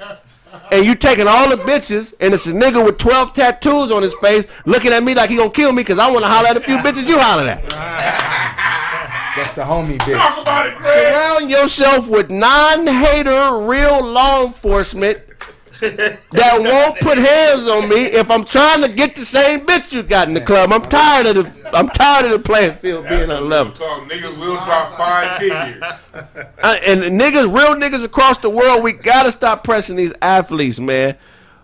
and 0.72 0.84
you 0.84 0.94
taking 0.94 1.28
all 1.28 1.48
the 1.48 1.56
bitches 1.56 2.14
and 2.20 2.34
it's 2.34 2.46
a 2.46 2.52
nigga 2.52 2.84
with 2.84 2.98
12 2.98 3.32
tattoos 3.32 3.90
on 3.90 4.02
his 4.02 4.14
face 4.16 4.46
looking 4.66 4.92
at 4.92 5.04
me 5.04 5.14
like 5.14 5.30
he 5.30 5.36
gonna 5.36 5.50
kill 5.50 5.72
me 5.72 5.84
cause 5.84 5.98
I 5.98 6.10
want 6.10 6.24
to 6.24 6.28
holler 6.30 6.48
at 6.48 6.56
a 6.56 6.60
few 6.60 6.78
bitches 6.78 7.06
you 7.06 7.18
holler 7.18 7.48
at. 7.48 8.37
That's 9.38 9.52
the 9.54 9.62
homie 9.62 9.98
bitch. 9.98 10.16
Talk 10.16 10.42
about 10.42 10.66
it, 10.66 10.76
Greg. 10.78 10.92
Surround 10.94 11.50
yourself 11.50 12.08
with 12.08 12.30
non-hater 12.30 13.58
real 13.60 14.04
law 14.04 14.44
enforcement 14.46 15.18
that 15.80 16.58
won't 16.60 16.98
put 17.00 17.18
hands 17.18 17.68
on 17.68 17.88
me 17.88 18.06
if 18.06 18.30
I'm 18.30 18.44
trying 18.44 18.82
to 18.82 18.88
get 18.88 19.14
the 19.14 19.24
same 19.24 19.64
bitch 19.64 19.92
you 19.92 20.02
got 20.02 20.26
in 20.26 20.34
the 20.34 20.40
club. 20.40 20.72
I'm 20.72 20.82
tired 20.82 21.26
of 21.28 21.36
the 21.36 21.70
I'm 21.76 21.88
tired 21.90 22.26
of 22.26 22.32
the 22.32 22.38
playing 22.40 22.74
field 22.76 23.06
being 23.08 23.28
That's 23.28 23.30
on 23.32 23.42
what 23.42 23.50
level. 23.50 23.72
talk. 23.74 24.10
Niggas 24.10 24.38
will 24.38 24.54
drop 24.56 24.96
five 24.96 25.38
figures. 25.38 26.10
Uh, 26.60 26.76
and 26.84 27.00
niggas, 27.20 27.44
real 27.56 27.76
niggas 27.76 28.02
across 28.04 28.38
the 28.38 28.50
world, 28.50 28.82
we 28.82 28.92
gotta 28.92 29.30
stop 29.30 29.62
pressing 29.62 29.94
these 29.94 30.12
athletes, 30.20 30.80
man. 30.80 31.16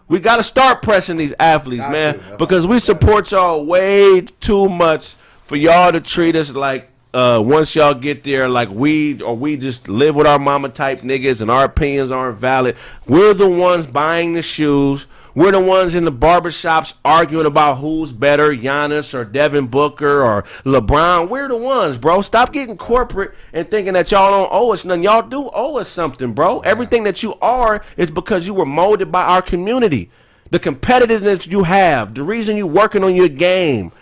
We 0.07 0.21
gotta 0.21 0.45
start 0.45 0.83
pressing 0.83 1.17
these 1.17 1.35
athletes, 1.41 1.83
Got 1.83 1.91
man, 1.93 2.19
to. 2.21 2.37
because 2.39 2.65
we 2.69 2.79
support 2.79 3.33
y'all 3.33 3.65
way 3.67 4.21
too 4.21 4.69
much 4.69 5.17
for 5.43 5.57
y'all 5.57 5.91
to 5.91 6.01
treat 6.01 6.37
us 6.37 6.53
like. 6.53 6.91
Uh, 7.15 7.39
once 7.39 7.77
y'all 7.77 7.95
get 7.95 8.25
there, 8.25 8.49
like 8.49 8.69
we 8.71 9.23
or 9.23 9.37
we 9.37 9.57
just 9.57 9.89
live 9.89 10.17
with 10.17 10.27
our 10.27 10.41
mama 10.41 10.69
type 10.69 11.03
niggas, 11.03 11.41
and 11.41 11.49
our 11.49 11.67
opinions 11.67 12.11
aren't 12.11 12.37
valid. 12.37 12.77
We're 13.07 13.35
the 13.35 13.49
ones 13.49 13.87
buying 13.87 14.33
the 14.33 14.43
shoes. 14.43 15.07
We're 15.33 15.53
the 15.53 15.61
ones 15.61 15.95
in 15.95 16.05
the 16.05 16.13
barbershops 16.13 16.95
arguing 17.05 17.47
about 17.47 17.77
who's 17.77 18.13
better, 18.13 18.51
Giannis 18.51 19.15
or 19.15 19.25
Devin 19.25 19.69
Booker 19.69 20.23
or 20.23 20.43
LeBron. 20.65 21.29
We're 21.29 21.47
the 21.47 21.57
ones, 21.57 21.99
bro. 21.99 22.21
Stop 22.23 22.53
getting 22.53 22.77
corporate 22.77 23.35
and 23.53 23.71
thinking 23.71 23.93
that 23.93 24.11
y'all 24.11 24.33
don't 24.33 24.53
owe 24.53 24.73
us 24.73 24.85
nothing. 24.85 25.05
Y'all 25.05 25.23
do 25.23 25.49
owe 25.53 25.77
us 25.77 25.89
something, 25.89 26.33
bro. 26.33 26.61
Everything 26.61 27.05
that 27.05 27.23
you 27.23 27.35
are 27.41 27.85
is 27.97 28.11
because 28.11 28.45
you 28.45 28.55
were 28.55 28.67
molded 28.67 29.13
by 29.13 29.23
our 29.23 29.43
community. 29.43 30.11
The 30.51 30.59
competitiveness 30.59 31.47
you 31.47 31.63
have, 31.63 32.15
the 32.15 32.25
reason 32.25 32.57
you're 32.57 32.67
working 32.67 33.05
on 33.05 33.15
your 33.15 33.29
game. 33.29 33.93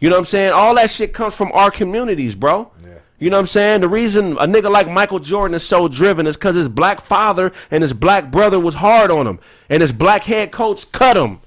You 0.00 0.08
know 0.08 0.16
what 0.16 0.20
I'm 0.20 0.26
saying? 0.26 0.52
All 0.52 0.74
that 0.76 0.90
shit 0.90 1.12
comes 1.12 1.34
from 1.34 1.52
our 1.52 1.70
communities, 1.70 2.34
bro. 2.34 2.72
Yeah. 2.82 2.88
You 3.18 3.28
know 3.28 3.36
what 3.36 3.42
I'm 3.42 3.46
saying? 3.48 3.82
The 3.82 3.88
reason 3.88 4.32
a 4.38 4.46
nigga 4.46 4.70
like 4.70 4.88
Michael 4.88 5.18
Jordan 5.18 5.54
is 5.54 5.62
so 5.62 5.88
driven 5.88 6.26
is 6.26 6.36
because 6.36 6.54
his 6.54 6.68
black 6.68 7.02
father 7.02 7.52
and 7.70 7.82
his 7.82 7.92
black 7.92 8.30
brother 8.30 8.58
was 8.58 8.76
hard 8.76 9.10
on 9.10 9.26
him, 9.26 9.38
and 9.68 9.82
his 9.82 9.92
black 9.92 10.24
head 10.24 10.52
coach 10.52 10.90
cut 10.90 11.18
him, 11.18 11.40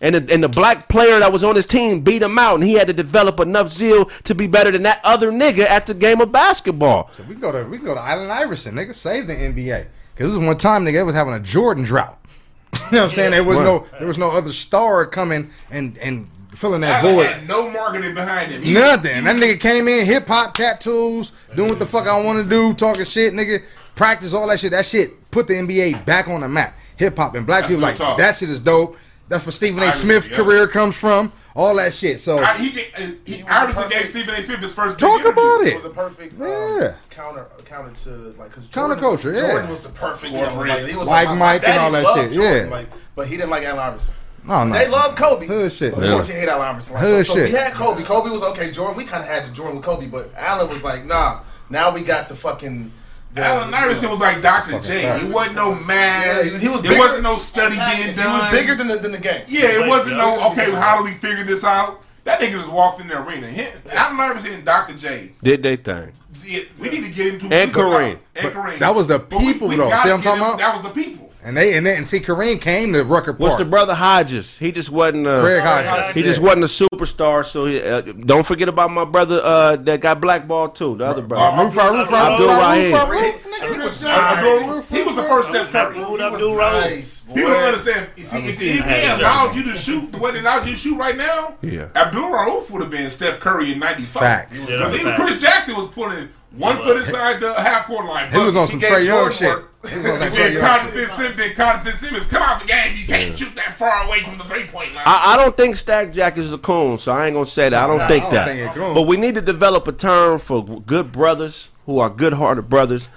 and 0.00 0.16
the, 0.16 0.34
and 0.34 0.42
the 0.42 0.48
black 0.48 0.88
player 0.88 1.20
that 1.20 1.32
was 1.32 1.44
on 1.44 1.54
his 1.54 1.66
team 1.66 2.00
beat 2.00 2.20
him 2.20 2.36
out, 2.36 2.56
and 2.56 2.64
he 2.64 2.74
had 2.74 2.88
to 2.88 2.92
develop 2.92 3.38
enough 3.38 3.68
zeal 3.68 4.06
to 4.24 4.34
be 4.34 4.48
better 4.48 4.72
than 4.72 4.82
that 4.82 5.00
other 5.04 5.30
nigga 5.30 5.60
at 5.60 5.86
the 5.86 5.94
game 5.94 6.20
of 6.20 6.32
basketball. 6.32 7.10
We 7.28 7.34
can 7.34 7.40
go 7.40 7.52
to 7.52 7.64
we 7.68 7.78
go 7.78 7.94
to 7.94 8.00
Allen 8.00 8.30
Iverson, 8.30 8.74
nigga. 8.74 8.94
Save 8.94 9.28
the 9.28 9.34
NBA. 9.34 9.86
Cause 10.16 10.26
this 10.26 10.36
was 10.36 10.46
one 10.46 10.58
time 10.58 10.84
nigga 10.84 10.94
they 10.94 11.02
was 11.04 11.14
having 11.14 11.32
a 11.32 11.40
Jordan 11.40 11.84
drought. 11.84 12.18
you 12.74 12.80
know 12.90 13.02
what 13.02 13.10
I'm 13.10 13.14
saying? 13.14 13.30
There 13.30 13.44
was 13.44 13.56
no 13.58 13.86
there 13.98 14.08
was 14.08 14.18
no 14.18 14.30
other 14.32 14.52
star 14.52 15.06
coming 15.06 15.50
and 15.70 15.96
and 15.98 16.28
filling 16.54 16.80
that 16.82 17.02
Allen 17.04 17.14
void. 17.16 17.26
had 17.26 17.48
no 17.48 17.70
marketing 17.70 18.14
behind 18.14 18.50
him. 18.52 18.62
He- 18.62 18.74
Nothing. 18.74 19.24
That 19.24 19.36
nigga 19.36 19.60
came 19.60 19.88
in, 19.88 20.04
hip 20.06 20.26
hop 20.26 20.54
tattoos, 20.54 21.32
doing 21.54 21.68
what 21.68 21.78
the 21.78 21.86
fuck 21.86 22.06
I 22.06 22.22
want 22.22 22.42
to 22.42 22.48
do, 22.48 22.74
talking 22.74 23.04
shit, 23.04 23.32
nigga. 23.32 23.62
Practice 23.94 24.32
all 24.32 24.46
that 24.48 24.58
shit. 24.60 24.70
That 24.70 24.86
shit 24.86 25.30
put 25.30 25.46
the 25.46 25.54
NBA 25.54 26.04
back 26.06 26.28
on 26.28 26.40
the 26.40 26.48
map. 26.48 26.76
Hip 26.96 27.16
hop 27.16 27.34
and 27.34 27.46
black 27.46 27.62
That's 27.62 27.70
people 27.72 27.82
like 27.82 27.96
talk. 27.96 28.18
that 28.18 28.34
shit 28.36 28.50
is 28.50 28.60
dope. 28.60 28.96
That's 29.28 29.44
where 29.46 29.52
Stephen 29.52 29.78
A. 29.80 29.86
Iverson, 29.86 30.06
Smith 30.08 30.28
yeah. 30.30 30.36
career 30.36 30.66
comes 30.66 30.96
from. 30.96 31.32
All 31.54 31.74
that 31.76 31.92
shit. 31.92 32.20
So 32.20 32.38
I, 32.38 32.56
he, 32.58 32.70
get- 32.70 32.94
uh, 32.96 33.00
he, 33.24 33.34
He 33.38 33.42
was 33.42 33.90
gave 33.92 34.08
Stephen 34.08 34.34
A. 34.34 34.42
Smith 34.42 34.60
his 34.60 34.72
first. 34.74 34.96
big 34.96 34.98
Talk 35.08 35.20
interview. 35.20 35.32
about 35.32 35.60
It 35.62 35.66
it. 35.68 35.74
was 35.74 35.84
a 35.84 35.90
perfect 35.90 36.40
um, 36.40 36.48
Yeah. 36.48 36.94
counter 37.10 37.46
counter 37.64 37.90
to 38.04 38.10
like 38.38 38.48
because 38.50 38.68
Counterculture, 38.68 39.34
yeah. 39.34 39.48
Jordan 39.50 39.70
was 39.70 39.84
the 39.84 39.92
perfect 39.92 40.32
you 40.32 40.40
know, 40.40 40.54
like, 40.54 40.84
he 40.86 40.96
was 40.96 41.08
Like 41.08 41.28
like, 41.28 41.38
Mike 41.38 41.68
and 41.68 41.78
all 41.80 41.90
that 41.90 42.06
shit, 42.14 42.32
Jordan, 42.32 42.68
yeah. 42.68 42.74
like, 42.74 42.88
but 43.16 43.26
he 43.26 43.36
didn't 43.36 43.50
like 43.50 43.64
Allen 43.64 43.80
Iverson. 43.80 44.14
No, 44.44 44.64
no. 44.64 44.72
They 44.72 44.88
love 44.88 45.14
Kobe. 45.16 45.46
Hood 45.46 45.72
shit. 45.72 45.92
Of 45.94 46.04
Yeah. 46.04 46.12
course, 46.12 46.28
he 46.28 46.34
hated 46.34 46.48
Allen 46.48 46.68
Iverson. 46.68 46.94
Like, 46.96 47.04
Hood 47.06 47.26
so, 47.26 47.34
so 47.34 47.42
we 47.42 47.50
had 47.50 47.72
Kobe. 47.74 48.02
Kobe 48.02 48.30
was 48.30 48.42
okay. 48.42 48.70
Jordan, 48.70 48.96
we 48.96 49.04
kind 49.04 49.22
of 49.22 49.28
had 49.28 49.46
the 49.46 49.50
Jordan 49.50 49.76
with 49.76 49.84
Kobe, 49.84 50.06
but 50.06 50.30
Allen 50.36 50.68
was 50.70 50.82
like, 50.84 51.04
nah. 51.04 51.40
Now 51.68 51.90
we 51.92 52.02
got 52.02 52.28
the 52.28 52.34
fucking. 52.34 52.92
The, 53.32 53.44
Allen 53.44 53.72
Iverson 53.72 54.10
was 54.10 54.18
like 54.18 54.42
Dr. 54.42 54.80
J. 54.80 55.02
fact. 55.02 55.22
It 55.22 55.30
wasn't 55.32 55.54
no 55.54 55.74
math. 55.86 56.52
Yeah, 56.52 56.58
he 56.58 56.68
was 56.68 56.82
There 56.82 56.90
bigger- 56.90 57.00
wasn't 57.00 57.22
no 57.22 57.38
study 57.38 57.76
being 57.76 58.16
done. 58.16 58.26
He 58.26 58.32
was 58.32 58.50
bigger 58.50 58.74
than 58.74 58.88
the, 58.88 58.96
than 58.96 59.12
the 59.12 59.18
game. 59.20 59.44
Yeah, 59.46 59.66
it 59.66 59.80
Like, 59.82 59.88
wasn't 59.88 60.16
yeah. 60.16 60.36
no. 60.36 60.50
Okay, 60.50 60.70
how 60.72 60.98
do 60.98 61.04
we 61.04 61.12
figure 61.12 61.44
this 61.44 61.62
out? 61.62 62.00
That 62.24 62.40
nigga 62.40 62.52
just 62.52 62.68
walked 62.70 63.00
in 63.00 63.06
the 63.06 63.22
arena. 63.22 63.46
Him, 63.46 63.72
Allen 63.92 64.18
Iverson 64.18 64.52
and 64.54 64.64
Dr. 64.64 64.94
J. 64.94 65.30
Did 65.44 65.62
they 65.62 65.76
thing? 65.76 66.10
We 66.44 66.88
need 66.90 67.02
to 67.04 67.08
get 67.08 67.34
into 67.34 67.54
And 67.54 67.72
Kareem. 67.72 68.18
And 68.34 68.52
Kareem. 68.52 68.78
that 68.80 68.94
was 68.96 69.06
the 69.06 69.20
But 69.20 69.38
we- 69.38 69.52
people, 69.52 69.68
we 69.68 69.76
though. 69.76 69.84
See 69.86 69.90
what 69.90 70.06
I'm 70.06 70.22
talking 70.22 70.42
him- 70.42 70.48
about? 70.48 70.58
That 70.58 70.74
was 70.74 70.82
the 70.82 70.90
people. 70.90 71.29
And 71.42 71.56
they 71.56 71.74
and, 71.76 71.86
they, 71.86 71.96
and 71.96 72.06
see 72.06 72.20
Kareem 72.20 72.60
came 72.60 72.92
to 72.92 73.02
Rucker 73.02 73.32
Park. 73.32 73.40
What's 73.40 73.56
the 73.56 73.64
brother 73.64 73.94
Hodges? 73.94 74.58
He 74.58 74.72
just 74.72 74.90
wasn't. 74.90 75.26
Uh, 75.26 75.40
Craig 75.40 75.62
Hodges. 75.62 76.14
He 76.14 76.22
just 76.22 76.40
wasn't 76.40 76.64
a 76.64 76.66
superstar. 76.66 77.46
So 77.46 77.64
he, 77.66 77.80
uh, 77.82 78.02
don't 78.02 78.44
forget 78.46 78.68
about 78.68 78.90
my 78.90 79.04
brother 79.06 79.40
uh, 79.42 79.76
that 79.76 80.00
got 80.02 80.20
blackballed 80.20 80.74
too. 80.74 80.96
The 80.98 81.06
other 81.06 81.22
brother. 81.22 81.64
Roof, 81.64 81.74
roof, 81.76 81.92
roof, 81.92 82.12
Abdul 82.12 82.48
Rauf, 82.48 82.58
Rahim. 82.58 83.10
roof, 83.10 83.46
roof. 83.46 83.46
He 83.72 83.78
was 83.78 84.02
nice. 84.02 84.90
He 84.90 85.02
was 85.02 85.16
the 85.16 85.22
first 85.24 85.48
Steph 85.48 85.70
Curry. 85.70 85.98
Abdul 86.02 86.16
He 86.16 86.22
was 86.56 86.56
nice. 86.84 87.20
People 87.20 87.42
don't 87.50 87.56
understand. 87.64 88.08
You 88.16 88.24
See, 88.24 88.36
if 88.48 88.58
the 88.58 88.68
NBA 88.78 88.86
Yeah. 89.02 89.18
allowed 89.20 89.54
you 89.54 89.62
to 89.64 89.74
shoot 89.74 90.12
the 90.12 90.18
way 90.18 90.32
they 90.32 90.38
allowed 90.40 90.66
you 90.66 90.72
to 90.72 90.78
shoot 90.78 90.96
right 90.98 91.16
now, 91.16 91.54
Yeah. 91.62 91.86
Abdul 91.94 92.30
Rauf 92.30 92.70
would 92.70 92.82
have 92.82 92.90
been 92.90 93.10
Steph 93.10 93.38
Curry 93.40 93.72
in 93.72 93.78
'95. 93.78 94.22
Facts. 94.22 94.68
Yeah, 94.68 94.76
Because 94.76 94.94
even 94.94 95.06
facts. 95.06 95.22
Chris 95.22 95.40
Jackson 95.42 95.76
was 95.76 95.88
putting 95.88 96.28
one 96.56 96.76
foot 96.78 96.96
inside 96.98 97.40
the 97.40 97.54
half 97.54 97.86
court 97.86 98.06
line. 98.06 98.30
He 98.32 98.38
was 98.38 98.56
on 98.56 98.66
some 98.68 98.80
gave 98.80 98.90
Trae 98.90 99.06
Young 99.06 99.30
shit. 99.32 99.48
work. 99.48 99.66
He 99.88 99.96
was 99.96 100.04
on 100.06 100.18
that 100.18 100.22
And 100.28 100.34
Trae 100.34 100.36
then 100.36 100.52
Young 100.52 100.62
Jonathan 100.62 101.06
Simmons, 101.16 101.36
then 101.36 101.54
Jonathan 101.56 101.96
Simmons, 101.96 102.26
come 102.26 102.42
out 102.42 102.60
the 102.60 102.66
game. 102.66 102.96
You 102.96 103.06
can't 103.06 103.38
shoot 103.38 103.54
that 103.54 103.74
far 103.74 104.06
away 104.06 104.20
from 104.22 104.36
the 104.38 104.44
three 104.44 104.66
point 104.66 104.94
line. 104.94 105.04
I, 105.06 105.34
I 105.34 105.36
don't 105.36 105.56
think 105.56 105.76
Stack 105.76 106.12
Jack 106.12 106.36
is 106.38 106.52
a 106.52 106.58
coon, 106.58 106.98
so 106.98 107.12
I 107.12 107.26
ain't 107.26 107.34
gonna 107.34 107.46
say 107.46 107.68
that. 107.68 107.82
I 107.84 107.86
don't 107.86 107.98
Nah, 107.98 108.08
think 108.08 108.24
I 108.24 108.26
don't 108.26 108.34
that. 108.34 108.46
think 108.46 108.58
he 108.58 108.64
a 108.82 108.86
coon. 108.86 108.94
but 108.94 109.02
we 109.02 109.16
need 109.16 109.34
to 109.36 109.40
develop 109.40 109.86
a 109.88 109.92
term 109.92 110.38
for 110.38 110.64
good 110.82 111.12
brothers 111.12 111.68
who 111.86 111.98
are 111.98 112.10
good-hearted 112.10 112.68
brothers 112.68 113.08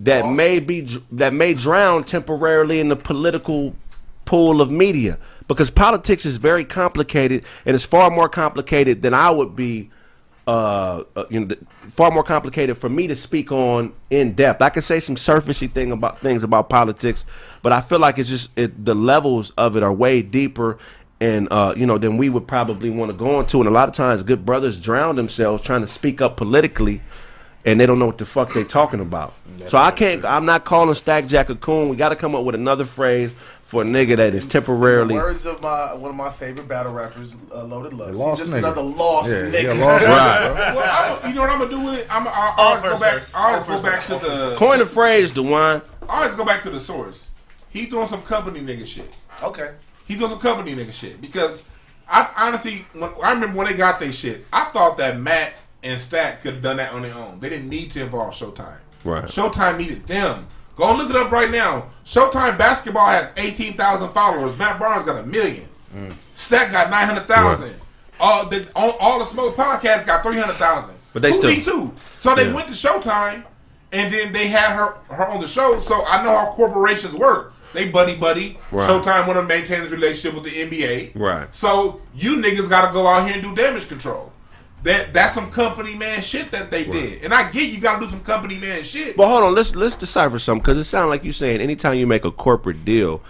that 0.00 0.26
may 0.30 0.58
be 0.58 0.80
that 1.12 1.32
may 1.34 1.54
drown 1.54 2.04
temporarily 2.04 2.80
in 2.80 2.88
the 2.88 2.96
political 2.96 3.74
pool 4.24 4.60
of 4.60 4.70
media 4.70 5.18
because 5.48 5.70
politics 5.70 6.24
is 6.24 6.36
very 6.36 6.64
complicated 6.64 7.44
and 7.66 7.74
it's 7.74 7.84
far 7.84 8.10
more 8.10 8.28
complicated 8.28 9.02
than 9.02 9.14
I 9.14 9.30
would 9.30 9.54
be. 9.56 9.90
Uh, 10.50 11.04
uh, 11.14 11.24
you 11.30 11.38
know, 11.38 11.54
far 11.90 12.10
more 12.10 12.24
complicated 12.24 12.76
for 12.76 12.88
me 12.88 13.06
to 13.06 13.14
speak 13.14 13.52
on 13.52 13.92
in 14.10 14.32
depth. 14.32 14.60
I 14.60 14.68
can 14.68 14.82
say 14.82 14.98
some 14.98 15.14
surfacey 15.14 15.70
thing 15.70 15.92
about 15.92 16.18
things 16.18 16.42
about 16.42 16.68
politics, 16.68 17.24
but 17.62 17.70
I 17.70 17.80
feel 17.80 18.00
like 18.00 18.18
it's 18.18 18.28
just 18.28 18.50
it, 18.58 18.84
the 18.84 18.96
levels 18.96 19.52
of 19.56 19.76
it 19.76 19.84
are 19.84 19.92
way 19.92 20.22
deeper, 20.22 20.76
and 21.20 21.46
uh, 21.52 21.74
you 21.76 21.86
know, 21.86 21.98
than 21.98 22.16
we 22.16 22.30
would 22.30 22.48
probably 22.48 22.90
want 22.90 23.12
to 23.12 23.16
go 23.16 23.38
into. 23.38 23.60
And 23.60 23.68
a 23.68 23.70
lot 23.70 23.88
of 23.88 23.94
times, 23.94 24.24
good 24.24 24.44
brothers 24.44 24.76
drown 24.76 25.14
themselves 25.14 25.62
trying 25.62 25.82
to 25.82 25.86
speak 25.86 26.20
up 26.20 26.36
politically, 26.36 27.00
and 27.64 27.78
they 27.78 27.86
don't 27.86 28.00
know 28.00 28.06
what 28.06 28.18
the 28.18 28.26
fuck 28.26 28.52
they're 28.52 28.64
talking 28.64 28.98
about. 28.98 29.34
So 29.68 29.78
I 29.78 29.92
can't. 29.92 30.24
I'm 30.24 30.46
not 30.46 30.64
calling 30.64 30.96
Stack 30.96 31.28
Jack 31.28 31.48
a 31.50 31.54
coon. 31.54 31.90
We 31.90 31.94
got 31.94 32.08
to 32.08 32.16
come 32.16 32.34
up 32.34 32.42
with 32.44 32.56
another 32.56 32.86
phrase 32.86 33.30
for 33.70 33.82
a 33.82 33.84
nigga 33.84 34.16
that 34.16 34.34
is 34.34 34.44
temporarily. 34.46 35.14
Words 35.14 35.46
of 35.46 35.62
my 35.62 35.94
one 35.94 36.10
of 36.10 36.16
my 36.16 36.28
favorite 36.30 36.66
battle 36.66 36.92
rappers, 36.92 37.36
uh, 37.54 37.62
Loaded 37.64 37.92
Lux. 37.92 38.18
He's 38.20 38.36
just 38.36 38.52
nigga. 38.52 38.58
another 38.58 38.82
lost 38.82 39.30
Yeah, 39.30 39.44
nigga. 39.44 39.62
yeah, 39.78 39.84
lost 39.84 40.06
Right. 40.06 40.74
well, 40.74 41.20
I'm, 41.22 41.28
you 41.28 41.34
know 41.36 41.40
what 41.42 41.50
I'm 41.50 41.58
gonna 41.60 41.70
do 41.70 41.80
with 41.80 41.98
it? 42.00 42.06
I'm, 42.10 42.26
I, 42.26 42.30
I 42.30 42.54
All 42.58 42.66
always 42.66 42.82
go 42.82 42.88
first 42.90 43.00
back. 43.02 43.14
verse. 43.14 43.34
I 43.34 43.38
always 43.52 43.62
All 43.62 43.76
go 43.76 43.82
first 43.82 43.84
back 43.84 44.06
to 44.20 44.26
verse. 44.26 44.50
the. 44.50 44.56
Coin 44.56 44.80
a 44.80 44.86
phrase, 44.86 45.32
Dewan. 45.32 45.82
I 46.08 46.22
always 46.22 46.34
go 46.34 46.44
back 46.44 46.62
to 46.62 46.70
the 46.70 46.80
source. 46.80 47.28
He 47.70 47.86
doing 47.86 48.08
some 48.08 48.22
company 48.22 48.58
nigga 48.60 48.84
shit. 48.84 49.08
Okay. 49.40 49.70
He 50.06 50.16
doing 50.16 50.30
some 50.30 50.40
company 50.40 50.74
nigga 50.74 50.92
shit 50.92 51.20
because 51.20 51.62
I 52.08 52.28
honestly, 52.36 52.84
when, 52.92 53.10
I 53.22 53.30
remember 53.32 53.56
when 53.56 53.68
they 53.68 53.74
got 53.74 54.00
their 54.00 54.10
shit, 54.10 54.44
I 54.52 54.64
thought 54.72 54.96
that 54.96 55.20
Matt 55.20 55.52
and 55.84 55.98
Stack 56.00 56.42
could 56.42 56.54
have 56.54 56.62
done 56.64 56.78
that 56.78 56.92
on 56.92 57.02
their 57.02 57.14
own. 57.14 57.38
They 57.38 57.48
didn't 57.48 57.68
need 57.68 57.92
to 57.92 58.02
involve 58.02 58.34
Showtime. 58.34 58.78
Right. 59.04 59.24
Showtime 59.26 59.78
needed 59.78 60.08
them. 60.08 60.48
Go 60.80 60.94
look 60.94 61.10
it 61.10 61.16
up 61.16 61.30
right 61.30 61.50
now. 61.50 61.88
Showtime 62.06 62.56
basketball 62.56 63.06
has 63.06 63.30
eighteen 63.36 63.74
thousand 63.76 64.08
followers. 64.10 64.58
Matt 64.58 64.78
Barnes 64.80 65.04
got 65.04 65.22
a 65.22 65.26
million. 65.26 65.68
Mm. 65.94 66.14
Stat 66.32 66.72
got 66.72 66.88
nine 66.90 67.06
hundred 67.06 67.28
thousand. 67.28 67.74
All 68.18 68.46
the 68.46 68.66
all, 68.74 68.92
all 68.92 69.18
the 69.18 69.26
smoke 69.26 69.54
podcasts 69.56 70.06
got 70.06 70.22
three 70.22 70.38
hundred 70.38 70.54
thousand. 70.54 70.94
But 71.12 71.20
they 71.22 71.28
Who 71.32 71.34
still- 71.34 71.50
need 71.50 71.64
two? 71.64 71.94
So 72.18 72.34
they 72.34 72.46
Yeah. 72.46 72.54
went 72.54 72.68
to 72.68 72.72
Showtime, 72.74 73.42
and 73.92 74.12
then 74.12 74.32
they 74.32 74.48
had 74.48 74.70
her 74.74 74.94
her 75.10 75.28
on 75.28 75.42
the 75.42 75.46
show. 75.48 75.78
So 75.80 76.02
I 76.06 76.24
know 76.24 76.34
how 76.34 76.46
corporations 76.52 77.14
work. 77.14 77.52
They 77.74 77.88
buddy 77.90 78.16
buddy. 78.16 78.58
Right. 78.72 78.88
Showtime 78.88 79.26
want 79.26 79.38
to 79.38 79.42
maintain 79.44 79.82
his 79.82 79.90
relationship 79.90 80.34
with 80.34 80.50
the 80.50 80.62
NBA. 80.62 81.12
Right. 81.14 81.54
So 81.54 82.00
you 82.14 82.36
niggas 82.36 82.70
got 82.70 82.86
to 82.86 82.92
go 82.94 83.06
out 83.06 83.26
here 83.26 83.34
and 83.34 83.42
do 83.42 83.54
damage 83.54 83.86
control. 83.86 84.32
That 84.82 85.12
that's 85.12 85.34
some 85.34 85.50
company 85.50 85.94
man 85.94 86.22
shit 86.22 86.50
that 86.52 86.70
they 86.70 86.84
did, 86.84 87.22
and 87.22 87.34
I 87.34 87.50
get 87.50 87.70
you 87.70 87.80
got 87.80 88.00
to 88.00 88.06
do 88.06 88.10
some 88.10 88.22
company 88.22 88.56
man 88.56 88.82
shit. 88.82 89.14
But 89.16 89.28
hold 89.28 89.42
on, 89.42 89.54
let's 89.54 89.76
let's 89.76 89.94
decipher 89.94 90.38
something 90.38 90.62
because 90.62 90.78
it 90.78 90.84
sounds 90.84 91.10
like 91.10 91.22
you're 91.22 91.34
saying 91.34 91.60
anytime 91.60 91.94
you 91.94 92.06
make 92.06 92.24
a 92.24 92.30
corporate 92.30 92.84
deal 92.84 93.20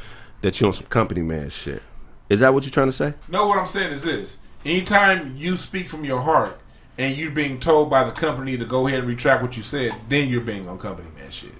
that 0.42 0.60
you 0.60 0.68
on 0.68 0.72
some 0.72 0.86
company 0.86 1.22
man 1.22 1.50
shit. 1.50 1.82
Is 2.28 2.40
that 2.40 2.54
what 2.54 2.62
you're 2.62 2.70
trying 2.70 2.86
to 2.86 2.92
say? 2.92 3.14
No, 3.28 3.48
what 3.48 3.58
I'm 3.58 3.66
saying 3.66 3.92
is 3.92 4.04
this: 4.04 4.38
anytime 4.64 5.36
you 5.36 5.56
speak 5.56 5.88
from 5.88 6.04
your 6.04 6.20
heart 6.20 6.56
and 6.98 7.16
you're 7.16 7.32
being 7.32 7.58
told 7.58 7.90
by 7.90 8.04
the 8.04 8.12
company 8.12 8.56
to 8.56 8.64
go 8.64 8.86
ahead 8.86 9.00
and 9.00 9.08
retract 9.08 9.42
what 9.42 9.56
you 9.56 9.64
said, 9.64 9.92
then 10.08 10.28
you're 10.28 10.40
being 10.42 10.68
on 10.68 10.78
company 10.78 11.08
man 11.18 11.30
shit. 11.30 11.52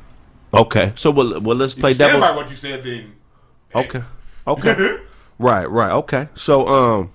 Okay, 0.55 0.93
so 0.95 1.11
well, 1.11 1.41
well 1.41 1.57
let's 1.57 1.75
play 1.75 1.95
stand 1.95 2.13
devil. 2.13 2.21
by 2.21 2.37
what 2.37 2.49
you 2.49 2.57
said, 2.57 2.85
then 2.85 3.15
Okay. 3.75 4.03
Okay. 4.47 4.99
right, 5.39 5.69
right. 5.69 5.93
Okay. 5.93 6.29
So 6.35 6.67
um 6.69 7.13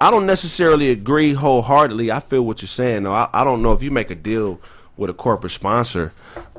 I 0.00 0.10
don't 0.10 0.26
necessarily 0.26 0.90
agree 0.90 1.34
wholeheartedly. 1.34 2.10
I 2.10 2.20
feel 2.20 2.42
what 2.42 2.62
you're 2.62 2.68
saying 2.68 3.02
though. 3.02 3.12
I, 3.12 3.28
I 3.32 3.44
don't 3.44 3.62
know 3.62 3.72
if 3.72 3.82
you 3.82 3.90
make 3.90 4.10
a 4.10 4.14
deal 4.14 4.60
with 4.96 5.10
a 5.10 5.14
corporate 5.14 5.52
sponsor. 5.52 6.12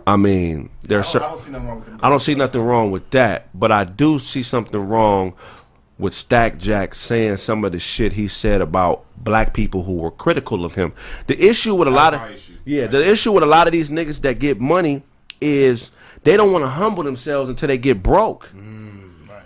I 0.06 0.18
mean, 0.18 0.70
I 0.84 0.88
there's 0.88 1.12
don't, 1.12 1.24
I 1.24 1.28
don't 1.28 1.38
see 1.38 1.52
nothing 1.52 1.68
wrong 1.68 1.80
with 1.80 1.86
them. 1.86 2.00
I 2.04 2.10
don't 2.10 2.20
see 2.20 2.36
nothing 2.36 2.62
wrong 2.62 2.92
with 2.92 3.10
that, 3.12 3.50
but 3.54 3.72
I 3.72 3.84
do 3.84 4.20
see 4.20 4.44
something 4.44 4.80
wrong 4.80 5.34
with 5.98 6.14
Stack 6.14 6.58
Jack 6.58 6.96
saying 6.96 7.38
some 7.38 7.64
of 7.64 7.72
the 7.72 7.80
shit 7.80 8.14
he 8.14 8.28
said 8.28 8.62
about 8.62 9.06
black 9.18 9.54
people 9.54 9.84
who 9.84 9.94
were 9.94 10.12
critical 10.12 10.66
of 10.66 10.74
him. 10.76 10.94
The 11.28 11.44
issue 11.44 11.76
with 11.76 11.88
a 11.88 11.92
lot 11.92 12.14
of 12.14 12.32
issue. 12.32 12.58
yeah, 12.66 12.88
the 12.88 13.08
issue 13.08 13.32
with 13.32 13.44
a 13.44 13.48
lot 13.48 13.68
of 13.68 13.74
these 13.74 13.92
niggas 13.92 14.22
that 14.22 14.39
get 14.39 14.60
money 14.60 15.04
is 15.39 15.92
they 16.24 16.38
don't 16.38 16.52
want 16.52 16.64
to 16.64 16.70
humble 16.70 17.04
themselves 17.04 17.50
until 17.50 17.68
they 17.68 17.78
get 17.78 18.02
broke. 18.02 18.48
Mm-hmm. 18.48 18.80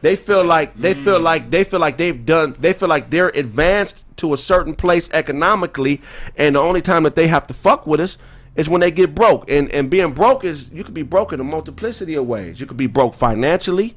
They 0.05 0.15
feel 0.15 0.43
like 0.43 0.79
they 0.79 0.93
feel 0.93 1.19
like 1.19 1.49
they 1.49 1.63
feel 1.63 1.79
like 1.79 1.97
they've 1.97 2.23
done 2.23 2.55
they 2.59 2.73
feel 2.73 2.87
like 2.87 3.09
they're 3.09 3.29
advanced 3.29 4.03
to 4.17 4.35
a 4.35 4.37
certain 4.37 4.75
place 4.75 5.09
economically 5.11 5.99
and 6.37 6.55
the 6.55 6.59
only 6.59 6.83
time 6.83 7.01
that 7.03 7.15
they 7.15 7.27
have 7.27 7.47
to 7.47 7.55
fuck 7.55 7.87
with 7.87 7.99
us 7.99 8.19
is 8.55 8.69
when 8.69 8.81
they 8.81 8.91
get 8.91 9.15
broke. 9.15 9.49
And 9.49 9.67
and 9.71 9.89
being 9.89 10.13
broke 10.13 10.43
is 10.43 10.69
you 10.69 10.83
could 10.83 10.93
be 10.93 11.01
broke 11.01 11.33
in 11.33 11.39
a 11.39 11.43
multiplicity 11.43 12.13
of 12.13 12.27
ways. 12.27 12.59
You 12.59 12.67
could 12.67 12.77
be 12.77 12.85
broke 12.85 13.15
financially, 13.15 13.95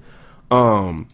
um 0.50 1.08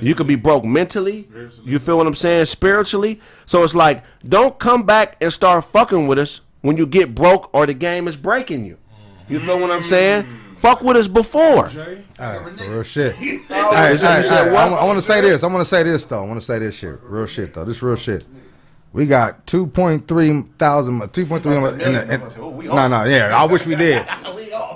you 0.00 0.14
could 0.14 0.28
be 0.28 0.36
broke 0.36 0.64
mentally. 0.64 1.26
You 1.64 1.80
feel 1.80 1.96
what 1.96 2.06
I'm 2.06 2.14
saying? 2.14 2.44
Spiritually. 2.44 3.20
So 3.44 3.64
it's 3.64 3.74
like 3.74 4.04
don't 4.28 4.56
come 4.60 4.84
back 4.84 5.16
and 5.20 5.32
start 5.32 5.64
fucking 5.64 6.06
with 6.06 6.20
us 6.20 6.42
when 6.60 6.76
you 6.76 6.86
get 6.86 7.12
broke 7.12 7.52
or 7.52 7.66
the 7.66 7.74
game 7.74 8.06
is 8.06 8.14
breaking 8.16 8.66
you. 8.66 8.76
You 9.28 9.40
feel 9.40 9.58
what 9.58 9.72
I'm 9.72 9.82
saying? 9.82 10.26
Fuck 10.58 10.82
with 10.82 10.96
us 10.96 11.06
before. 11.08 11.68
Hey, 11.68 12.02
real 12.68 12.82
shit. 12.82 13.14
hey, 13.14 13.32
you 13.32 13.38
hey, 13.48 13.96
said 13.96 14.24
hey. 14.24 14.56
I, 14.56 14.84
want 14.84 14.98
to 14.98 15.02
say 15.02 15.20
this. 15.20 15.44
I 15.44 15.46
want 15.46 15.60
to 15.60 15.64
say 15.64 15.84
this 15.84 16.04
though. 16.04 16.22
I 16.24 16.26
want 16.26 16.40
to 16.40 16.44
say 16.44 16.58
this 16.58 16.74
shit. 16.74 16.98
Real 17.04 17.26
shit 17.26 17.54
though. 17.54 17.64
This 17.64 17.80
real 17.82 17.96
shit. 17.96 18.24
We 18.92 19.06
got 19.06 19.46
2.3 19.46 20.56
thousand, 20.58 21.02
uh, 21.02 21.06
2.3 21.06 21.72
in 21.86 21.92
the, 21.92 22.14
in, 22.14 22.68
no, 22.74 22.88
no, 22.88 23.04
yeah. 23.04 23.36
I 23.36 23.44
wish 23.44 23.66
we 23.66 23.76
did, 23.76 24.04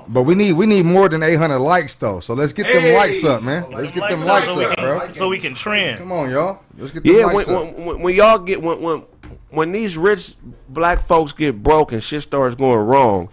but 0.06 0.22
we 0.22 0.34
need 0.34 0.52
we 0.52 0.66
need 0.66 0.84
more 0.84 1.08
than 1.08 1.22
800 1.22 1.58
likes 1.58 1.94
though. 1.96 2.20
So 2.20 2.34
let's 2.34 2.52
get 2.52 2.66
them 2.66 2.82
Hey. 2.82 2.96
likes 2.96 3.24
up, 3.24 3.42
man. 3.42 3.68
Let's 3.72 3.90
get 3.90 4.08
them 4.08 4.24
likes 4.24 4.46
so 4.46 4.58
we 4.58 4.64
up, 4.66 4.76
can, 4.76 4.84
bro. 4.84 5.12
So 5.12 5.28
we 5.28 5.38
can 5.38 5.54
trend. 5.54 5.98
Come 5.98 6.12
on, 6.12 6.30
y'all. 6.30 6.60
Let's 6.76 6.92
get 6.92 7.02
them 7.02 7.12
Yeah, 7.12 7.32
when, 7.32 7.48
up. 7.48 7.74
when, 7.74 7.84
when, 7.86 8.00
when 8.02 8.14
y'all 8.14 8.38
get 8.38 8.62
when, 8.62 8.80
when 8.80 9.02
when 9.50 9.72
these 9.72 9.96
rich 9.96 10.34
black 10.68 11.00
folks 11.00 11.32
get 11.32 11.62
broke 11.62 11.90
and 11.92 12.02
shit 12.02 12.22
starts 12.22 12.54
going 12.54 12.78
wrong, 12.78 13.28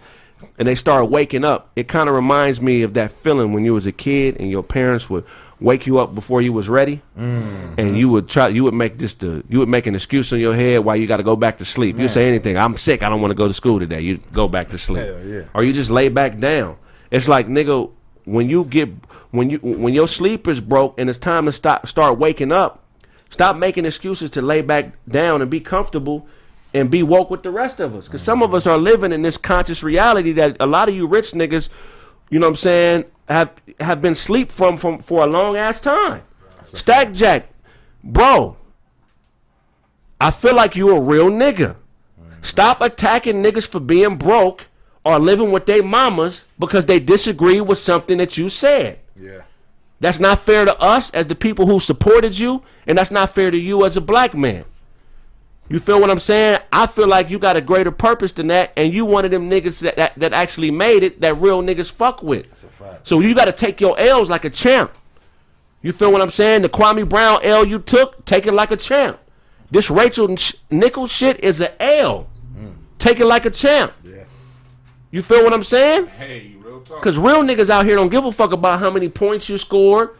and 0.58 0.66
they 0.66 0.74
start 0.74 1.10
waking 1.10 1.44
up, 1.44 1.70
it 1.76 1.88
kind 1.88 2.08
of 2.08 2.14
reminds 2.14 2.60
me 2.60 2.82
of 2.82 2.94
that 2.94 3.12
feeling 3.12 3.52
when 3.52 3.64
you 3.64 3.74
was 3.74 3.86
a 3.86 3.92
kid 3.92 4.36
and 4.38 4.50
your 4.50 4.62
parents 4.62 5.08
would 5.08 5.24
wake 5.60 5.86
you 5.86 5.98
up 5.98 6.14
before 6.14 6.40
you 6.40 6.52
was 6.52 6.68
ready, 6.68 7.02
mm-hmm. 7.18 7.74
and 7.78 7.96
you 7.96 8.08
would 8.08 8.28
try 8.28 8.48
you 8.48 8.64
would 8.64 8.74
make 8.74 8.98
just 8.98 9.20
the 9.20 9.44
you 9.48 9.58
would 9.58 9.68
make 9.68 9.86
an 9.86 9.94
excuse 9.94 10.32
in 10.32 10.40
your 10.40 10.54
head 10.54 10.84
why 10.84 10.94
you 10.94 11.06
got 11.06 11.18
to 11.18 11.22
go 11.22 11.36
back 11.36 11.58
to 11.58 11.64
sleep. 11.64 11.98
You 11.98 12.08
say 12.08 12.28
anything, 12.28 12.56
I'm 12.56 12.76
sick, 12.76 13.02
I 13.02 13.08
don't 13.08 13.20
want 13.20 13.30
to 13.30 13.36
go 13.36 13.46
to 13.46 13.54
school 13.54 13.78
today. 13.78 14.00
You 14.00 14.18
go 14.32 14.48
back 14.48 14.70
to 14.70 14.78
sleep, 14.78 15.06
yeah. 15.24 15.42
or 15.54 15.62
you 15.62 15.72
just 15.72 15.90
lay 15.90 16.08
back 16.08 16.38
down. 16.38 16.76
It's 17.10 17.28
like 17.28 17.46
nigga, 17.46 17.90
when 18.24 18.48
you 18.48 18.64
get 18.64 18.88
when 19.30 19.50
you 19.50 19.58
when 19.58 19.94
your 19.94 20.08
sleep 20.08 20.48
is 20.48 20.60
broke 20.60 20.98
and 20.98 21.08
it's 21.10 21.18
time 21.18 21.46
to 21.46 21.52
stop 21.52 21.86
start 21.86 22.18
waking 22.18 22.52
up. 22.52 22.84
Stop 23.30 23.56
making 23.56 23.84
excuses 23.84 24.30
to 24.30 24.42
lay 24.42 24.60
back 24.60 24.92
down 25.08 25.40
and 25.40 25.48
be 25.48 25.60
comfortable 25.60 26.26
and 26.72 26.90
be 26.90 27.02
woke 27.02 27.30
with 27.30 27.42
the 27.42 27.50
rest 27.50 27.80
of 27.80 27.94
us. 27.94 28.06
Because 28.06 28.22
some 28.22 28.42
of 28.42 28.54
us 28.54 28.66
are 28.66 28.78
living 28.78 29.12
in 29.12 29.22
this 29.22 29.36
conscious 29.36 29.82
reality 29.82 30.32
that 30.32 30.56
a 30.60 30.66
lot 30.66 30.88
of 30.88 30.94
you 30.94 31.06
rich 31.06 31.32
niggas, 31.32 31.68
you 32.28 32.38
know 32.38 32.46
what 32.46 32.52
I'm 32.52 32.56
saying, 32.56 33.04
have 33.28 33.50
have 33.80 34.02
been 34.02 34.14
sleep 34.14 34.50
from 34.52 34.76
from 34.76 34.98
for 34.98 35.22
a 35.22 35.26
long 35.26 35.56
ass 35.56 35.80
time. 35.80 36.22
Stack 36.64 37.12
Jack, 37.12 37.48
bro, 38.04 38.56
I 40.20 40.30
feel 40.30 40.54
like 40.54 40.76
you 40.76 40.94
a 40.94 41.00
real 41.00 41.30
nigga. 41.30 41.76
Stop 42.42 42.80
attacking 42.80 43.42
niggas 43.42 43.66
for 43.66 43.80
being 43.80 44.16
broke 44.16 44.66
or 45.04 45.18
living 45.18 45.52
with 45.52 45.66
their 45.66 45.82
mamas 45.82 46.44
because 46.58 46.86
they 46.86 47.00
disagree 47.00 47.60
with 47.60 47.78
something 47.78 48.18
that 48.18 48.36
you 48.36 48.48
said. 48.48 48.98
Yeah. 49.16 49.42
That's 50.00 50.18
not 50.18 50.40
fair 50.40 50.64
to 50.64 50.78
us 50.78 51.10
as 51.10 51.26
the 51.26 51.34
people 51.34 51.66
who 51.66 51.78
supported 51.78 52.38
you, 52.38 52.62
and 52.86 52.96
that's 52.96 53.10
not 53.10 53.34
fair 53.34 53.50
to 53.50 53.58
you 53.58 53.84
as 53.84 53.96
a 53.96 54.00
black 54.00 54.34
man. 54.34 54.64
You 55.70 55.78
feel 55.78 56.00
what 56.00 56.10
I'm 56.10 56.18
saying? 56.18 56.58
I 56.72 56.88
feel 56.88 57.06
like 57.06 57.30
you 57.30 57.38
got 57.38 57.56
a 57.56 57.60
greater 57.60 57.92
purpose 57.92 58.32
than 58.32 58.48
that, 58.48 58.72
and 58.76 58.92
you 58.92 59.04
one 59.04 59.24
of 59.24 59.30
them 59.30 59.48
niggas 59.48 59.80
that, 59.82 59.94
that, 59.96 60.18
that 60.18 60.32
actually 60.32 60.72
made 60.72 61.04
it 61.04 61.20
that 61.20 61.36
real 61.38 61.62
niggas 61.62 61.90
fuck 61.90 62.24
with. 62.24 62.48
So 63.04 63.20
you 63.20 63.36
got 63.36 63.44
to 63.44 63.52
take 63.52 63.80
your 63.80 63.96
L's 63.96 64.28
like 64.28 64.44
a 64.44 64.50
champ. 64.50 64.92
You 65.80 65.92
feel 65.92 66.10
what 66.10 66.20
I'm 66.22 66.30
saying? 66.30 66.62
The 66.62 66.68
Kwame 66.68 67.08
Brown 67.08 67.38
L 67.44 67.64
you 67.64 67.78
took, 67.78 68.24
take 68.24 68.46
it 68.46 68.52
like 68.52 68.72
a 68.72 68.76
champ. 68.76 69.20
This 69.70 69.90
Rachel 69.90 70.34
Ch- 70.36 70.56
Nichols 70.70 71.12
shit 71.12 71.42
is 71.44 71.60
an 71.60 71.70
a 71.78 72.00
L. 72.00 72.26
Take 72.98 73.20
it 73.20 73.26
like 73.26 73.46
a 73.46 73.50
champ. 73.50 73.92
Yeah. 74.04 74.24
You 75.12 75.22
feel 75.22 75.42
what 75.44 75.54
I'm 75.54 75.62
saying? 75.64 76.08
hey, 76.08 76.56
real 76.62 76.80
talk. 76.80 77.00
Because 77.00 77.16
real 77.16 77.42
niggas 77.42 77.70
out 77.70 77.86
here 77.86 77.94
don't 77.94 78.10
give 78.10 78.24
a 78.24 78.32
fuck 78.32 78.52
about 78.52 78.80
how 78.80 78.90
many 78.90 79.08
points 79.08 79.48
you 79.48 79.56
scored. 79.56 80.10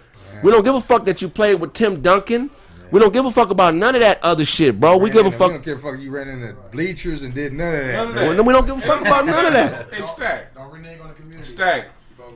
We 0.44 0.50
don't 0.52 0.64
give 0.64 0.76
a 0.76 0.80
fuck 0.80 1.04
that 1.04 1.20
you 1.20 1.28
played 1.28 1.60
with 1.60 1.74
Tim 1.74 2.00
Duncan. 2.00 2.50
We 2.90 3.00
don't 3.00 3.12
give 3.12 3.24
a 3.24 3.30
fuck 3.30 3.50
about 3.50 3.74
none 3.74 3.94
of 3.94 4.00
that 4.00 4.22
other 4.22 4.44
shit, 4.44 4.78
bro. 4.80 4.96
We 4.96 5.10
give 5.10 5.20
a 5.20 5.22
Man, 5.24 5.32
We 5.32 5.36
fuck. 5.38 5.50
don't 5.52 5.64
give 5.64 5.78
a 5.84 5.92
fuck. 5.92 6.00
You 6.00 6.10
ran 6.10 6.28
in 6.28 6.40
the 6.40 6.52
bleachers 6.72 7.22
and 7.22 7.32
did 7.32 7.52
none 7.52 7.74
of 7.74 7.80
that. 7.86 7.92
None 7.92 8.08
of 8.08 8.14
man. 8.14 8.36
that. 8.36 8.42
We 8.44 8.52
don't 8.52 8.66
give 8.66 8.78
a 8.78 8.80
fuck 8.80 9.00
about 9.00 9.26
none 9.26 9.46
of 9.46 9.52
that. 9.52 9.92
Hey, 9.94 10.02
Stack. 10.02 10.54
Don't 10.54 10.72
renege 10.72 11.00
on 11.00 11.08
the 11.08 11.14
community. 11.14 11.48
Stack. 11.48 11.86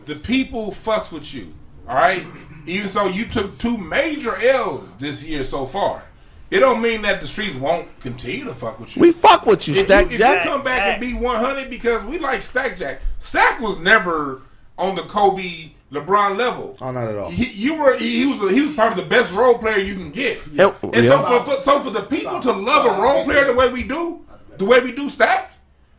The 0.06 0.16
people 0.16 0.70
fucks 0.70 1.10
with 1.10 1.34
you. 1.34 1.52
All 1.88 1.96
right. 1.96 2.24
Even 2.66 2.88
so, 2.88 3.06
you 3.08 3.26
took 3.26 3.58
two 3.58 3.76
major 3.76 4.36
L's 4.36 4.94
this 4.96 5.24
year 5.24 5.42
so 5.44 5.66
far. 5.66 6.04
It 6.50 6.60
don't 6.60 6.80
mean 6.80 7.02
that 7.02 7.20
the 7.20 7.26
streets 7.26 7.56
won't 7.56 7.88
continue 8.00 8.44
to 8.44 8.54
fuck 8.54 8.78
with 8.78 8.96
you. 8.96 9.02
We 9.02 9.12
fuck 9.12 9.44
with 9.44 9.66
you, 9.66 9.74
if 9.74 9.86
Stack 9.86 10.06
you, 10.10 10.14
if 10.14 10.20
you 10.20 10.50
come 10.50 10.62
back 10.62 10.82
and 10.82 11.00
be 11.00 11.12
100 11.14 11.68
because 11.68 12.04
we 12.04 12.18
like 12.18 12.42
Stack 12.42 12.76
Jack. 12.76 13.00
Stack 13.18 13.60
was 13.60 13.78
never 13.78 14.42
on 14.78 14.94
the 14.94 15.02
Kobe 15.02 15.72
LeBron 15.92 16.36
level. 16.36 16.76
Oh, 16.80 16.90
not 16.90 17.08
at 17.08 17.16
all. 17.16 17.30
He, 17.30 17.46
you 17.50 17.74
were 17.74 17.96
he, 17.96 18.24
he 18.24 18.26
was 18.26 18.52
he 18.52 18.62
was 18.62 18.74
probably 18.74 19.02
the 19.02 19.08
best 19.08 19.32
role 19.32 19.58
player 19.58 19.78
you 19.78 19.94
can 19.94 20.10
get. 20.10 20.44
Yeah. 20.52 20.74
And 20.82 21.04
Yeah. 21.04 21.16
so, 21.16 21.42
for, 21.42 21.52
for, 21.56 21.60
so 21.62 21.80
for 21.82 21.90
the 21.90 22.02
people 22.02 22.40
to 22.40 22.52
love 22.52 22.86
a 22.86 23.00
role 23.02 23.24
player 23.24 23.44
the 23.44 23.54
way 23.54 23.70
we 23.70 23.82
do, 23.84 24.24
the 24.58 24.64
way 24.64 24.80
we 24.80 24.92
do 24.92 25.08
Stack, 25.08 25.52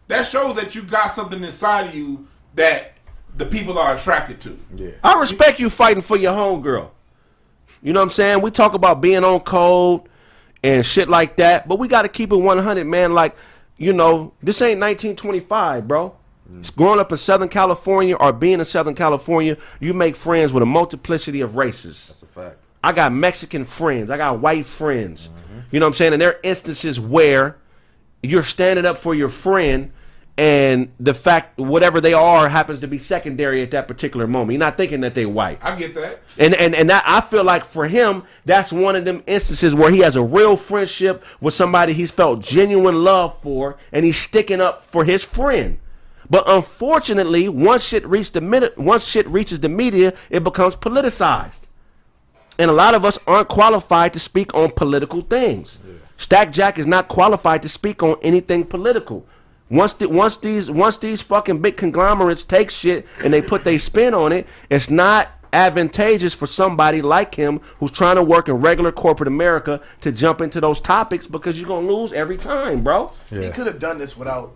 that 0.07 0.23
shows 0.25 0.55
that 0.57 0.75
you 0.75 0.81
got 0.83 1.11
something 1.11 1.41
inside 1.43 1.87
of 1.89 1.95
you 1.95 2.27
that 2.55 2.93
the 3.37 3.45
people 3.45 3.77
are 3.77 3.95
attracted 3.95 4.39
to. 4.41 4.57
Yeah. 4.75 4.91
I 5.03 5.19
respect 5.19 5.59
you 5.59 5.69
fighting 5.69 6.01
for 6.01 6.17
your 6.17 6.33
homegirl. 6.33 6.89
You 7.81 7.93
know 7.93 7.99
what 7.99 8.05
I'm 8.05 8.11
saying? 8.11 8.41
We 8.41 8.51
talk 8.51 8.73
about 8.73 9.01
being 9.01 9.23
on 9.23 9.41
code 9.41 10.01
and 10.63 10.85
shit 10.85 11.07
like 11.09 11.35
that, 11.35 11.67
but 11.67 11.77
we 11.77 11.87
got 11.87 12.01
to 12.03 12.09
keep 12.09 12.31
it 12.31 12.37
100, 12.37 12.85
man. 12.85 13.13
Like, 13.13 13.35
you 13.77 13.93
know, 13.93 14.33
this 14.41 14.61
ain't 14.61 14.79
1925, 14.79 15.87
bro. 15.87 16.15
Growing 16.75 16.99
up 16.99 17.11
in 17.11 17.17
Southern 17.17 17.49
California 17.49 18.15
or 18.15 18.31
being 18.31 18.59
in 18.59 18.65
Southern 18.65 18.95
California, 18.95 19.57
you 19.79 19.93
make 19.93 20.15
friends 20.15 20.53
with 20.53 20.61
a 20.61 20.65
multiplicity 20.65 21.41
of 21.41 21.55
races. 21.55 22.07
That's 22.07 22.23
a 22.23 22.25
fact. 22.27 22.57
I 22.83 22.91
got 22.91 23.11
Mexican 23.11 23.65
friends. 23.65 24.11
I 24.11 24.17
got 24.17 24.39
white 24.39 24.65
friends. 24.65 25.29
You 25.71 25.79
know 25.79 25.87
what 25.87 25.91
I'm 25.91 25.93
saying? 25.95 26.13
And 26.13 26.21
there 26.21 26.33
are 26.33 26.39
instances 26.43 26.99
where 26.99 27.57
you're 28.21 28.43
standing 28.43 28.85
up 28.85 28.97
for 28.97 29.15
your 29.15 29.29
friend 29.29 29.91
and 30.37 30.91
the 30.99 31.13
fact 31.13 31.57
whatever 31.57 32.01
they 32.01 32.13
are 32.13 32.49
happens 32.49 32.81
to 32.81 32.87
be 32.87 32.97
secondary 32.97 33.63
at 33.63 33.71
that 33.71 33.87
particular 33.87 34.27
moment. 34.27 34.51
You're 34.51 34.59
not 34.59 34.77
thinking 34.77 35.01
that 35.01 35.15
they 35.15 35.25
white. 35.25 35.63
I 35.63 35.75
get 35.77 35.95
that. 35.95 36.19
And 36.37 36.53
and 36.53 36.75
and 36.75 36.89
that, 36.89 37.03
I 37.07 37.21
feel 37.21 37.43
like 37.43 37.63
for 37.63 37.87
him, 37.87 38.23
that's 38.43 38.71
one 38.71 38.95
of 38.95 39.05
them 39.05 39.23
instances 39.27 39.73
where 39.73 39.91
he 39.91 39.99
has 39.99 40.15
a 40.15 40.23
real 40.23 40.57
friendship 40.57 41.23
with 41.39 41.53
somebody 41.53 41.93
he's 41.93 42.11
felt 42.11 42.41
genuine 42.41 43.03
love 43.03 43.41
for, 43.41 43.77
and 43.91 44.03
he's 44.03 44.17
sticking 44.17 44.59
up 44.59 44.83
for 44.83 45.05
his 45.05 45.23
friend. 45.23 45.79
But 46.29 46.43
unfortunately, 46.47 47.49
once 47.49 47.83
shit 47.83 48.05
reaches 48.07 48.31
the 48.31 48.41
minute, 48.41 48.77
once 48.77 49.05
shit 49.05 49.27
reaches 49.27 49.59
the 49.59 49.69
media, 49.69 50.13
it 50.29 50.43
becomes 50.43 50.75
politicized, 50.75 51.61
and 52.57 52.69
a 52.69 52.73
lot 52.73 52.95
of 52.95 53.05
us 53.05 53.19
aren't 53.27 53.47
qualified 53.47 54.13
to 54.13 54.19
speak 54.19 54.53
on 54.53 54.71
political 54.71 55.21
things. 55.21 55.77
Stack 56.17 56.51
Jack 56.51 56.79
is 56.79 56.87
not 56.87 57.07
qualified 57.07 57.61
to 57.61 57.69
speak 57.69 58.01
on 58.01 58.15
anything 58.21 58.63
political. 58.63 59.25
Once 59.69 59.93
the, 59.95 60.07
once 60.07 60.37
these 60.37 60.69
once 60.69 60.97
these 60.97 61.21
fucking 61.21 61.59
big 61.59 61.75
conglomerates 61.75 62.43
take 62.43 62.69
shit 62.69 63.05
and 63.23 63.33
they 63.33 63.41
put 63.41 63.63
their 63.63 63.79
spin 63.79 64.13
on 64.13 64.31
it, 64.31 64.47
it's 64.69 64.89
not 64.89 65.29
advantageous 65.53 66.33
for 66.33 66.45
somebody 66.47 67.01
like 67.01 67.33
him 67.35 67.59
who's 67.79 67.89
trying 67.89 68.15
to 68.15 68.23
work 68.23 68.47
in 68.47 68.55
regular 68.55 68.91
corporate 68.91 69.27
America 69.27 69.81
to 70.01 70.11
jump 70.11 70.41
into 70.41 70.59
those 70.61 70.79
topics 70.79 71.25
because 71.27 71.57
you're 71.59 71.67
gonna 71.67 71.87
lose 71.87 72.13
every 72.13 72.37
time, 72.37 72.83
bro. 72.83 73.11
He 73.29 73.49
could 73.51 73.65
have 73.65 73.79
done 73.79 73.97
this 73.97 74.15
without, 74.15 74.53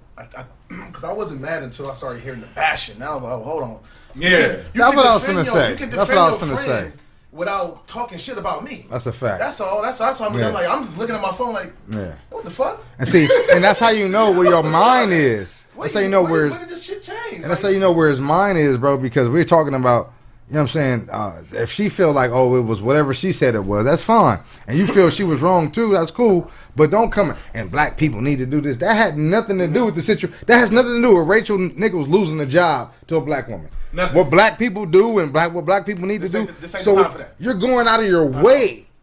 because 0.69 1.03
I, 1.03 1.13
wasn't 1.13 1.41
mad 1.41 1.63
until 1.63 1.89
I 1.89 1.93
started 1.93 2.21
hearing 2.21 2.41
the 2.41 2.47
bashing. 2.47 2.99
Now 2.99 3.11
I 3.11 3.13
was 3.15 3.23
like, 3.23 3.31
oh, 3.33 3.43
hold 3.43 3.63
on. 3.63 3.79
You 4.15 4.29
Yeah. 4.29 4.37
can- 4.37 4.49
you 4.49 4.55
That's 4.55 4.73
can 4.89 4.95
what 4.95 5.05
I 5.05 5.13
was 5.13 5.21
defend 5.21 5.37
finna 5.39 5.45
your- 5.45 5.53
say. 5.53 5.71
You 5.71 5.77
can 5.77 5.89
That's 5.89 6.09
what 6.09 6.17
I 6.17 6.31
was 6.31 6.47
your 6.49 6.57
finna 6.57 6.63
friend 6.65 6.91
say. 6.93 6.99
without 7.31 7.87
talking 7.87 8.17
shit 8.17 8.37
about 8.37 8.63
me. 8.63 8.85
That's 8.89 9.05
a 9.05 9.13
fact. 9.13 9.39
That's 9.39 9.61
all. 9.61 9.81
That's 9.81 9.97
that's 9.99 10.19
how 10.19 10.27
I'm, 10.29 10.37
Yeah. 10.37 10.47
I'm 10.47 10.53
like. 10.53 10.67
I'm 10.69 10.79
just 10.83 10.97
looking 10.97 11.15
at 11.15 11.21
my 11.21 11.31
phone 11.31 11.53
like, 11.53 11.73
Yeah. 11.89 12.13
what 12.29 12.43
the 12.43 12.51
fuck? 12.51 12.83
And 12.97 13.07
see, 13.07 13.27
and 13.51 13.63
that's 13.63 13.79
how 13.79 13.89
you 13.89 14.07
know 14.09 14.31
where 14.31 14.47
your 14.47 14.63
mind 14.69 15.13
is. 15.13 15.65
Wait, 15.75 15.83
That's 15.85 15.93
how 15.95 15.99
you 16.01 16.09
know 16.09 16.23
where. 16.23 16.49
When 16.49 16.59
did 16.59 16.69
this 16.69 16.83
shit 16.83 17.01
change? 17.03 17.41
And 17.41 17.45
that's 17.45 17.61
how 17.61 17.69
you 17.69 17.79
know 17.79 17.91
where 17.93 18.09
his 18.09 18.19
mind 18.19 18.57
is, 18.57 18.77
bro. 18.77 18.97
Because 18.97 19.29
we're 19.29 19.45
talking 19.45 19.73
about, 19.73 20.11
you 20.49 20.55
know 20.55 20.61
what 20.61 20.61
I'm 20.61 20.67
saying. 20.69 21.09
Uh, 21.11 21.43
if 21.51 21.71
she 21.71 21.89
feel 21.89 22.11
like, 22.11 22.31
oh, 22.31 22.55
it 22.55 22.61
was 22.61 22.81
whatever 22.81 23.13
she 23.13 23.31
said 23.31 23.53
it 23.55 23.63
was, 23.63 23.85
that's 23.85 24.01
fine. 24.01 24.39
And 24.67 24.77
you 24.77 24.87
feel 24.87 25.09
she 25.09 25.23
was 25.23 25.41
wrong 25.41 25.71
too, 25.71 25.91
that's 25.93 26.11
cool. 26.11 26.49
But 26.75 26.89
don't 26.91 27.11
come 27.11 27.35
and 27.53 27.69
black 27.69 27.97
people 27.97 28.19
need 28.21 28.39
to 28.39 28.45
do 28.45 28.59
this. 28.59 28.77
That 28.77 28.95
had 28.95 29.17
nothing 29.17 29.57
to 29.59 29.67
do 29.67 29.85
with 29.85 29.95
the 29.95 30.01
situation. 30.01 30.35
That 30.47 30.57
has 30.57 30.71
nothing 30.71 30.95
to 30.95 31.01
do 31.07 31.17
with 31.17 31.27
Rachel 31.27 31.57
Nichols 31.57 32.07
losing 32.07 32.39
a 32.39 32.45
job 32.45 32.93
to 33.07 33.17
a 33.17 33.21
black 33.21 33.47
woman. 33.47 33.69
Nothing. 33.93 34.17
What 34.17 34.29
black 34.29 34.57
people 34.59 34.85
do 34.85 35.19
and 35.19 35.31
black 35.33 35.53
what 35.53 35.65
black 35.65 35.85
people 35.85 36.05
need 36.07 36.21
This 36.21 36.31
to 36.31 36.39
ain't 36.39 36.47
do. 36.47 36.53
the- 36.53 36.61
this 36.61 36.75
ain't 36.75 36.83
so 36.83 36.95
the 36.95 37.01
time 37.03 37.11
for 37.11 37.17
that. 37.19 37.35
you're 37.39 37.53
going 37.55 37.87
out 37.87 37.99
of 37.99 38.05
your 38.07 38.25
way. 38.25 38.85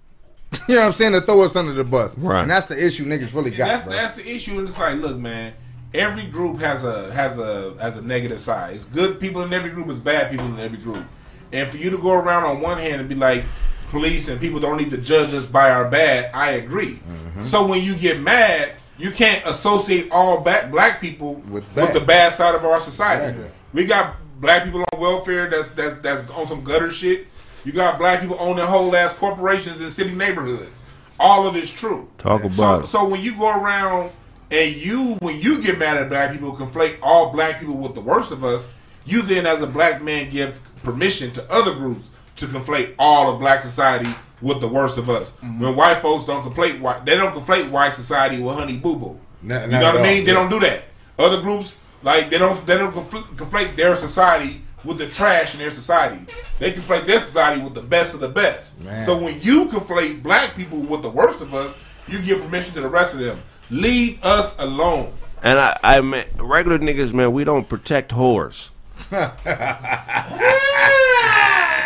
You 0.68 0.76
know 0.76 0.80
what 0.82 0.86
I'm 0.86 0.92
saying 0.92 1.12
to 1.12 1.20
throw 1.20 1.42
us 1.42 1.54
under 1.56 1.72
the 1.72 1.82
bus, 1.84 2.16
Right. 2.16 2.40
And 2.42 2.50
that's 2.50 2.66
the 2.66 2.82
issue 2.82 3.04
niggas 3.04 3.34
really 3.34 3.50
got, 3.50 3.66
that's 3.68 3.84
bro. 3.84 3.92
that's 3.92 4.14
the 4.16 4.30
issue, 4.30 4.58
and 4.58 4.68
it's 4.68 4.78
like, 4.78 4.94
look, 5.00 5.16
man. 5.16 5.52
Every 5.92 6.26
group 6.26 6.60
has 6.60 6.84
a 6.84 7.10
has 7.12 7.36
a 7.38 7.74
has 7.80 7.96
a 7.96 8.02
negative 8.02 8.40
side. 8.40 8.74
It's 8.74 8.84
good 8.84 9.18
people 9.18 9.42
in 9.42 9.52
every 9.52 9.70
group. 9.70 9.88
It's 9.88 9.98
bad 9.98 10.30
people 10.30 10.46
in 10.46 10.58
every 10.60 10.78
group. 10.78 11.04
And 11.52 11.68
for 11.68 11.76
you 11.76 11.90
to 11.90 11.98
go 11.98 12.12
around 12.12 12.44
on 12.44 12.60
one 12.60 12.78
hand 12.78 13.00
and 13.00 13.08
be 13.08 13.14
like, 13.14 13.44
police 13.90 14.28
and 14.28 14.40
people 14.40 14.60
don't 14.60 14.76
need 14.76 14.90
to 14.90 14.98
judge 14.98 15.32
us 15.32 15.46
by 15.46 15.70
our 15.70 15.88
bad, 15.88 16.34
I 16.34 16.52
agree. 16.52 16.94
Mm-hmm. 16.94 17.44
So 17.44 17.66
when 17.66 17.82
you 17.82 17.94
get 17.94 18.20
mad, 18.20 18.72
you 18.98 19.10
can't 19.10 19.44
associate 19.46 20.10
all 20.10 20.40
black 20.40 20.70
black 20.70 21.00
people 21.00 21.34
With 21.34 21.64
with, 21.76 21.92
the 21.92 22.00
bad 22.00 22.34
side 22.34 22.54
of 22.54 22.64
our 22.64 22.80
society. 22.80 23.30
Exactly. 23.30 23.50
We 23.72 23.84
got 23.84 24.16
black 24.40 24.64
people 24.64 24.84
on 24.92 25.00
welfare 25.00 25.48
that's 25.50 25.70
that's 25.70 25.96
that's 26.00 26.30
on 26.30 26.46
some 26.46 26.64
gutter 26.64 26.90
shit. 26.90 27.26
You 27.64 27.72
got 27.72 27.98
black 27.98 28.20
people 28.20 28.36
owning 28.38 28.64
whole 28.64 28.94
ass 28.94 29.14
corporations 29.14 29.80
in 29.80 29.90
city 29.90 30.12
neighborhoods. 30.12 30.82
All 31.18 31.46
of 31.46 31.56
it's 31.56 31.70
true. 31.70 32.08
Talk 32.18 32.44
about. 32.44 32.82
So, 32.82 32.86
so 32.86 33.08
when 33.08 33.22
you 33.22 33.34
go 33.36 33.48
around 33.60 34.12
and 34.50 34.74
you, 34.76 35.14
when 35.14 35.40
you 35.40 35.60
get 35.60 35.78
mad 35.78 35.96
at 35.96 36.08
black 36.08 36.30
people, 36.30 36.52
conflate 36.52 36.98
all 37.02 37.32
black 37.32 37.58
people 37.58 37.76
with 37.76 37.94
the 37.94 38.00
worst 38.00 38.30
of 38.30 38.44
us, 38.44 38.68
you 39.04 39.22
then, 39.22 39.46
as 39.46 39.62
a 39.62 39.66
black 39.66 40.02
man, 40.02 40.30
give 40.30 40.60
permission 40.86 41.30
to 41.32 41.52
other 41.52 41.74
groups 41.74 42.10
to 42.36 42.46
conflate 42.46 42.94
all 42.98 43.30
of 43.32 43.40
black 43.40 43.60
society 43.60 44.08
with 44.40 44.60
the 44.60 44.68
worst 44.68 44.96
of 44.98 45.10
us. 45.10 45.32
Mm-hmm. 45.32 45.60
When 45.60 45.76
white 45.76 46.00
folks 46.00 46.24
don't 46.26 46.42
conflate 46.44 46.80
white, 46.80 47.04
they 47.04 47.16
don't 47.16 47.34
conflate 47.34 47.68
white 47.70 47.92
society 47.92 48.40
with 48.40 48.54
honey 48.56 48.76
boo 48.76 48.96
boo. 48.96 49.18
Not- 49.42 49.62
You 49.64 49.68
know 49.72 49.76
at 49.78 49.94
what 49.94 50.00
I 50.00 50.02
mean? 50.02 50.20
all, 50.20 50.24
They 50.26 50.32
yeah. 50.32 50.34
don't 50.34 50.50
do 50.50 50.60
that. 50.60 50.84
Other 51.18 51.40
groups 51.42 51.78
like 52.02 52.30
they 52.30 52.38
don't 52.38 52.64
they 52.66 52.78
don't 52.78 52.92
confl- 52.94 53.24
conflate 53.36 53.74
their 53.74 53.96
society 53.96 54.62
with 54.84 54.98
the 54.98 55.08
trash 55.08 55.54
in 55.54 55.58
their 55.60 55.70
society. 55.72 56.20
They 56.60 56.72
conflate 56.72 57.06
their 57.06 57.20
society 57.20 57.60
with 57.62 57.74
the 57.74 57.82
best 57.82 58.14
of 58.14 58.20
the 58.20 58.28
best. 58.28 58.80
Man. 58.80 59.04
So 59.04 59.16
when 59.16 59.40
you 59.40 59.64
conflate 59.66 60.22
black 60.22 60.54
people 60.54 60.78
with 60.78 61.02
the 61.02 61.08
worst 61.10 61.40
of 61.40 61.52
us, 61.54 61.76
you 62.06 62.20
give 62.20 62.40
permission 62.42 62.72
to 62.74 62.80
the 62.82 62.88
rest 62.88 63.14
of 63.14 63.20
them. 63.20 63.38
Leave 63.70 64.22
us 64.24 64.56
alone. 64.60 65.12
And 65.42 65.58
I, 65.58 65.78
I 65.82 66.00
mean, 66.02 66.24
regular 66.38 66.78
niggas, 66.78 67.12
man, 67.12 67.32
we 67.32 67.42
don't 67.44 67.68
protect 67.68 68.12
whores. 68.12 68.68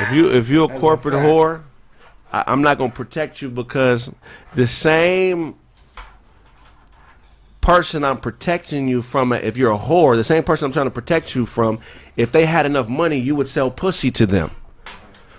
If 0.01 0.13
you 0.13 0.31
if 0.31 0.49
you're 0.49 0.71
a 0.71 0.79
corporate 0.79 1.15
fact. 1.15 1.27
whore, 1.27 1.63
I, 2.33 2.45
I'm 2.47 2.63
not 2.63 2.79
gonna 2.79 2.93
protect 2.93 3.43
you 3.43 3.51
because 3.51 4.11
the 4.55 4.67
same 4.67 5.57
person 7.61 8.05
I'm 8.05 8.19
protecting 8.19 8.89
you 8.89 9.03
from, 9.03 9.33
if 9.33 9.57
you're 9.57 9.73
a 9.73 9.79
whore, 9.79 10.17
the 10.17 10.25
same 10.25 10.43
person 10.43 10.67
I'm 10.67 10.73
trying 10.73 10.87
to 10.87 10.91
protect 10.91 11.35
you 11.35 11.47
from, 11.47 11.79
if 12.17 12.33
they 12.33 12.47
had 12.47 12.67
enough 12.67 12.89
money, 12.89 13.19
you 13.19 13.35
would 13.37 13.49
sell 13.49 13.71
pussy 13.71 14.11
to 14.13 14.27
them. 14.27 14.51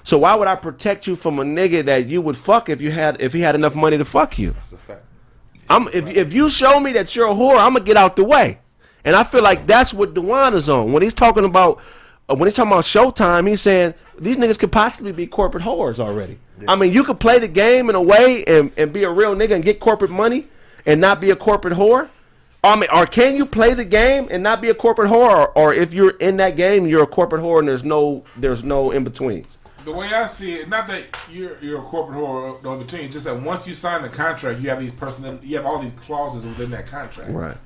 So 0.03 0.17
why 0.19 0.35
would 0.35 0.47
I 0.47 0.55
protect 0.55 1.07
you 1.07 1.15
from 1.15 1.39
a 1.39 1.43
nigga 1.43 1.85
that 1.85 2.07
you 2.07 2.21
would 2.21 2.37
fuck 2.37 2.69
if 2.69 2.81
you 2.81 2.91
had 2.91 3.21
if 3.21 3.33
he 3.33 3.41
had 3.41 3.55
enough 3.55 3.75
money 3.75 3.97
to 3.97 4.05
fuck 4.05 4.39
you? 4.39 4.51
That's 4.51 4.73
a 4.73 4.77
fact. 4.77 5.05
I'm 5.69 5.87
if 5.89 6.09
if 6.09 6.33
you 6.33 6.49
show 6.49 6.79
me 6.79 6.93
that 6.93 7.15
you're 7.15 7.27
a 7.27 7.33
whore, 7.33 7.57
I'm 7.57 7.73
gonna 7.73 7.85
get 7.85 7.97
out 7.97 8.15
the 8.15 8.23
way. 8.23 8.59
And 9.03 9.15
I 9.15 9.23
feel 9.23 9.43
like 9.43 9.67
that's 9.67 9.93
what 9.93 10.13
Dewan 10.13 10.53
is 10.53 10.69
on 10.69 10.91
when 10.91 11.01
he's 11.01 11.13
talking 11.13 11.45
about 11.45 11.79
uh, 12.29 12.35
when 12.35 12.47
he's 12.47 12.55
talking 12.55 12.71
about 12.71 12.83
Showtime. 12.83 13.47
He's 13.47 13.61
saying 13.61 13.93
these 14.19 14.37
niggas 14.37 14.59
could 14.59 14.71
possibly 14.71 15.11
be 15.11 15.27
corporate 15.27 15.63
whores 15.63 15.99
already. 15.99 16.37
I 16.67 16.75
mean, 16.75 16.93
you 16.93 17.03
could 17.03 17.19
play 17.19 17.39
the 17.39 17.47
game 17.47 17.89
in 17.89 17.95
a 17.95 18.01
way 18.01 18.43
and, 18.45 18.71
and 18.77 18.93
be 18.93 19.03
a 19.03 19.09
real 19.09 19.35
nigga 19.35 19.55
and 19.55 19.63
get 19.63 19.79
corporate 19.79 20.11
money 20.11 20.47
and 20.85 21.01
not 21.01 21.19
be 21.19 21.31
a 21.31 21.35
corporate 21.35 21.73
whore. 21.73 22.09
I 22.63 22.75
mean, 22.75 22.89
or 22.93 23.07
can 23.07 23.35
you 23.35 23.47
play 23.47 23.73
the 23.73 23.85
game 23.85 24.27
and 24.29 24.43
not 24.43 24.61
be 24.61 24.69
a 24.69 24.75
corporate 24.75 25.09
whore? 25.09 25.31
Or, 25.31 25.57
or 25.57 25.73
if 25.73 25.93
you're 25.93 26.11
in 26.17 26.37
that 26.37 26.55
game, 26.55 26.85
you're 26.85 27.03
a 27.03 27.07
corporate 27.07 27.41
whore 27.41 27.59
and 27.59 27.67
there's 27.67 27.83
no 27.83 28.23
there's 28.37 28.63
no 28.63 28.91
in 28.91 29.03
betweens. 29.03 29.57
The 29.83 29.91
way 29.91 30.13
I 30.13 30.27
see 30.27 30.53
it, 30.53 30.69
not 30.69 30.87
that 30.89 31.05
you're 31.31 31.57
you're 31.59 31.79
a 31.79 31.81
corporate 31.81 32.19
whore 32.19 32.63
on 32.63 32.77
between, 32.77 33.09
just 33.09 33.25
that 33.25 33.41
once 33.41 33.67
you 33.67 33.73
sign 33.73 34.03
the 34.03 34.09
contract, 34.09 34.59
you 34.59 34.69
have 34.69 34.79
these 34.79 34.91
person, 34.91 35.39
you 35.41 35.57
have 35.57 35.65
all 35.65 35.79
these 35.79 35.93
clauses 35.93 36.45
within 36.45 36.69
that 36.69 36.85
contract. 36.85 37.31
Right. 37.31 37.57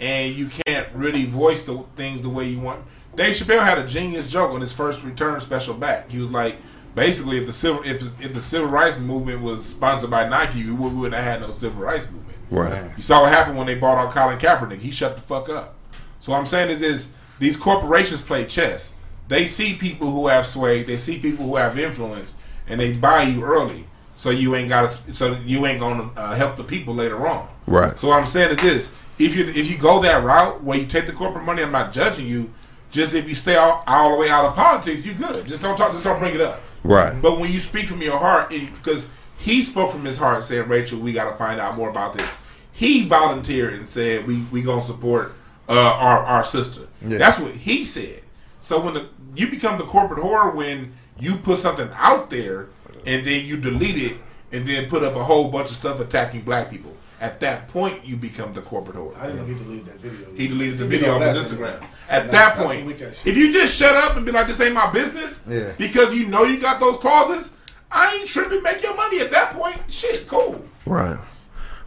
And 0.00 0.34
you 0.34 0.50
can't 0.66 0.88
really 0.94 1.26
voice 1.26 1.62
the 1.62 1.84
things 1.96 2.22
the 2.22 2.28
way 2.28 2.48
you 2.48 2.60
want. 2.60 2.84
Dave 3.14 3.34
Chappelle 3.34 3.62
had 3.62 3.78
a 3.78 3.86
genius 3.86 4.30
joke 4.30 4.52
on 4.52 4.60
his 4.60 4.72
first 4.72 5.02
return 5.04 5.38
special 5.40 5.74
back. 5.74 6.10
He 6.10 6.18
was 6.18 6.30
like, 6.30 6.56
basically, 6.94 7.38
if 7.38 7.46
the 7.46 7.52
civil 7.52 7.82
if, 7.82 8.02
if 8.20 8.32
the 8.32 8.40
civil 8.40 8.68
rights 8.68 8.98
movement 8.98 9.42
was 9.42 9.64
sponsored 9.64 10.10
by 10.10 10.28
Nike, 10.28 10.64
we 10.64 10.72
wouldn't 10.72 11.14
have 11.14 11.24
had 11.24 11.40
no 11.40 11.50
civil 11.50 11.82
rights 11.82 12.06
movement. 12.06 12.38
Right. 12.50 12.96
You 12.96 13.02
saw 13.02 13.22
what 13.22 13.32
happened 13.32 13.58
when 13.58 13.66
they 13.66 13.76
bought 13.76 13.98
out 13.98 14.12
Colin 14.12 14.38
Kaepernick. 14.38 14.78
He 14.78 14.90
shut 14.90 15.16
the 15.16 15.22
fuck 15.22 15.48
up. 15.48 15.76
So 16.18 16.32
what 16.32 16.38
I'm 16.38 16.46
saying 16.46 16.70
is 16.70 16.80
this: 16.80 17.14
these 17.38 17.56
corporations 17.56 18.22
play 18.22 18.44
chess. 18.44 18.94
They 19.28 19.46
see 19.46 19.74
people 19.74 20.10
who 20.10 20.26
have 20.26 20.46
sway. 20.46 20.82
They 20.82 20.96
see 20.96 21.18
people 21.18 21.46
who 21.46 21.56
have 21.56 21.78
influence, 21.78 22.36
and 22.66 22.80
they 22.80 22.92
buy 22.92 23.22
you 23.22 23.44
early, 23.44 23.86
so 24.14 24.30
you 24.30 24.56
ain't 24.56 24.68
got 24.68 24.90
to. 24.90 25.14
So 25.14 25.38
you 25.44 25.66
ain't 25.66 25.80
gonna 25.80 26.10
uh, 26.16 26.34
help 26.34 26.56
the 26.56 26.64
people 26.64 26.94
later 26.94 27.26
on. 27.26 27.48
Right. 27.66 27.98
So 27.98 28.08
what 28.08 28.22
I'm 28.22 28.28
saying 28.28 28.52
is 28.52 28.62
this: 28.62 28.94
if 29.20 29.36
you 29.36 29.44
if 29.44 29.70
you 29.70 29.76
go 29.76 30.00
that 30.00 30.24
route 30.24 30.62
where 30.64 30.78
you 30.78 30.86
take 30.86 31.06
the 31.06 31.12
corporate 31.12 31.44
money, 31.44 31.62
I'm 31.62 31.72
not 31.72 31.92
judging 31.92 32.26
you. 32.26 32.52
Just 32.90 33.14
if 33.14 33.28
you 33.28 33.34
stay 33.34 33.56
all, 33.56 33.84
all 33.86 34.12
the 34.12 34.16
way 34.16 34.30
out 34.30 34.46
of 34.46 34.54
politics, 34.54 35.06
you 35.06 35.14
good. 35.14 35.46
Just 35.46 35.62
don't 35.62 35.76
talk. 35.76 35.92
Just 35.92 36.04
don't 36.04 36.18
bring 36.18 36.34
it 36.34 36.40
up. 36.40 36.60
Right. 36.82 37.20
But 37.20 37.38
when 37.38 37.52
you 37.52 37.60
speak 37.60 37.86
from 37.86 38.02
your 38.02 38.18
heart, 38.18 38.48
because 38.48 39.08
he 39.36 39.62
spoke 39.62 39.92
from 39.92 40.04
his 40.04 40.16
heart, 40.16 40.42
saying, 40.42 40.68
"Rachel, 40.68 40.98
we 40.98 41.12
got 41.12 41.30
to 41.30 41.36
find 41.36 41.60
out 41.60 41.76
more 41.76 41.90
about 41.90 42.14
this." 42.14 42.36
He 42.72 43.04
volunteered 43.04 43.74
and 43.74 43.86
said, 43.86 44.26
"We 44.26 44.42
we 44.50 44.62
gonna 44.62 44.82
support 44.82 45.34
uh, 45.68 45.74
our 45.74 46.24
our 46.24 46.44
sister." 46.44 46.88
Yeah. 47.06 47.18
That's 47.18 47.38
what 47.38 47.52
he 47.52 47.84
said. 47.84 48.22
So 48.60 48.80
when 48.80 48.94
the 48.94 49.06
you 49.36 49.48
become 49.48 49.78
the 49.78 49.84
corporate 49.84 50.20
whore 50.20 50.54
when 50.54 50.92
you 51.18 51.36
put 51.36 51.58
something 51.58 51.88
out 51.94 52.30
there 52.30 52.68
and 53.06 53.24
then 53.24 53.44
you 53.44 53.56
delete 53.56 54.12
it 54.12 54.18
and 54.52 54.66
then 54.66 54.88
put 54.88 55.02
up 55.02 55.14
a 55.14 55.22
whole 55.22 55.50
bunch 55.50 55.70
of 55.70 55.76
stuff 55.76 56.00
attacking 56.00 56.42
black 56.42 56.70
people. 56.70 56.96
At 57.20 57.38
that 57.40 57.68
point, 57.68 58.04
you 58.04 58.16
become 58.16 58.54
the 58.54 58.62
corporate 58.62 58.96
whore. 58.96 59.14
I 59.18 59.26
didn't 59.26 59.40
know 59.42 59.44
he 59.46 59.54
deleted 59.54 59.86
that 59.86 60.00
video. 60.00 60.34
He 60.34 60.48
deleted 60.48 60.78
the 60.78 60.84
He 60.84 60.90
video 60.90 61.18
did 61.18 61.22
all 61.22 61.28
off 61.28 61.36
his 61.44 61.52
Instagram. 61.52 61.80
man. 61.80 61.88
At 62.08 62.30
That's- 62.30 62.30
that 62.32 62.56
point, 62.66 62.78
some 62.78 62.86
weak 62.86 63.02
ass 63.02 63.16
shit. 63.18 63.26
if 63.26 63.36
you 63.36 63.52
just 63.52 63.74
shut 63.76 63.94
up 63.94 64.16
and 64.16 64.24
be 64.24 64.32
like, 64.32 64.46
"This 64.46 64.60
ain't 64.60 64.72
my 64.74 64.90
business," 64.90 65.42
Yeah. 65.46 65.72
because 65.76 66.14
you 66.14 66.26
know 66.28 66.44
you 66.44 66.58
got 66.58 66.80
those 66.80 66.96
clauses, 66.96 67.52
I 67.92 68.14
ain't 68.14 68.26
tripping. 68.28 68.62
Make 68.62 68.82
your 68.82 68.96
money 68.96 69.20
at 69.20 69.30
that 69.32 69.52
point. 69.52 69.76
Shit, 69.88 70.26
cool. 70.26 70.64
Right. 70.86 71.18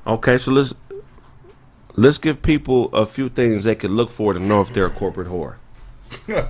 Okay, 0.05 0.38
so 0.38 0.51
let's 0.51 0.76
let's 1.95 2.18
give 2.19 2.41
people 2.43 2.93
a 2.93 3.05
few 3.05 3.27
things 3.30 3.64
they 3.64 3.76
could 3.76 3.91
look 3.91 4.11
for 4.11 4.34
to 4.34 4.39
know 4.39 4.61
if 4.61 4.72
they're 4.73 4.85
a 4.85 4.89
corporate 4.91 5.27
whore. 5.30 5.55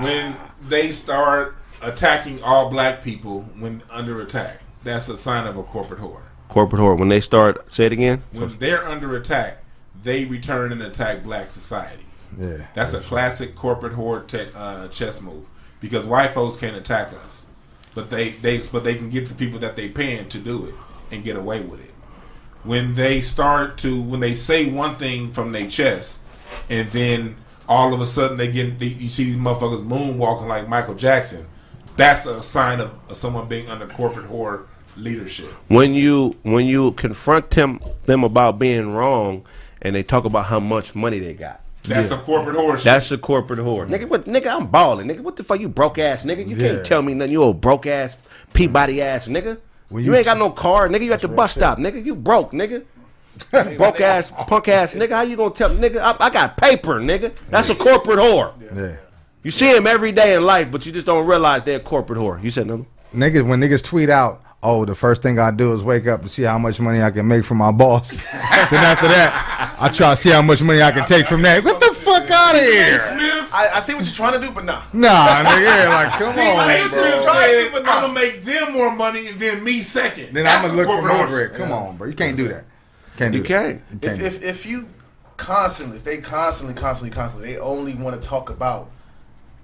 When 0.00 0.36
they 0.68 0.90
start 0.90 1.56
attacking 1.82 2.42
all 2.42 2.68
black 2.70 3.02
people 3.02 3.42
when 3.58 3.82
under 3.90 4.20
attack, 4.20 4.60
that's 4.84 5.08
a 5.08 5.16
sign 5.16 5.46
of 5.46 5.56
a 5.56 5.62
corporate 5.62 6.00
whore. 6.00 6.20
Corporate 6.48 6.80
whore. 6.80 6.98
When 6.98 7.08
they 7.08 7.20
start, 7.20 7.72
say 7.72 7.86
it 7.86 7.92
again. 7.92 8.22
When 8.32 8.56
they're 8.58 8.86
under 8.86 9.16
attack, 9.16 9.62
they 10.02 10.24
return 10.24 10.72
and 10.72 10.82
attack 10.82 11.22
black 11.22 11.50
society. 11.50 12.04
Yeah. 12.38 12.66
That's 12.74 12.92
a 12.94 13.00
classic 13.00 13.54
corporate 13.54 13.92
horde 13.94 14.28
te- 14.28 14.48
uh, 14.54 14.88
chess 14.88 15.20
move 15.20 15.46
because 15.80 16.04
white 16.06 16.34
folks 16.34 16.56
can't 16.56 16.76
attack 16.76 17.12
us, 17.24 17.46
but 17.94 18.10
they 18.10 18.30
they 18.30 18.60
but 18.72 18.84
they 18.84 18.94
can 18.94 19.10
get 19.10 19.28
the 19.28 19.34
people 19.34 19.58
that 19.60 19.76
they 19.76 19.88
paying 19.88 20.28
to 20.28 20.38
do 20.38 20.66
it 20.66 20.74
and 21.10 21.24
get 21.24 21.36
away 21.36 21.60
with 21.60 21.80
it. 21.80 21.92
When 22.62 22.94
they 22.94 23.20
start 23.20 23.78
to 23.78 24.00
when 24.00 24.20
they 24.20 24.34
say 24.34 24.66
one 24.70 24.96
thing 24.96 25.30
from 25.30 25.52
their 25.52 25.68
chest, 25.68 26.20
and 26.68 26.90
then 26.90 27.36
all 27.68 27.94
of 27.94 28.00
a 28.00 28.06
sudden 28.06 28.36
they 28.36 28.50
get 28.50 28.78
they, 28.78 28.86
you 28.86 29.08
see 29.08 29.24
these 29.24 29.36
motherfuckers 29.36 29.86
moonwalking 29.86 30.46
like 30.46 30.68
Michael 30.68 30.94
Jackson. 30.94 31.46
That's 31.96 32.26
a 32.26 32.42
sign 32.42 32.80
of, 32.80 32.92
of 33.08 33.16
someone 33.16 33.48
being 33.48 33.70
under 33.70 33.86
corporate 33.86 34.26
horde 34.26 34.66
leadership. 34.96 35.46
When 35.68 35.94
you 35.94 36.32
when 36.42 36.66
you 36.66 36.92
confront 36.92 37.50
them 37.50 37.80
them 38.06 38.24
about 38.24 38.58
being 38.58 38.94
wrong, 38.94 39.44
and 39.82 39.94
they 39.94 40.02
talk 40.02 40.24
about 40.24 40.46
how 40.46 40.60
much 40.60 40.94
money 40.94 41.18
they 41.18 41.34
got. 41.34 41.60
That's 41.84 42.10
a 42.10 42.18
corporate 42.18 42.56
horse. 42.56 42.82
That's 42.82 43.12
a 43.12 43.18
corporate 43.18 43.60
whore. 43.60 43.86
Nigga, 43.88 44.08
what 44.08 44.24
nigga, 44.24 44.48
I'm 44.48 44.66
balling. 44.66 45.06
Nigga, 45.06 45.20
what 45.20 45.36
the 45.36 45.44
fuck 45.44 45.60
you 45.60 45.68
broke 45.68 45.98
ass 45.98 46.24
nigga? 46.24 46.46
You 46.46 46.56
Yeah. 46.56 46.68
can't 46.74 46.86
tell 46.86 47.00
me 47.02 47.14
nothing. 47.14 47.32
You 47.32 47.42
old 47.44 47.60
broke 47.60 47.86
ass, 47.86 48.16
Peabody 48.52 49.00
ass 49.00 49.28
nigga. 49.28 49.58
When 49.88 50.02
you, 50.04 50.10
you 50.10 50.16
ain't 50.16 50.24
got 50.24 50.36
no 50.38 50.50
car, 50.50 50.88
nigga. 50.88 51.04
You 51.04 51.12
at 51.12 51.20
the 51.20 51.28
bus 51.28 51.52
stop, 51.52 51.78
nigga. 51.78 52.04
You 52.04 52.16
broke, 52.16 52.50
nigga. 52.52 52.82
broke 53.76 54.00
ass, 54.00 54.32
punk 54.48 54.66
ass 54.68 54.94
nigga. 54.94 55.10
How 55.10 55.22
you 55.22 55.36
gonna 55.36 55.54
tell 55.54 55.70
nigga? 55.70 56.00
I, 56.00 56.16
I 56.18 56.30
got 56.30 56.56
paper, 56.56 56.98
nigga. 57.00 57.36
That's 57.50 57.70
a 57.70 57.74
corporate 57.76 58.18
whore. 58.18 58.52
Yeah. 58.74 58.96
You 59.44 59.52
see 59.52 59.76
him 59.76 59.86
every 59.86 60.10
day 60.10 60.34
in 60.34 60.42
life, 60.42 60.72
but 60.72 60.84
you 60.86 60.90
just 60.90 61.06
don't 61.06 61.24
realize 61.24 61.62
they're 61.62 61.76
a 61.76 61.80
corporate 61.80 62.18
whore. 62.18 62.42
You 62.42 62.50
said 62.50 62.66
nothing. 62.66 62.86
Niggas 63.14 63.46
when 63.46 63.60
niggas 63.60 63.84
tweet 63.84 64.10
out, 64.10 64.42
oh, 64.66 64.84
the 64.84 64.94
first 64.94 65.22
thing 65.22 65.38
I 65.38 65.50
do 65.50 65.72
is 65.74 65.82
wake 65.82 66.06
up 66.06 66.20
and 66.22 66.30
see 66.30 66.42
how 66.42 66.58
much 66.58 66.80
money 66.80 67.02
I 67.02 67.10
can 67.10 67.26
make 67.26 67.44
from 67.44 67.58
my 67.58 67.70
boss. 67.72 68.10
then 68.32 68.84
after 68.84 69.08
that, 69.08 69.74
I 69.78 69.88
try 69.88 70.10
to 70.10 70.16
see 70.20 70.30
how 70.30 70.42
much 70.42 70.60
money 70.62 70.82
I 70.82 70.90
can 70.92 71.06
take 71.06 71.26
from 71.26 71.42
that. 71.42 71.62
What 71.64 71.80
the 71.80 71.94
fuck 71.94 72.30
out 72.30 72.54
of 72.54 72.60
here? 72.60 72.98
I, 73.52 73.70
I 73.74 73.80
see 73.80 73.94
what 73.94 74.04
you're 74.04 74.14
trying 74.14 74.38
to 74.40 74.46
do, 74.46 74.52
but 74.52 74.64
nah. 74.64 74.82
Nah, 74.92 75.44
nigga, 75.44 75.62
yeah, 75.64 75.88
like 75.94 76.20
come 76.20 76.32
Stephen 76.32 76.48
on, 76.56 76.70
A. 76.70 76.78
bro. 76.78 76.88
Smith 77.04 77.24
Try 77.24 77.40
said, 77.46 77.50
it, 77.50 77.72
but 77.72 77.88
I'm 77.88 78.02
gonna 78.02 78.12
make 78.12 78.42
them 78.42 78.72
more 78.72 78.94
money 78.94 79.28
than 79.32 79.62
me 79.64 79.80
second. 79.82 80.34
Then 80.34 80.44
That's 80.44 80.64
I'm 80.64 80.70
gonna 80.70 80.76
look 80.76 80.86
for 80.88 81.08
corporate 81.08 81.16
more 81.16 81.26
horse. 81.26 81.30
bread. 81.30 81.54
Come 81.60 81.72
on, 81.72 81.96
bro. 81.96 82.08
You 82.08 82.14
can't 82.14 82.36
do 82.36 82.48
that. 82.48 82.64
Can't 83.16 83.32
do 83.32 83.38
You 83.38 83.44
can't. 83.44 83.80
You 83.90 83.98
If, 84.02 84.10
can't. 84.16 84.20
if 84.22 84.42
if 84.44 84.66
you 84.66 84.88
constantly, 85.36 85.96
if 85.98 86.04
they 86.04 86.18
constantly, 86.18 86.74
constantly, 86.74 87.14
constantly, 87.14 87.52
they 87.52 87.58
only 87.58 87.94
want 87.94 88.20
to 88.20 88.28
talk 88.28 88.50
about 88.50 88.90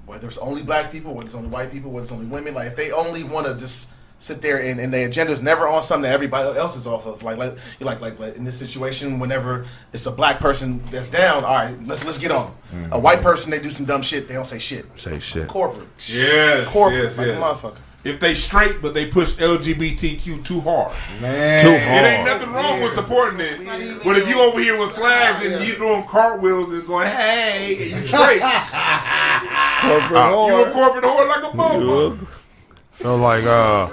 whether 0.07 0.27
it's 0.27 0.39
only 0.39 0.62
black 0.62 0.91
people, 0.93 1.12
whether 1.15 1.27
it's 1.27 1.35
only 1.35 1.49
white 1.49 1.70
people, 1.73 1.91
whether 1.91 2.03
it's 2.05 2.12
only 2.12 2.27
women. 2.27 2.55
Like 2.55 2.66
if 2.69 2.77
they 2.77 2.93
only 2.93 3.24
want 3.24 3.47
to 3.47 3.55
just 3.55 3.91
sit 4.23 4.40
there 4.40 4.61
and, 4.62 4.81
and 4.81 4.93
their 4.93 5.09
agenda's 5.09 5.43
never 5.43 5.66
on 5.66 5.82
something 5.82 6.03
that 6.03 6.12
everybody 6.15 6.57
else 6.57 6.77
is 6.77 6.86
off 6.86 7.07
of. 7.07 7.23
Like 7.23 7.36
like 7.36 7.57
like, 7.81 8.01
like 8.01 8.19
like 8.20 8.36
in 8.36 8.44
this 8.44 8.57
situation, 8.59 9.19
whenever 9.19 9.66
it's 9.93 10.07
a 10.07 10.12
black 10.12 10.39
person 10.39 10.82
that's 10.90 11.09
down, 11.09 11.44
all 11.44 11.55
right, 11.55 11.77
let's 11.86 12.05
let's 12.05 12.19
get 12.19 12.31
on. 12.31 12.55
A 12.93 12.99
white 12.99 13.20
person, 13.20 13.51
they 13.51 13.61
do 13.61 13.70
some 13.70 13.85
dumb 13.85 14.03
shit, 14.03 14.28
they 14.28 14.35
don't 14.35 14.47
say 14.47 14.59
shit. 14.59 14.86
Say 14.99 15.19
shit. 15.19 15.49
Corporate, 15.49 15.89
Yes, 16.09 16.69
corporate, 16.69 17.03
yes, 17.05 17.19
like 17.19 17.27
yes. 17.27 17.36
a 17.36 17.40
motherfucker. 17.40 17.78
If 18.05 18.19
they 18.19 18.35
straight, 18.35 18.82
but 18.82 18.94
they 18.94 19.07
push 19.07 19.35
LGBTQ 19.35 20.44
too 20.44 20.61
hard. 20.61 20.93
Man, 21.20 21.62
Too 21.62 21.70
hard. 21.70 22.05
It 22.05 22.09
ain't 22.09 22.27
nothing 22.27 22.53
wrong 22.53 22.82
with 22.82 22.94
supporting 22.94 23.39
it. 23.40 24.03
But 24.03 24.16
if 24.19 24.28
you 24.28 24.40
over 24.40 24.59
here 24.59 24.77
with 24.77 24.90
flags 24.90 25.47
and 25.47 25.65
you 25.65 25.77
doing 25.77 26.03
cartwheels 26.05 26.73
and 26.73 26.85
going, 26.85 27.07
hey, 27.07 27.93
and 27.93 28.01
you 28.03 28.07
straight, 28.09 28.43
Corporate 29.82 30.11
you 30.51 30.65
a 30.65 30.70
corporate 30.73 31.05
whore 31.05 31.28
like 31.28 31.44
a 31.44 31.57
motherfucker. 31.57 32.27
Feel 32.93 33.19
like 33.19 33.44
uh, 33.44 33.89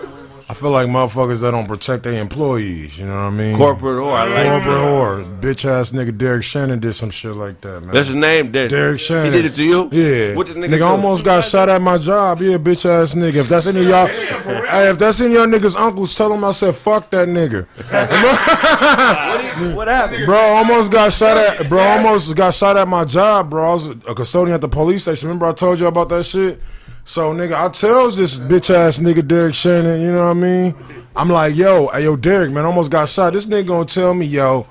I 0.50 0.56
feel 0.56 0.72
like 0.72 0.88
motherfuckers 0.88 1.42
that 1.42 1.52
don't 1.52 1.68
protect 1.68 2.02
their 2.02 2.20
employees. 2.20 2.98
You 2.98 3.06
know 3.06 3.14
what 3.14 3.20
I 3.20 3.30
mean? 3.30 3.56
Corporate 3.56 4.02
whore. 4.02 4.14
I 4.14 4.24
like 4.26 4.64
Corporate 4.64 4.82
whore. 4.84 5.42
Bitch 5.42 5.64
ass 5.64 5.92
nigga 5.92 6.18
Derek 6.18 6.44
Shannon 6.44 6.80
did 6.80 6.94
some 6.94 7.12
shit 7.12 7.36
like 7.36 7.62
that, 7.62 7.82
man. 7.82 7.94
That's 7.94 8.08
his 8.08 8.16
name, 8.16 8.52
Derek. 8.52 8.72
Derek 8.72 9.00
Shannon. 9.00 9.32
He 9.32 9.32
did 9.32 9.46
it 9.46 9.54
to 9.54 9.64
you? 9.64 9.90
Yeah. 9.92 10.36
What 10.36 10.48
nigga, 10.48 10.70
nigga 10.74 10.88
almost 10.90 11.24
got 11.24 11.42
shot 11.42 11.70
at 11.70 11.84
my 11.84 12.00
job. 12.00 12.42
Yeah, 12.42 12.58
bitch 12.58 12.84
ass 12.88 13.14
nigga. 13.14 13.36
If 13.36 13.50
that's 13.50 13.68
any 13.68 13.82
of 13.82 13.86
y'all, 13.86 14.08
hey, 14.08 14.90
if 14.90 14.98
that's 14.98 15.22
any 15.22 15.36
y'all 15.36 15.46
niggas' 15.46 15.76
uncles, 15.80 16.16
tell 16.16 16.30
them 16.30 16.44
I 16.44 16.50
said 16.50 16.76
fuck 16.76 17.12
that 17.12 17.28
nigga. 17.28 17.68
What 19.76 19.90
happened? 19.90 20.26
Bro, 20.26 20.38
almost 20.38 20.90
got 20.90 21.12
shot 21.12 21.36
at. 21.36 21.68
Bro, 21.68 21.80
almost 21.80 22.34
got 22.36 22.54
shot 22.54 22.78
at 22.78 22.88
my 22.88 23.04
job, 23.04 23.50
bro. 23.50 23.70
I 23.70 23.74
was 23.74 23.88
a 23.88 24.16
custodian 24.16 24.56
at 24.56 24.62
the 24.62 24.70
police 24.70 25.02
station. 25.02 25.28
Remember 25.28 25.48
I 25.48 25.52
told 25.52 25.82
you 25.82 25.88
about 25.88 26.08
that 26.10 26.24
shit? 26.24 26.62
So 27.06 27.34
nigga, 27.34 27.54
I 27.54 27.70
tells 27.70 28.18
this 28.18 28.40
bitch 28.40 28.74
ass 28.74 29.00
nigga 29.00 29.28
Derek 29.28 29.56
Shannon, 29.56 30.02
you 30.02 30.12
know 30.12 30.26
what 30.26 30.32
I 30.32 30.34
mean? 30.34 30.76
I'm 31.16 31.30
like, 31.30 31.56
yo, 31.56 31.88
hey, 31.88 32.04
yo, 32.04 32.16
Derek, 32.16 32.52
man, 32.52 32.66
almost 32.66 32.92
got 32.92 33.10
shot. 33.10 33.34
This 33.34 33.46
nigga 33.46 33.68
gonna 33.68 33.86
tell 33.86 34.14
me, 34.14 34.26
yo, 34.26 34.68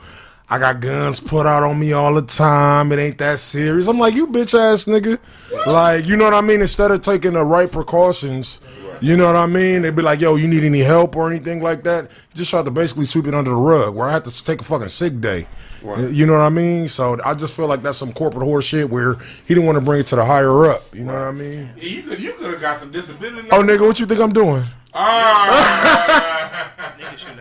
I 0.48 0.59
got 0.59 0.80
guns 0.80 1.20
put 1.20 1.46
out 1.46 1.62
on 1.62 1.78
me 1.78 1.92
all 1.92 2.14
the 2.14 2.22
time. 2.22 2.90
It 2.92 2.98
ain't 2.98 3.18
that 3.18 3.38
serious. 3.38 3.86
I'm 3.86 3.98
like, 3.98 4.14
you 4.14 4.26
bitch 4.28 4.59
ass 4.59 4.84
nigga. 4.84 5.18
Like, 5.66 6.06
you 6.06 6.16
know 6.16 6.24
what 6.24 6.34
I 6.34 6.40
mean? 6.40 6.60
Instead 6.62 6.90
of 6.90 7.02
taking 7.02 7.34
the 7.34 7.44
right 7.44 7.70
precautions, 7.70 8.60
you 9.00 9.16
know 9.16 9.26
what 9.26 9.36
I 9.36 9.46
mean? 9.46 9.82
They'd 9.82 9.94
be 9.94 10.02
like, 10.02 10.20
yo, 10.20 10.36
you 10.36 10.48
need 10.48 10.64
any 10.64 10.80
help 10.80 11.16
or 11.16 11.30
anything 11.30 11.60
like 11.60 11.82
that? 11.84 12.10
Just 12.34 12.50
tried 12.50 12.64
to 12.64 12.70
basically 12.70 13.05
sweep 13.05 13.26
it 13.26 13.34
under 13.34 13.50
the 13.50 13.56
rug 13.56 13.94
where 13.94 14.09
I 14.09 14.12
had 14.12 14.24
to 14.24 14.44
take 14.44 14.60
a 14.60 14.64
fucking 14.64 14.88
sick 14.88 15.20
day. 15.20 15.46
You 15.82 16.26
know 16.26 16.32
what 16.34 16.42
I 16.42 16.48
mean? 16.50 16.88
So 16.88 17.18
I 17.24 17.34
just 17.34 17.55
feel 17.55 17.66
like 17.66 17.82
that's 17.82 17.98
some 17.98 18.12
corporate 18.12 18.44
horse 18.44 18.64
shit 18.64 18.88
where 18.88 19.14
he 19.46 19.55
didn't 19.55 19.66
want 19.66 19.78
to 19.78 19.84
bring 19.84 20.00
it 20.00 20.06
to 20.09 20.16
the 20.16 20.24
higher 20.24 20.66
up. 20.66 20.82
You 20.94 21.05
know 21.05 21.12
what 21.12 21.22
I 21.22 21.32
mean? 21.32 21.70
Yeah, 21.76 21.84
you 21.84 22.02
could 22.02 22.20
you 22.20 22.32
could 22.34 22.52
have 22.52 22.60
got 22.60 22.78
some 22.78 22.90
disability. 22.90 23.48
Oh, 23.50 23.62
nigga, 23.62 23.86
what 23.86 24.00
you 24.00 24.06
think 24.06 24.20
I'm 24.20 24.32
doing? 24.32 24.64
Ah. 24.94 26.72
Nigga 26.98 27.16
shooting 27.16 27.38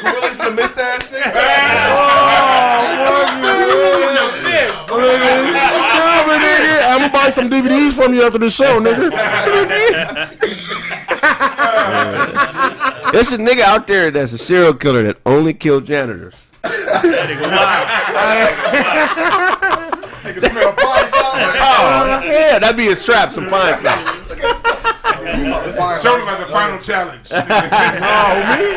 Gorillas 0.03 0.41
in 0.41 0.47
the 0.47 0.51
mist 0.51 0.79
ass 0.79 1.11
nigga. 1.13 2.80
I'm 6.91 7.01
gonna 7.01 7.13
buy 7.13 7.29
some 7.31 7.49
DVDs 7.51 7.93
from 7.93 8.15
you 8.15 8.23
after 8.23 8.39
the 8.39 8.51
show, 8.51 8.81
nigga. 8.81 9.11
There's 13.13 13.33
a 13.33 13.39
nigga 13.39 13.61
out 13.61 13.87
there 13.87 14.11
that's 14.11 14.33
a 14.33 14.39
serial 14.39 14.75
killer 14.75 15.03
that 15.05 15.19
only 15.27 15.55
killed 15.55 15.85
janitors. 15.87 16.35
Nigga 20.23 20.41
smell 20.41 20.73
pine 20.73 21.09
solid. 21.09 21.57
Oh, 21.63 22.21
yeah, 22.25 22.59
that'd 22.59 22.77
be 22.77 22.89
a 22.89 22.97
trap, 22.97 23.33
some 23.33 23.49
fine 23.49 23.79
stuff. 23.79 24.17
Show 26.03 26.19
them 26.19 26.29
as 26.29 26.39
the 26.45 26.53
final 26.53 26.79
challenge. 26.79 27.31
Oh, 28.03 28.35
me? 28.57 28.77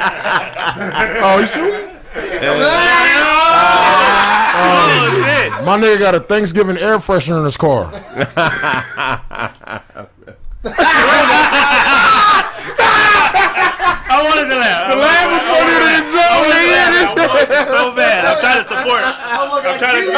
Oh, 1.21 1.39
you 1.39 1.47
shooting? 1.47 1.92
Oh, 4.55 5.23
shit. 5.25 5.51
My 5.65 5.77
nigga 5.77 5.99
got 5.99 6.15
a 6.15 6.19
Thanksgiving 6.19 6.77
air 6.77 6.97
freshener 6.97 7.39
in 7.39 7.45
his 7.45 7.57
car. 7.57 7.89
I 12.93 14.19
wanted 14.23 14.49
to 14.49 14.55
laugh. 14.55 14.89
The 14.89 14.95
laugh 14.95 15.27
was 15.31 15.41
funnier 15.49 15.79
than 15.81 16.03
the 16.03 16.11
joke. 16.13 16.21
I 16.23 16.37
wanted 16.43 17.47
to 17.49 17.55
laugh 17.55 17.67
so 17.67 17.95
bad. 17.95 18.25
I'm 18.25 18.37
trying 18.39 18.61
to 18.61 18.67
support. 18.69 19.01
I'm 19.03 19.79
trying 19.79 19.95
to. 20.03 20.11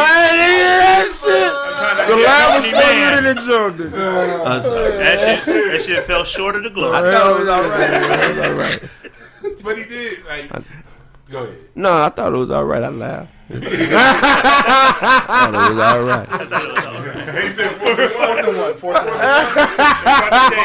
The 2.05 2.17
laugh 2.22 2.55
was 2.55 2.65
Funny 2.65 2.84
funnier 2.84 3.09
man. 3.09 3.23
than 3.23 3.35
the 3.35 3.41
joke. 3.45 3.77
That 3.77 5.15
shit, 5.19 5.45
that 5.72 5.81
shit 5.81 6.03
fell 6.05 6.23
short 6.23 6.55
of 6.55 6.63
the 6.63 6.69
glory. 6.69 6.95
I 6.97 7.01
thought 7.01 7.31
it 7.31 7.39
was 7.39 7.47
all 7.47 7.63
right. 7.63 7.80
I 7.81 7.91
thought 7.99 8.19
it 8.19 8.35
was 8.35 8.45
all 8.45 8.53
right. 8.53 8.80
but 9.63 9.77
he 9.77 9.84
did. 9.85 10.26
Like, 10.26 10.51
go 11.30 11.43
ahead. 11.43 11.57
No, 11.76 11.91
I 11.91 12.10
thought 12.10 12.34
it 12.34 12.38
was 12.38 12.52
all 12.52 12.65
right. 12.65 12.84
I 12.84 12.89
laughed. 12.89 13.35
I 13.47 13.53
thought 15.38 15.53
it 15.53 15.57
was 15.57 15.80
all 15.80 16.01
right. 16.03 16.27
He 17.35 17.49
said, 17.51 17.72
fourth, 17.73 17.99
fourth 18.13 18.39
and 18.39 18.57
one. 18.57 18.73
Fourth 18.76 18.97
and 18.97 19.05
one. 19.05 19.19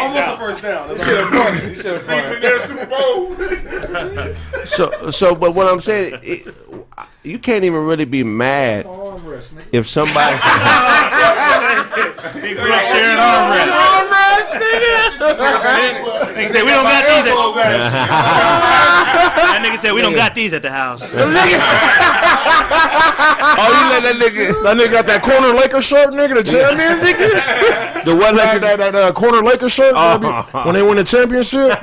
Almost 0.00 0.28
a 0.28 0.36
first 0.38 0.62
down. 0.62 0.88
That's 0.88 1.00
all. 1.34 1.52
Deep 1.52 2.24
in 2.36 2.40
their 2.40 2.60
Super 2.60 2.86
Bowl. 2.86 3.34
So, 4.64 5.10
so, 5.10 5.34
but 5.34 5.54
what 5.54 5.66
I'm 5.68 5.80
saying, 5.80 6.18
it, 6.22 6.54
you 7.22 7.38
can't 7.38 7.64
even 7.64 7.84
really 7.84 8.06
be 8.06 8.22
mad 8.24 8.86
if 9.72 9.86
somebody. 9.88 10.36
He 12.40 12.54
grew 12.54 12.72
up 12.72 12.82
sharing 12.82 13.18
armrests. 13.18 13.68
Nigga 16.30 16.48
said 16.50 16.64
we 16.64 16.70
don't 16.70 16.84
got 16.84 17.04
these. 17.04 17.26
At, 17.26 17.34
that 19.36 19.60
nigga 19.62 19.78
said 19.78 19.92
we 19.92 20.00
don't 20.02 20.14
got 20.14 20.34
these 20.34 20.52
at 20.52 20.62
the 20.62 20.70
house. 20.70 21.14
Oh, 22.72 23.70
you 23.76 23.90
let 23.90 24.02
that 24.04 24.16
nigga. 24.16 24.62
That 24.62 24.76
nigga 24.76 24.92
got 24.92 25.06
that 25.06 25.22
corner 25.22 25.48
Laker 25.48 25.82
shirt, 25.82 26.10
nigga, 26.14 26.34
the 26.42 26.44
champion, 26.44 27.00
nigga. 27.00 28.04
The 28.04 28.16
what 28.16 28.34
That, 28.34 28.60
that, 28.62 28.78
that, 28.78 28.94
uh, 28.94 29.12
corner 29.12 29.42
Laker 29.42 29.68
shirt 29.68 29.92
that 29.94 30.20
be- 30.20 30.58
when 30.60 30.74
they 30.74 30.82
win 30.82 30.96
the 30.96 31.04
championship. 31.04 31.70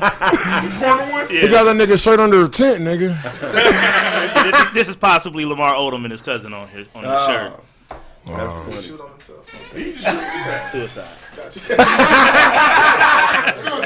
Corner 0.79 1.11
one. 1.11 1.27
He 1.29 1.47
got 1.47 1.63
that 1.65 1.75
nigga 1.75 2.01
shirt 2.01 2.19
under 2.19 2.41
the 2.41 2.49
tent, 2.49 2.81
nigga. 2.83 3.21
this, 4.43 4.55
is, 4.59 4.73
this 4.73 4.87
is 4.89 4.95
possibly 4.95 5.45
Lamar 5.45 5.73
Odom 5.75 6.03
and 6.03 6.11
his 6.11 6.21
cousin 6.21 6.53
on 6.53 6.67
his 6.69 6.87
on 6.95 7.03
his 7.03 7.25
shirt. 7.27 7.53
Shoot 8.81 8.99
on 8.99 9.11
himself. 9.11 9.73
He 9.75 9.93
just 9.93 10.05
shoot 10.05 10.11
you 10.13 10.17
back. 10.17 10.71
Suicide. 10.71 11.07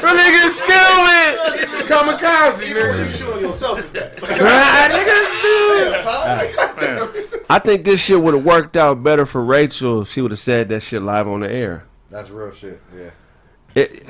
The 0.02 0.08
nigga 0.08 0.48
stupid. 0.48 1.86
Kamikaze, 1.86 2.62
Even 2.70 2.82
when 2.88 2.98
nigga. 2.98 3.04
you 3.04 3.10
shoot 3.10 3.32
on 3.34 3.40
yourself, 3.40 3.78
it's 3.78 3.90
bad. 3.90 4.18
I 7.50 7.58
think 7.58 7.84
this 7.84 8.00
shit 8.00 8.20
would 8.20 8.34
have 8.34 8.44
worked 8.44 8.76
out 8.76 9.02
better 9.02 9.26
for 9.26 9.42
Rachel 9.44 10.02
if 10.02 10.10
she 10.12 10.20
would 10.22 10.30
have 10.30 10.40
said 10.40 10.68
that 10.70 10.80
shit 10.80 11.02
live 11.02 11.28
on 11.28 11.40
the 11.40 11.50
air. 11.50 11.84
That's 12.10 12.30
real 12.30 12.52
shit. 12.52 12.80
Yeah. 12.96 13.10
It, 13.74 14.04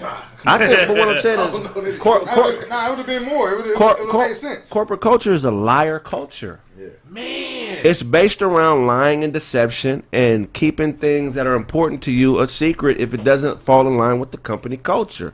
I 0.45 0.59
think, 0.59 0.89
but 0.89 0.97
what 0.97 1.09
I'm 1.09 1.21
saying 1.23 1.37
don't 1.53 1.75
know 1.77 1.81
is, 1.83 1.99
cor- 1.99 2.21
cor- 2.21 2.45
would- 2.53 2.69
nah, 2.69 2.87
it 2.87 2.91
would 2.91 2.99
have 2.99 3.07
been 3.07 3.25
more. 3.25 3.51
It 3.53 3.57
would 3.57 3.67
have 3.67 3.75
cor- 3.77 3.95
cor- 4.09 4.27
made 4.29 4.37
sense. 4.37 4.69
corporate 4.69 5.01
culture 5.01 5.33
is 5.33 5.45
a 5.45 5.51
liar 5.51 5.99
culture. 5.99 6.61
Man, 7.09 7.79
It's 7.85 8.03
based 8.03 8.43
around 8.43 8.87
lying 8.89 9.23
and 9.23 9.33
deception 9.33 10.03
and 10.13 10.53
keeping 10.53 10.95
things 10.95 11.35
that 11.35 11.47
are 11.47 11.55
important 11.55 12.03
to 12.05 12.11
you 12.11 12.41
a 12.41 12.49
secret 12.49 12.99
if 12.99 13.15
it 13.15 13.23
doesn't 13.23 13.63
fall 13.63 13.87
in 13.87 13.97
line 13.97 14.19
with 14.19 14.33
the 14.33 14.39
company 14.39 14.77
culture. 14.79 15.33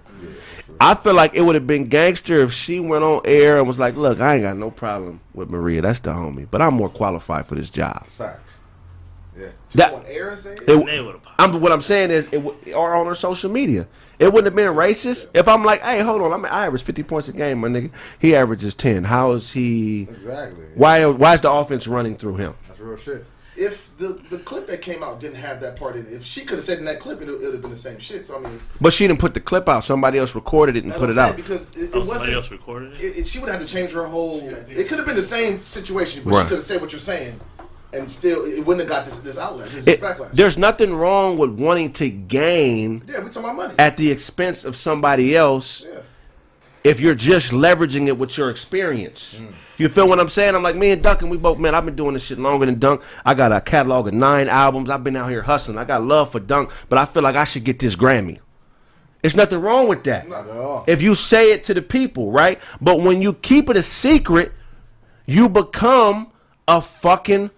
I 0.81 0.95
feel 0.95 1.15
like 1.15 1.35
it 1.35 1.41
would 1.43 1.55
have 1.55 1.67
been 1.67 1.87
gangster 1.89 2.37
if 2.43 2.53
she 2.53 2.79
went 2.81 3.03
on 3.03 3.23
air 3.25 3.57
and 3.57 3.67
was 3.67 3.79
like, 3.79 3.97
"Look, 3.97 4.21
I 4.21 4.35
ain't 4.35 4.43
got 4.45 4.57
no 4.59 4.71
problem 4.71 5.21
with 5.33 5.49
Maria. 5.51 5.81
That's 5.83 6.01
the 6.01 6.11
homie, 6.11 6.47
but 6.51 6.61
I'm 6.61 6.75
more 6.75 6.89
qualified 6.91 7.47
for 7.47 7.55
this 7.55 7.71
job." 7.71 8.07
Facts. 8.07 8.59
Yeah. 9.39 9.49
That- 9.75 9.95
on 9.95 10.05
air 10.07 10.29
and 10.31 10.39
say 10.39 10.55
it? 10.55 10.69
it- 10.69 11.21
I'm, 11.39 11.61
what 11.61 11.73
I'm 11.73 11.81
saying 11.83 12.11
is, 12.11 12.29
it, 12.31 12.75
or 12.75 12.95
on 12.95 13.07
her 13.07 13.15
social 13.15 13.51
media, 13.51 13.87
it 14.19 14.33
wouldn't 14.33 14.47
have 14.47 14.55
been 14.57 14.73
racist 14.75 15.29
if 15.35 15.47
I'm 15.49 15.65
like, 15.65 15.81
"Hey, 15.83 16.01
hold 16.01 16.23
on, 16.23 16.33
I'm, 16.33 16.45
I 16.45 16.67
average 16.67 16.83
50 16.83 17.03
points 17.05 17.29
a 17.29 17.33
game, 17.33 17.59
my 17.59 17.69
nigga. 17.69 17.91
He 18.19 18.35
averages 18.35 18.75
10. 18.75 19.05
How 19.05 19.33
is 19.33 19.53
he? 19.53 20.03
Exactly. 20.03 20.65
Why? 20.75 21.05
Why 21.07 21.35
is 21.35 21.41
the 21.41 21.51
offense 21.53 21.87
running 21.87 22.17
through 22.17 22.37
him?" 22.37 22.55
That's 22.69 22.81
real 22.81 22.97
shit. 22.97 23.25
if 23.57 23.97
the 23.97 24.21
the 24.31 24.39
clip 24.39 24.67
that 24.69 24.81
came 24.83 25.03
out 25.03 25.19
didn't 25.21 25.37
have 25.37 25.61
that 25.61 25.77
part 25.77 25.97
in 25.97 26.07
it, 26.07 26.13
if 26.13 26.23
she 26.25 26.43
could 26.43 26.59
have 26.59 26.65
said 26.65 26.79
in 26.79 26.85
that 26.85 27.01
clip, 27.01 27.21
it 27.21 27.27
would 27.29 27.43
have 27.53 27.61
been 27.61 27.71
the 27.71 27.77
same 27.77 27.99
shit. 27.99 28.25
So 28.25 28.37
I 28.37 28.41
mean, 28.41 28.61
But 28.81 28.93
she 28.93 29.07
didn't 29.07 29.19
put 29.21 29.35
the 29.35 29.41
clip 29.41 29.69
out. 29.69 29.83
Somebody 29.85 30.19
else 30.19 30.35
recorded 30.35 30.77
it 30.77 30.85
and 30.85 30.93
put 30.95 31.11
it 31.11 31.19
out. 31.19 31.35
because 31.37 31.71
it, 31.71 31.77
it 31.77 31.91
Oh, 31.95 32.05
somebody 32.05 32.09
wasn't. 32.09 32.33
else 32.35 32.51
recorded 32.51 32.93
it. 32.93 33.01
It, 33.03 33.19
it, 33.19 33.27
she 33.27 33.39
would 33.41 33.49
have 33.49 33.61
to 33.61 33.67
change 33.67 33.91
her 33.93 34.05
whole. 34.07 34.41
It 34.49 34.87
could 34.89 34.99
have 34.99 35.07
been 35.07 35.17
the 35.17 35.23
same 35.23 35.59
situation, 35.59 36.23
but 36.25 36.35
Right. 36.35 36.43
she 36.43 36.49
could 36.51 36.59
have 36.59 36.65
said 36.65 36.81
what 36.81 36.93
you're 36.93 36.99
saying, 37.01 37.41
and 37.93 38.11
still 38.11 38.45
it 38.45 38.65
wouldn't 38.67 38.81
have 38.81 38.89
got 38.89 39.05
this 39.05 39.17
this 39.19 39.39
outlet, 39.39 39.71
this 39.71 39.87
It- 39.87 40.01
backlash. 40.01 40.33
there's 40.33 40.59
nothing 40.59 40.95
wrong 40.95 41.39
with 41.39 41.51
wanting 41.51 41.93
to 41.95 42.09
gain 42.11 43.03
yeah, 43.09 43.21
we 43.21 43.31
talking 43.31 43.45
about 43.45 43.57
money. 43.57 43.75
at 43.79 43.97
the 43.97 44.11
expense 44.11 44.65
of 44.65 44.77
somebody 44.77 45.35
else 45.37 45.85
yeah. 45.91 46.01
if 46.85 47.01
you're 47.01 47.15
just 47.15 47.51
leveraging 47.53 48.07
it 48.07 48.19
with 48.19 48.37
your 48.37 48.51
experience. 48.51 49.39
Hmm. 49.39 49.47
You 49.79 49.89
feel 49.89 50.09
what 50.09 50.19
I'm 50.21 50.29
saying? 50.29 50.55
I'm 50.57 50.63
like, 50.63 50.75
me 50.77 50.91
and 50.91 51.03
Duncan, 51.03 51.29
we 51.29 51.37
both, 51.37 51.59
man, 51.59 51.75
I've 51.75 51.85
been 51.85 51.95
doing 51.97 52.15
this 52.15 52.25
shit 52.25 52.39
longer 52.39 52.67
than 52.67 52.79
Dunk. 52.81 53.01
I 53.25 53.35
got 53.35 53.53
a 53.53 53.61
catalog 53.61 54.09
of 54.09 54.15
nine 54.15 54.49
albums. 54.49 54.91
I've 54.91 55.05
been 55.05 55.15
out 55.17 55.31
here 55.31 55.43
hustling. 55.43 55.79
I 55.79 55.85
got 55.85 56.03
love 56.03 56.33
for 56.33 56.41
Dunk, 56.41 56.73
but 56.89 56.99
I 56.99 57.05
feel 57.05 57.23
like 57.23 57.37
I 57.37 57.45
should 57.45 57.63
get 57.65 57.79
this 57.79 57.95
Grammy. 57.95 58.41
It's 59.23 59.35
nothing 59.37 59.61
wrong 59.61 59.89
with 59.89 60.05
that. 60.05 60.29
Not 60.29 60.49
at 60.49 60.57
all. 60.57 60.85
If 60.87 61.01
you 61.01 61.15
say 61.15 61.53
it 61.53 61.65
to 61.65 61.75
the 61.75 61.83
people, 61.83 62.31
right? 62.33 62.61
But 62.81 63.01
when 63.01 63.23
you 63.23 63.33
keep 63.35 63.69
it 63.71 63.77
a 63.77 63.83
secret, 63.83 64.53
you 65.27 65.49
become 65.49 66.33
a 66.67 66.81
fucking 66.81 67.51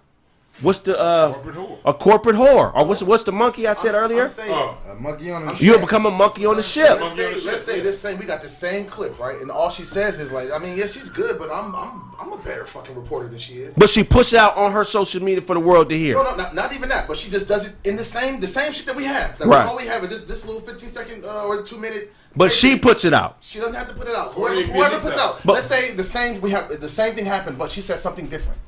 what's 0.63 0.81
the 0.81 0.99
uh 0.99 1.33
Corporate 1.33 1.55
whore. 1.57 1.79
a 1.85 1.95
corporate 1.95 2.37
whore 2.37 2.75
or 2.75 2.85
what's 2.85 3.03
what's 3.03 3.25
the 3.25 3.33
monkey 3.33 3.67
I 3.67 3.75
said 3.75 3.95
I'm, 3.95 4.05
earlier? 4.05 4.23
I'm 4.23 4.29
saying, 4.29 4.51
Oh. 4.53 4.77
A 4.91 4.95
monkey 4.95 5.31
on 5.31 5.47
the 5.47 5.55
You'll 5.65 5.79
become 5.79 6.05
a 6.07 6.11
monkey 6.11 6.45
on 6.45 6.57
the 6.57 6.63
ship. 6.63 7.01
let's 7.01 7.15
say, 7.15 7.35
let's 7.43 7.63
say 7.65 7.81
this 7.81 7.99
same. 7.99 8.19
We 8.19 8.27
got 8.27 8.41
the 8.41 8.49
same 8.49 8.87
clip, 8.87 9.19
right? 9.19 9.41
And 9.41 9.51
all 9.51 9.71
she 9.71 9.85
says 9.85 10.21
is 10.21 10.33
like, 10.33 10.51
I 10.51 10.59
mean, 10.59 10.77
yeah, 10.77 10.87
she's 10.87 11.09
good, 11.09 11.39
but 11.39 11.51
I'm 11.51 11.75
I'm 11.75 12.03
I'm 12.21 12.33
a 12.33 12.39
better 12.39 12.65
fucking 12.67 12.95
reporter 12.95 13.29
than 13.29 13.39
she 13.39 13.55
is. 13.55 13.77
But 13.77 13.89
she 13.89 14.05
puts 14.05 14.35
out 14.35 14.57
on 14.57 14.73
her 14.73 14.85
social 14.85 15.23
media 15.23 15.41
for 15.43 15.55
the 15.55 15.61
world 15.61 15.89
to 15.91 15.97
hear. 15.97 16.15
No, 16.15 16.25
no, 16.25 16.37
not, 16.37 16.55
not 16.55 16.75
even 16.75 16.89
that. 16.91 17.09
But 17.09 17.17
she 17.17 17.31
just 17.31 17.49
does 17.49 17.67
it 17.67 17.75
in 17.85 17.97
the 17.97 18.05
same 18.05 18.41
the 18.41 18.47
same 18.49 18.73
shit 18.73 18.87
that 18.87 18.97
we 18.97 19.05
have. 19.05 19.39
That 19.39 19.47
Right. 19.49 19.65
we, 19.65 19.71
all 19.71 19.77
we 19.79 19.87
have 19.87 20.05
is 20.05 20.11
this 20.11 20.23
this 20.25 20.45
little 20.45 20.61
15 20.61 20.89
second 20.89 21.25
uh, 21.25 21.45
or 21.47 21.63
two 21.63 21.79
minute. 21.79 22.13
But 22.37 22.51
tape 22.51 22.59
she 22.59 22.79
puts 22.79 23.05
it 23.05 23.15
out. 23.15 23.37
She 23.41 23.59
doesn't 23.59 23.75
have 23.75 23.89
to 23.89 23.95
put 23.95 24.07
it 24.09 24.15
out. 24.15 24.37
Or 24.37 24.51
Whoever, 24.51 24.61
it 24.61 24.67
whoever 24.67 24.99
puts 25.01 25.17
out. 25.19 25.37
out. 25.37 25.41
But- 25.45 25.55
let's 25.55 25.67
say 25.67 25.93
the 25.93 26.05
same 26.05 26.41
we 26.41 26.51
have 26.51 26.81
the 26.81 26.89
same 26.89 27.15
thing 27.15 27.25
happened, 27.25 27.57
but 27.59 27.73
she 27.73 27.81
said 27.81 27.99
something 28.01 28.27
different. 28.29 28.59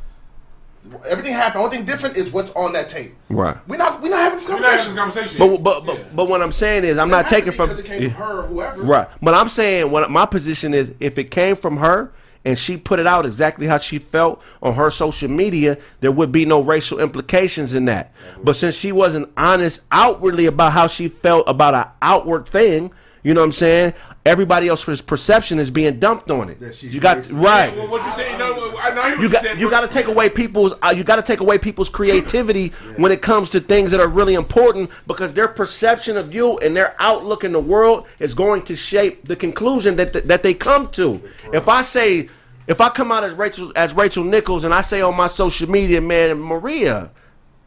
Everything 1.09 1.33
happened. 1.33 1.65
Only 1.65 1.77
thing 1.77 1.87
different 1.87 2.17
is 2.17 2.33
what's 2.33 2.53
on 2.55 2.73
that 2.73 2.89
tape. 2.89 3.15
Right. 3.29 3.57
We're 3.69 3.77
not 3.77 4.01
we're 4.03 4.11
not 4.11 4.19
having 4.21 4.39
this 4.39 4.49
we're 4.49 4.61
not 4.61 4.71
having 4.79 4.95
conversation. 4.97 5.39
this 5.39 5.39
conversation. 5.39 5.63
But 5.63 5.63
but 5.63 5.87
but, 5.87 6.17
but 6.17 6.29
what 6.29 6.43
I'm 6.43 6.53
saying 6.53 6.85
is 6.85 6.99
I'm 6.99 7.09
It 7.09 7.13
not 7.13 7.29
taking 7.29 7.53
from 7.53 7.71
it 7.71 7.85
came 7.85 8.11
from 8.11 8.11
her 8.11 8.41
or 8.41 8.47
whoever. 8.47 8.83
Right. 8.83 9.09
But 9.23 9.35
I'm 9.35 9.49
saying 9.49 9.91
what 9.91 10.11
my 10.11 10.27
position 10.27 10.75
is 10.75 10.93
if 11.01 11.19
it 11.19 11.31
came 11.31 11.57
from 11.57 11.77
her 11.79 12.13
and 12.45 12.59
she 12.59 12.77
put 12.77 12.99
it 12.99 13.07
out 13.07 13.25
exactly 13.25 13.69
how 13.69 13.79
she 13.79 13.99
felt 14.01 14.43
on 14.61 14.75
her 14.75 14.91
social 14.91 15.31
media, 15.31 15.79
there 16.01 16.11
would 16.11 16.33
be 16.33 16.45
no 16.45 16.61
racial 16.61 16.99
implications 16.99 17.73
in 17.75 17.85
that. 17.85 18.13
But 18.43 18.57
since 18.57 18.75
she 18.75 18.91
wasn't 18.91 19.31
honest 19.37 19.83
outwardly 19.93 20.47
about 20.47 20.73
how 20.73 20.89
she 20.89 21.07
felt 21.09 21.45
about 21.49 21.75
an 21.75 21.85
outward 22.03 22.49
thing, 22.49 22.91
you 23.23 23.33
know 23.35 23.41
what 23.43 23.47
I'm 23.47 23.53
saying? 23.53 23.95
Everybody 24.27 24.67
else's 24.67 25.01
perception 25.01 25.61
is 25.61 25.71
being 25.71 26.01
dumped 26.01 26.31
on 26.33 26.49
it. 26.49 26.59
That 26.59 26.75
she's 26.75 26.93
You 26.93 27.01
got 27.01 27.19
racist. 27.19 27.41
right. 27.45 27.77
Well, 27.77 27.87
what 27.89 28.05
you 28.05 28.11
say? 28.13 28.37
No, 28.37 28.53
I 28.83 28.93
know 28.95 29.03
I 29.03 29.09
hear 29.11 29.17
what 29.17 29.23
You 29.23 29.29
got 29.29 29.59
you 29.59 29.71
got 29.71 29.81
to 29.83 29.89
take 29.89 30.07
away 30.07 30.29
people's 30.29 30.75
uh, 30.83 30.93
you 30.97 31.05
got 31.05 31.17
to 31.17 31.23
take 31.23 31.41
away 31.41 31.59
people's 31.59 31.89
creativity 31.89 32.69
when 32.97 33.13
it 33.13 33.23
comes 33.23 33.51
to 33.51 33.61
things 33.61 33.93
that 33.93 34.01
are 34.01 34.09
really 34.09 34.35
important 34.35 34.91
because 35.07 35.33
their 35.35 35.49
perception 35.49 36.17
of 36.17 36.35
you 36.35 36.59
and 36.59 36.77
their 36.77 36.97
outlook 36.99 37.45
in 37.45 37.53
the 37.53 37.61
world 37.61 38.07
is 38.19 38.35
going 38.35 38.63
to 38.63 38.77
shape 38.77 39.27
the 39.27 39.37
conclusion 39.37 39.97
that 39.97 40.27
that 40.27 40.43
they 40.43 40.55
come 40.55 40.89
to. 40.89 41.23
If 41.53 41.69
I 41.69 41.83
say 41.83 42.29
if 42.67 42.81
I 42.81 42.89
come 42.89 43.13
out 43.13 43.23
as 43.25 43.35
Rachel 43.35 43.73
as 43.77 43.95
Rachel 43.95 44.25
Nichols 44.25 44.65
and 44.65 44.75
I 44.75 44.81
say 44.81 45.01
on 45.01 45.17
my 45.17 45.29
social 45.29 45.71
media, 45.71 46.01
man, 46.01 46.39
Maria, 46.41 47.11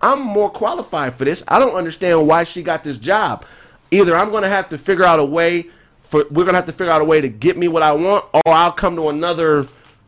I'm 0.02 0.22
more 0.22 0.50
qualified 0.50 1.16
for 1.16 1.26
this. 1.26 1.44
I 1.48 1.60
don't 1.60 1.76
understand 1.76 2.28
why 2.28 2.44
she 2.44 2.62
got 2.62 2.84
this 2.84 2.98
job. 2.98 3.46
Either 3.92 4.18
I'm 4.18 4.32
going 4.32 4.44
to 4.44 4.50
have 4.50 4.70
to 4.70 4.78
figure 4.78 5.06
out 5.06 5.20
a 5.20 5.26
way 5.26 5.68
for 6.02 6.26
we're 6.30 6.44
going 6.44 6.50
to 6.50 6.56
have 6.56 6.66
to 6.66 6.74
figure 6.74 6.92
out 6.92 7.02
a 7.02 7.06
way 7.06 7.22
to 7.22 7.30
get 7.30 7.58
me 7.58 7.68
what 7.68 7.84
I 7.84 7.94
want, 7.94 8.26
or 8.34 8.42
I'll 8.48 8.72
come 8.72 8.96
to 8.98 9.10
another 9.10 9.68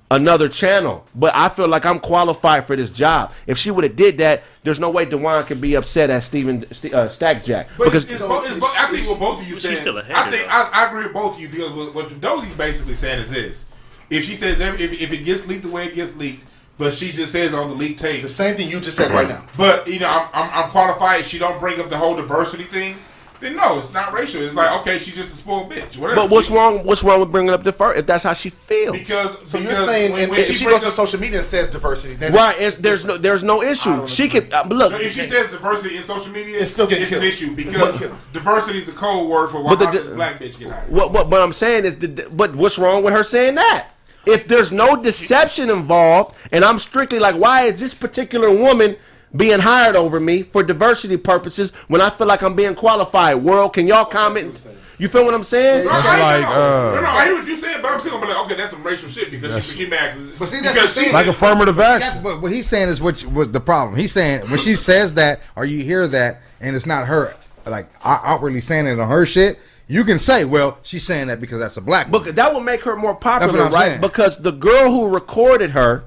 another 0.10 0.48
channel. 0.48 1.06
But 1.16 1.36
I 1.36 1.50
feel 1.50 1.68
like 1.68 1.86
I'm 1.86 2.00
qualified 2.00 2.66
for 2.68 2.76
this 2.76 2.90
job. 2.90 3.32
If 3.46 3.58
she 3.58 3.72
would 3.72 3.84
have 3.84 3.96
did 3.96 4.18
that, 4.20 4.44
there's 4.64 4.80
no 4.80 4.90
way 4.90 5.06
Dewan 5.06 5.44
can 5.46 5.60
be 5.60 5.76
upset 5.76 6.10
at 6.10 6.24
Steven 6.24 6.66
St- 6.74 6.94
uh, 6.94 7.08
Stackjack 7.10 7.70
But 7.78 7.86
because 7.86 8.04
it's, 8.04 8.12
it's, 8.14 8.20
So 8.20 8.42
it's, 8.42 8.52
it's- 8.58 8.78
I 8.78 8.86
think 8.88 8.94
it's- 9.00 9.10
what 9.10 9.20
both 9.20 9.42
of 9.42 9.48
you 9.48 9.56
She's 9.56 9.64
saying. 9.64 9.76
still 9.78 9.98
a 9.98 10.02
I 10.02 10.04
hater, 10.26 10.32
think. 10.38 10.54
I, 10.54 10.62
I 10.74 10.88
agree 10.88 11.04
with 11.04 11.14
both 11.14 11.36
of 11.36 11.40
you 11.42 11.50
because 11.50 11.72
what, 11.72 11.94
what 11.96 12.08
Dozie's 12.10 12.56
basically 12.56 12.94
saying 12.96 13.22
is 13.26 13.32
this: 13.32 13.66
if 14.10 14.24
she 14.24 14.36
says 14.36 14.62
every, 14.62 14.84
if, 14.84 15.02
if 15.02 15.12
it 15.12 15.18
gets 15.26 15.48
leaked 15.48 15.64
the 15.64 15.70
way 15.70 15.86
it 15.86 15.96
gets 15.96 16.16
leaked, 16.16 16.44
but 16.78 16.94
she 16.94 17.12
just 17.12 17.32
says 17.32 17.54
on 17.54 17.70
the 17.70 17.76
leaked 17.76 18.00
tape, 18.00 18.22
The 18.22 18.30
same 18.30 18.56
thing 18.56 18.70
you 18.70 18.80
just 18.80 18.98
said 18.98 19.12
right 19.12 19.28
now. 19.28 19.44
but 19.58 19.88
you 19.88 20.00
know 20.00 20.10
I'm, 20.10 20.30
I'm, 20.34 20.64
I'm 20.66 20.70
qualified. 20.70 21.26
She 21.26 21.40
don't 21.40 21.60
bring 21.60 21.80
up 21.80 21.90
the 21.90 21.98
whole 21.98 22.16
diversity 22.16 22.64
thing. 22.64 22.96
Then 23.39 23.55
no, 23.55 23.77
it's 23.77 23.91
not 23.93 24.14
racial. 24.14 24.41
It's 24.41 24.55
like 24.55 24.72
okay, 24.81 24.97
she's 24.99 25.14
just 25.14 25.34
a 25.34 25.38
spoiled 25.38 25.72
bitch. 25.72 25.97
Whatever. 25.97 26.22
but 26.22 26.30
what's 26.31 26.47
She- 26.47 26.53
wrong? 26.53 26.84
What's 26.84 27.03
wrong 27.03 27.19
with 27.19 27.31
bringing 27.31 27.51
up 27.51 27.64
the 27.64 27.72
first 27.72 27.99
if 27.99 28.05
that's 28.07 28.23
how 28.23 28.34
she 28.34 28.49
feels? 28.49 28.97
Because 28.97 29.38
So 29.49 29.59
you're 29.59 29.76
saying 29.76 30.11
when, 30.14 30.30
when 30.30 30.39
if 30.39 30.47
she, 30.47 30.53
she 30.53 30.64
goes 30.65 30.80
brings 30.81 30.85
to 30.85 30.91
social 30.91 31.19
media 31.19 31.38
and 31.39 31.45
says 31.45 31.69
diversity, 31.69 32.15
then 32.15 32.34
Right, 32.34 32.55
it's, 32.55 32.77
it's, 32.77 32.80
there's 32.80 33.05
no 33.05 33.18
there's 33.18 33.43
no 33.43 33.61
issue. 33.61 34.07
She 34.07 34.26
agree. 34.26 34.41
could 34.41 34.53
uh, 34.53 34.64
look. 34.69 34.93
if 35.01 35.14
she 35.14 35.23
says 35.23 35.51
diversity 35.51 35.97
in 35.97 36.03
social 36.03 36.31
media, 36.31 36.59
It's 36.59 36.72
still 36.72 36.88
getting 36.88 37.03
it's 37.03 37.11
killed. 37.11 37.23
an 37.23 37.30
issue 37.30 37.55
because 37.55 37.99
diversity 38.34 38.80
is 38.80 38.89
a 38.89 38.93
code 38.93 39.30
word 39.30 39.49
for 39.49 39.61
why 39.61 39.76
But 39.76 39.80
the 39.80 39.85
how 39.85 39.91
di- 40.09 40.15
black 40.15 40.39
bitch 40.39 40.57
get 40.57 40.72
hired. 40.72 40.89
What, 40.91 41.11
what, 41.11 41.30
what 41.30 41.41
I'm 41.41 41.53
saying 41.53 41.85
is, 41.85 41.95
the, 41.97 42.27
but 42.31 42.55
what's 42.55 42.80
wrong 42.80 43.03
with 43.03 43.14
her 43.14 43.23
saying 43.23 43.55
that? 43.55 43.89
If 44.26 44.47
there's 44.47 44.72
no 44.73 44.95
deception 45.01 45.69
involved, 45.69 46.35
and 46.51 46.65
I'm 46.65 46.80
strictly 46.80 47.18
like, 47.19 47.35
why 47.35 47.64
is 47.64 47.80
this 47.80 47.93
particular 47.93 48.51
woman 48.51 48.97
being 49.36 49.60
hired 49.60 49.95
over 49.95 50.20
me 50.20 50.44
for 50.44 50.64
diversity 50.64 51.18
purposes 51.18 51.72
when 51.88 52.02
I 52.02 52.10
feel 52.10 52.28
like 52.28 52.41
I'm 52.41 52.56
being 52.56 52.76
qualified? 52.76 53.36
World, 53.44 53.74
can 53.74 53.88
y'all 53.88 54.06
comment? 54.06 54.66
You 54.99 55.08
feel 55.08 55.26
what 55.26 55.36
I'm 55.36 55.44
saying? 55.44 55.86
No, 55.86 55.91
That's 55.91 56.08
I- 56.08 56.20
like, 56.20 56.41
no, 56.41 56.48
uh, 56.49 56.95
no, 56.95 57.02
no, 57.02 57.08
I 57.08 57.26
hear 57.26 57.36
what 57.36 57.45
you're 57.48 57.58
saying, 57.58 57.82
but 57.84 57.91
I'm 57.91 57.99
still 57.99 58.14
gonna 58.14 58.26
be 58.26 58.34
like, 58.34 58.45
okay, 58.45 58.56
that's 58.56 58.72
some 58.72 58.82
racial 58.84 59.10
shit 59.10 59.30
because 59.30 59.64
she, 59.64 59.84
she 59.84 59.86
mad. 59.88 60.14
'cause- 60.16 60.32
But 60.40 60.49
see, 60.49 60.60
that's 60.62 60.74
because 60.74 60.95
she's 60.95 61.14
Like 61.14 61.28
affirmative 61.28 61.80
action. 61.80 62.24
but 62.24 62.41
what 62.41 62.52
he's 62.52 62.68
saying 62.68 62.90
is 62.90 62.99
what 62.99 63.24
was 63.26 63.52
the 63.52 63.60
problem. 63.60 63.95
He's 63.95 64.12
saying 64.12 64.49
when 64.49 64.58
she 64.60 64.76
says 64.76 65.14
that, 65.14 65.41
or 65.56 65.66
you 65.66 65.84
hear 65.84 66.08
that, 66.08 66.41
and 66.62 66.76
it's 66.76 66.88
not 66.88 67.06
her, 67.06 67.36
like 67.68 67.88
outwardly 68.04 68.60
saying 68.62 68.88
it 68.88 68.99
on 68.99 69.08
her 69.08 69.26
shit. 69.26 69.60
You 69.90 70.04
can 70.04 70.18
say, 70.20 70.45
well, 70.45 70.80
she's 70.82 71.06
saying 71.06 71.28
that 71.28 71.40
because 71.40 71.60
that's 71.60 71.78
a 71.78 71.82
black. 71.82 72.10
But 72.12 72.22
woman. 72.22 72.36
that 72.36 72.54
would 72.56 72.64
make 72.64 72.84
her 72.84 72.95
more 72.95 73.14
popular, 73.16 73.70
right? 73.70 73.84
saying. 73.90 74.02
Because 74.02 74.38
the 74.38 74.52
girl 74.52 74.90
who 74.91 75.08
recorded 75.08 75.72
her 75.72 76.06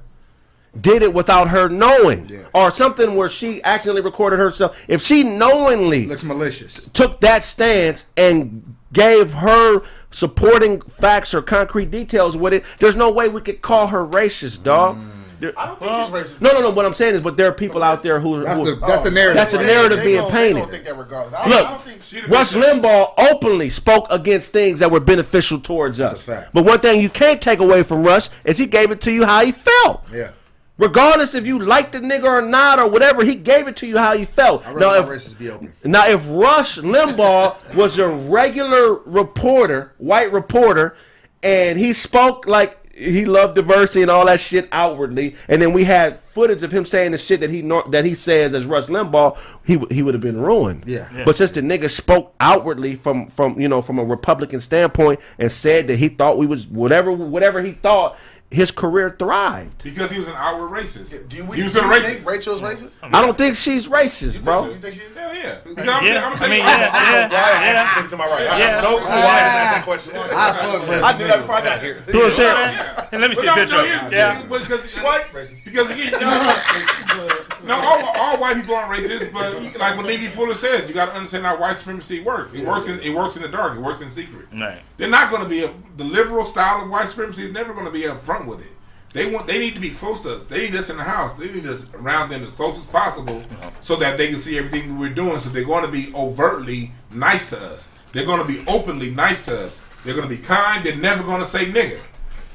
did 0.79 1.03
it 1.03 1.13
without 1.15 1.49
her 1.49 1.69
knowing, 1.69 2.27
Yeah. 2.29 2.39
or 2.55 2.71
something 2.71 3.15
where 3.15 3.29
she 3.29 3.63
accidentally 3.65 4.03
recorded 4.03 4.39
herself. 4.39 4.79
If 4.89 5.03
she 5.03 5.23
knowingly 5.23 6.07
looks 6.07 6.23
malicious. 6.25 6.89
took 6.93 7.21
that 7.23 7.43
stance 7.43 8.07
and 8.17 8.77
gave 8.93 9.33
her 9.33 9.83
supporting 10.11 10.81
facts 10.83 11.33
or 11.35 11.43
concrete 11.43 11.91
details 11.91 12.37
with 12.37 12.53
it, 12.53 12.65
there's 12.79 12.97
no 12.97 13.11
way 13.11 13.29
we 13.29 13.41
could 13.41 13.63
call 13.63 13.89
her 13.89 14.05
racist, 14.07 14.63
dog. 14.63 14.97
Mm. 14.99 15.07
There- 15.41 15.55
I 15.57 15.67
don't 15.69 15.81
think 15.81 15.91
she's 15.93 16.07
racist. 16.11 16.41
no, 16.43 16.53
no, 16.53 16.61
no. 16.61 16.69
What 16.71 16.85
I'm 16.85 16.93
saying 16.93 17.15
is, 17.15 17.21
but 17.23 17.37
there 17.39 17.49
are 17.49 17.53
people 17.53 17.83
out 17.83 18.03
there 18.03 18.21
who, 18.21 18.43
That's 18.45 18.59
who 18.59 18.65
the 18.67 18.87
that's 18.87 19.01
the 19.01 19.11
narrative. 19.11 19.37
That's 19.37 19.51
the 19.53 19.59
narrative 19.63 19.99
they 20.01 20.05
being 20.05 20.31
painted. 20.31 20.59
don't 20.61 20.71
think 20.71 20.85
that 20.85 20.99
regardless. 20.99 21.33
I, 21.33 21.45
I 21.45 21.49
Look, 21.49 21.67
don't 21.69 21.83
think 21.83 22.03
she 22.03 22.21
the 22.21 22.29
Rush 22.29 22.53
bitch. 22.53 22.83
Limbaugh 22.83 23.15
openly 23.33 23.71
spoke 23.71 24.07
against 24.11 24.53
things 24.53 24.81
that 24.81 24.91
were 24.91 25.01
beneficial 25.01 25.59
towards 25.59 25.99
us. 25.99 26.21
A 26.21 26.23
fact. 26.23 26.51
But 26.53 26.67
one 26.67 26.81
thing 26.81 27.01
you 27.01 27.09
can't 27.09 27.41
take 27.41 27.59
away 27.61 27.83
from 27.85 28.03
Rush 28.05 28.29
is 28.45 28.59
he 28.59 28.67
gave 28.67 28.91
it 28.91 29.01
to 29.03 29.13
you 29.13 29.25
how 29.25 29.43
he 29.43 29.51
felt. 29.53 30.03
Yeah. 30.13 30.33
Regardless 30.81 31.35
if 31.35 31.47
you 31.47 31.59
liked 31.59 31.93
the 31.93 31.98
nigga 31.98 32.24
or 32.24 32.40
not 32.40 32.78
or 32.78 32.89
whatever, 32.89 33.23
he 33.23 33.35
gave 33.35 33.69
it 33.69 33.77
to 33.77 33.86
you 33.86 33.98
how 33.98 34.15
you 34.15 34.24
felt. 34.24 34.66
I 34.66 34.73
Now, 34.73 34.93
rather 34.94 35.15
if, 35.15 35.39
be 35.39 35.51
open. 35.51 35.73
now, 35.85 36.09
if 36.09 36.24
Rush 36.28 36.78
Limbaugh 36.78 37.74
was 37.74 37.98
a 37.98 38.09
regular 38.09 38.94
reporter, 39.05 39.93
white 39.98 40.32
reporter, 40.32 40.97
and 41.43 41.78
he 41.78 41.93
spoke 41.93 42.47
like 42.47 42.78
he 42.94 43.24
loved 43.24 43.55
diversity 43.57 44.02
and 44.02 44.11
all 44.11 44.27
that 44.27 44.40
shit 44.40 44.69
outwardly, 44.73 45.36
and 45.48 45.61
then 45.61 45.73
we 45.73 45.85
had 45.85 46.20
footage 46.20 46.62
of 46.62 46.73
him 46.73 46.85
saying 46.85 47.12
the 47.12 47.19
shit 47.19 47.40
that 47.40 47.51
he 47.51 47.61
nor- 47.62 47.85
that 47.90 48.05
he 48.05 48.15
says 48.15 48.55
as 48.55 48.65
Rush 48.65 48.86
Limbaugh, 48.86 49.39
he 49.65 49.78
he 49.94 50.02
would 50.02 50.15
have 50.15 50.23
been 50.23 50.40
ruined. 50.40 50.85
Yeah. 50.86 51.09
Yeah. 51.15 51.24
But 51.24 51.36
since 51.36 51.51
the 51.51 51.61
nigga 51.61 51.90
spoke 51.90 52.35
outwardly 52.40 52.94
from 52.94 53.27
from 53.28 53.61
you 53.61 53.69
know 53.69 53.82
from 53.82 53.98
a 53.98 54.05
Republican 54.05 54.61
standpoint 54.61 55.20
and 55.39 55.51
said 55.52 55.86
that 55.89 55.97
he 55.97 56.09
thought 56.09 56.39
we 56.39 56.47
was 56.47 56.66
whatever 56.66 57.12
whatever 57.12 57.62
he 57.62 57.73
thought, 57.73 58.19
his 58.51 58.73
career 58.73 59.15
thrived. 59.17 59.85
Because 59.85 60.11
he 60.11 60.19
was 60.19 60.27
an 60.27 60.35
outward 60.37 60.71
racist. 60.71 61.29
Do 61.29 61.37
you, 61.37 61.45
he 61.53 61.63
was 61.63 61.73
do 61.73 61.79
a 61.81 61.83
you 61.85 61.89
racist. 61.89 62.03
think 62.03 62.27
Rachel's 62.27 62.61
racist? 62.61 62.97
I 63.01 63.23
don't 63.23 63.39
think 63.39 63.55
she's 63.55 63.87
racist, 63.87 64.43
bro. 64.43 64.67
You 64.71 64.75
think 64.77 64.93
she's? 64.95 65.15
Hell 65.15 65.33
yeah. 65.35 65.59
Because 65.63 65.89
I'm, 65.89 66.05
Yeah. 66.05 66.27
I'm 66.27 66.33
I 66.33 66.37
saying, 66.37 66.51
mean, 66.51 66.63
I'm- 66.67 66.81
yeah, 66.81 66.91
I'm- 66.93 67.31
yeah. 67.31 67.37
Why 67.37 67.39
I 67.39 67.67
asked 68.01 68.11
to 68.11 68.17
my 68.17 68.27
right? 68.27 68.49
I 68.49 68.59
Yeah. 68.59 68.67
have 68.75 68.83
no 68.83 68.97
clue 68.99 69.07
why 69.07 69.15
I 69.15 69.39
asked 69.41 69.75
that 69.77 69.85
question. 69.85 70.17
I 70.17 70.29
fuck 70.29 71.05
I 71.05 71.19
knew 71.19 71.27
that 71.29 71.39
before 71.41 71.55
I 71.55 71.61
got 71.63 71.81
here. 71.81 72.03
You 72.09 72.13
know 72.13 72.21
what 72.27 72.39
Yeah. 72.39 73.09
And 73.13 73.21
let 73.21 73.31
me 73.31 73.37
see 73.37 73.47
But 73.47 73.51
a 73.59 73.61
picture 73.61 73.75
no, 73.77 73.81
of 73.83 73.87
here's 73.87 74.01
him. 74.01 74.11
the 74.11 74.17
Yeah. 74.17 74.39
thing, 74.41 74.49
Because, 74.49 74.95
White 74.97 75.33
racist. 75.33 75.65
because 75.65 75.91
again, 75.91 76.13
no, 77.67 77.75
all, 77.75 78.09
all 78.19 78.41
white 78.41 78.57
people 78.57 78.75
aren't 78.75 79.01
racist, 79.01 79.33
but 79.33 79.63
like 79.79 79.97
what 79.97 80.07
Neely 80.07 80.27
Fuller 80.29 80.55
says, 80.55 80.89
you 80.89 80.95
got 80.95 81.07
to 81.07 81.13
understand 81.15 81.45
how 81.45 81.57
white 81.59 81.77
supremacy 81.77 82.21
works. 82.21 82.53
It 82.53 82.65
works 82.67 82.89
in 82.89 82.99
it 83.01 83.15
works 83.15 83.37
in 83.37 83.43
the 83.43 83.49
dark. 83.49 83.77
It 83.77 83.81
works 83.81 84.01
in 84.01 84.11
secret. 84.11 84.47
Right. 84.53 84.81
They're 84.97 85.09
not 85.09 85.31
going 85.31 85.43
to 85.43 85.49
be 85.49 85.65
a, 85.65 85.73
the 86.01 86.07
liberal 86.07 86.47
style 86.47 86.83
of 86.83 86.89
white 86.89 87.11
supremacy 87.11 87.43
is 87.43 87.53
never 87.53 87.75
going 87.75 87.85
to 87.85 87.91
be 87.93 88.07
up 88.09 88.19
front 88.23 88.47
with 88.47 88.61
it. 88.63 88.73
They 89.13 89.31
want 89.31 89.47
they 89.47 89.59
need 89.59 89.75
to 89.75 89.81
be 89.81 89.91
close 89.91 90.23
to 90.23 90.37
us. 90.37 90.47
They 90.47 90.61
need 90.61 90.75
us 90.75 90.89
in 90.89 90.97
the 90.97 91.03
house. 91.03 91.35
They 91.35 91.53
need 91.53 91.67
us 91.67 91.93
around 91.95 92.31
them 92.31 92.43
as 92.43 92.49
close 92.51 92.79
as 92.79 92.87
possible, 92.87 93.37
uh-huh. 93.37 93.71
so 93.83 93.97
that 93.97 94.17
they 94.17 94.29
can 94.29 94.39
see 94.39 94.57
everything 94.57 94.99
we're 94.99 95.11
doing. 95.11 95.39
So 95.41 95.51
they're 95.51 95.65
going 95.65 95.85
to 95.85 95.93
be 95.93 96.11
overtly 96.15 96.93
nice 97.11 97.51
to 97.51 97.59
us. 97.59 97.91
They're 98.13 98.25
going 98.25 98.41
to 98.41 98.47
be 98.47 98.65
openly 98.67 99.11
nice 99.11 99.45
to 99.45 99.61
us. 99.67 99.83
They're 100.05 100.15
going 100.15 100.29
to 100.29 100.35
be 100.35 100.41
kind. 100.43 100.83
They're 100.83 100.97
never 100.97 101.23
going 101.23 101.41
to 101.41 101.47
say 101.47 101.67
nigger. 101.67 102.01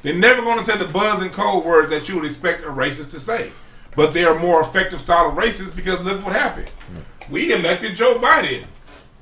They're 0.01 0.15
never 0.15 0.41
going 0.41 0.57
to 0.57 0.65
say 0.65 0.75
the 0.75 0.87
buzz 0.87 1.21
and 1.21 1.31
code 1.31 1.65
words 1.65 1.91
that 1.91 2.09
you 2.09 2.15
would 2.15 2.25
expect 2.25 2.63
a 2.63 2.69
racist 2.69 3.11
to 3.11 3.19
say. 3.19 3.51
But 3.95 4.13
they 4.13 4.23
are 4.23 4.39
more 4.39 4.61
effective 4.61 5.01
style 5.01 5.29
of 5.29 5.35
racists 5.35 5.75
because 5.75 5.99
look 6.01 6.25
what 6.25 6.33
happened. 6.33 6.69
Hmm. 6.69 7.31
We 7.31 7.53
elected 7.53 7.95
Joe 7.95 8.15
Biden. 8.15 8.63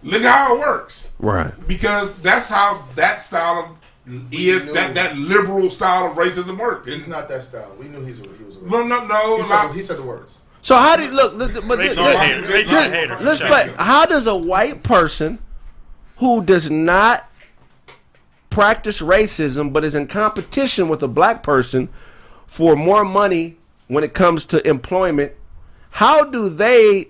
Look 0.02 0.24
how 0.24 0.56
it 0.56 0.60
works 0.60 1.10
Right. 1.20 1.52
because 1.68 2.16
that's 2.18 2.48
how 2.48 2.86
that 2.96 3.22
style 3.22 3.60
of 3.60 3.83
is 4.32 4.72
that 4.74 4.94
that 4.96 5.18
liberal 5.18 5.70
style 5.70 6.12
of 6.12 6.18
racism 6.18 6.58
works. 6.60 6.88
He's 6.88 6.96
It's 6.98 7.08
not 7.08 7.28
that 7.30 7.44
style. 7.44 7.74
We 7.80 7.88
knew 7.88 8.04
he's 8.04 8.20
a, 8.20 8.24
he 8.38 8.44
was 8.44 8.58
a 8.58 8.60
racist. 8.60 8.70
no, 8.70 8.84
no, 8.84 9.06
no. 9.08 9.38
He 9.38 9.44
said, 9.44 9.72
he 9.72 9.82
said 9.82 9.98
the 9.98 10.04
words. 10.04 10.42
So 10.62 10.76
how 10.78 10.96
do 10.96 11.04
you 11.04 11.12
look? 11.12 11.34
Listen, 11.36 11.68
but 11.68 11.78
Rachel's 11.80 11.98
let's- 11.98 12.16
a 12.18 12.24
hater. 12.36 12.54
Rachel's 12.54 12.76
a 12.76 12.90
hater. 12.90 13.18
let's 13.22 13.40
Shut 13.40 13.50
play. 13.50 13.64
up. 13.70 13.76
How 13.78 14.06
does 14.06 14.28
a 14.28 14.36
white 14.36 14.84
person 14.84 15.40
who 16.18 16.44
does 16.44 16.70
not 16.72 17.30
practice 18.50 19.02
racism 19.02 19.74
but 19.74 19.84
is 19.84 19.96
in 19.96 20.08
competition 20.08 20.88
with 20.90 21.02
a 21.04 21.08
black 21.08 21.42
person 21.44 21.90
for 22.46 22.76
more 22.76 23.04
money 23.04 23.58
when 23.88 24.04
it 24.04 24.14
comes 24.14 24.46
to 24.48 24.66
employment? 24.68 25.32
How 25.92 26.24
do 26.26 26.50
they? 26.50 27.08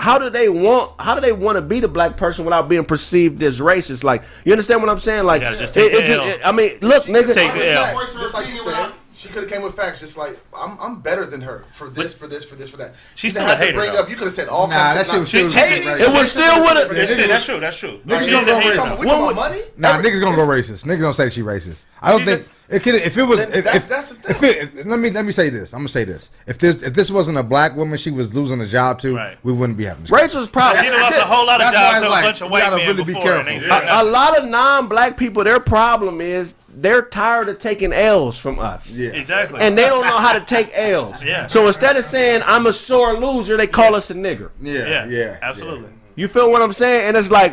How 0.00 0.18
do 0.18 0.30
they 0.30 0.48
want? 0.48 0.92
How 0.98 1.14
do 1.14 1.20
they 1.20 1.32
want 1.32 1.56
to 1.56 1.62
be 1.62 1.78
the 1.78 1.88
black 1.88 2.16
person 2.16 2.44
without 2.46 2.68
being 2.68 2.84
perceived 2.84 3.42
as 3.42 3.60
racist? 3.60 4.02
Like, 4.02 4.22
you 4.44 4.52
understand 4.52 4.80
what 4.80 4.88
I'm 4.90 4.98
saying? 4.98 5.24
Like, 5.24 5.42
You 5.42 5.48
gotta 5.48 5.58
just 5.58 5.74
take 5.74 5.92
the 5.92 6.00
just- 6.00 6.40
L. 6.42 6.48
I 6.48 6.52
mean, 6.52 6.70
look, 6.80 7.04
nigga. 7.04 7.34
Take 7.34 7.52
the 7.52 7.70
L. 7.72 7.84
Facts, 7.84 8.14
just 8.14 8.34
like 8.34 8.48
you 8.48 8.56
said. 8.56 8.92
She 9.12 9.28
could 9.28 9.42
have 9.42 9.52
came 9.52 9.60
with 9.60 9.74
facts, 9.74 10.00
just 10.00 10.16
like 10.16 10.38
I'm. 10.56 10.78
I'm 10.80 11.00
better 11.02 11.26
than 11.26 11.42
her 11.42 11.64
for 11.74 11.90
this, 11.90 12.14
for 12.16 12.26
this, 12.26 12.42
for 12.44 12.54
this, 12.54 12.70
for 12.70 12.78
that. 12.78 12.94
She's 13.14 13.34
You 13.34 13.40
still 13.40 13.44
had 13.54 13.60
a 13.60 13.66
to 13.66 13.72
Bring 13.74 13.92
though. 13.92 13.98
up. 13.98 14.08
You 14.08 14.14
could 14.16 14.24
have 14.24 14.32
said 14.32 14.48
all 14.48 14.66
Nah, 14.66 14.76
kinds 14.76 14.94
that 14.94 15.00
of 15.18 15.28
shit 15.28 15.44
was 15.44 15.52
shit. 15.52 15.52
still 15.52 15.66
Hating. 15.66 15.88
racist. 15.88 16.00
It 16.00 16.12
was 16.14 16.30
still 16.30 16.60
with 16.62 16.90
a. 16.90 16.94
That's, 16.94 17.26
that's 17.28 17.44
true. 17.44 17.60
That's 17.60 17.76
true. 17.76 18.00
Niggas 18.06 18.18
She's 18.20 18.30
gonna 18.30 18.42
a 18.42 18.46
go 18.46 18.60
hater. 18.60 18.70
We 18.70 18.76
talking, 18.76 18.92
we 18.92 18.98
When 19.00 19.08
talking 19.08 19.26
would- 19.26 19.32
about 19.36 19.50
money? 19.50 19.62
Nah, 19.76 19.98
niggas 20.00 20.20
gonna 20.22 20.36
go 20.36 20.46
racist. 20.46 20.84
Niggas 20.86 21.00
gonna 21.00 21.12
say 21.12 21.28
she 21.28 21.42
racist. 21.42 21.80
I 22.00 22.12
don't 22.12 22.24
think 22.24 22.46
it 22.70 22.82
could. 22.82 22.94
If 22.94 23.18
it 23.18 23.24
was, 23.24 23.40
if, 23.40 23.64
that's- 23.64 23.76
if, 23.84 23.88
that's 23.88 24.16
the 24.18 24.30
if 24.30 24.42
it, 24.42 24.56
if- 24.78 24.86
let 24.86 24.98
me 24.98 25.10
let 25.10 25.24
me 25.24 25.32
say 25.32 25.50
this. 25.50 25.72
I'm 25.72 25.80
gonna 25.80 25.88
say 25.88 26.04
this. 26.04 26.30
If 26.46 26.58
this 26.58 26.82
if 26.82 26.94
this 26.94 27.10
wasn't 27.10 27.38
a 27.38 27.42
black 27.42 27.74
woman, 27.76 27.98
she 27.98 28.10
was 28.10 28.34
losing 28.34 28.60
a 28.60 28.66
job 28.66 28.98
to. 29.00 29.16
Right. 29.16 29.36
We 29.42 29.52
wouldn't 29.52 29.76
be 29.78 29.84
having 29.84 30.02
this. 30.04 30.10
Rachel's 30.10 30.48
problem. 30.48 30.84
She 30.84 30.90
lost 30.90 31.16
a 31.16 31.20
whole 31.22 31.46
lot 31.46 31.60
of 31.60 31.72
That's 31.72 31.76
jobs 31.76 31.96
it's 31.96 32.06
to 32.06 32.18
a 32.18 32.22
bunch 32.22 32.40
of 32.40 32.46
you 32.46 32.50
white 32.52 32.60
gotta 32.60 32.76
men 32.76 32.86
really 32.88 33.04
be 33.04 33.12
before, 33.14 33.32
and 33.34 33.46
careful. 33.48 33.72
ain't 33.72 33.88
a, 33.90 34.02
a 34.02 34.04
lot 34.04 34.38
of 34.38 34.48
non-black 34.48 35.16
people, 35.16 35.44
their 35.44 35.60
problem 35.60 36.20
is 36.20 36.54
they're 36.72 37.02
tired 37.02 37.48
of 37.48 37.58
taking 37.58 37.92
L's 37.92 38.38
from 38.38 38.58
us. 38.60 38.90
Yeah. 38.90 39.10
Exactly. 39.10 39.60
And 39.60 39.76
they 39.76 39.86
don't 39.86 40.04
know 40.04 40.18
how 40.18 40.32
to 40.38 40.44
take 40.44 40.70
L's. 40.72 41.22
Yeah. 41.24 41.48
So 41.48 41.66
instead 41.66 41.96
of 41.96 42.04
saying 42.04 42.42
I'm 42.46 42.66
a 42.66 42.72
sore 42.72 43.14
loser, 43.14 43.56
they 43.56 43.66
call 43.66 43.94
us 43.96 44.10
a 44.10 44.14
nigger. 44.14 44.50
Yeah, 44.60 44.86
yeah, 44.86 45.06
yeah, 45.06 45.38
absolutely. 45.42 45.90
You 46.14 46.28
feel 46.28 46.50
what 46.50 46.62
I'm 46.62 46.72
saying? 46.72 47.08
And 47.08 47.16
it's 47.16 47.30
like 47.30 47.52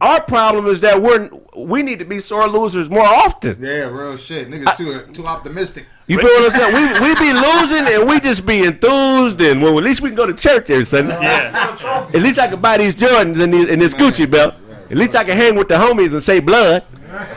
our 0.00 0.20
problem 0.22 0.66
is 0.66 0.80
that 0.82 1.00
we're 1.00 1.30
we 1.56 1.82
need 1.82 1.98
to 1.98 2.04
be 2.04 2.18
sore 2.20 2.48
losers 2.48 2.88
more 2.90 3.04
often. 3.06 3.56
Yeah, 3.60 3.88
real 3.88 4.16
shit. 4.16 4.48
Niggas 4.50 4.76
too 4.76 5.12
too 5.12 5.26
optimistic. 5.26 5.86
You 6.06 6.18
feel 6.18 6.28
what 6.28 6.52
I'm 6.54 6.60
saying? 6.60 7.00
We 7.00 7.08
we 7.08 7.14
be 7.16 7.32
losing 7.32 7.86
and 7.94 8.08
we 8.08 8.20
just 8.20 8.46
be 8.46 8.64
enthused 8.64 9.40
and 9.40 9.62
well 9.62 9.76
at 9.78 9.84
least 9.84 10.00
we 10.00 10.08
can 10.10 10.16
go 10.16 10.26
to 10.26 10.34
church 10.34 10.70
every 10.70 10.84
Sunday. 10.84 11.18
Yeah. 11.20 12.08
At 12.14 12.22
least 12.22 12.38
I 12.38 12.48
can 12.48 12.60
buy 12.60 12.78
these 12.78 12.94
Jordans 12.94 13.40
and, 13.40 13.52
these, 13.52 13.68
and 13.70 13.80
this 13.82 13.94
Gucci 13.94 14.30
belt. 14.30 14.54
At 14.90 14.96
least 14.96 15.16
I 15.16 15.24
can 15.24 15.36
hang 15.36 15.56
with 15.56 15.68
the 15.68 15.74
homies 15.74 16.12
and 16.12 16.22
say 16.22 16.38
blood. 16.40 16.84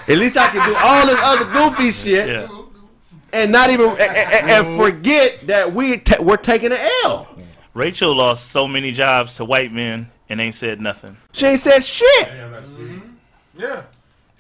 At 0.08 0.18
least 0.18 0.38
I 0.38 0.50
can 0.50 0.68
do 0.70 0.76
all 0.76 1.06
this 1.06 1.18
other 1.22 1.46
goofy 1.46 1.92
shit 1.92 2.28
Yeah. 2.28 2.48
and 3.34 3.52
not 3.52 3.70
even 3.70 3.90
and, 3.90 4.00
and- 4.00 4.50
and 4.50 4.78
forget 4.78 5.42
that 5.48 5.74
we 5.74 5.98
ta 5.98 6.22
we're 6.22 6.38
taking 6.38 6.72
an 6.72 6.90
L. 7.06 7.28
Rachel 7.74 8.16
lost 8.16 8.48
so 8.52 8.68
many 8.68 8.92
jobs 8.92 9.36
to 9.36 9.46
white 9.46 9.72
men 9.72 10.10
and 10.28 10.40
ain't 10.42 10.56
said 10.56 10.82
nothing. 10.82 11.18
She 11.32 11.46
ain't 11.48 11.60
said 11.60 11.80
shit. 11.84 12.28
Yeah, 13.58 13.84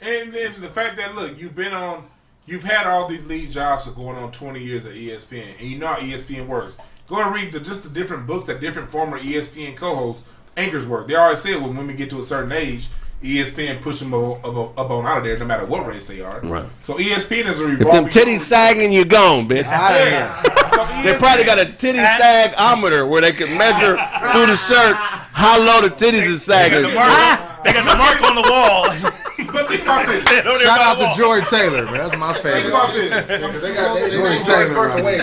and 0.02 0.34
then 0.34 0.54
the 0.62 0.70
fact 0.70 0.98
that 0.98 1.16
look, 1.16 1.38
you've 1.40 1.56
been 1.56 1.74
on, 1.74 2.06
you've 2.46 2.64
had 2.64 2.88
all 2.88 3.08
these 3.08 3.26
lead 3.28 3.52
jobs 3.52 3.86
for 3.86 3.92
going 3.92 4.18
on 4.18 4.32
twenty 4.32 4.64
years 4.64 4.86
at 4.86 4.94
ESPN, 4.94 5.46
and 5.60 5.68
you 5.70 5.78
know 5.78 5.88
how 5.88 5.98
ESPN 5.98 6.48
works. 6.48 6.76
Go 7.08 7.18
and 7.18 7.34
read 7.34 7.52
the, 7.52 7.60
just 7.60 7.84
the 7.84 7.90
different 7.90 8.28
books 8.28 8.46
that 8.46 8.60
different 8.62 8.90
former 8.92 9.20
ESPN 9.20 9.76
co-hosts 9.76 10.24
anchors 10.58 10.86
work. 10.86 11.08
They 11.08 11.16
always 11.16 11.40
say 11.40 11.56
when 11.58 11.76
women 11.76 11.96
get 11.96 12.10
to 12.12 12.20
a 12.20 12.24
certain 12.24 12.52
age, 12.52 12.88
ESPN 13.24 13.82
push 13.82 14.00
them 14.00 14.14
up, 14.14 14.46
up, 14.46 14.78
up 14.80 14.92
on 14.92 15.06
out 15.08 15.18
of 15.18 15.24
there, 15.24 15.36
no 15.38 15.46
matter 15.46 15.66
what 15.66 15.88
race 15.88 16.06
they 16.06 16.22
are. 16.22 16.40
Right. 16.42 16.66
So 16.84 16.94
ESPN 16.96 17.46
is 17.48 17.60
a 17.60 17.64
If 17.72 17.80
revolving. 17.80 18.04
them 18.04 18.12
titties 18.12 18.40
sagging, 18.42 18.92
you're 18.94 19.06
gone, 19.06 19.48
bitch. 19.50 19.64
Yeah. 19.64 20.42
So 20.74 20.84
E 21.00 21.04
They 21.04 21.18
probably 21.18 21.46
got 21.46 21.58
a 21.60 21.66
titty 21.66 21.98
sagometer 22.00 23.10
where 23.10 23.22
they 23.22 23.32
can 23.32 23.58
measure 23.58 23.98
through 24.32 24.46
the 24.46 24.56
shirt 24.56 24.96
how 24.96 25.60
low 25.60 25.82
the 25.82 25.90
titties 25.90 26.28
is 26.28 26.46
They 26.46 26.70
got 26.70 26.72
sagging. 26.72 26.90
the 26.90 26.96
mark, 26.96 27.64
they 27.64 27.74
got 27.74 27.86
the 27.90 27.98
mark 27.98 28.22
on 28.24 28.36
the 28.36 28.50
wall. 28.50 29.24
But 29.52 29.68
think 29.68 29.82
about 29.84 30.06
this. 30.08 30.46
Over 30.46 30.64
Shout 30.66 30.80
out 30.82 30.98
to 31.14 31.18
Jordan 31.20 31.48
Taylor, 31.50 31.86
man. 31.86 31.94
That's 31.94 32.18
my 32.18 32.34
Think 32.34 32.44
favorite. 32.44 32.70
about 32.70 32.94
this. 32.94 33.28
Because 33.28 33.62
they 33.62 33.74
got 33.74 33.96
they, 33.96 34.10
they 34.10 34.16
Doris 34.18 34.34
named 34.36 34.46
Doris 34.46 34.68
Taylor, 34.68 34.74
Burke 34.76 34.94
right. 34.94 35.02
away. 35.02 35.20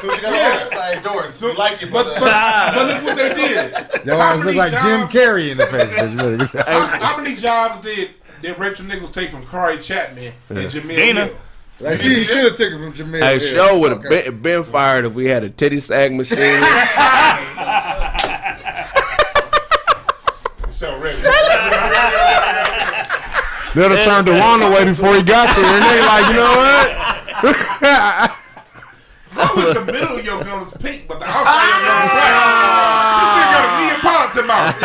So 0.00 0.10
she 0.10 0.22
got 0.22 0.32
Yeah. 0.32 0.68
yeah. 0.70 0.76
like 0.76 1.02
Doris. 1.02 1.40
We 1.42 1.52
like 1.54 1.80
you, 1.80 1.86
But, 1.90 2.04
but, 2.04 2.20
but, 2.20 2.28
uh, 2.32 2.86
look 2.86 3.02
what 3.04 3.16
they 3.16 3.34
did. 3.34 4.06
Your 4.06 4.16
How 4.16 4.22
ass 4.22 4.36
look 4.36 4.44
many 4.46 4.58
like 4.58 4.72
Jim 4.72 5.08
Carrey 5.08 5.50
in 5.50 5.56
the 5.58 5.66
face. 5.66 5.88
It's. 5.90 6.52
How, 6.68 6.86
how 6.86 7.16
many 7.16 7.34
jobs 7.36 7.80
did 7.84 8.10
did 8.42 8.58
Rachel 8.58 8.84
Nichols 8.86 9.10
take 9.12 9.30
from 9.30 9.44
Cari 9.46 9.78
Champion 9.78 10.34
and 10.50 10.58
Jemele 10.58 10.94
Dana. 10.96 11.24
Hill? 11.26 11.36
Like 11.80 12.00
she 12.00 12.24
should 12.24 12.44
have 12.44 12.54
took 12.54 12.72
it 12.72 12.78
from 12.78 12.92
Jemele. 12.92 13.20
Hey, 13.22 13.38
Hill. 13.38 13.54
show 13.54 13.78
would 13.78 13.92
have 13.92 14.04
Okay. 14.06 14.24
been, 14.30 14.40
been 14.42 14.64
fired 14.64 15.04
if 15.04 15.14
we 15.14 15.26
had 15.26 15.44
a 15.44 15.50
titty 15.50 15.80
sag 15.80 16.14
machine. 16.14 16.38
So 20.76 20.98
ready. 21.00 21.16
They'd 23.76 23.90
have 23.90 24.04
turned 24.04 24.24
Dewan 24.24 24.62
away 24.62 24.86
before 24.86 25.14
he 25.14 25.22
got 25.22 25.54
there, 25.54 25.66
and 25.66 25.84
they 25.84 26.00
like, 26.00 26.26
you 26.28 26.32
know 26.32 26.48
what? 26.56 26.88
How 29.32 29.54
was 29.54 29.74
the 29.74 29.84
middle 29.84 30.16
of 30.16 30.24
your 30.24 30.42
gums 30.42 30.72
pink, 30.78 31.06
but 31.06 31.20
the 31.20 31.26
outside 31.26 31.68
of 31.68 31.82
your 31.82 31.90
gums 31.92 32.10
black? 32.10 33.32
This 34.36 34.44
nigga 34.44 34.46
got 34.46 34.46
a 34.46 34.46
mouth. 34.46 34.76
This 34.76 34.84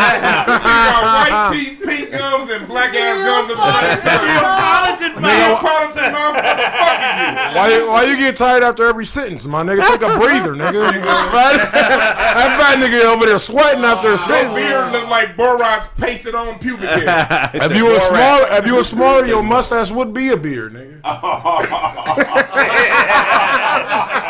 nigga 0.56 0.92
got 0.92 1.02
white 1.02 1.52
teeth, 1.52 1.76
pink 1.84 2.10
gums, 2.10 2.48
and 2.50 2.66
black 2.66 2.94
ass 2.94 3.18
gums 3.20 3.50
at 3.50 3.56
the 3.56 3.80
same 3.80 4.00
time. 4.00 4.24
Neapolitan 4.32 5.12
mouth. 5.20 5.22
Neapolitan 5.22 6.12
mouth, 6.12 6.36
motherfucking 6.36 7.54
Why, 7.54 7.68
why 7.86 8.02
you 8.04 8.16
get 8.16 8.36
tired 8.36 8.62
after 8.62 8.84
every 8.84 9.04
sentence, 9.04 9.44
my 9.46 9.62
nigga? 9.62 9.86
Take 9.86 10.02
a 10.02 10.16
breather, 10.18 10.54
nigga. 10.54 10.90
that 11.02 12.58
fat 12.60 12.78
nigga 12.78 13.04
over 13.04 13.26
there 13.26 13.38
sweating 13.38 13.84
after 13.84 14.08
a 14.08 14.12
you. 14.12 14.16
Your 14.16 14.18
sentence. 14.18 14.54
beard 14.54 14.92
look 14.92 15.08
like 15.08 15.36
Borat's 15.36 15.88
pasted 15.98 16.34
on 16.34 16.58
pubic 16.58 16.88
hair. 16.88 17.50
If 17.54 17.76
you 17.76 17.86
were 17.86 18.00
smaller, 18.00 18.46
if 18.52 18.66
you 18.66 18.74
were 18.76 18.84
smaller, 18.84 19.26
your 19.26 19.42
mustache 19.42 19.90
would 19.90 20.12
be 20.12 20.28
a 20.30 20.36
beard, 20.36 20.74
nigga. 20.74 21.00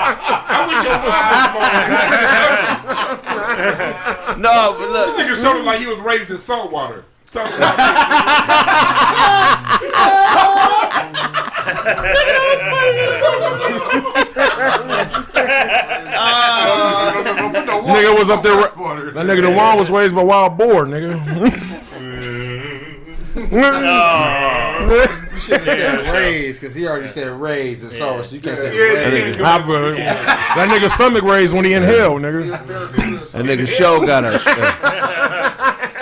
I 0.52 0.54
wish 0.68 0.84
your 0.84 1.00
mouth 1.02 1.54
was 1.56 1.66
more. 4.28 4.36
no, 4.38 4.76
but 4.78 4.88
look. 4.90 5.16
This 5.16 5.26
nigga 5.26 5.34
showed 5.42 5.56
him 5.58 5.64
like 5.66 5.80
he 5.80 5.86
was 5.86 5.98
raised 5.98 6.30
in 6.30 6.38
salt 6.38 6.70
water. 6.70 7.04
Talking 7.30 7.56
about 7.56 7.78
Nigga 17.82 18.18
was 18.18 18.30
up 18.30 18.42
there. 18.42 18.54
That 18.54 19.26
nigga 19.26 19.42
Dewan 19.42 19.78
was 19.78 19.90
raised 19.90 20.14
by 20.14 20.22
wild 20.22 20.56
boar, 20.58 20.86
nigga. 20.86 21.18
shouldn't 25.43 25.66
have 25.69 25.77
said 26.06 26.12
raised 26.14 26.60
because 26.60 26.74
he 26.74 26.86
already 26.86 27.09
said 27.09 27.28
raised 27.28 27.82
and 27.82 27.93
so, 27.93 28.23
so 28.23 28.35
you 28.35 28.40
can't 28.40 28.59
say 28.59 28.74
Yeah, 28.77 28.94
That 29.05 29.12
raised. 29.12 29.39
nigga, 29.39 29.44
I 29.44 29.59
that 30.56 30.69
nigga 30.69 30.89
stomach 30.90 31.23
raised 31.24 31.55
when 31.55 31.64
he 31.64 31.73
inhaled, 31.74 32.23
nigga. 32.23 32.51
That 33.32 33.44
nigga 33.44 33.66
show 33.66 34.05
got 34.06 34.24
a. 34.27 34.39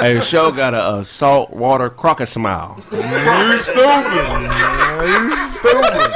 hey, 0.02 0.20
show 0.20 0.50
got 0.52 0.74
a, 0.74 0.96
a 0.98 1.04
saltwater 1.04 1.90
crockett 1.90 2.28
smile. 2.28 2.76
You 2.92 3.58
stupid. 3.58 3.82
man. 3.82 5.30
You 5.30 5.36
stupid. 5.48 6.10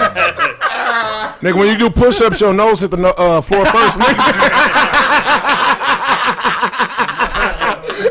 nigga, 1.40 1.54
when 1.58 1.68
you 1.68 1.76
do 1.78 1.90
push-ups, 1.90 2.40
your 2.40 2.52
nose 2.54 2.80
hit 2.80 2.90
the 2.90 2.96
no- 2.96 3.10
uh, 3.16 3.40
floor 3.40 3.64
first, 3.66 3.98
nigga. 3.98 4.14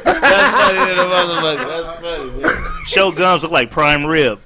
That's 0.03 0.57
funny 0.57 0.80
than 0.80 0.99
a 0.99 1.03
motherfucker. 1.03 1.68
That's 1.68 2.02
funny, 2.02 2.30
man. 2.41 2.85
Show 2.85 3.11
gums 3.11 3.44
look 3.44 3.52
like 3.52 3.69
prime 3.72 4.06
rib. 4.06 4.40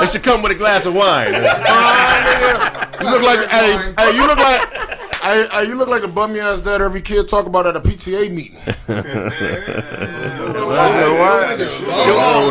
They 0.00 0.06
should 0.10 0.22
come 0.22 0.42
with 0.42 0.52
a 0.52 0.54
glass 0.56 0.86
of 0.86 0.94
wine. 0.94 1.34
Oh, 2.96 3.06
you 3.06 3.10
look 3.10 3.22
like, 3.22 3.50
hey, 3.50 3.92
hey, 3.98 4.16
you 4.16 4.26
look 4.26 4.38
like, 4.38 4.72
hey, 5.22 5.46
hey, 5.50 5.64
you 5.66 5.76
look 5.76 5.88
like 5.88 6.00
the 6.02 6.08
bummy 6.08 6.38
ass 6.40 6.60
dad 6.60 6.80
every 6.80 7.02
kid 7.02 7.28
talk 7.28 7.44
about 7.44 7.66
at 7.66 7.76
a 7.76 7.80
PTA 7.80 8.30
meeting. 8.32 8.56
What? 10.64 11.58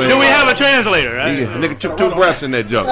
Do 0.07 0.17
we 0.19 0.25
have 0.25 0.47
a 0.47 0.53
translator? 0.53 1.15
Right? 1.15 1.39
Nigga, 1.39 1.59
nigga 1.59 1.79
took 1.79 1.97
two 1.97 2.11
breaths 2.11 2.43
in 2.43 2.51
that 2.51 2.67
joke. 2.67 2.87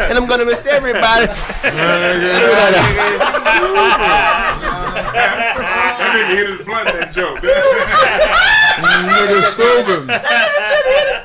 And 0.00 0.18
I'm 0.18 0.26
gonna 0.26 0.44
miss 0.44 0.66
everybody. 0.66 1.26
That 5.12 6.10
nigga 6.14 6.36
hit 6.36 6.48
his 6.48 6.60
blunt 6.62 6.86
that 6.86 7.12
joke. 7.12 7.38
nigga 9.10 9.42
stupid. 9.50 10.08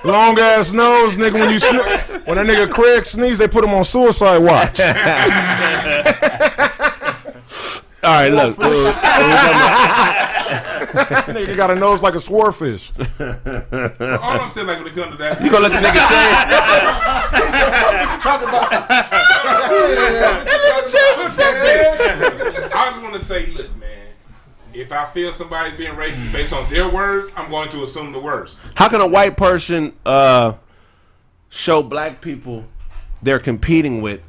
Long 0.09 0.39
ass 0.39 0.71
nose, 0.71 1.15
nigga. 1.15 1.33
When 1.39 1.49
you 1.51 1.59
sn- 1.59 2.21
when 2.25 2.37
that 2.37 2.45
nigga 2.47 2.69
Kraig 2.69 3.05
sneeze, 3.05 3.37
they 3.37 3.47
put 3.47 3.63
him 3.63 3.73
on 3.73 3.83
suicide 3.83 4.39
watch. 4.39 4.79
All 8.01 8.13
right, 8.13 8.29
look. 8.31 8.55
nigga 11.29 11.55
got 11.55 11.71
a 11.71 11.75
nose 11.75 12.01
like 12.01 12.15
a 12.15 12.19
swordfish. 12.19 12.91
All 13.19 14.41
I'm 14.41 14.51
saying, 14.51 14.67
like 14.67 14.77
when 14.79 14.87
it 14.87 14.93
comes 14.93 15.11
to 15.11 15.17
that, 15.17 15.41
You 15.41 15.49
gonna 15.51 15.69
let 15.69 15.71
the 15.71 15.87
nigga 15.87 16.01
change? 16.09 16.49
What 17.99 18.11
you 18.11 18.19
talking 18.19 18.47
about? 18.49 18.69
I 21.61 22.91
just 22.91 23.01
want 23.01 23.15
to 23.15 23.23
say, 23.25 23.47
look, 23.47 23.75
man. 23.77 23.89
If 24.73 24.91
I 24.91 25.05
feel 25.05 25.33
somebody's 25.33 25.77
being 25.77 25.93
racist 25.95 26.31
based 26.31 26.53
on 26.53 26.69
their 26.69 26.89
words, 26.89 27.31
I'm 27.35 27.49
going 27.49 27.69
to 27.69 27.81
assume 27.83 28.11
the 28.11 28.19
worst. 28.19 28.59
How 28.75 28.87
can 28.87 29.01
a 29.01 29.07
white 29.07 29.35
person 29.35 29.93
uh, 30.05 30.53
show 31.49 31.81
black 31.83 32.21
people 32.21 32.65
they're 33.21 33.39
competing 33.39 34.01
with 34.01 34.21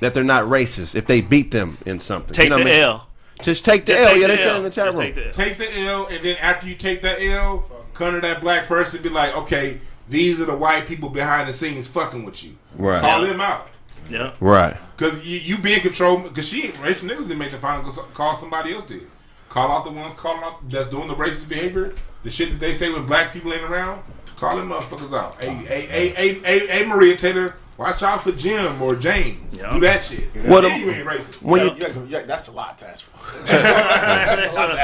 that 0.00 0.14
they're 0.14 0.22
not 0.24 0.44
racist 0.44 0.94
if 0.94 1.06
they 1.06 1.20
beat 1.20 1.50
them 1.50 1.76
in 1.84 1.98
something? 1.98 2.32
Take 2.32 2.44
You 2.44 2.50
know 2.50 2.58
the 2.58 2.64
what 2.64 2.72
I 2.72 2.74
mean? 2.76 2.82
L. 2.84 3.05
Just 3.42 3.64
take 3.64 3.86
the 3.86 3.92
Just 3.92 4.02
L. 4.02 4.08
take 4.14 4.20
Yeah, 4.20 4.26
the 4.28 4.32
they 4.32 4.36
said 4.38 4.48
L. 4.48 4.56
in 4.56 4.62
the 4.64 4.70
chat 4.70 4.84
Just 4.86 4.96
room. 4.98 5.06
take 5.06 5.14
the 5.14 5.26
L. 5.26 5.32
Take 5.32 5.58
the 5.58 5.78
L, 5.80 6.06
and 6.06 6.24
then 6.24 6.36
after 6.38 6.66
you 6.68 6.74
take 6.74 7.02
that 7.02 7.20
L, 7.22 7.70
come 7.94 8.14
to 8.14 8.20
that 8.20 8.40
black 8.40 8.66
person, 8.66 9.02
be 9.02 9.08
like, 9.08 9.36
okay, 9.36 9.78
these 10.08 10.40
are 10.40 10.44
the 10.46 10.56
white 10.56 10.86
people 10.86 11.08
behind 11.08 11.48
the 11.48 11.52
scenes 11.52 11.86
fucking 11.86 12.24
with 12.24 12.42
you. 12.44 12.56
Right. 12.76 13.00
Call 13.00 13.22
them 13.22 13.40
out. 13.40 13.68
Yeah. 14.08 14.32
Right. 14.40 14.76
Because 14.96 15.26
you, 15.26 15.38
you 15.38 15.58
be 15.60 15.74
in 15.74 15.80
control. 15.80 16.18
Because 16.20 16.46
she 16.48 16.64
ain't 16.66 16.78
Rachel 16.80 17.08
Nichols 17.08 17.26
didn't 17.26 17.40
make 17.40 17.50
the 17.50 17.56
final 17.56 17.90
call. 18.14 18.34
Somebody 18.36 18.72
else 18.72 18.84
did. 18.84 19.06
Call 19.48 19.70
out 19.72 19.84
the 19.84 19.90
ones 19.90 20.12
calling 20.12 20.42
out 20.44 20.68
that's 20.70 20.86
doing 20.88 21.08
the 21.08 21.14
racist 21.14 21.48
behavior. 21.48 21.92
The 22.22 22.30
shit 22.30 22.50
that 22.50 22.60
they 22.60 22.72
say 22.72 22.92
when 22.92 23.04
black 23.06 23.32
people 23.32 23.52
ain't 23.52 23.64
around. 23.64 24.02
Call 24.36 24.56
them 24.58 24.68
motherfuckers 24.68 25.16
out. 25.16 25.42
Hey, 25.42 25.54
hey, 25.54 25.80
hey, 25.86 26.08
hey, 26.10 26.34
hey, 26.40 26.66
hey, 26.66 26.86
Maria 26.86 27.16
Taylor, 27.16 27.54
watch 27.78 28.02
out 28.02 28.22
for 28.22 28.32
Jim 28.32 28.80
or 28.82 28.94
James. 28.96 29.58
Yeah. 29.60 29.72
Do 29.72 29.80
that 29.80 30.04
shit. 30.04 30.24
What 30.46 30.62
Then 30.62 30.72
am- 30.72 30.80
you 30.80 30.90
ain't 30.92 31.06
racist. 31.06 31.42
When 31.42 31.60
you 31.62 31.72
You 31.74 31.78
gotta- 31.80 32.00
you 32.00 32.06
gotta- 32.10 32.26
that's 32.32 32.48
a 32.48 32.52
lot 32.52 32.78
to 32.78 32.88
ask 32.88 33.04
for. 33.04 33.18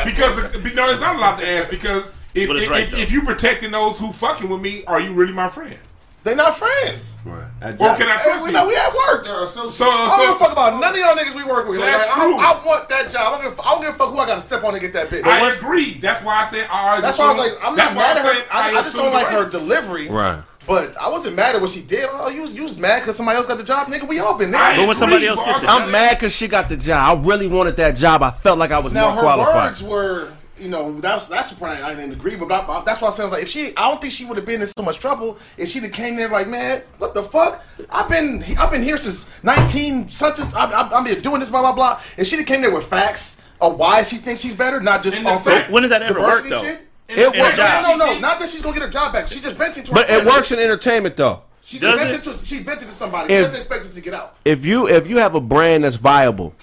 because 0.05 0.53
the, 0.53 0.59
no, 0.75 0.91
it's 0.91 1.01
not 1.01 1.17
a 1.17 1.21
lot 1.21 1.41
to 1.41 1.49
ask. 1.49 1.71
Because 1.71 2.13
if 2.35 2.49
But 2.49 2.57
it's 2.57 2.65
if, 2.67 2.71
right, 2.71 2.87
if, 2.93 2.99
if 2.99 3.13
you 3.13 3.23
protecting 3.23 3.71
those 3.71 3.99
who 3.99 4.13
fucking 4.13 4.49
with 4.49 4.61
me, 4.61 4.85
are 4.87 5.01
you 5.01 5.13
really 5.15 5.33
my 5.33 5.49
friend? 5.49 5.77
They're 6.25 6.37
not 6.37 6.57
friends. 6.57 7.19
Or 7.27 7.49
can 7.61 7.81
I 7.83 8.17
Hey, 8.17 8.23
trust 8.23 8.43
we, 8.45 8.51
you? 8.51 8.53
know 8.53 8.69
we 8.69 8.77
at 8.77 8.95
work. 8.95 9.27
Uh, 9.29 9.45
so, 9.45 9.69
so, 9.71 9.91
I 9.91 10.07
don't 10.17 10.27
give 10.29 10.37
a 10.37 10.39
fuck 10.39 10.53
about 10.53 10.79
none 10.81 10.95
of 10.95 11.01
y'all 11.01 11.17
niggas 11.17 11.35
we 11.35 11.43
work 11.43 11.67
with. 11.69 11.81
Like, 11.81 11.91
That's 11.91 12.11
I, 12.11 12.15
true. 12.15 12.37
I, 12.37 12.45
I 12.63 12.65
want 12.65 12.89
that 12.91 13.11
job. 13.11 13.23
I 13.27 13.31
don't, 13.43 13.51
give, 13.51 13.59
a- 13.59 13.63
I 13.63 13.71
don't 13.73 13.81
give 13.81 13.95
a 13.97 13.99
fuck 13.99 14.11
who 14.11 14.19
I 14.21 14.27
got 14.27 14.37
to 14.37 14.41
step 14.41 14.63
on 14.63 14.73
to 14.75 14.79
get 14.79 14.93
that 14.93 15.09
bitch. 15.11 15.25
I 15.25 15.51
agree. 15.53 15.95
That's 15.95 16.23
why 16.25 16.43
I 16.43 16.45
said 16.47 16.69
I 16.71 16.91
always. 16.91 17.03
That's 17.03 17.19
why 17.19 17.25
I 17.25 17.29
was 17.31 17.39
like, 17.39 17.59
I'm 17.65 17.75
not 17.75 17.95
mad 17.97 18.19
at 18.19 18.25
her. 18.25 18.35
said 18.37 18.47
I, 18.53 18.69
I 18.69 18.83
just 18.83 18.95
don't 18.95 19.07
the 19.07 19.11
like 19.11 19.27
her 19.27 19.51
delivery. 19.51 20.09
Right. 20.09 20.41
But 20.67 20.97
I 20.97 21.09
wasn't 21.09 21.35
mad 21.37 21.55
at 21.57 21.61
what 21.61 21.71
she 21.71 21.83
did. 21.83 22.09
Oh, 22.11 22.29
you 22.29 22.43
was, 22.43 22.55
you 22.55 22.63
was 22.63 22.79
mad 22.79 23.01
because 23.01 23.17
somebody 23.17 23.37
else 23.37 23.47
got 23.47 23.59
the 23.59 23.65
job, 23.65 23.89
nigga. 23.89 24.07
We 24.07 24.21
all 24.21 24.35
been 24.35 24.55
I 24.55 24.71
there. 24.71 24.81
But 24.83 24.87
when 24.89 24.97
somebody 24.97 25.27
else 25.27 25.39
but 25.41 25.47
gets 25.47 25.59
I'm 25.65 25.65
it- 25.65 25.85
I'm 25.87 25.91
mad 25.91 26.15
because 26.19 26.33
she 26.33 26.47
got 26.49 26.69
the 26.69 26.77
job. 26.77 27.19
I 27.19 27.21
really 27.21 27.49
wanted 27.49 27.77
that 27.77 27.97
job. 27.97 28.23
I 28.23 28.31
felt 28.31 28.59
like 28.59 28.71
I 28.71 28.79
was 28.79 28.93
Now 28.93 29.07
more 29.09 29.15
her 29.17 29.21
qualified. 29.23 29.55
words 29.71 29.83
were, 29.83 30.29
you 30.61 30.69
know, 30.69 31.01
that's 31.01 31.27
that's 31.27 31.51
the 31.51 31.57
part 31.57 31.81
I 31.83 31.95
didn't 31.97 32.13
agree. 32.13 32.37
But 32.37 32.53
I- 32.53 32.83
that's 32.87 33.01
why 33.01 33.09
I 33.09 33.11
sounds 33.11 33.33
like 33.33 33.43
if 33.43 33.49
she, 33.49 33.77
I 33.77 33.89
don't 33.91 34.01
think 34.01 34.13
she 34.13 34.25
would 34.25 34.37
have 34.37 34.47
been 34.47 34.61
in 34.61 34.69
so 34.69 34.85
much 34.85 35.01
trouble 35.01 35.37
if 35.57 35.69
she'd 35.69 35.83
have 35.83 35.91
came 35.93 36.15
there 36.15 36.29
like, 36.29 36.47
man, 36.47 36.83
what 36.99 37.13
the 37.15 37.25
fuck? 37.25 37.65
I've 37.91 38.09
been 38.09 38.43
I've 38.59 38.71
been 38.71 38.83
here 38.85 38.97
since 38.97 39.29
nineteen 39.43 40.09
something. 40.09 40.47
I, 40.55 40.67
I, 40.67 40.97
I've 40.99 41.05
been 41.05 41.21
doing 41.21 41.41
this, 41.41 41.51
blah 41.51 41.61
blah 41.63 41.73
blah. 41.73 42.01
and 42.17 42.25
she'd 42.25 42.37
have 42.37 42.47
came 42.47 42.61
there 42.61 42.71
with 42.73 42.87
facts 42.87 43.43
of 43.61 43.77
why 43.79 44.05
she 44.05 44.17
thinks 44.17 44.41
she's 44.41 44.55
better, 44.55 44.81
not 44.81 45.03
just 45.03 45.17
And 45.19 45.27
the 45.27 45.31
on 45.33 45.39
some 45.41 45.53
fact- 45.55 45.71
When 45.73 45.83
does 45.83 45.91
that 45.91 46.03
ever 46.03 46.21
work, 46.21 46.45
diversity 46.45 46.51
though? 46.51 46.63
shit. 46.63 46.89
It 47.19 47.27
And 47.27 47.41
works. 47.41 47.57
the 47.57 47.63
fact 47.63 47.83
No, 47.89 47.97
no, 47.97 48.13
no, 48.15 48.19
not 48.19 48.39
that 48.39 48.49
she's 48.49 48.63
gonna 48.63 48.75
get 48.75 48.83
her 48.85 48.91
job 48.91 49.13
back. 49.13 49.27
She 49.29 49.41
just 49.41 49.57
vented 49.57 49.85
to 49.87 49.93
her 49.93 49.95
But 50.01 50.11
it 50.11 50.25
works 50.25 50.51
in 50.53 50.59
entertainment 50.59 51.17
though. 51.17 51.43
She 51.61 51.79
just 51.79 51.97
vented 51.99 52.17
it? 52.17 52.23
to 52.25 52.33
she 52.45 52.59
vented 52.59 52.89
to 52.89 52.95
somebody. 52.95 53.29
She 53.29 53.35
If- 53.35 53.45
doesn't 53.45 53.59
expect 53.61 53.85
us 53.85 53.95
to 53.95 54.01
get 54.01 54.15
out. 54.15 54.37
If 54.45 54.65
you 54.67 54.89
if 54.89 55.07
you 55.09 55.19
have 55.19 55.35
a 55.35 55.41
brand 55.41 55.85
that's 55.85 55.97
viable, 55.97 56.55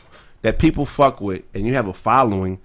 that 0.42 0.60
people 0.60 0.86
fuck 0.86 1.22
with, 1.22 1.44
and 1.54 1.66
you 1.66 1.74
have 1.76 1.88
a 1.88 1.94
following, 1.94 2.60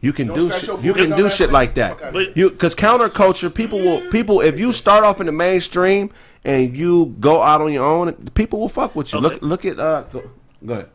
you 0.00 0.12
can 0.12 0.26
Don't 0.28 0.36
do 0.36 0.46
scratch 0.48 0.64
shit, 0.66 0.80
you 0.84 0.94
can 0.94 1.10
do 1.16 1.28
shit 1.30 1.48
nigga. 1.50 1.52
like 1.52 1.74
that. 1.74 1.92
outta 1.92 2.10
But 2.12 2.36
You 2.36 2.50
because 2.50 2.74
counterculture, 2.74 3.52
people 3.52 3.78
will 3.80 4.00
people 4.10 4.40
if 4.42 4.58
you 4.58 4.70
start 4.72 5.02
off 5.04 5.20
in 5.20 5.26
the 5.26 5.32
mainstream 5.32 6.10
and 6.44 6.76
you 6.76 7.14
go 7.20 7.42
out 7.42 7.60
on 7.60 7.72
your 7.72 7.84
own, 7.84 8.12
people 8.34 8.60
will 8.60 8.68
fuck 8.68 8.94
with 8.94 9.12
you. 9.12 9.18
Okay. 9.18 9.28
Look 9.34 9.42
look 9.42 9.64
at 9.64 9.78
uh 9.80 10.02
go, 10.10 10.22
go 10.64 10.74
ahead. 10.74 10.88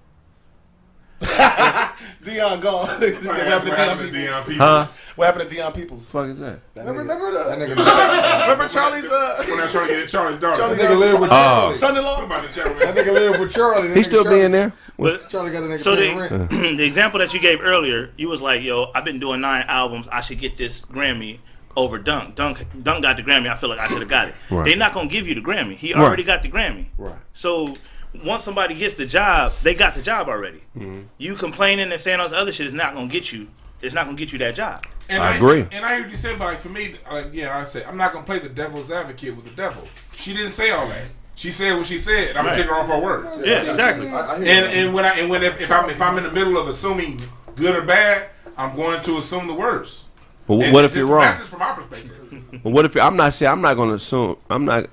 Dion 2.24 2.60
gone. 2.60 2.88
what 2.88 3.00
What 3.24 3.38
happened 3.48 3.76
to 3.76 4.12
Dion 4.12 4.44
Peoples? 4.44 4.58
Huh? 4.58 4.86
What 5.16 5.26
happened 5.26 5.50
to 5.50 5.56
Dion 5.56 5.72
Peoples? 5.74 6.10
fuck 6.12 6.28
is 6.28 6.40
that? 6.40 6.60
Remember, 6.76 7.02
remember 7.02 7.32
That 7.32 7.60
the 7.60 7.66
nigga, 7.66 8.42
remember 8.42 8.68
Charlie's 8.68 9.12
uh, 9.12 9.44
When 9.48 9.60
I 9.60 9.68
try 9.68 9.88
to 9.88 9.94
get 9.94 10.10
Charlie's 10.10 10.40
daughter. 10.40 10.58
Charlie- 10.58 10.76
that 10.78 10.90
nigga 10.90 11.00
live 11.00 11.20
with 11.20 11.30
Oh. 11.32 11.36
Charlie. 11.36 11.76
son-in-law. 11.76 12.20
Somebody 12.20 12.48
chat 12.54 12.66
with 12.68 12.80
That 12.80 12.96
nigga 12.96 13.14
live 13.14 13.40
with 13.40 13.54
Charlie. 13.54 13.88
That 13.90 13.98
He 13.98 14.04
still 14.04 14.24
Charlie, 14.24 14.40
being 14.40 14.52
there? 14.52 14.74
but 14.98 15.30
Charlie 15.30 15.52
got 15.52 15.64
a 15.64 15.68
nigga 15.68 15.80
So 15.80 15.96
the, 15.96 16.16
rent. 16.16 16.50
the 16.78 16.84
example 16.84 17.20
that 17.20 17.34
you 17.34 17.40
gave 17.40 17.62
earlier, 17.62 18.12
you 18.18 18.28
was 18.30 18.42
like, 18.42 18.62
"Yo, 18.64 18.92
I've 18.96 19.06
been 19.06 19.20
doing 19.20 19.42
nine 19.42 19.66
albums. 19.68 20.08
I 20.12 20.22
should 20.22 20.40
get 20.40 20.58
this 20.58 20.82
Grammy 20.82 21.40
over 21.76 21.98
Dunk. 21.98 22.36
Dunk, 22.36 22.66
Dunk 22.84 23.02
got 23.04 23.18
the 23.18 23.24
Grammy. 23.24 23.50
I 23.52 23.56
feel 23.58 23.70
like 23.70 23.80
I 23.80 23.88
should 23.88 24.00
have 24.00 24.08
got 24.10 24.28
it. 24.30 24.36
Right. 24.50 24.66
They're 24.66 24.78
not 24.78 24.94
gonna 24.94 25.08
give 25.10 25.28
you 25.28 25.36
the 25.36 25.42
Grammy. 25.42 25.76
He 25.76 25.94
already 25.94 26.22
Right. 26.24 26.28
got 26.28 26.42
the 26.44 26.50
Grammy. 26.50 26.86
Right. 26.98 27.16
So 27.34 27.76
once 28.24 28.44
somebody 28.44 28.76
gets 28.76 28.96
the 28.96 29.06
job, 29.06 29.54
they 29.64 29.74
got 29.74 29.96
the 29.96 30.02
job 30.02 30.28
already. 30.30 30.62
Mm-hmm. 30.78 31.02
You 31.18 31.36
complaining 31.36 31.92
and 31.92 32.00
saying 32.02 32.20
all 32.20 32.30
this 32.30 32.38
other 32.38 32.54
shit 32.54 32.68
is 32.68 32.74
not 32.74 32.94
gonna 32.94 33.08
get 33.08 33.32
you. 33.32 33.48
It's 33.82 33.94
not 33.94 34.06
gonna 34.06 34.18
get 34.18 34.32
you 34.32 34.40
that 34.40 34.56
job. 34.56 34.86
And 35.10 35.22
I 35.22 35.36
agree. 35.36 35.66
And 35.72 35.86
I 35.86 35.96
hear 35.96 36.04
what 36.04 36.12
you 36.12 36.18
said, 36.18 36.40
but 36.40 36.46
like 36.46 36.60
for 36.60 36.70
me, 36.70 36.96
like 37.12 37.28
yeah, 37.34 37.58
I 37.58 37.64
say 37.66 37.84
I'm 37.84 37.98
not 37.98 38.14
gonna 38.14 38.26
play 38.26 38.40
the 38.40 38.50
devil's 38.50 38.92
advocate 38.92 39.36
with 39.36 39.46
the 39.46 39.56
devil. 39.56 39.84
She 40.16 40.34
didn't 40.34 40.52
say 40.52 40.70
all 40.72 40.88
that. 40.88 41.04
She 41.36 41.50
said 41.52 41.76
what 41.76 41.88
she 41.88 41.98
said. 41.98 42.38
I'm 42.38 42.46
Right. 42.46 42.52
gonna 42.52 42.64
take 42.64 42.72
her 42.72 42.76
off 42.80 42.88
her 42.88 43.00
word. 43.00 43.46
Yeah, 43.46 43.64
exactly. 43.64 44.08
I, 44.08 44.18
I 44.20 44.36
And 44.36 44.46
that. 44.46 44.74
and 44.76 44.94
when 44.94 45.04
I 45.06 45.20
and 45.20 45.30
when 45.30 45.44
if, 45.44 45.60
if 45.60 45.72
I'm 45.72 45.90
if 45.90 46.02
I'm 46.02 46.18
in 46.18 46.24
the 46.24 46.32
middle 46.32 46.58
of 46.58 46.68
assuming 46.68 47.20
good 47.56 47.76
or 47.76 47.82
bad, 47.82 48.28
I'm 48.58 48.76
going 48.76 49.02
to 49.02 49.18
assume 49.18 49.48
the 49.48 49.54
worst. 49.54 50.06
But 50.48 50.60
And 50.62 50.74
what 50.74 50.86
if 50.86 50.96
you're 50.96 51.08
wrong? 51.08 51.22
That's 51.22 51.40
just 51.40 51.50
from 51.50 51.60
my 51.60 51.74
perspective. 51.74 52.62
But 52.64 52.70
what 52.70 52.86
if 52.86 52.96
you 52.96 53.02
I'm 53.02 53.16
not 53.18 53.34
saying 53.34 53.52
I'm 53.52 53.62
not 53.62 53.74
going 53.74 53.90
to 53.90 53.96
assume. 53.96 54.38
I'm 54.50 54.66
not. 54.66 54.90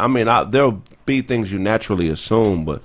I 0.00 0.08
mean, 0.08 0.26
I, 0.26 0.44
there'll 0.44 0.82
be 1.06 1.20
things 1.22 1.52
you 1.52 1.58
naturally 1.58 2.08
assume, 2.08 2.64
but 2.64 2.82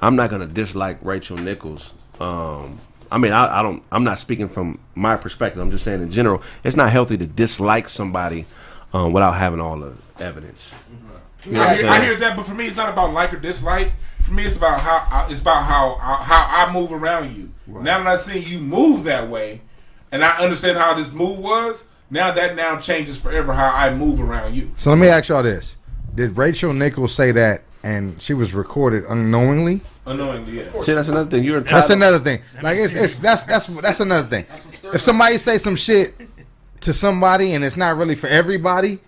I'm 0.00 0.16
not 0.16 0.30
going 0.30 0.46
to 0.46 0.52
dislike 0.52 0.98
Rachel 1.02 1.36
Nichols. 1.36 1.92
Um, 2.20 2.78
I 3.10 3.18
mean, 3.18 3.32
I, 3.32 3.60
I 3.60 3.62
don't. 3.62 3.82
I'm 3.92 4.04
not 4.04 4.18
speaking 4.18 4.48
from 4.48 4.78
my 4.94 5.16
perspective. 5.16 5.62
I'm 5.62 5.70
just 5.70 5.84
saying 5.84 6.02
in 6.02 6.10
general, 6.10 6.42
it's 6.64 6.76
not 6.76 6.90
healthy 6.90 7.16
to 7.18 7.26
dislike 7.26 7.88
somebody 7.88 8.46
um, 8.92 9.12
without 9.12 9.32
having 9.32 9.60
all 9.60 9.78
the 9.78 9.94
evidence. 10.18 10.72
You 11.44 11.52
know 11.52 11.62
I 11.62 11.76
hear, 11.76 11.88
I 11.88 12.04
hear 12.04 12.16
that, 12.16 12.36
but 12.36 12.44
for 12.44 12.54
me, 12.54 12.66
it's 12.66 12.76
not 12.76 12.88
about 12.88 13.12
like 13.12 13.32
or 13.32 13.38
dislike. 13.38 13.92
For 14.22 14.32
me, 14.32 14.44
it's 14.44 14.56
about 14.56 14.80
how 14.80 15.06
I, 15.10 15.30
it's 15.30 15.40
about 15.40 15.62
how 15.62 15.94
how 16.00 16.46
I 16.50 16.72
move 16.72 16.92
around 16.92 17.36
you. 17.36 17.52
Now 17.66 17.98
that 17.98 18.06
I've 18.06 18.20
seen 18.20 18.42
you 18.42 18.58
move 18.58 19.04
that 19.04 19.28
way, 19.28 19.60
and 20.10 20.24
I 20.24 20.38
understand 20.38 20.78
how 20.78 20.94
this 20.94 21.12
move 21.12 21.38
was, 21.38 21.86
now 22.10 22.32
that 22.32 22.56
now 22.56 22.80
changes 22.80 23.16
forever 23.16 23.52
how 23.52 23.72
I 23.72 23.94
move 23.94 24.20
around 24.20 24.54
you. 24.54 24.72
So 24.76 24.90
let 24.90 24.98
me 24.98 25.06
ask 25.06 25.28
y'all 25.28 25.44
this: 25.44 25.76
Did 26.16 26.36
Rachel 26.36 26.72
Nichols 26.72 27.14
say 27.14 27.30
that 27.32 27.62
and 27.82 28.20
she 28.20 28.34
was 28.34 28.52
recorded 28.52 29.04
unknowingly. 29.08 29.80
Unknowingly, 30.06 30.58
yeah. 30.58 30.82
See, 30.82 30.92
that's 30.92 31.08
another 31.08 31.30
thing. 31.30 31.44
You're 31.44 31.60
That's 31.60 31.90
another 31.90 32.18
thing. 32.18 32.40
Like 32.60 32.78
it's, 32.78 32.94
it's 32.94 33.18
that's 33.20 33.44
that's 33.44 33.66
that's 33.66 34.00
another 34.00 34.26
thing. 34.26 34.46
If 34.92 35.00
somebody 35.00 35.38
say 35.38 35.58
some 35.58 35.76
shit 35.76 36.14
to 36.80 36.92
somebody 36.92 37.52
and 37.52 37.62
it's 37.62 37.76
not 37.76 37.96
really 37.96 38.16
for 38.16 38.26
everybody, 38.26 38.98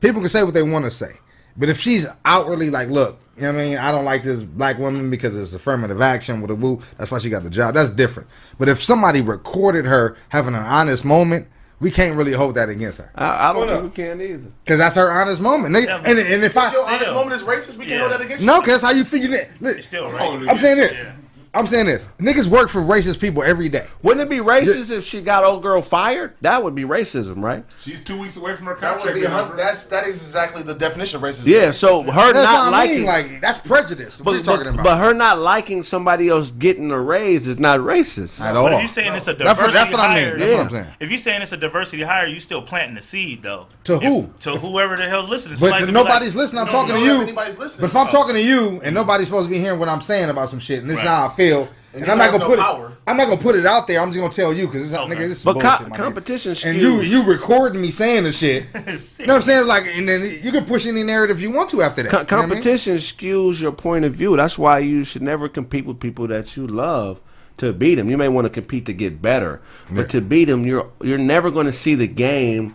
people 0.00 0.20
can 0.20 0.28
say 0.28 0.42
what 0.42 0.54
they 0.54 0.62
want 0.62 0.84
to 0.86 0.90
say. 0.90 1.12
But 1.56 1.68
if 1.68 1.78
she's 1.78 2.06
outwardly 2.24 2.68
like, 2.68 2.88
look, 2.88 3.20
you 3.36 3.42
know 3.42 3.52
what 3.52 3.60
I 3.60 3.64
mean, 3.64 3.78
I 3.78 3.92
don't 3.92 4.04
like 4.04 4.24
this 4.24 4.42
black 4.42 4.78
woman 4.78 5.10
because 5.10 5.36
it's 5.36 5.52
affirmative 5.52 6.00
action 6.00 6.40
with 6.40 6.50
a 6.50 6.54
woo. 6.56 6.80
That's 6.98 7.10
why 7.10 7.18
she 7.18 7.30
got 7.30 7.44
the 7.44 7.50
job. 7.50 7.74
That's 7.74 7.90
different. 7.90 8.28
But 8.58 8.68
if 8.68 8.82
somebody 8.82 9.20
recorded 9.20 9.84
her 9.84 10.16
having 10.30 10.54
an 10.54 10.62
honest 10.62 11.04
moment, 11.04 11.46
we 11.84 11.90
can't 11.90 12.16
really 12.16 12.32
hold 12.32 12.54
that 12.56 12.68
against 12.68 12.98
her 12.98 13.10
I, 13.14 13.50
I 13.50 13.52
don't 13.52 13.56
Hold 13.56 13.68
think 13.68 13.78
up. 13.78 13.84
we 13.84 13.90
can 13.90 14.20
either. 14.20 14.50
because 14.64 14.78
that's 14.78 14.96
her 14.96 15.10
honest 15.12 15.40
moment. 15.40 15.74
Nigga, 15.76 15.86
Yeah, 15.86 16.02
and 16.04 16.18
and 16.18 16.42
if 16.42 16.56
If 16.56 16.72
your 16.72 16.84
honest 16.84 17.04
Still. 17.04 17.14
moment 17.14 17.34
is 17.34 17.42
racist, 17.42 17.76
we 17.76 17.84
can 17.84 17.92
Yeah. 17.94 18.00
hold 18.00 18.12
that 18.12 18.20
against 18.22 18.42
you. 18.42 18.46
no, 18.48 18.60
because 18.60 18.82
how 18.82 18.90
you 18.90 19.04
figure 19.04 19.28
that? 19.36 19.50
Look, 19.60 19.76
It's 19.78 19.86
still 19.86 20.10
Hold 20.10 20.40
racist. 20.42 20.48
I'm 20.50 20.58
saying 20.58 20.76
this. 20.78 20.92
Yeah. 20.92 21.12
I'm 21.54 21.66
saying 21.66 21.86
this. 21.86 22.08
Niggas 22.18 22.48
work 22.48 22.68
for 22.68 22.80
racist 22.80 23.20
people 23.20 23.42
every 23.42 23.68
day. 23.68 23.86
Wouldn't 24.02 24.20
it 24.26 24.28
be 24.28 24.38
racist 24.42 24.90
if 24.90 25.04
she 25.04 25.20
got 25.22 25.44
old 25.44 25.62
girl 25.62 25.82
fired? 25.82 26.34
That 26.40 26.62
would 26.64 26.74
be 26.74 26.82
racism, 26.82 27.42
right? 27.42 27.64
She's 27.78 28.02
two 28.02 28.18
weeks 28.18 28.36
away 28.36 28.56
from 28.56 28.66
her 28.66 28.74
That 28.74 28.94
would 28.94 29.02
contract. 29.02 29.14
be 29.20 29.24
a 29.24 29.30
hun- 29.30 29.42
remember? 29.50 29.56
that's 29.62 29.84
that 29.86 30.06
is 30.06 30.16
exactly 30.20 30.62
the 30.62 30.74
definition 30.74 31.16
of 31.18 31.22
racism. 31.22 31.46
Yeah. 31.46 31.70
So 31.70 32.02
her 32.02 32.32
That's 32.32 32.44
not 32.44 32.66
what 32.66 32.74
I 32.74 32.78
liking, 32.78 32.96
mean. 32.96 33.06
Like 33.06 33.40
that's 33.40 33.58
prejudice. 33.60 34.20
What 34.20 34.32
are 34.32 34.36
you 34.38 34.42
but, 34.42 34.50
talking 34.50 34.64
but, 34.64 34.74
about? 34.74 34.84
but 34.84 34.98
her 34.98 35.14
not 35.14 35.38
liking 35.38 35.82
somebody 35.82 36.28
else 36.28 36.50
getting 36.50 36.90
a 36.90 37.00
raise 37.00 37.46
is 37.46 37.58
not 37.58 37.80
racist. 37.80 38.40
At 38.40 38.54
But 38.54 38.56
all. 38.58 38.66
if 38.68 38.78
you're 38.80 38.88
saying 38.88 39.14
it's 39.14 39.28
a 39.28 39.34
That's 39.34 39.58
what- 39.60 39.66
diversity 39.72 39.72
that's 39.72 39.90
what 39.92 40.00
I 40.00 40.14
mean. 40.14 40.24
hire, 40.24 40.38
That's 40.38 40.50
what 40.52 40.60
I'm 40.60 40.70
saying. 40.70 40.86
if 41.00 41.10
you're 41.10 41.18
saying 41.18 41.42
it's 41.42 41.52
a 41.52 41.56
diversity 41.56 42.02
hire, 42.02 42.26
you 42.26 42.40
still 42.40 42.62
planting 42.62 42.96
the 42.96 43.02
seed 43.02 43.42
though. 43.42 43.66
To 43.84 43.94
If- 43.96 44.02
who? 44.02 44.30
To 44.40 44.56
whoever 44.56 44.96
the 44.96 45.04
hell's 45.08 45.28
listening. 45.28 45.54
But 45.54 45.60
Somebody's 45.60 45.88
if 45.88 45.94
gonna 45.94 46.04
be 46.04 46.08
nobody's 46.10 46.34
like, 46.34 46.42
listening. 46.42 46.60
I'm 46.60 46.66
"No, 46.66 46.72
talking 46.72 46.94
I 46.94 46.98
to 46.98 47.04
you. 47.04 47.14
if 47.16 47.22
anybody's 47.22 47.58
listening. 47.58 47.80
But 47.82 47.90
if 47.90 47.96
I'm 47.96 48.08
oh. 48.08 48.10
talking 48.10 48.34
to 48.34 48.42
you 48.42 48.80
and 48.82 48.94
nobody's 48.94 49.28
supposed 49.28 49.48
to 49.48 49.54
be 49.54 49.60
hearing 49.60 49.78
what 49.78 49.88
I'm 49.88 50.00
saying 50.00 50.30
about 50.30 50.50
some 50.50 50.58
shit, 50.58 50.80
and 50.80 50.90
this 50.90 50.98
is 50.98 51.04
Right. 51.04 51.10
how 51.10 51.26
I 51.26 51.28
feel, 51.30 51.43
and, 51.52 51.68
you 52.06 52.12
I'm 52.12 52.18
not 52.18 52.30
gonna 52.32 52.38
no 52.38 52.46
put 52.48 52.58
power. 52.58 52.88
it. 52.88 52.94
I'm 53.06 53.16
not 53.16 53.28
gonna 53.28 53.40
put 53.40 53.54
it 53.54 53.66
out 53.66 53.86
there. 53.86 54.00
I'm 54.00 54.10
just 54.12 54.20
gonna 54.20 54.32
tell 54.32 54.52
you 54.52 54.66
because 54.66 54.90
this, 54.90 54.98
Okay. 54.98 55.14
nigga, 55.14 55.28
this 55.28 55.38
is 55.38 55.44
But 55.44 55.54
bullshit, 55.54 55.70
co- 55.70 55.82
my 55.84 55.90
nigga. 55.90 55.96
competition. 55.96 56.56
And 56.68 56.78
you 56.80 57.00
you 57.02 57.22
recording 57.22 57.80
me 57.82 57.90
saying 57.90 58.24
the 58.24 58.32
shit. 58.32 58.64
You 59.18 59.26
know 59.26 59.34
what 59.34 59.36
I'm 59.36 59.42
saying? 59.42 59.66
Like, 59.66 59.84
and 59.94 60.08
then 60.08 60.40
you 60.42 60.50
can 60.52 60.64
push 60.64 60.86
any 60.86 61.02
narrative 61.02 61.40
you 61.40 61.50
want 61.50 61.70
to 61.70 61.82
after 61.82 62.02
that. 62.02 62.10
Co- 62.10 62.18
You 62.20 62.24
know 62.24 62.36
I 62.36 62.40
mean? 62.46 62.48
competition 62.50 62.96
skews 62.96 63.60
your 63.60 63.72
point 63.72 64.04
of 64.04 64.12
view. 64.14 64.36
That's 64.36 64.58
why 64.58 64.78
you 64.80 65.04
should 65.04 65.22
never 65.22 65.48
compete 65.48 65.86
with 65.86 66.00
people 66.00 66.26
that 66.28 66.56
you 66.56 66.66
love 66.66 67.20
to 67.58 67.72
beat 67.72 67.94
them. 67.96 68.10
You 68.10 68.16
may 68.16 68.28
want 68.28 68.46
to 68.46 68.50
compete 68.50 68.86
to 68.86 68.92
get 68.92 69.22
better, 69.22 69.60
but 69.90 70.08
to 70.10 70.20
beat 70.20 70.46
them, 70.46 70.66
you're 70.66 70.88
you're 71.02 71.18
never 71.18 71.50
going 71.50 71.66
to 71.66 71.72
see 71.72 71.94
the 71.94 72.08
game 72.08 72.74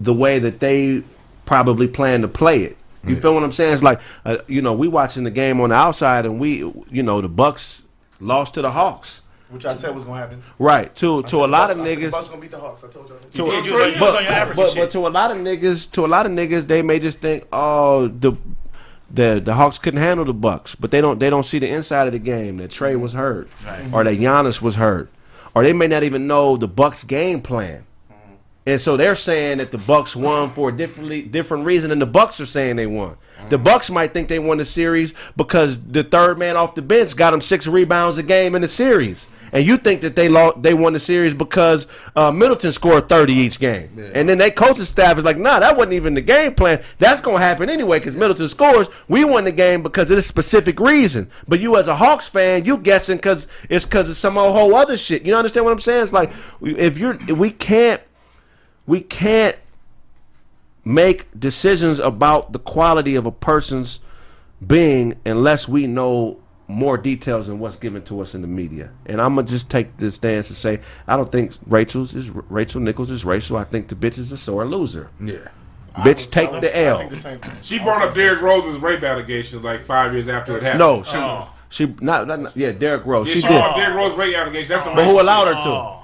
the 0.00 0.12
way 0.12 0.38
that 0.38 0.60
they 0.60 1.02
probably 1.46 1.88
plan 1.88 2.20
to 2.22 2.28
play 2.28 2.62
it. 2.64 2.76
You 3.06 3.16
feel 3.16 3.34
what 3.34 3.42
I'm 3.44 3.52
saying? 3.52 3.74
It's 3.74 3.82
like 3.82 4.00
uh, 4.24 4.38
you 4.46 4.62
know 4.62 4.72
we 4.74 4.88
watching 4.88 5.24
the 5.24 5.30
game 5.30 5.60
on 5.60 5.70
the 5.70 5.74
outside, 5.76 6.26
and 6.26 6.38
we 6.38 6.58
you 6.90 7.02
know 7.02 7.20
the 7.20 7.28
Bucks 7.28 7.82
lost 8.20 8.54
to 8.54 8.62
the 8.62 8.70
Hawks, 8.70 9.22
which 9.50 9.66
I 9.66 9.74
said 9.74 9.94
was 9.94 10.04
gonna 10.04 10.18
happen. 10.20 10.42
right? 10.58 10.94
To 10.96 11.18
I 11.18 11.28
to 11.28 11.36
a 11.36 11.46
lot 11.46 11.50
Bucks- 11.68 11.72
of 11.74 11.80
I 11.80 11.86
said 11.88 11.98
the 11.98 12.02
niggas. 12.06 12.10
Bucks 12.12 12.28
gonna 12.28 12.40
beat 12.40 12.50
the 12.50 12.58
Hawks. 12.58 12.84
I 12.84 12.88
told 12.88 13.08
y'all. 13.08 13.18
to- 13.18 13.38
You 13.38 13.44
was 13.44 13.66
Troy, 13.66 13.82
on- 13.82 13.86
you 13.86 13.92
was 13.92 14.00
but, 14.00 14.16
on 14.16 14.22
your 14.24 14.32
average 14.32 14.56
but, 14.56 14.74
but 14.76 14.90
to 14.92 15.06
a 15.06 15.08
lot 15.08 15.30
of 15.30 15.38
niggas, 15.38 15.90
to 15.92 16.04
a 16.04 16.08
lot 16.08 16.26
of 16.26 16.32
niggas, 16.32 16.66
they 16.66 16.82
may 16.82 16.98
just 16.98 17.18
think, 17.18 17.44
oh, 17.52 18.08
the 18.08 18.32
the 19.10 19.40
the 19.44 19.54
Hawks 19.54 19.78
couldn't 19.78 20.00
handle 20.00 20.24
the 20.24 20.32
Bucks, 20.32 20.74
but 20.74 20.90
they 20.90 21.00
don't 21.00 21.18
they 21.20 21.30
don't 21.30 21.44
see 21.44 21.58
the 21.58 21.68
inside 21.68 22.06
of 22.06 22.12
the 22.12 22.18
game 22.18 22.56
that 22.56 22.70
Trey 22.70 22.96
was 22.96 23.12
hurt, 23.12 23.48
Right. 23.66 23.84
or 23.92 24.02
that 24.04 24.18
Giannis 24.18 24.60
was 24.62 24.74
hurt, 24.76 25.08
or 25.54 25.62
they 25.62 25.72
may 25.72 25.86
not 25.86 26.02
even 26.02 26.26
know 26.26 26.56
the 26.56 26.66
Bucks 26.68 27.04
game 27.04 27.40
plan, 27.42 27.84
and 28.66 28.80
so 28.80 28.96
they're 28.96 29.14
saying 29.14 29.58
that 29.58 29.70
the 29.70 29.78
Bucks 29.78 30.16
won 30.16 30.50
for 30.52 30.70
a 30.70 30.72
differently 30.72 31.22
different 31.22 31.64
reason 31.64 31.90
than 31.90 31.98
the 31.98 32.06
Bucks 32.06 32.40
are 32.40 32.46
saying 32.46 32.76
they 32.76 32.86
won. 32.86 33.16
The 33.50 33.58
Bucks 33.58 33.90
might 33.90 34.14
think 34.14 34.28
they 34.28 34.38
won 34.38 34.56
the 34.58 34.64
series 34.64 35.12
because 35.36 35.78
the 35.80 36.02
third 36.02 36.38
man 36.38 36.56
off 36.56 36.74
the 36.74 36.82
bench 36.82 37.14
got 37.14 37.32
them 37.32 37.42
six 37.42 37.66
rebounds 37.66 38.16
a 38.16 38.22
game 38.22 38.54
in 38.54 38.62
the 38.62 38.68
series. 38.68 39.26
And 39.52 39.64
you 39.64 39.76
think 39.76 40.00
that 40.00 40.16
they 40.16 40.28
lost, 40.28 40.62
they 40.62 40.74
won 40.74 40.94
the 40.94 41.00
series 41.00 41.32
because 41.32 41.86
uh, 42.16 42.32
Middleton 42.32 42.72
scored 42.72 43.08
thirty 43.08 43.34
each 43.34 43.60
game, 43.60 43.88
and 44.12 44.28
then 44.28 44.36
they 44.36 44.50
coaching 44.50 44.84
staff 44.84 45.16
is 45.16 45.22
like, 45.22 45.38
"Nah, 45.38 45.60
that 45.60 45.76
wasn't 45.76 45.92
even 45.92 46.14
the 46.14 46.22
game 46.22 46.54
plan. 46.54 46.82
That's 46.98 47.20
gonna 47.20 47.38
happen 47.38 47.70
anyway 47.70 48.00
because 48.00 48.16
Middleton 48.16 48.48
scores. 48.48 48.88
We 49.06 49.24
won 49.24 49.44
the 49.44 49.52
game 49.52 49.84
because 49.84 50.10
of 50.10 50.16
this 50.16 50.26
specific 50.26 50.80
reason. 50.80 51.30
But 51.46 51.60
you, 51.60 51.76
as 51.76 51.86
a 51.86 51.94
Hawks 51.94 52.26
fan, 52.26 52.64
you 52.64 52.78
guessing 52.78 53.18
because 53.18 53.46
it's 53.68 53.84
because 53.84 54.10
of 54.10 54.16
some 54.16 54.34
whole 54.34 54.74
other 54.74 54.96
shit. 54.96 55.24
You 55.24 55.36
understand 55.36 55.66
what 55.66 55.72
I'm 55.72 55.78
saying? 55.78 56.02
It's 56.02 56.12
like 56.12 56.32
if 56.60 56.98
you're, 56.98 57.16
we 57.32 57.50
can't, 57.52 58.00
we 58.86 59.00
can't 59.00 59.56
make 60.84 61.26
decisions 61.38 61.98
about 61.98 62.52
the 62.52 62.58
quality 62.58 63.14
of 63.14 63.26
a 63.26 63.32
person's 63.32 64.00
being 64.66 65.14
unless 65.24 65.66
we 65.68 65.86
know 65.86 66.38
more 66.66 66.96
details 66.96 67.46
than 67.46 67.58
what's 67.58 67.76
given 67.76 68.02
to 68.02 68.20
us 68.20 68.34
in 68.34 68.40
the 68.40 68.46
media. 68.48 68.90
And 69.06 69.20
I'm 69.20 69.34
gonna 69.34 69.46
just 69.46 69.70
take 69.70 69.96
this 69.98 70.14
stance 70.16 70.48
and 70.48 70.56
say 70.56 70.80
I 71.06 71.16
don't 71.16 71.30
think 71.30 71.52
Rachel's 71.66 72.14
is 72.14 72.30
Rachel 72.30 72.80
Nichols 72.80 73.10
is 73.10 73.24
racial. 73.24 73.56
I 73.56 73.64
think 73.64 73.88
the 73.88 73.94
bitch 73.94 74.18
is 74.18 74.32
a 74.32 74.38
sore 74.38 74.64
loser. 74.66 75.10
Yeah. 75.20 75.48
Bitch, 75.98 76.30
take 76.30 76.50
I 76.50 76.58
the 76.60 76.76
L. 76.76 77.08
the. 77.08 77.38
She 77.62 77.78
brought 77.78 78.02
up 78.02 78.14
Derrick 78.14 78.40
Rose's 78.42 78.78
rape 78.78 79.02
allegations 79.04 79.62
like 79.62 79.80
five 79.80 80.12
years 80.12 80.26
after 80.26 80.56
it 80.56 80.62
happened. 80.64 80.80
No, 80.80 81.02
she, 81.04 81.16
Oh. 81.16 81.48
she 81.68 81.86
not, 82.00 82.26
not, 82.26 82.40
not- 82.40 82.56
yeah, 82.56 82.72
Derrick 82.72 83.06
Rose. 83.06 83.28
Yeah, 83.28 83.34
she 83.34 83.40
she 83.42 83.46
did. 83.46 83.74
Derrick 83.76 83.94
Rose 83.96 84.16
rape 84.16 84.34
allegations. 84.34 84.68
That's 84.70 84.84
some 84.84 84.96
But 84.96 85.06
who 85.06 85.20
allowed 85.20 85.46
her 85.46 85.52
to? 85.54 85.58
Oh, 85.68 86.03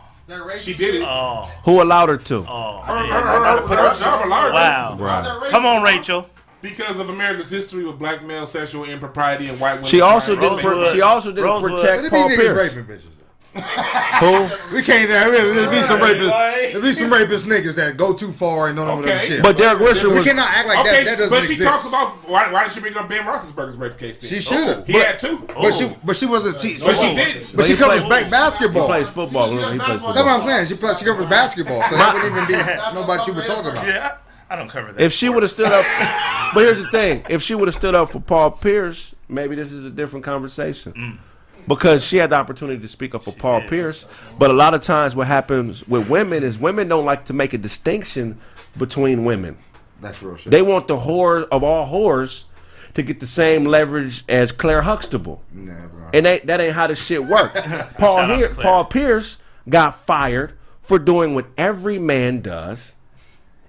She 0.59 0.75
did 0.75 0.97
it. 0.97 1.03
oh, 1.03 1.51
Who 1.65 1.83
allowed 1.83 2.09
her 2.09 2.17
to? 2.17 2.37
oh. 2.49 2.81
Her, 2.85 2.99
her, 2.99 3.05
her, 3.05 3.67
her, 3.67 3.93
her 3.93 3.99
job 3.99 4.27
allowed 4.27 4.53
Wow. 4.53 4.97
Right. 4.99 5.51
Come 5.51 5.67
on, 5.67 5.83
Rachel. 5.83 6.29
because 6.63 6.99
of 6.99 7.09
America's 7.09 7.51
history 7.51 7.85
with 7.85 7.99
black 7.99 8.23
male 8.23 8.47
sexual 8.47 8.85
impropriety 8.85 9.49
and 9.49 9.59
white 9.59 9.75
women. 9.75 9.87
She 9.89 10.01
also 10.01 10.35
didn't. 10.37 10.59
Pro- 10.59 10.93
she 10.93 11.01
also 11.01 11.31
didn't 11.31 11.45
Rosewood. 11.45 11.81
Protect 11.81 11.99
it 12.01 12.03
be 12.05 12.09
Paul 12.11 12.29
niggas 12.29 12.37
Pierce. 12.37 12.77
Raping. 13.55 13.69
Who? 14.21 14.75
We 14.77 14.83
can't. 14.83 15.09
There 15.09 15.55
there 15.55 15.71
be 15.71 15.83
some 15.83 16.01
rapist. 16.01 16.31
Right. 16.31 16.73
There 16.73 16.81
be 16.81 16.93
some 16.93 17.13
rapist 17.13 17.47
niggas 17.47 17.75
that 17.77 17.97
go 17.97 18.13
too 18.13 18.33
far 18.33 18.69
and 18.69 18.77
don't 18.77 18.87
know 18.87 18.99
Okay. 18.99 19.09
that 19.17 19.27
shit. 19.27 19.43
But 19.43 19.57
Derek 19.59 19.79
Risher 19.79 20.15
we 20.17 20.23
cannot 20.25 20.51
act 20.51 20.69
like 20.69 20.79
Okay, 20.81 21.05
that. 21.05 21.05
That 21.05 21.19
doesn't 21.19 21.39
but 21.39 21.45
she 21.47 21.53
exist. 21.53 21.69
talks 21.71 21.89
about 21.89 22.29
why, 22.29 22.53
why 22.53 22.65
did 22.65 22.73
she 22.73 22.81
bring 22.81 22.97
up 22.97 23.09
Ben 23.09 23.23
Roethlisberger's 23.25 23.77
rape 23.77 23.99
case? 23.99 24.21
Then? 24.21 24.31
She 24.31 24.41
shoulda. 24.41 24.85
He 24.87 24.93
But- 24.95 25.07
had 25.07 25.19
two. 25.19 25.39
But 25.55 25.73
she, 25.75 25.97
but 26.05 26.17
she 26.17 26.27
wasn't. 26.27 26.61
She, 26.61 26.79
But 26.79 26.97
she 26.97 27.07
Oh. 27.11 27.15
did. 27.15 27.47
But 27.55 27.65
she 27.65 27.75
oh. 27.75 27.77
covers 27.77 28.03
plays- 28.05 28.23
back 28.25 28.31
basketball. 28.31 28.83
He 28.87 28.93
plays 28.93 29.09
football. 29.09 29.51
He 29.51 29.59
plays 29.59 29.79
That's 29.79 30.03
what 30.03 30.17
I'm 30.17 30.47
saying. 30.47 30.67
She 30.67 30.75
plays, 30.75 30.99
she 30.99 31.05
covers 31.05 31.27
basketball, 31.27 31.83
so 31.89 31.97
that 31.97 32.15
wouldn't 32.15 32.33
even 32.33 32.47
be 32.47 32.55
nobody 32.95 33.23
she 33.25 33.31
would 33.33 33.47
talk 33.47 33.65
about. 33.65 33.87
Yeah, 33.87 34.17
I, 34.49 34.55
I 34.55 34.57
don't 34.57 34.69
cover 34.69 34.93
that. 34.93 35.03
If 35.03 35.13
she 35.13 35.29
would 35.29 35.43
have 35.43 35.51
stood 35.51 35.67
up, 35.69 35.85
but 36.55 36.65
here's 36.65 36.79
the 36.83 36.89
thing: 36.91 37.25
if 37.29 37.43
she 37.43 37.55
would 37.55 37.69
have 37.69 37.75
stood 37.77 37.95
up 37.95 38.11
for 38.13 38.21
Paul 38.21 38.51
Pierce, 38.53 39.15
maybe 39.29 39.55
this 39.57 39.73
is 39.73 39.85
a 39.85 39.91
different 39.91 40.25
conversation. 40.25 40.93
Mm. 40.93 41.19
Because 41.67 42.05
she 42.05 42.17
had 42.17 42.31
the 42.31 42.37
opportunity 42.37 42.81
to 42.81 42.89
speak 42.89 43.15
up 43.15 43.25
for 43.25 43.33
Paul 43.33 43.63
Pierce, 43.63 44.07
but 44.39 44.51
a 44.51 44.55
lot 44.55 44.75
of 44.75 44.83
times 44.83 45.15
what 45.15 45.27
happens 45.27 45.87
with 45.87 46.09
women 46.09 46.43
is 46.43 46.59
women 46.59 46.89
don't 46.89 47.05
like 47.05 47.27
to 47.27 47.33
make 47.33 47.53
a 47.53 47.59
distinction 47.59 48.39
between 48.77 49.25
women. 49.25 49.57
That's 50.01 50.23
real 50.23 50.37
shit. 50.37 50.51
They 50.51 50.63
want 50.63 50.89
the 50.89 50.97
whore 50.97 51.47
of 51.51 51.63
all 51.63 51.87
whores 51.87 52.45
to 52.95 53.03
get 53.03 53.21
the 53.21 53.27
same 53.27 53.65
leverage 53.65 54.25
as 54.29 54.53
Claire 54.53 54.83
Huxtable. 54.83 55.43
Nah, 55.53 55.87
bro. 55.87 56.11
And 56.13 56.27
that, 56.27 56.47
that 56.47 56.61
ain't 56.61 56.75
how 56.75 56.87
the 56.87 56.97
shit 56.97 57.25
work. 57.25 57.55
Paul 57.99 58.17
Shout 58.17 58.39
here. 58.39 58.49
Paul 58.55 58.85
Pierce 58.87 59.39
got 59.69 59.97
fired 59.97 60.55
for 60.83 60.99
doing 60.99 61.35
what 61.35 61.47
every 61.57 61.99
man 61.99 62.41
does 62.41 62.95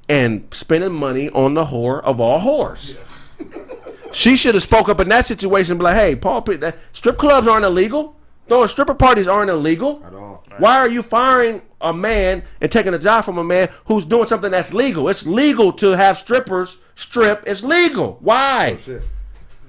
and 0.09 0.47
spending 0.51 0.93
money 0.93 1.29
on 1.29 1.53
the 1.53 1.65
whore 1.65 2.01
of 2.03 2.19
all 2.19 2.39
whores. 2.39 2.97
She 4.13 4.35
should 4.35 4.55
have 4.55 4.63
spoke 4.63 4.89
up 4.89 4.99
in 4.99 5.09
that 5.09 5.25
situation 5.25 5.73
and 5.73 5.79
be 5.79 5.83
like, 5.83 5.95
hey, 5.95 6.15
Paul 6.15 6.41
that, 6.41 6.77
strip 6.93 7.17
clubs 7.17 7.47
aren't 7.47 7.65
illegal. 7.65 8.15
Throwing 8.47 8.67
stripper 8.67 8.95
parties 8.95 9.27
aren't 9.27 9.49
illegal. 9.49 10.03
At 10.05 10.13
all. 10.13 10.43
Why 10.57 10.77
are 10.77 10.89
you 10.89 11.01
firing 11.01 11.61
a 11.79 11.93
man 11.93 12.43
and 12.59 12.71
taking 12.71 12.93
a 12.93 12.99
job 12.99 13.23
from 13.23 13.37
a 13.37 13.43
man 13.43 13.69
who's 13.85 14.05
doing 14.05 14.27
something 14.27 14.51
that's 14.51 14.73
legal? 14.73 15.07
It's 15.09 15.25
legal 15.25 15.71
to 15.73 15.91
have 15.91 16.17
strippers 16.17 16.77
strip. 16.95 17.43
It's 17.47 17.63
legal. 17.63 18.17
Why? 18.19 18.77
Oh, 18.77 18.81
shit. 18.81 19.03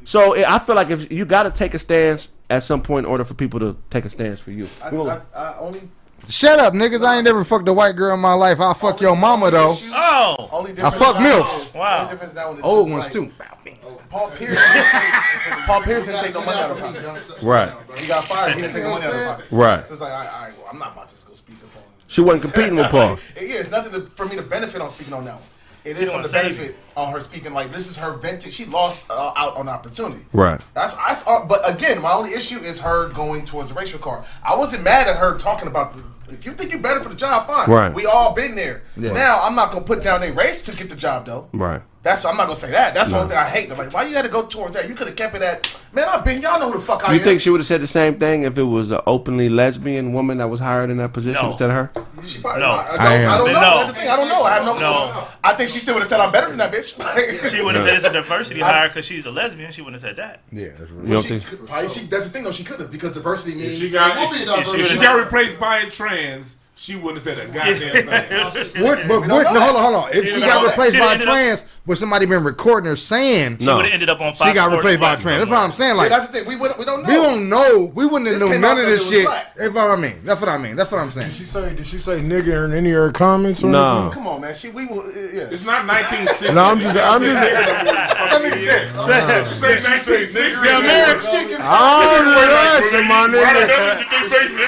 So 0.04 0.36
I 0.36 0.56
I 0.56 0.58
feel 0.58 0.74
like 0.74 0.90
if 0.90 1.12
you 1.12 1.24
got 1.24 1.44
to 1.44 1.50
take 1.50 1.74
a 1.74 1.78
stance 1.78 2.28
at 2.50 2.62
some 2.64 2.82
point 2.82 3.06
in 3.06 3.10
order 3.10 3.24
for 3.24 3.34
people 3.34 3.60
to 3.60 3.76
take 3.88 4.04
a 4.04 4.10
stance 4.10 4.40
for 4.40 4.50
you. 4.50 4.68
I, 4.82 4.88
I, 4.88 5.20
I 5.34 5.58
only 5.58 5.88
Shut 6.28 6.60
up, 6.60 6.74
niggas. 6.74 7.04
I 7.04 7.16
ain't 7.16 7.24
never 7.24 7.44
fucked 7.44 7.68
a 7.68 7.72
white 7.72 7.96
girl 7.96 8.14
in 8.14 8.20
my 8.20 8.34
life. 8.34 8.60
I'll 8.60 8.74
fuck 8.74 9.00
your 9.00 9.16
mama, 9.16 9.50
though. 9.50 9.74
oh, 9.76 10.48
only 10.52 10.72
difference 10.72 10.96
fuck 10.96 11.16
now 11.16 11.42
milfs. 11.42 11.74
Wow. 11.74 12.10
only 12.10 12.34
now 12.34 12.56
Old 12.62 12.90
ones, 12.90 13.04
like, 13.04 13.12
too. 13.12 13.32
Paul 14.12 14.30
Pierce. 14.30 14.58
Paul 15.66 15.82
Pierce 15.82 16.06
didn't 16.06 16.20
take 16.20 16.34
no 16.34 16.44
money 16.44 16.58
out 16.58 16.70
of 16.70 16.78
pocket. 16.78 17.42
right, 17.42 17.72
He 17.96 18.06
got 18.06 18.24
fired. 18.26 18.54
He 18.54 18.60
didn't 18.60 18.74
take 18.74 18.82
no 18.82 18.90
money 18.90 19.06
out 19.06 19.14
of 19.14 19.26
pocket. 19.26 19.46
right. 19.50 19.86
So 19.86 19.94
it's 19.94 20.02
like, 20.02 20.12
all 20.12 20.18
right, 20.18 20.32
all 20.32 20.42
right, 20.42 20.58
well, 20.58 20.68
I'm 20.70 20.78
not 20.78 20.92
about 20.92 21.08
to 21.08 21.26
go 21.26 21.32
speak 21.32 21.56
up 21.64 21.76
on. 21.76 21.82
She 22.08 22.20
wasn't 22.20 22.42
competing 22.42 22.76
with 22.76 22.90
Paul. 22.90 23.18
yeah, 23.36 23.42
It 23.42 23.50
is 23.50 23.70
nothing 23.70 23.92
to, 23.92 24.02
for 24.02 24.26
me 24.26 24.36
to 24.36 24.42
benefit 24.42 24.82
on 24.82 24.90
speaking 24.90 25.14
on 25.14 25.24
that 25.24 25.34
one. 25.36 25.42
It 25.84 25.96
She 25.96 26.02
is 26.04 26.10
don't 26.10 26.24
something 26.24 26.30
to 26.30 26.36
wanna 26.36 26.48
save 26.48 26.56
benefit 26.58 26.76
on 26.96 27.12
her 27.12 27.20
speaking. 27.20 27.52
Like 27.52 27.72
this 27.72 27.90
is 27.90 27.96
her 27.96 28.12
venting. 28.12 28.50
She 28.50 28.64
lost 28.66 29.10
uh, 29.10 29.32
out 29.36 29.56
on 29.56 29.68
opportunity. 29.68 30.24
Right. 30.32 30.60
That's 30.74 30.94
I 30.94 31.14
saw, 31.14 31.46
but 31.46 31.68
again, 31.68 32.00
my 32.00 32.12
only 32.12 32.34
issue 32.34 32.58
is 32.58 32.80
her 32.80 33.08
going 33.08 33.44
towards 33.44 33.70
the 33.70 33.74
racial 33.74 33.98
card. 33.98 34.24
I 34.44 34.56
wasn't 34.56 34.84
mad 34.84 35.08
at 35.08 35.16
her 35.16 35.36
talking 35.36 35.68
about 35.68 35.94
the. 35.94 36.04
If 36.32 36.46
you 36.46 36.52
think 36.52 36.70
you're 36.70 36.80
better 36.80 37.00
for 37.00 37.08
the 37.08 37.14
job, 37.14 37.46
fine. 37.46 37.68
Right. 37.68 37.92
We 37.92 38.06
all 38.06 38.32
been 38.34 38.54
there. 38.54 38.82
Yeah. 38.96 39.12
Now 39.12 39.42
I'm 39.42 39.54
not 39.54 39.72
gonna 39.72 39.84
put 39.84 40.02
down 40.02 40.22
a 40.22 40.30
race 40.32 40.62
to 40.64 40.76
get 40.76 40.88
the 40.90 40.96
job 40.96 41.26
though. 41.26 41.48
Right. 41.52 41.82
That's 42.02 42.24
I'm 42.24 42.36
not 42.36 42.44
gonna 42.46 42.56
say 42.56 42.72
that. 42.72 42.94
That's 42.94 43.10
the 43.12 43.16
only 43.18 43.28
thing 43.28 43.38
I 43.38 43.48
hate. 43.48 43.70
I'm 43.70 43.78
like, 43.78 43.92
why 43.92 44.02
you 44.04 44.14
had 44.16 44.22
to 44.24 44.28
go 44.30 44.42
towards 44.44 44.74
that? 44.74 44.88
You 44.88 44.94
could 44.96 45.06
have 45.06 45.14
kept 45.14 45.36
it 45.36 45.42
at. 45.42 45.80
Man, 45.92 46.08
I've 46.08 46.24
been. 46.24 46.42
Y'all 46.42 46.58
know 46.58 46.66
who 46.72 46.78
the 46.78 46.84
fuck 46.84 47.04
I 47.04 47.08
You 47.08 47.12
am. 47.12 47.18
You 47.20 47.24
think 47.24 47.40
she 47.40 47.48
would 47.48 47.60
have 47.60 47.66
said 47.66 47.80
the 47.80 47.86
same 47.86 48.18
thing 48.18 48.42
if 48.42 48.58
it 48.58 48.64
was 48.64 48.90
an 48.90 49.00
openly 49.06 49.48
lesbian 49.48 50.12
woman 50.12 50.38
that 50.38 50.48
was 50.50 50.58
hired 50.58 50.90
in 50.90 50.96
that 50.96 51.12
position 51.12 51.40
No. 51.40 51.50
instead 51.50 51.70
of 51.70 51.76
her? 51.76 51.90
She 52.24 52.40
probably, 52.40 52.62
No. 52.62 52.70
I, 52.70 52.80
I, 52.80 52.96
don't, 52.96 53.00
I 53.00 53.34
I, 53.34 53.38
don't 53.38 53.46
know. 53.46 53.52
No. 53.52 53.60
That's 53.60 53.92
the 53.92 53.98
thing. 54.00 54.08
I 54.08 54.16
don't 54.16 54.28
know. 54.28 54.42
I 54.42 54.54
have 54.54 54.64
no. 54.64 54.78
No. 54.80 55.28
I 55.44 55.54
think 55.54 55.70
she 55.70 55.78
still 55.78 55.94
would 55.94 56.00
have 56.00 56.08
said 56.08 56.18
I'm 56.18 56.32
better 56.32 56.48
than 56.48 56.58
that 56.58 56.72
bitch. 56.72 56.98
Like, 56.98 57.50
She 57.52 57.62
would 57.62 57.76
have 57.76 57.84
said 57.84 57.94
it's 57.98 58.04
a 58.04 58.12
diversity 58.12 58.60
hire 58.60 58.88
because 58.88 59.04
she's 59.04 59.24
a 59.26 59.30
lesbian. 59.30 59.70
She 59.70 59.80
wouldn't 59.82 60.02
have 60.02 60.08
said 60.10 60.16
that. 60.16 60.40
Yeah, 60.50 60.70
that's 60.76 60.90
real. 60.90 61.06
You 61.08 61.14
don't 61.14 61.22
she, 61.22 61.28
think? 61.28 61.44
could- 61.46 61.66
probably 61.68 61.88
she, 61.88 62.00
that's 62.06 62.26
the 62.26 62.32
thing 62.32 62.42
though. 62.42 62.50
She 62.50 62.64
could 62.64 62.80
have 62.80 62.90
because 62.90 63.12
diversity 63.12 63.54
means 63.56 63.78
She 63.78 63.92
got, 63.92 64.16
it 64.16 64.20
will 64.20 64.30
be 64.36 64.42
if, 64.42 64.48
a 64.48 64.52
if, 64.60 64.66
diversity. 64.66 64.94
she 64.96 65.00
got 65.00 65.20
replaced 65.22 65.60
by 65.60 65.78
a 65.78 65.90
trans, 65.90 66.56
she 66.74 66.96
wouldn't 66.96 67.22
have 67.22 67.36
said 67.36 67.38
a 67.38 67.52
goddamn 67.52 68.52
thing. 68.72 68.82
What? 68.82 69.06
But 69.06 69.20
what? 69.28 69.28
No, 69.28 69.60
hold 69.60 69.76
on, 69.76 69.82
hold 69.82 69.94
on. 70.06 70.12
If 70.12 70.24
she 70.26 70.32
She 70.34 70.40
got 70.40 70.64
replaced 70.66 70.98
by 70.98 71.06
a 71.06 71.10
ended 71.12 71.28
up- 71.28 71.34
trans, 71.34 71.64
would 71.84 71.98
somebody 71.98 72.26
been 72.26 72.44
recording 72.44 72.88
her 72.88 72.96
saying 72.96 73.58
She 73.58 73.64
No. 73.66 73.76
would 73.76 73.84
have 73.86 73.92
ended 73.94 74.08
up 74.08 74.20
on 74.20 74.34
Fox 74.34 74.48
she 74.48 74.54
got 74.54 74.70
replaced 74.70 75.00
by 75.00 75.08
a 75.08 75.12
West 75.12 75.22
trans? 75.22 75.38
That's 75.40 75.50
somewhere. 75.50 75.58
what 75.60 75.64
I'm 75.66 75.72
saying. 75.72 75.90
Yeah, 75.96 76.00
Like 76.02 76.08
that's 76.10 76.26
the 76.28 76.32
thing. 76.32 76.46
We, 76.48 76.56
would, 76.56 76.72
we 76.78 76.84
don't 76.84 77.02
know. 77.02 77.08
we 77.08 77.14
don't 77.14 77.48
know. 77.48 77.92
We 77.94 78.06
wouldn't 78.06 78.30
have 78.30 78.40
known 78.40 78.60
none 78.60 78.78
of 78.78 78.86
this 78.86 79.08
shit. 79.08 79.26
black. 79.26 79.54
That's 79.56 79.74
what 79.74 79.90
I 79.90 79.96
mean. 79.96 80.14
That's 80.24 80.40
what 80.40 80.48
I 80.48 80.58
mean. 80.58 80.76
That's 80.76 80.90
what 80.90 81.00
I'm 81.00 81.10
saying. 81.10 81.26
Did 81.28 81.34
she 81.36 81.44
say? 81.44 81.74
Did 81.74 81.86
she 81.86 81.98
say 81.98 82.20
nigga 82.20 82.64
in 82.64 82.72
any 82.72 82.90
of 82.90 82.96
her 82.96 83.12
comments 83.12 83.62
or 83.62 83.68
No. 83.70 83.92
anything? 84.06 84.12
Come 84.14 84.26
on, 84.28 84.40
man. 84.40 84.54
She 84.54 84.70
we 84.70 84.86
will. 84.86 85.04
Yeah. 85.12 85.50
It's 85.52 85.66
not 85.66 85.84
1960. 85.86 86.54
No, 86.54 86.64
I'm 86.64 86.80
just- 86.80 86.96
I'm 86.96 87.22
just- 87.22 87.34
That 87.42 88.42
makes 88.42 88.64
sense. 88.64 88.94
You 88.94 89.54
say 89.54 89.76
1960. 89.76 90.66
The 90.66 90.78
American 90.78 91.30
chicken. 91.30 91.58
I 91.60 92.22
was 92.22 92.86
asking 92.86 93.06
my 93.08 93.26
nigga. 93.28 93.42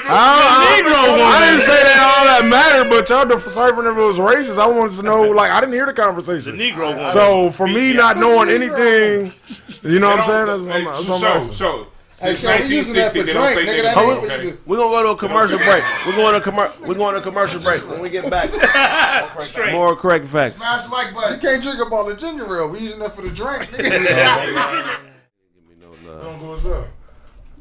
I, 0.07 0.11
I, 0.11 0.83
I 0.85 1.47
didn't 1.49 1.63
say 1.63 1.81
that 1.83 1.94
all 2.01 2.25
that 2.27 2.45
mattered, 2.47 2.89
but 2.91 3.09
y'all 3.09 3.27
deciphering 3.27 3.87
if 3.91 3.97
it 3.97 4.01
was 4.01 4.19
racist. 4.19 4.59
I 4.59 4.67
wanted 4.67 4.97
to 4.97 5.03
know, 5.03 5.23
like, 5.23 5.51
I 5.51 5.61
didn't 5.61 5.75
hear 5.75 5.87
the 5.87 5.93
conversation. 5.93 6.57
The 6.57 6.71
conversation. 6.71 6.95
Negro 6.95 6.97
woman. 6.97 7.11
So 7.11 7.51
for 7.51 7.67
me, 7.67 7.89
Yeah. 7.91 7.97
not 7.97 8.19
knowing 8.19 8.49
anything, 8.51 9.33
you 9.83 9.99
know 10.01 10.11
what 10.11 10.21
I'm 10.21 10.25
saying? 10.25 10.47
That's, 10.47 10.63
what 10.63 10.73
I'm- 10.75 10.85
that's 10.85 11.05
Show, 11.07 11.25
asking. 11.27 11.53
show. 11.55 11.87
Since 12.13 12.39
Sean, 12.43 12.61
we 12.61 12.67
using 12.77 12.93
that 12.95 13.13
1960, 13.13 13.19
for 13.21 13.27
they 13.27 13.33
don't 13.33 13.43
drink, 13.43 13.59
say 13.59 13.67
nigga. 13.67 13.79
nigga. 13.79 13.83
That 13.83 13.97
Oh, 13.97 14.11
ain't 14.13 14.21
for 14.21 14.27
Okay. 14.33 14.45
you. 14.47 14.59
We're 14.67 14.77
gonna 14.77 14.91
go 14.91 15.03
to 15.03 15.09
a 15.09 15.17
commercial 15.17 15.59
break. 15.59 15.85
We're 16.07 16.15
going 16.15 16.35
to 16.35 16.41
commercial. 16.41 16.87
We're 16.87 16.95
going 16.95 17.15
to 17.17 17.21
commercial 17.21 17.61
break. 17.61 17.91
When 17.91 18.01
we 18.01 18.09
get 18.09 18.31
back, 18.31 18.51
more 19.73 19.97
correct 19.97 20.27
facts. 20.29 20.55
Smash 20.55 20.89
like 20.91 21.13
button. 21.13 21.33
You 21.33 21.37
button. 21.37 21.41
can't 21.41 21.63
drink 21.65 21.81
up 21.81 21.91
all 21.91 22.05
the 22.05 22.15
ginger 22.15 22.47
ale. 22.57 22.69
We 22.69 22.79
using 22.79 23.01
that 23.01 23.17
for 23.17 23.23
the 23.23 23.31
drink. 23.31 23.65
nigga. 23.65 24.87
Don't 26.23 26.39
go 26.39 26.55
as 26.55 26.67
up. 26.67 26.87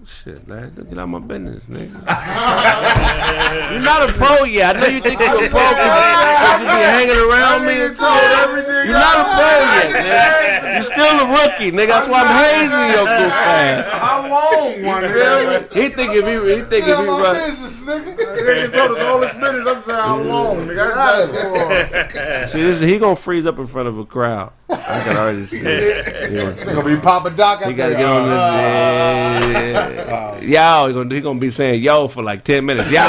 Shit, 0.06 0.48
man, 0.48 0.74
don't 0.76 0.90
get 0.90 1.00
out 1.00 1.08
my 1.08 1.20
business, 1.20 1.68
nigga. 1.68 1.94
you're 3.72 3.82
not 3.82 4.10
a 4.10 4.14
pro 4.14 4.44
yet. 4.44 4.76
I 4.76 4.80
know 4.82 4.88
you 4.88 5.00
think 5.02 5.20
you're 5.20 5.46
a 5.46 5.50
pro 5.50 5.70
because 5.70 6.60
you 6.60 6.66
be 6.68 6.84
hanging 6.92 7.18
around 7.18 7.66
me 7.66 7.74
and 7.88 7.96
shit. 7.96 8.86
You're 8.86 9.00
not 9.00 9.16
a 9.16 9.24
pro 9.32 9.52
yet, 9.72 9.88
nigga. 9.96 10.74
You're 10.74 10.84
still 10.84 11.20
a 11.20 11.28
rookie, 11.32 11.72
nigga. 11.72 11.88
That's 11.88 12.08
why 12.10 12.22
I'm 12.24 12.36
hazing 12.44 12.88
your 12.92 13.06
goof 13.06 13.32
ass. 13.34 13.88
How 13.92 14.28
long, 14.28 14.84
one 14.84 15.04
nigga? 15.04 15.72
He 15.74 15.90
think 15.90 16.14
if 16.14 16.26
he, 16.26 16.56
he 16.56 16.62
think 16.62 16.86
Get 16.86 16.90
if 16.90 16.98
out 16.98 17.02
he 17.04 17.08
my 17.08 17.22
run. 17.22 17.36
business, 17.36 17.80
nigga. 17.82 18.16
Nigga 18.18 18.74
told 18.74 18.92
us 18.92 19.00
all 19.02 19.22
his 19.22 19.32
business. 19.34 19.68
I 19.68 19.80
said 19.80 20.02
how 20.02 20.22
long, 20.22 20.58
nigga. 20.68 20.92
I 20.92 20.94
got 20.94 22.16
it. 22.46 22.50
See, 22.50 22.62
this, 22.62 22.80
he 22.80 22.98
gonna 23.00 23.16
freeze 23.16 23.46
up 23.46 23.58
in 23.58 23.68
front 23.68 23.88
of 23.88 23.98
a 23.98 24.06
crowd. 24.06 24.52
I 24.70 25.02
can 25.04 25.16
already 25.18 25.46
see 25.46 25.60
it. 25.60 26.32
You 26.32 26.38
know 26.38 26.44
what 26.46 26.50
I'm 26.50 26.54
saying? 26.56 26.76
Gonna 26.78 26.96
be 26.96 27.02
Papa 27.02 27.30
Doc 27.30 27.64
He 27.64 27.74
gotta 27.74 27.94
get 27.94 28.06
on 28.06 28.24
this. 28.30 28.40
Uh, 28.40 29.50
yeah. 29.54 30.03
Yo, 30.44 30.88
he 30.88 30.94
gonna 30.94 31.16
he 31.16 31.22
gonna 31.22 31.40
be 31.40 31.50
saying 31.52 31.82
yo 31.82 32.08
for 32.10 32.22
like 32.22 32.44
ten 32.44 32.66
minutes. 32.66 32.92
Yo, 32.92 33.02
yo, 33.02 33.06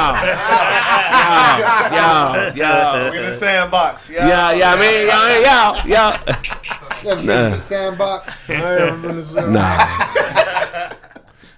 yo, 2.55 3.11
We 3.11 3.19
in 3.19 3.24
yo. 3.24 3.31
the 3.31 3.32
sandbox. 3.32 4.09
Yeah. 4.11 4.28
Yeah, 4.28 4.52
yeah, 4.52 4.73
I 4.73 4.77
mean, 4.78 5.06
yo, 5.09 5.19
yo, 5.43 5.59
yo. 5.90 6.05
You 7.02 7.11
ever 7.11 7.20
been 7.20 7.27
Nah. 7.27 7.44
to 7.51 7.51
the 7.56 7.59
sandbox? 7.59 8.48
I 8.48 8.52
ever 8.55 8.97
been 8.98 9.16
this 9.16 9.32
Nah. 9.35 9.43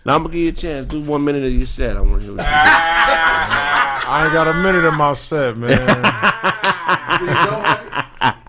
now 0.05 0.15
I'm 0.15 0.23
gonna 0.23 0.29
give 0.29 0.35
you 0.43 0.49
a 0.49 0.53
chance. 0.53 0.87
Do 0.87 1.01
one 1.03 1.25
minute 1.25 1.45
of 1.45 1.53
your 1.53 1.67
set. 1.67 1.97
I 1.97 2.01
want 2.01 2.21
to 2.23 2.27
hear. 2.29 2.37
What 2.37 2.43
you 2.43 2.49
I 4.09 4.23
ain't 4.25 4.33
got 4.33 4.49
a 4.49 4.55
minute 4.63 4.85
of 4.85 4.95
my 4.95 5.13
set, 5.15 5.57
man. 5.59 5.73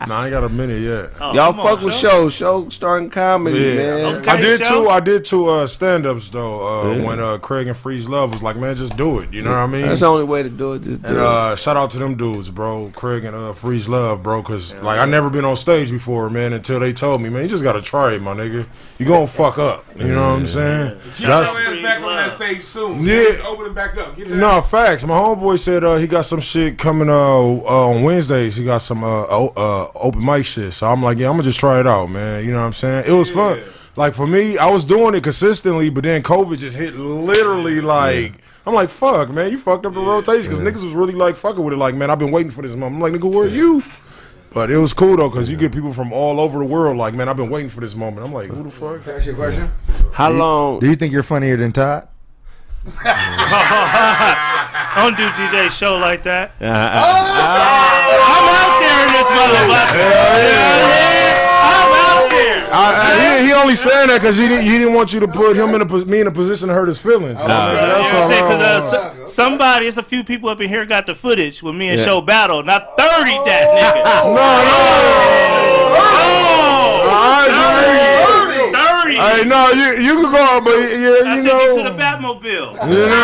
nah, 0.07 0.21
I 0.21 0.25
ain't 0.25 0.31
got 0.31 0.43
a 0.43 0.49
minute 0.49 0.81
yet. 0.81 1.11
Oh, 1.21 1.33
Y'all 1.33 1.53
fuck 1.53 1.79
on, 1.79 1.85
with 1.85 1.93
Show. 1.93 2.29
show, 2.29 2.63
show 2.63 2.69
starting 2.69 3.09
comedy, 3.09 3.59
Yeah, 3.59 3.75
man. 3.75 4.15
Okay. 4.17 4.29
I 4.31 4.37
did 4.41 4.65
show. 4.65 4.83
two. 4.85 4.89
I 4.89 4.99
did 4.99 5.25
two 5.25 5.47
uh, 5.49 5.67
stand-ups 5.67 6.29
though. 6.29 6.65
Uh, 6.67 6.93
Yeah. 6.97 7.03
When 7.07 7.19
uh, 7.19 7.37
Kraig 7.39 7.67
and 7.67 7.75
Freeze 7.77 8.07
Love 8.09 8.31
was 8.31 8.41
like, 8.43 8.55
"Man, 8.57 8.75
just 8.75 8.95
do 8.97 9.19
it." 9.19 9.33
You 9.33 9.41
know 9.41 9.51
what 9.51 9.57
I 9.59 9.67
mean? 9.67 9.81
That's 9.83 9.99
the 10.01 10.07
only 10.07 10.23
way 10.25 10.43
to 10.43 10.49
do 10.49 10.73
it. 10.73 10.83
Just 10.83 11.01
do 11.01 11.07
And 11.09 11.17
it. 11.17 11.23
uh, 11.23 11.55
shout 11.55 11.77
out 11.77 11.89
to 11.91 11.99
them 11.99 12.15
dudes, 12.15 12.49
bro. 12.49 12.91
Kraig 12.95 13.23
and 13.25 13.35
uh, 13.35 13.53
Freeze 13.53 13.87
Love, 13.89 14.23
bro. 14.23 14.41
Cause 14.41 14.73
like 14.75 14.99
I 14.99 15.05
never 15.05 15.29
been 15.29 15.45
on 15.45 15.55
stage 15.55 15.91
before, 15.91 16.29
man. 16.29 16.53
Until 16.53 16.79
they 16.79 16.93
told 16.93 17.21
me, 17.21 17.29
man, 17.29 17.43
you 17.43 17.49
just 17.49 17.63
gotta 17.63 17.81
try 17.81 18.13
it, 18.13 18.21
my 18.21 18.33
nigga. 18.33 18.65
You 18.97 19.05
gonna 19.05 19.27
fuck 19.27 19.57
up. 19.57 19.85
You 19.97 20.07
know 20.09 20.21
what 20.31 20.39
I'm 20.39 20.47
saying? 20.47 20.97
Get 21.17 21.19
your 21.21 21.31
ass 21.31 21.81
back 21.83 22.01
on 22.01 22.15
that 22.15 22.31
stage 22.35 22.63
soon. 22.63 23.03
Yeah. 23.03 23.13
Yeah. 23.29 23.47
Open 23.47 23.65
it 23.67 23.73
back 23.75 23.97
up. 23.97 24.15
Get 24.15 24.29
that. 24.29 24.35
no 24.35 24.61
facts. 24.61 25.03
My 25.03 25.13
homeboy 25.17 25.59
said 25.59 25.83
uh, 25.83 25.95
he 25.97 26.07
got 26.07 26.21
some 26.25 26.39
shit 26.39 26.77
coming 26.77 27.09
uh, 27.09 27.13
uh, 27.13 27.89
on 27.89 28.03
Wednesdays. 28.03 28.55
He 28.55 28.63
got 28.65 28.79
some 28.79 29.03
uh, 29.03 29.23
uh, 29.23 29.87
open 30.01 30.23
mic 30.23 30.45
shit. 30.45 30.73
So 30.73 30.87
I'm 30.87 31.01
like, 31.01 31.17
yeah, 31.17 31.27
I'm 31.27 31.33
gonna 31.33 31.43
just 31.43 31.59
try 31.59 31.79
it 31.79 31.87
out, 31.87 32.07
man. 32.07 32.45
You 32.45 32.51
know 32.51 32.59
what 32.59 32.65
I'm 32.65 32.73
saying? 32.73 33.05
It 33.07 33.11
was 33.11 33.31
fun. 33.31 33.61
Like 33.95 34.13
for 34.13 34.27
me, 34.27 34.57
I 34.57 34.69
was 34.69 34.83
doing 34.83 35.15
it 35.15 35.23
consistently, 35.23 35.89
but 35.89 36.03
then 36.03 36.23
COVID 36.23 36.57
just 36.59 36.77
hit 36.77 36.95
literally 36.95 37.81
like. 37.81 38.33
I'm 38.65 38.73
like, 38.73 38.89
fuck, 38.89 39.29
man, 39.29 39.49
you 39.49 39.57
fucked 39.57 39.85
up 39.85 39.93
the 39.93 40.01
rotation 40.01 40.43
because 40.43 40.59
niggas 40.59 40.83
was 40.83 40.93
really 40.93 41.13
like 41.13 41.37
fucking 41.37 41.63
with 41.63 41.73
it. 41.73 41.77
Like, 41.77 41.95
man, 41.95 42.09
I've 42.09 42.19
been 42.19 42.31
waiting 42.31 42.51
for 42.51 42.61
this 42.61 42.75
moment. 42.75 42.95
I'm 42.95 43.13
like, 43.13 43.13
nigga, 43.13 43.31
where 43.31 43.45
are 43.45 43.47
you? 43.47 43.81
But 44.53 44.69
it 44.71 44.77
was 44.77 44.91
cool 44.91 45.15
though, 45.15 45.29
cause 45.29 45.49
you 45.49 45.55
get 45.55 45.71
people 45.71 45.93
from 45.93 46.11
all 46.11 46.39
over 46.39 46.59
the 46.59 46.65
world. 46.65 46.97
Like, 46.97 47.13
man, 47.13 47.29
I've 47.29 47.37
been 47.37 47.49
waiting 47.49 47.69
for 47.69 47.79
this 47.79 47.95
moment. 47.95 48.25
I'm 48.25 48.33
like, 48.33 48.47
who 48.47 48.63
the 48.63 48.69
fuck? 48.69 49.03
Can 49.03 49.13
I 49.13 49.15
ask 49.17 49.25
you 49.25 49.33
a 49.33 49.35
question? 49.35 49.71
How 50.11 50.31
long? 50.31 50.79
Do 50.79 50.89
you 50.89 50.95
think 50.95 51.13
you're 51.13 51.23
funnier 51.23 51.55
than 51.55 51.71
Todd? 51.71 52.07
Don't 54.97 55.15
do 55.15 55.29
DJ 55.29 55.69
show 55.69 55.97
like 55.97 56.23
that. 56.23 56.53
Uh, 56.59 56.65
uh, 56.65 56.67
I'm 58.25 58.49
out 58.49 58.49
there 58.49 58.49
in 58.49 58.56
this 59.27 59.39
motherfucker. 59.39 60.07
I'm 61.59 61.91
out 61.93 62.29
there. 62.29 62.63
I, 62.69 62.75
I, 62.77 63.39
he, 63.41 63.47
he 63.47 63.53
only 63.53 63.75
saying 63.75 64.07
that 64.09 64.19
because 64.21 64.37
he 64.37 64.47
didn't, 64.47 64.65
he 64.65 64.77
didn't 64.77 64.93
want 64.93 65.11
you 65.13 65.19
to 65.21 65.27
put 65.27 65.55
him 65.57 65.73
in 65.75 65.81
a 65.81 65.85
me 66.05 66.19
in 66.21 66.27
a 66.27 66.31
position 66.31 66.67
to 66.67 66.73
hurt 66.73 66.87
his 66.87 66.99
feelings. 66.99 67.37
That's 67.39 68.07
You 68.07 68.13
know 68.17 68.23
all. 68.23 68.29
what 68.29 68.31
I'm 68.31 68.31
saying? 68.31 68.43
'Cause, 68.45 68.61
uh, 68.61 68.81
so- 68.91 69.27
somebody, 69.27 69.87
it's 69.87 69.97
a 69.97 70.03
few 70.03 70.23
people 70.23 70.49
up 70.49 70.61
in 70.61 70.69
here 70.69 70.85
got 70.85 71.05
the 71.05 71.15
footage 71.15 71.61
with 71.63 71.75
me 71.75 71.89
and 71.89 71.99
Yeah. 71.99 72.05
Show 72.05 72.21
battle. 72.21 72.63
Not 72.63 72.95
30 72.97 73.31
that 73.45 73.67
nigga. 73.67 74.03
no, 74.23 74.33
no. 74.35 74.37
Oh, 75.99 77.03
30. 79.03 79.15
Hey, 79.17 79.43
no, 79.45 79.69
you 79.71 80.01
you 80.03 80.21
can 80.21 80.31
go, 80.31 80.61
but 80.61 80.71
yeah, 80.77 80.85
I 80.85 81.35
you 81.35 81.41
sent 81.41 81.45
know, 81.45 81.61
you 81.61 81.83
to 81.83 81.89
the 81.89 81.95
Batmobile. 81.97 82.71
you 82.89 83.07
know. 83.09 83.23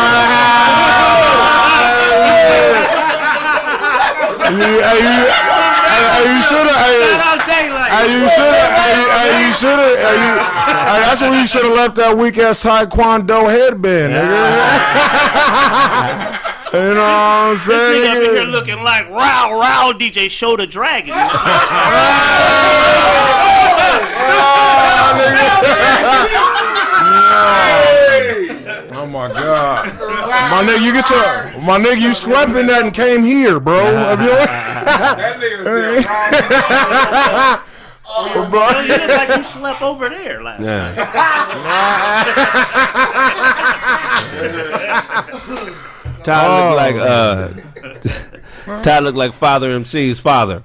You, 4.44 4.60
hey, 4.84 5.00
hey, 5.00 5.73
hey, 5.94 6.34
you 6.34 6.42
should 6.42 6.66
have. 6.66 6.84
Hey, 6.84 7.14
Shout 7.14 7.24
out 7.24 7.38
Daylight. 7.46 7.90
hey, 7.92 8.06
you 8.12 8.28
should 8.28 8.54
have. 8.54 8.72
Hey, 8.74 8.98
hey, 9.14 9.46
you 9.46 9.52
should 9.54 9.78
have. 9.78 9.96
Hey, 9.96 10.18
hey, 10.18 10.98
that's 11.04 11.20
when 11.22 11.32
you 11.34 11.46
should 11.46 11.64
have 11.64 11.74
left 11.74 11.94
that 11.96 12.16
weak 12.16 12.38
ass 12.38 12.62
Taekwondo 12.64 13.48
headband, 13.50 14.14
nigga. 14.14 14.24
you 16.74 16.80
know 16.94 16.94
what 16.94 17.54
I'm 17.54 17.58
saying? 17.58 18.02
This 18.02 18.08
nigga 18.08 18.10
up 18.10 18.16
in 18.16 18.22
here 18.34 18.44
looking 18.50 18.82
like 18.82 19.06
Row 19.08 19.52
Row 19.60 19.92
DJ 19.96 20.28
Show 20.30 20.56
the 20.56 20.66
Dragon. 20.66 21.14
Oh, 24.16 24.20
oh 28.92 29.06
my 29.06 29.28
god, 29.28 29.63
my 30.54 30.62
nigga, 30.62 30.82
you 30.84 30.92
get 30.92 31.10
your 31.10 31.62
my 31.62 31.78
nigga, 31.78 32.00
you 32.00 32.12
slept 32.12 32.52
in 32.52 32.66
that 32.68 32.82
and 32.84 32.92
came 32.94 33.24
here, 33.24 33.58
bro. 33.60 33.84
Have 33.84 34.20
you? 34.20 34.28
That 34.84 35.36
nigga 35.40 36.02
said, 36.04 37.60
Oh, 38.06 38.46
bro. 38.50 38.80
you 38.82 38.88
look 38.88 39.08
like 39.08 39.36
you 39.36 39.42
slept 39.44 39.82
over 39.82 40.08
there 40.08 40.42
last 40.42 40.60
night. 40.60 40.94
yeah. 40.96 41.04
Todd 46.22 46.46
looked 46.60 46.76
like 46.76 46.96
uh. 46.96 47.48
Todd 48.82 49.02
looked 49.04 49.16
like 49.18 49.32
Father 49.32 49.70
MC's 49.70 50.20
father. 50.20 50.62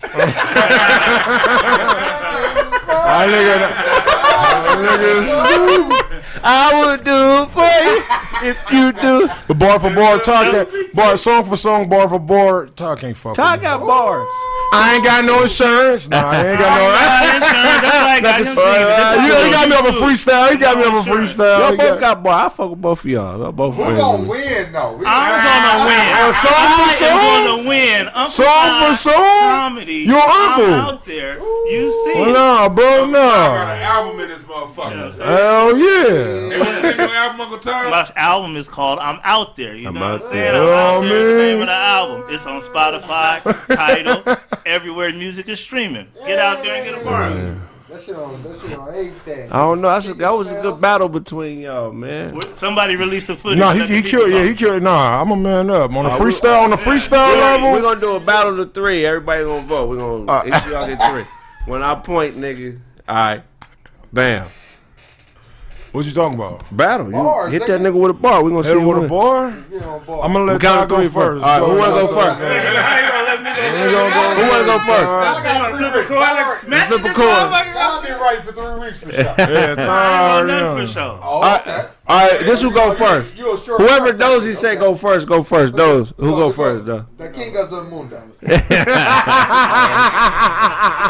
I 2.92 3.26
nigga, 3.28 3.60
that 4.80 5.00
nigga. 5.00 6.19
I 6.44 6.86
would 6.86 7.04
do 7.04 7.12
it 7.12 7.50
for 7.50 7.62
you 7.62 8.50
if 8.50 8.72
you 8.72 8.92
do. 8.92 9.30
The 9.48 9.56
bar 9.56 9.80
for 9.80 9.94
bar 9.94 10.20
talk, 10.20 10.68
bar 10.94 11.18
song 11.18 11.46
for 11.46 11.58
song, 11.58 11.90
bar 11.90 12.08
for 12.10 12.20
bar 12.20 12.68
talk 12.68 13.04
ain't 13.04 13.18
fuck. 13.18 13.36
Todd 13.36 13.60
with 13.60 13.62
me. 13.62 13.68
got 13.68 13.80
bars. 13.86 14.28
I 14.72 14.96
ain't 14.96 15.04
got 15.04 15.26
no 15.26 15.42
insurance. 15.42 16.10
No, 16.10 16.18
I 16.18 16.46
ain't 16.46 16.60
got 16.60 16.70
no. 17.42 18.20
That's 18.22 18.56
like, 18.56 18.66
I 18.66 19.18
Uh, 19.18 19.24
you, 19.24 19.30
know, 19.30 19.46
he 19.46 19.52
got 19.52 19.70
me 19.70 19.76
off 19.76 19.88
a 19.88 19.98
freestyle. 19.98 20.52
He 20.52 20.58
got 20.58 20.78
me 20.78 20.84
off 20.84 21.08
a 21.08 21.10
freestyle. 21.10 21.60
Y'all 21.60 21.78
both 21.78 22.00
got- 22.00 22.00
got 22.00 22.24
boy. 22.24 22.30
I 22.30 22.50
fuck 22.50 22.70
with 22.70 22.82
both 22.82 23.00
of 23.00 23.06
y'all. 23.06 23.40
Y'all 23.40 23.52
both 23.52 23.78
We're 23.78 23.98
gonna 23.98 24.28
win 24.28 24.72
though. 24.72 24.98
We 24.98 25.06
I'm 25.08 25.42
gonna 25.42 25.86
win. 25.90 26.34
Song 26.34 26.90
for 26.98 27.06
I'm 27.06 27.46
gonna 27.46 27.70
win. 27.70 28.08
Uncle 28.08 28.28
Song 28.30 28.46
for 28.46 28.86
Todd 28.86 28.96
song? 28.96 29.14
Comedy. 29.16 29.94
Your 30.06 30.22
uncle. 30.22 30.64
I'm 30.66 30.74
out 30.74 31.06
there. 31.06 31.38
You 31.40 31.92
see. 32.06 32.20
Well, 32.20 32.34
nah, 32.34 32.70
bro, 32.70 33.06
nah. 33.06 33.18
I 33.18 33.22
got 33.22 33.76
an 33.78 33.82
album 33.84 34.20
in 34.20 34.28
this 34.28 34.42
motherfucker. 34.44 34.92
You 34.92 34.98
know 34.98 35.06
what 35.06 35.06
I'm 35.06 35.12
saying? 35.14 35.30
Hell 35.30 35.78
yeah. 35.78 36.60
what's 36.60 36.76
the 36.76 36.82
name 36.82 36.92
of 36.92 36.98
your 37.00 37.16
album, 37.16 37.92
My 37.92 38.12
album 38.16 38.56
is 38.56 38.68
called 38.68 39.00
I'm 39.00 39.20
Out 39.24 39.56
There. 39.56 39.76
You 39.76 39.92
know 39.92 40.00
what 40.00 40.04
I'm 40.04 40.20
saying? 40.20 40.56
I'm 40.56 40.62
out 40.62 41.02
there. 41.02 41.18
is 41.18 41.38
the 41.38 41.44
name 41.44 41.62
of 41.62 41.68
the 41.68 41.74
album. 41.74 42.24
It's 42.30 42.46
on 42.46 42.62
Spotify, 42.62 43.42
Tidal, 43.68 44.38
everywhere 44.66 45.12
music 45.14 45.48
is 45.50 45.60
streaming. 45.60 46.08
Get 46.26 46.40
out 46.40 46.64
there 46.64 46.76
and 46.76 46.86
get 46.90 47.02
a 47.02 47.06
part. 47.06 47.34
That 47.90 48.02
shit 48.02 48.16
on. 48.16 48.44
That 48.44 48.60
shit 48.60 48.78
on 48.78 48.88
everything. 48.90 49.52
I 49.52 49.58
don't 49.58 49.82
know. 49.82 49.90
That's 49.90 50.08
a, 50.10 50.14
that 50.16 50.30
was 50.32 50.52
a 50.52 50.62
good 50.62 50.80
battle 50.80 51.10
between 51.10 51.60
y'all, 51.62 51.92
man. 51.92 52.40
Somebody 52.56 52.96
released 52.96 53.28
the 53.28 53.36
footage. 53.36 53.58
Nah, 53.58 53.72
he, 53.74 53.82
he 53.88 54.02
killed. 54.04 54.26
people 54.28 54.40
Yeah, 54.44 54.48
he 54.48 54.54
killed. 54.54 54.84
Nah, 54.84 55.20
I'm 55.22 55.32
a 55.32 55.36
man 55.36 55.72
up 55.72 55.92
on 55.96 56.06
the 56.06 56.12
Uh, 56.12 56.20
we- 56.20 56.26
freestyle. 56.26 56.64
On 56.66 56.70
the 56.70 56.76
freestyle 56.76 57.36
level. 57.36 57.72
We're 57.72 57.82
gonna 57.82 58.00
do 58.00 58.16
a 58.16 58.20
battle 58.20 58.60
of 58.60 58.74
three. 58.76 59.06
Everybody 59.08 59.44
gonna 59.46 59.66
vote. 59.68 59.90
We're 59.90 59.98
gonna 59.98 60.32
Uh, 60.32 60.44
y'all 60.70 60.86
get 60.88 61.12
three. 61.12 61.24
When 61.66 61.82
I 61.82 61.96
point, 61.96 62.36
nigga, 62.36 62.80
all 63.08 63.16
right, 63.16 63.44
bam, 64.14 64.48
What 65.92 66.06
you 66.06 66.12
talking 66.12 66.36
about? 66.38 66.64
battle. 66.72 67.08
You 67.08 67.14
Bars, 67.14 67.52
hit 67.52 67.66
that 67.66 67.82
nigga. 67.82 67.92
nigga 67.92 68.00
with 68.00 68.12
a 68.12 68.14
bar. 68.14 68.44
We 68.44 68.52
gonna 68.52 68.64
see 68.64 68.70
Hit 68.74 68.82
who 68.82 68.88
with 68.90 69.06
a 69.06 69.08
bar. 69.08 69.52
Get 69.72 69.82
on 69.84 70.04
board. 70.06 70.24
I'm 70.24 70.34
gonna 70.34 70.46
let 70.46 70.54
We 70.54 70.60
count 70.60 70.78
y'all 70.78 70.88
go 70.88 70.96
three 70.98 71.08
first. 71.10 71.44
All 71.44 71.50
right, 71.50 71.68
who 71.68 71.78
wanna 71.80 71.94
go 71.94 72.08
first? 72.08 72.38
How 72.38 72.96
you 73.00 73.10
gonna 73.10 73.26
let 73.26 73.40
me 73.42 73.50
go? 73.90 74.02
Who 74.38 74.44
wanna 74.50 74.66
go 74.66 74.78
first? 74.86 75.46
I'm 75.46 75.62
gonna 75.62 75.78
flip 75.78 75.96
a 75.96 76.08
coin 76.08 76.20
like 76.20 76.58
smack 76.60 76.88
Flip 76.90 77.00
a 77.00 77.04
this 77.04 77.16
coin. 77.18 77.28
I've 77.30 78.04
been 78.04 78.20
right 78.20 78.42
for 78.44 78.52
three 78.54 78.80
weeks 78.86 79.00
for 79.00 79.12
sure. 79.12 79.24
Yeah, 79.24 79.36
I 79.38 79.70
ain't 79.70 79.80
time. 79.80 80.48
gonna 80.48 80.62
nothing 80.62 80.86
for 80.86 80.94
sure. 80.94 81.20
Oh, 81.24 81.56
okay. 81.56 81.88
All 82.10 82.28
right. 82.30 82.40
This 82.46 82.62
who 82.62 82.72
go 82.74 82.94
first. 82.96 83.36
You 83.38 83.54
a 83.54 83.58
short 83.64 83.80
Whoever 83.82 84.08
short 84.08 84.18
those 84.18 84.44
he 84.44 84.52
thing. 84.54 84.60
say 84.62 84.76
go 84.76 84.96
first, 84.96 85.28
go 85.28 85.44
first. 85.44 85.76
Those 85.76 86.10
who 86.18 86.32
go 86.32 86.50
Go, 86.50 86.52
first, 86.52 86.86
though. 86.86 87.06
The 87.18 87.30
king 87.30 87.56
of 87.56 87.70
the 87.70 87.84
moon. 87.84 88.12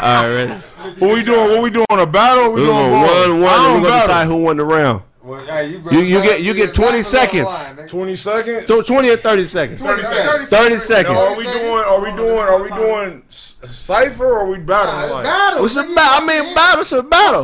All 0.02 0.22
right, 0.22 0.28
ready? 0.28 0.52
What 0.98 1.14
we 1.14 1.22
doing? 1.22 1.50
What 1.50 1.62
we 1.62 1.70
doing? 1.70 1.86
A 1.90 2.06
battle? 2.06 2.52
We 2.52 2.60
We 2.60 2.66
doing 2.66 2.76
gonna 2.78 3.06
bars? 3.06 3.28
one 3.28 3.40
one. 3.40 3.50
I 3.50 3.54
and 3.56 3.64
don't 3.64 3.82
We 3.82 3.88
gonna 3.88 4.00
decide 4.00 4.26
who 4.26 4.36
won 4.36 4.56
the 4.56 4.64
round. 4.64 5.02
Well, 5.30 5.46
hey, 5.46 5.68
you, 5.68 5.82
You- 5.92 6.00
you 6.00 6.22
get- 6.22 6.40
you 6.42 6.54
get 6.54 6.74
20 6.74 7.02
seconds. 7.02 7.48
Twenty 7.88 8.16
seconds. 8.16 8.66
So 8.66 8.82
twenty 8.82 9.10
or 9.10 9.16
thirty 9.16 9.44
seconds. 9.46 9.80
20 9.80 10.02
seconds. 10.02 10.48
Thirty 10.48 10.76
seconds. 10.76 11.14
Now, 11.14 11.26
are 11.28 11.36
we 11.36 11.44
doing? 11.44 11.68
Are 11.70 12.00
we 12.00 12.10
doing? 12.16 12.38
Are 12.38 12.62
we 12.62 12.68
doing 12.70 13.22
s- 13.28 13.56
cipher 13.64 14.24
or 14.26 14.40
are 14.40 14.46
we 14.46 14.58
battle 14.58 15.14
Like, 15.14 15.24
Battle. 15.24 15.62
What's 15.62 15.76
a 15.76 15.82
battle? 15.84 15.98
I 15.98 16.26
mean, 16.26 16.54
battle. 16.54 16.80
It's 16.80 16.92
a 16.92 17.02
battle. 17.02 17.42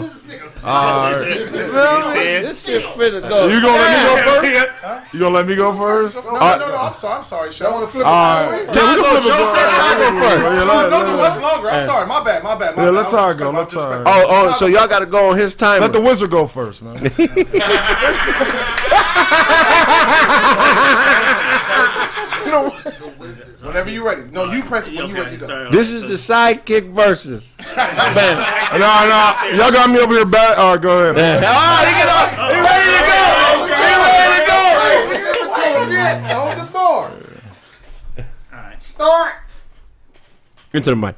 all 0.64 1.12
right. 1.12 1.28
You 1.28 1.44
know 1.46 2.00
what 2.02 2.14
This 2.14 2.64
shit 2.64 2.82
finna 2.82 3.28
go. 3.28 3.46
You 3.46 3.60
gonna 3.60 3.78
let 3.78 4.42
me 4.42 4.50
go 4.54 4.66
first? 4.66 5.14
You 5.14 5.20
gonna 5.20 5.34
let 5.34 5.46
me 5.46 5.54
go 5.56 5.72
first? 5.76 6.16
No, 6.16 6.22
no, 6.32 6.38
no, 6.58 6.68
no. 6.68 6.76
I'm 6.76 6.94
sorry. 6.94 7.16
I'm 7.18 7.22
sorry, 7.24 7.48
I 7.48 7.52
Sean. 7.52 7.72
want 7.72 7.86
to 7.86 7.92
flip 7.92 8.06
All 8.06 8.12
it. 8.12 8.16
right. 8.16 8.50
Yeah, 8.50 8.82
Yeah, 8.82 8.96
we 8.96 9.02
can 9.02 9.04
flip 9.04 9.22
it. 9.22 9.26
Show 9.26 9.54
said 9.54 9.68
I 9.68 9.94
go 9.98 10.20
first. 10.20 10.42
Yeah, 10.42 10.58
Don't, 10.58 10.68
let- 10.68 10.90
don't 10.90 11.06
do 11.06 11.12
let- 11.12 11.30
much 11.34 11.42
longer. 11.42 11.70
I'm 11.70 11.84
sorry. 11.84 12.06
My 12.06 12.24
bad. 12.24 12.42
My 12.42 12.54
bad. 12.56 12.76
My 12.76 12.82
Yeah, 12.82 12.88
bad. 12.90 12.94
let 12.96 13.06
I 13.06 13.10
Ty 13.10 13.26
was 13.28 13.36
go, 13.36 13.50
let 13.50 13.68
disrespectful. 13.68 14.04
Ty. 14.04 14.10
I 14.10 14.22
Oh, 14.22 14.26
oh, 14.48 14.52
so 14.52 14.66
y'all 14.66 14.88
got 14.88 14.98
to 15.00 15.06
go 15.06 15.30
on 15.30 15.38
his 15.38 15.54
time. 15.54 15.80
Let 15.80 15.92
the 15.92 16.00
wizard 16.00 16.30
go 16.30 16.46
first, 16.46 16.82
man. 16.82 16.96
disrespectful. 22.86 23.68
Whenever 23.68 23.90
you're 23.90 24.04
ready. 24.04 24.22
No, 24.30 24.44
you 24.44 24.62
press 24.62 24.86
it 24.88 24.94
when 24.94 25.08
you're 25.08 25.24
ready 25.24 25.38
to 25.38 25.46
go. 25.46 25.70
This 25.70 25.90
is 25.90 26.02
the 26.02 26.14
sidekick 26.14 26.90
versus. 26.90 27.56
Man. 27.76 28.36
No, 28.72 28.78
no, 28.78 29.56
y'all 29.56 29.72
got 29.72 29.90
me 29.90 29.98
over 29.98 30.14
here. 30.14 30.24
Bad. 30.26 30.58
All 30.58 30.72
right, 30.74 30.82
go 30.82 31.10
ahead. 31.10 31.42
Oh, 31.44 31.84
he 31.86 31.92
get 31.94 32.08
up. 32.08 32.30
He 32.30 32.60
ready 32.60 32.96
to 32.96 33.02
go. 33.10 33.66
He 33.66 33.72
ready 34.14 34.38
to 34.40 34.46
go. 34.46 34.62
Hold 36.34 36.54
the 36.58 36.64
bar. 36.72 37.10
Alright. 38.52 38.82
Start. 38.82 39.34
Into 40.72 40.90
the 40.90 40.96
mic. 40.96 41.14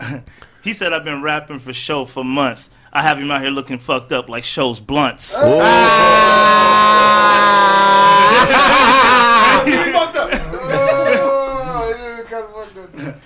He 0.62 0.72
said 0.72 0.92
I've 0.92 1.04
been 1.04 1.22
rapping 1.22 1.60
for 1.60 1.72
show 1.72 2.04
for 2.04 2.24
months. 2.24 2.70
I 2.96 3.02
have 3.02 3.20
him 3.20 3.30
out 3.30 3.42
here 3.42 3.50
looking 3.50 3.76
fucked 3.76 4.10
up 4.10 4.30
like 4.30 4.42
show's 4.42 4.80
blunts. 4.80 5.34
You 5.34 5.40
ah. 5.42 6.72
fucked 9.92 10.16
up. 10.16 10.30
Oh, 10.32 11.94
yeah, 11.94 12.22
kinda 12.26 12.48
fucked 12.54 12.78
up. 13.06 13.16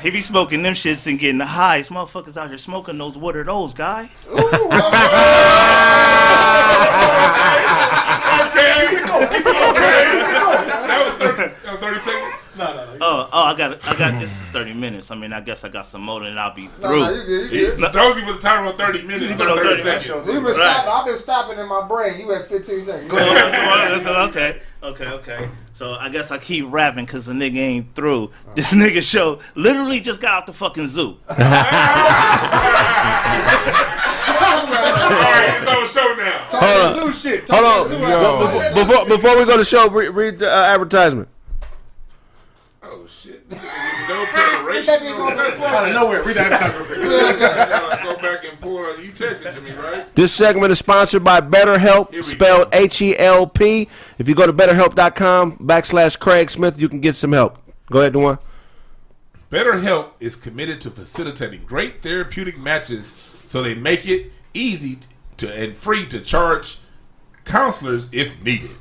He 0.00 0.08
be 0.08 0.22
smoking 0.22 0.62
them 0.62 0.72
shits 0.72 1.06
and 1.06 1.18
getting 1.18 1.40
high. 1.40 1.76
This 1.76 1.90
motherfuckers 1.90 2.38
out 2.38 2.48
here 2.48 2.56
smoking 2.56 2.96
those. 2.96 3.18
What 3.18 3.36
are 3.36 3.44
those, 3.44 3.74
guy? 3.74 4.08
That 10.88 11.04
was 11.04 11.14
30, 11.18 11.52
that 11.64 11.72
was 11.72 11.80
30 11.80 12.00
seconds. 12.00 12.37
No, 12.58 12.74
no, 12.74 12.84
no. 12.86 12.98
Oh, 13.00 13.28
oh, 13.32 13.42
I 13.44 13.54
got, 13.56 13.78
I 13.86 13.96
got. 13.96 14.18
This 14.20 14.32
is 14.32 14.40
thirty 14.48 14.74
minutes. 14.74 15.12
I 15.12 15.14
mean, 15.14 15.32
I 15.32 15.40
guess 15.40 15.62
I 15.62 15.68
got 15.68 15.86
some 15.86 16.02
more, 16.02 16.24
and 16.24 16.38
I'll 16.40 16.52
be 16.52 16.66
through. 16.66 17.00
no, 17.00 17.08
you 17.10 17.22
good. 17.24 17.52
You 17.52 17.76
good. 17.76 17.92
Josie 17.92 18.24
was 18.24 18.42
timer 18.42 18.66
on 18.66 18.76
30 18.76 19.02
minutes, 19.02 19.22
He 19.22 19.28
not 19.30 19.38
30 19.38 19.82
30 19.82 19.82
seconds. 19.82 20.26
You've 20.26 20.26
been 20.26 20.44
Right. 20.44 20.54
stopping. 20.56 20.90
I've 20.92 21.04
been 21.06 21.18
stopping 21.18 21.58
in 21.58 21.68
my 21.68 21.86
brain. 21.86 22.18
You 22.20 22.32
at 22.34 22.48
15 22.48 22.84
seconds. 22.84 23.12
okay, 23.12 24.60
okay, 24.82 25.06
okay. 25.06 25.48
So 25.72 25.94
I 25.94 26.08
guess 26.08 26.32
I 26.32 26.38
keep 26.38 26.64
rapping 26.68 27.04
because 27.04 27.26
the 27.26 27.32
nigga 27.32 27.58
ain't 27.58 27.94
through. 27.94 28.32
This 28.56 28.72
nigga 28.74 29.02
show 29.08 29.38
literally 29.54 30.00
just 30.00 30.20
got 30.20 30.32
out 30.34 30.46
the 30.46 30.52
fucking 30.52 30.88
zoo. 30.88 31.16
All 31.28 31.36
right, 35.14 35.58
it's 35.62 35.70
on 35.70 35.86
show 35.86 36.14
now. 36.16 36.48
Talk 36.50 36.60
that 36.60 36.94
zoo 36.96 37.12
shit. 37.12 37.46
Talk 37.46 37.64
Hold 37.64 37.82
on. 37.84 37.88
zoo 37.88 37.98
Yo. 37.98 38.74
Before, 38.84 39.06
before 39.06 39.38
we 39.38 39.44
go 39.44 39.56
to 39.56 39.64
show, 39.64 39.88
re- 39.88 40.08
read 40.08 40.40
the 40.40 40.52
uh, 40.52 40.64
advertisement. 40.64 41.28
Shit. 43.50 43.60
No 44.08 44.24
preparation. 44.26 44.94
Out 44.94 45.88
of 45.88 45.94
nowhere. 45.94 46.22
Read 46.22 46.36
that 46.36 46.52
advertisement 46.52 47.00
real 47.00 47.18
quick. 47.18 47.40
Go 48.02 48.16
back 48.22 48.44
and 48.44 48.60
pull. 48.60 48.98
You 49.00 49.12
texted 49.12 49.54
to 49.54 49.60
me, 49.60 49.72
right? 49.72 50.14
This 50.14 50.32
segment 50.32 50.72
is 50.72 50.78
sponsored 50.78 51.24
by 51.24 51.40
BetterHelp, 51.40 52.24
spelled 52.24 52.68
H 52.72 53.00
E 53.02 53.18
L 53.18 53.46
P. 53.46 53.88
If 54.18 54.28
you 54.28 54.34
go 54.34 54.46
to 54.46 54.52
betterhelp.com 54.52 55.58
backslash 55.58 56.18
Kraig 56.18 56.50
Smith, 56.50 56.80
you 56.80 56.88
can 56.88 57.00
get 57.00 57.16
some 57.16 57.32
help. 57.32 57.58
Go 57.90 58.00
ahead, 58.00 58.12
Dewan. 58.12 58.38
BetterHelp 59.50 60.10
is 60.20 60.36
committed 60.36 60.80
to 60.82 60.90
facilitating 60.90 61.64
great 61.64 62.02
therapeutic 62.02 62.58
matches 62.58 63.16
so 63.46 63.62
they 63.62 63.74
make 63.74 64.06
it 64.06 64.30
easy 64.52 64.98
to 65.38 65.50
and 65.54 65.74
free 65.74 66.06
to 66.06 66.20
charge 66.20 66.78
counselors 67.44 68.10
if 68.12 68.42
needed. 68.42 68.72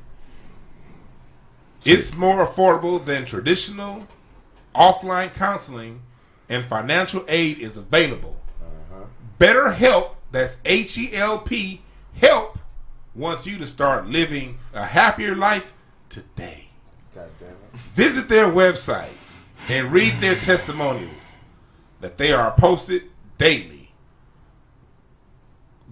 It's 1.85 2.13
more 2.15 2.45
affordable 2.45 3.03
than 3.03 3.25
traditional 3.25 4.07
offline 4.77 5.33
counseling 5.33 6.03
and 6.47 6.63
financial 6.63 7.25
aid 7.27 7.59
is 7.59 7.75
available. 7.77 8.37
BetterHelp, 9.39 10.15
that's 10.31 10.57
H 10.65 10.97
E 10.97 11.13
L 11.13 11.39
P, 11.39 11.81
help 12.15 12.57
wants 13.13 13.45
you 13.47 13.57
to 13.57 13.67
start 13.67 14.07
living 14.07 14.57
a 14.73 14.85
happier 14.85 15.35
life 15.35 15.73
today. 16.09 16.69
God 17.13 17.29
damn 17.39 17.49
it. 17.49 17.55
Visit 17.73 18.29
their 18.29 18.45
website 18.45 19.09
and 19.67 19.91
read 19.91 20.13
their 20.19 20.35
testimonials 20.35 21.35
that 21.99 22.17
they 22.17 22.31
are 22.31 22.51
posted 22.51 23.03
daily. 23.37 23.91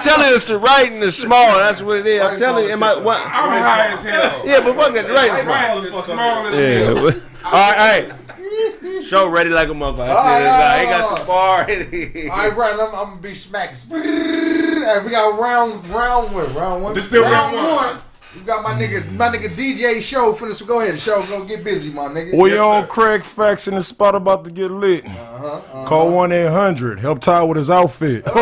telling 0.00 0.28
you, 0.28 0.36
it's 0.36 0.46
the 0.46 0.58
writing 0.58 0.98
is 1.02 1.16
small. 1.16 1.56
That's 1.56 1.82
what 1.82 1.98
it 1.98 2.06
is. 2.06 2.22
I'm 2.22 2.38
telling 2.38 2.66
you, 2.66 2.76
small 2.76 2.90
am 2.90 2.96
I, 2.96 3.00
as 3.00 3.04
what, 3.04 3.20
I'm 3.20 3.62
high 3.62 3.86
as 3.88 4.02
hell. 4.04 4.46
yeah, 4.46 4.60
but 4.60 4.76
fuck 4.76 4.94
it, 4.94 5.08
the 5.08 5.12
writing. 5.12 5.44
Right, 5.46 5.76
it's 5.76 5.88
small 6.04 6.46
as 6.46 6.54
Yeah. 6.54 6.84
hell. 6.94 6.98
All 7.46 7.52
right, 7.72 8.04
hey. 8.04 8.12
Show 9.02 9.28
ready 9.28 9.50
like 9.50 9.68
a 9.68 9.72
motherfucker. 9.72 10.14
right, 10.14 10.80
He 10.82 10.86
got 10.86 11.18
some 11.18 11.26
bar. 11.26 11.62
All 11.62 11.66
right, 11.66 12.56
right. 12.56 12.74
I'm, 12.74 12.80
I'm 12.80 12.90
gonna 13.10 13.16
be 13.16 13.34
smacked. 13.34 13.88
Hey, 14.84 15.04
we 15.04 15.10
got 15.10 15.38
round, 15.38 15.86
round 15.88 16.34
one, 16.34 16.54
round 16.54 16.82
one. 16.82 16.94
This 16.94 17.06
still 17.06 17.22
round 17.22 17.54
round 17.54 17.66
one. 17.68 17.76
one. 17.94 17.98
You 18.36 18.42
got 18.42 18.62
my 18.62 18.72
nigga, 18.74 19.10
my 19.12 19.28
nigga 19.28 19.48
DJ 19.48 20.00
Show. 20.00 20.32
Finna 20.34 20.66
go 20.66 20.80
ahead, 20.80 20.98
Show. 21.00 21.20
Go 21.26 21.44
get 21.44 21.64
busy, 21.64 21.90
my 21.90 22.02
nigga. 22.06 22.34
We 22.40 22.50
Yes, 22.50 22.60
on 22.60 22.82
sir. 22.84 22.88
Kraig 22.88 23.24
Facts 23.24 23.66
in 23.68 23.74
the 23.74 23.82
spot 23.82 24.14
about 24.14 24.44
to 24.44 24.50
get 24.52 24.70
lit. 24.70 25.04
Call 25.86 26.10
one 26.12 26.30
eight 26.32 26.48
hundred. 26.50 27.00
Help 27.00 27.20
Ty 27.20 27.42
with 27.42 27.56
his 27.56 27.70
outfit. 27.70 28.24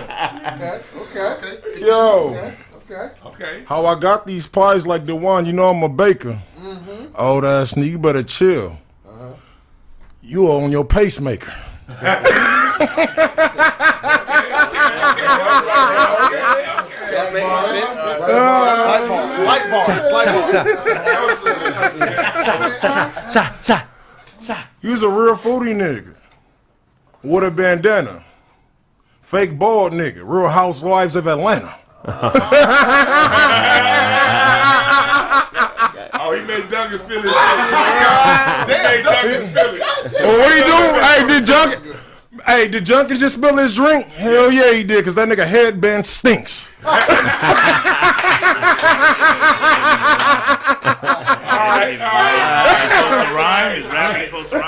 Okay, 0.00 1.32
okay, 1.32 1.80
Yo, 1.80 2.28
okay, 2.28 2.54
okay. 2.76 3.10
Okay. 3.26 3.62
how 3.66 3.84
I 3.86 3.98
got 3.98 4.26
these 4.26 4.46
pies 4.46 4.86
like 4.86 5.04
the 5.06 5.14
one, 5.16 5.44
you 5.46 5.52
know 5.52 5.70
I'm 5.70 5.82
a 5.82 5.88
baker. 5.88 6.40
Mm 6.58 7.10
Old 7.16 7.44
ass 7.44 7.74
nigga, 7.74 7.90
you 7.90 7.98
better 7.98 8.22
chill. 8.22 8.78
You 10.22 10.52
on 10.52 10.70
your 10.70 10.84
pacemaker. 10.84 11.52
Light 18.30 19.66
bars, 19.70 20.12
light 20.12 20.26
bars. 20.26 20.52
You's 24.80 25.02
a 25.02 25.08
real 25.08 25.36
foodie 25.36 25.74
nigga. 25.74 26.14
With 27.22 27.44
a 27.44 27.50
bandana. 27.50 28.24
Fake 29.20 29.58
bald 29.58 29.92
nigga. 29.92 30.22
Real 30.24 30.48
housewives 30.48 31.16
of 31.16 31.26
Atlanta. 31.26 31.74
Oh, 36.30 36.34
he 36.34 36.46
made 36.46 36.70
Duncan 36.70 36.98
spill 37.00 37.22
his 37.22 37.32
shit. 37.32 37.40
He 38.70 38.76
made 38.84 39.02
Duncan 39.02 39.42
spill 39.50 39.74
it. 39.74 39.80
Well, 40.20 40.38
what 40.38 40.52
he 40.54 40.60
do? 40.62 40.78
Hey, 41.02 41.26
did 41.26 41.44
Junkin? 41.46 41.82
Hey, 42.46 42.68
did 42.68 42.84
Junkin 42.84 43.16
just 43.16 43.34
spill 43.34 43.56
his 43.56 43.74
drink? 43.74 44.06
Hell 44.06 44.52
yeah, 44.52 44.72
he 44.72 44.84
did, 44.84 45.04
cause 45.04 45.16
that 45.16 45.28
nigga 45.28 45.44
headband 45.44 46.06
stinks. 46.06 46.70
supposed 53.00 53.28
to 53.28 53.34
rhyme? 53.34 53.76
Is 53.76 53.86
rapping 53.86 54.26
supposed 54.26 54.50
to 54.50 54.58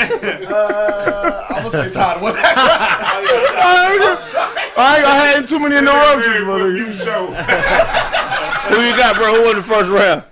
Uh, 0.00 1.46
rhyme? 1.50 1.56
I'm 1.56 1.70
gonna 1.70 1.84
say 1.84 1.90
Todd. 1.90 2.22
What? 2.22 2.34
I 2.36 3.92
ain't 3.92 5.06
I 5.06 5.16
had 5.34 5.46
too 5.46 5.58
many 5.58 5.76
interruptions, 5.76 6.40
brother. 6.44 6.74
You 6.76 6.92
show. 6.92 7.26
Who 8.70 8.80
you 8.80 8.96
got, 8.96 9.16
bro? 9.16 9.34
Who 9.34 9.44
won 9.44 9.56
the 9.56 9.62
first 9.62 9.90
round? 9.90 10.24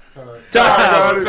Todd. 0.51 1.27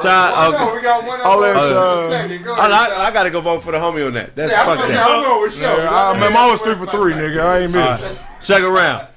Todd. 0.00 0.54
Okay. 0.54 0.76
we 0.76 0.82
got 0.82 1.04
one 1.04 1.20
I'll 1.24 1.38
let 1.38 1.56
y'all- 1.56 2.44
Go 2.44 2.54
I, 2.54 2.68
ahead. 2.68 2.92
I, 2.92 3.08
I 3.08 3.10
gotta 3.12 3.30
go 3.30 3.40
vote 3.40 3.62
for 3.64 3.72
the 3.72 3.78
homie 3.78 4.06
on 4.06 4.14
that. 4.14 4.36
That's 4.36 4.52
Yeah, 4.52 4.64
fuck 4.64 4.78
I'm 4.80 5.22
going 5.24 5.42
with 5.42 5.54
show. 5.54 5.76
Yeah, 5.76 5.90
I, 5.90 6.18
man, 6.18 6.36
I 6.36 6.50
was 6.50 6.60
three 6.60 6.74
for 6.76 6.86
three, 6.86 7.12
nigga. 7.14 7.40
I 7.40 7.58
ain't 7.60 7.72
miss. 7.72 8.22
Second 8.40 8.72
round. 8.72 9.08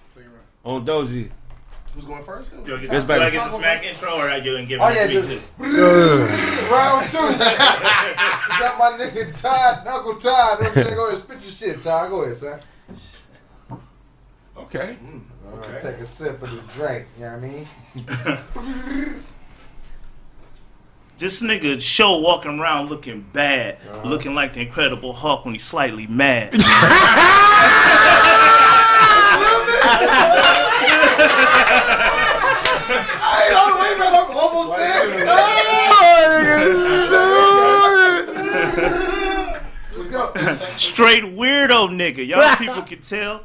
On 0.65 0.83
Dozy. 0.83 1.29
Who's 1.93 2.05
going 2.05 2.23
first? 2.23 2.53
Yo, 2.65 2.77
get, 2.79 2.91
It's 2.91 3.05
do 3.05 3.13
I 3.13 3.29
get 3.29 3.51
the 3.51 3.57
smack 3.59 3.83
intro 3.85 4.13
or 4.13 4.27
are 4.29 4.37
you 4.39 4.53
gonna 4.53 4.65
give 4.65 4.81
Oh, 4.81 4.89
it 4.89 4.95
yeah, 4.95 5.07
just- 5.07 5.29
Uh, 5.59 6.67
Round 6.71 7.05
two. 7.11 7.17
got 8.59 8.77
my 8.79 8.97
nigga 8.97 9.39
Todd, 9.39 9.85
Knuckle 9.85 10.15
Todd. 10.15 10.59
Don't 10.59 10.75
you 10.75 10.95
go 10.95 11.07
ahead 11.09 11.19
spit 11.19 11.41
your 11.43 11.51
shit, 11.51 11.83
Todd. 11.83 12.09
Go 12.09 12.21
ahead, 12.23 12.37
son. 12.37 12.59
Okay. 14.57 14.97
Uh, 15.47 15.79
Take 15.81 15.97
a 15.97 16.05
sip 16.07 16.41
of 16.41 16.49
the 16.49 16.61
drink. 16.73 17.05
You 17.19 17.25
know 17.25 17.37
what 17.37 17.43
I 17.43 17.47
mean? 17.47 17.67
This 21.19 21.41
nigga 21.43 21.79
show 21.79 22.17
walking 22.17 22.59
around 22.59 22.89
looking 22.89 23.21
bad, 23.33 23.77
Uh-huh. 23.87 24.09
looking 24.09 24.33
like 24.33 24.53
the 24.53 24.61
Incredible 24.61 25.13
Hulk 25.13 25.45
when 25.45 25.53
he's 25.53 25.63
slightly 25.63 26.07
mad. 26.07 26.53
Hey, 33.33 33.49
wait 34.03 34.07
a 34.07 34.11
minute. 34.11 34.27
I'm 34.29 34.37
almost 34.37 34.77
there. 34.77 35.25
Let's. 35.25 35.63
Straight 40.81 41.23
weirdo 41.23 41.89
nigga. 41.89 42.25
Y'all 42.27 42.55
people 42.57 42.81
can 42.83 43.01
tell. 43.01 43.43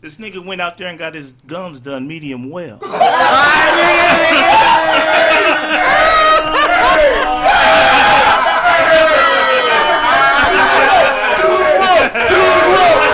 This 0.00 0.16
nigga 0.18 0.44
went 0.44 0.60
out 0.60 0.78
there 0.78 0.88
and 0.88 0.98
got 0.98 1.14
his 1.14 1.32
gums 1.46 1.80
done 1.80 2.06
medium 2.06 2.50
well. 2.50 2.78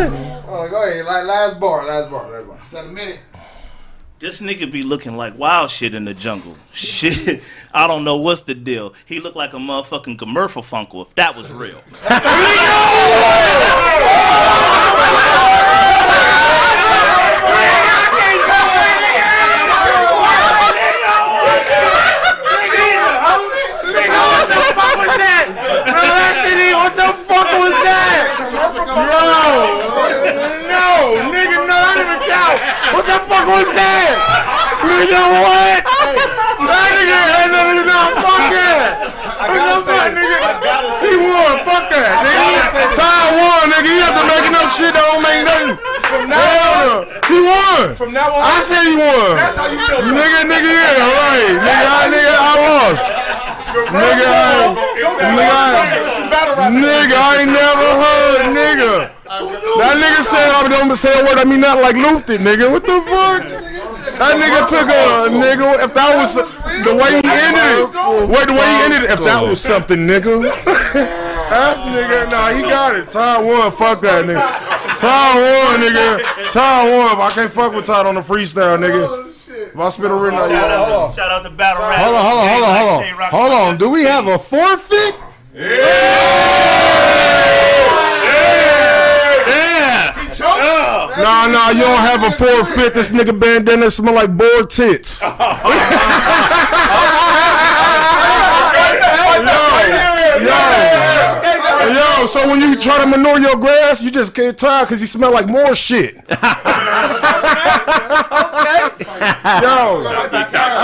Oh, 0.00 0.66
go 0.70 0.82
ahead. 0.88 1.04
La- 1.04 1.22
Last 1.22 1.58
bar. 1.60 1.84
Last 1.86 2.10
bar. 2.10 2.30
Last 2.30 2.46
bar. 2.46 2.58
Seven 2.68 2.94
minute. 2.94 3.20
This 4.20 4.40
nigga 4.40 4.70
be 4.70 4.82
looking 4.82 5.16
like 5.16 5.38
wild 5.38 5.70
shit 5.70 5.94
in 5.94 6.04
the 6.04 6.14
jungle. 6.14 6.56
Shit. 6.72 7.40
I 7.72 7.86
don't 7.86 8.02
know 8.04 8.16
what's 8.16 8.42
the 8.42 8.54
deal. 8.54 8.94
He 9.06 9.20
looked 9.20 9.36
like 9.36 9.52
a 9.52 9.58
motherfucking 9.58 10.18
commercial 10.18 10.62
funkle 10.62 11.06
if 11.06 11.14
that 11.14 11.36
was 11.36 11.50
real. 11.52 11.80
What 25.58 26.94
the 26.96 27.10
fuck 27.26 27.48
was 27.58 27.74
that? 27.82 28.24
No, 30.70 30.86
nigga, 31.28 31.58
no, 31.66 31.76
I 31.76 31.92
didn't 31.98 32.22
count. 32.30 32.58
What 32.94 33.04
the 33.04 33.18
fuck 33.26 33.46
was 33.50 33.68
that? 33.74 34.14
Nigga, 35.08 35.24
what? 35.40 35.80
That 36.68 36.90
nigga, 36.92 37.16
that 37.16 37.48
nigga, 37.48 37.80
no, 37.88 38.00
fuck 38.20 38.44
that. 38.52 39.08
What 39.40 39.56
the 39.56 39.76
fuck, 39.88 40.12
nigga? 40.12 40.36
He 41.00 41.16
won, 41.16 41.64
fuck 41.64 41.88
that, 41.88 42.12
nigga. 42.28 42.92
Ty 42.92 43.32
won, 43.40 43.72
nigga. 43.72 43.88
You 43.88 44.04
have 44.04 44.20
to 44.20 44.24
make 44.28 44.44
enough 44.52 44.68
shit 44.68 44.92
that 44.92 45.08
don't 45.08 45.24
make 45.24 45.48
nothing. 45.48 45.80
From 46.12 46.28
now 46.28 46.44
on, 46.44 47.08
he 47.24 47.40
won. 47.40 47.96
From 47.96 48.12
now 48.12 48.28
on, 48.28 48.44
I 48.44 48.60
said 48.60 48.84
he 48.84 49.00
won. 49.00 49.32
that's 49.32 49.56
how 49.56 49.72
you 49.72 49.80
tell. 49.80 50.04
Nigga, 50.04 50.44
nigga, 50.44 50.76
yeah, 50.76 51.08
right. 51.08 51.56
Nigga, 51.56 51.88
I, 51.88 52.04
nigga, 52.12 52.34
I 52.36 52.52
lost. 52.68 53.04
Nigga, 53.88 54.28
I, 54.28 54.76
nigga, 55.08 55.56
I, 55.56 56.68
nigga, 56.68 57.16
I 57.16 57.32
ain't 57.40 57.52
never 57.56 57.88
heard, 57.96 58.44
nigga. 58.52 58.92
That 59.28 59.96
nigga 60.00 60.24
said 60.24 60.48
I 60.52 60.68
don't 60.68 60.96
say 60.96 61.20
a 61.20 61.24
word. 61.24 61.38
I 61.38 61.44
mean 61.44 61.60
not 61.60 61.80
like 61.80 61.96
Luther, 61.96 62.36
nigga. 62.36 62.70
What 62.70 62.84
the 62.84 63.00
fuck? 63.08 63.57
That 64.18 64.34
nigga 64.36 64.66
took 64.66 64.88
a 64.88 65.30
nigga. 65.30 65.84
If 65.84 65.94
that 65.94 66.16
was 66.16 66.34
the 66.34 66.94
way 66.94 67.22
he 67.22 67.30
ended 67.30 67.86
it, 67.86 68.28
wait, 68.28 68.46
the 68.46 68.52
way 68.52 68.66
he 68.66 68.78
ended 68.84 69.02
it. 69.04 69.10
If 69.10 69.20
that 69.24 69.42
was 69.42 69.60
something, 69.60 70.06
nigga. 70.06 71.24
That 71.48 71.78
nigga, 71.78 72.30
nah, 72.30 72.50
he 72.52 72.60
got 72.60 72.94
it. 72.94 73.10
Ty 73.10 73.40
won. 73.42 73.72
Fuck 73.72 74.02
that 74.02 74.26
nigga. 74.26 74.98
Ty 74.98 75.40
won, 75.40 75.80
nigga. 75.80 76.50
Ty 76.52 76.98
won. 76.98 77.18
I 77.18 77.30
can't 77.30 77.50
fuck 77.50 77.72
with 77.72 77.86
Todd 77.86 78.04
on 78.04 78.16
the 78.16 78.20
freestyle, 78.20 78.76
nigga. 78.78 79.08
Oh, 79.08 79.24
if 79.26 79.78
I 79.78 79.88
spit 79.88 80.10
a 80.10 80.14
written 80.14 80.38
out, 80.38 80.50
Shout 80.50 80.70
out, 80.70 81.10
to, 81.10 81.16
shout 81.16 81.30
out 81.30 81.42
to 81.44 81.50
Battle 81.50 81.88
Rap. 81.88 81.98
Hold 82.00 82.16
on, 82.16 82.24
hold 82.26 82.40
on, 82.40 82.48
hold 82.48 82.64
on, 82.64 82.76
hold 82.76 83.20
on. 83.20 83.30
Hold 83.30 83.52
on. 83.52 83.78
Do 83.78 83.88
we 83.88 84.04
have 84.04 84.26
a 84.26 84.38
forfeit? 84.38 85.14
Nah, 91.28 91.46
nah, 91.46 91.68
you 91.68 91.82
don't 91.82 91.98
have 91.98 92.22
a 92.22 92.30
forfeit. 92.32 92.94
This 92.94 93.10
nigga 93.10 93.38
bandana 93.38 93.90
smell 93.90 94.14
like 94.14 94.34
boar 94.34 94.64
tits. 94.64 95.20
yo, 95.22 95.34
yo, 100.48 100.62
yo. 101.92 102.24
So 102.26 102.48
when 102.48 102.62
you 102.62 102.74
try 102.76 103.04
to 103.04 103.06
manure 103.06 103.38
your 103.40 103.56
grass, 103.56 104.00
you 104.00 104.10
just 104.10 104.34
get 104.34 104.56
tired 104.56 104.86
because 104.86 105.02
you 105.02 105.06
smell 105.06 105.30
like 105.30 105.48
more 105.48 105.74
shit. 105.74 106.14
yo, 106.16 106.24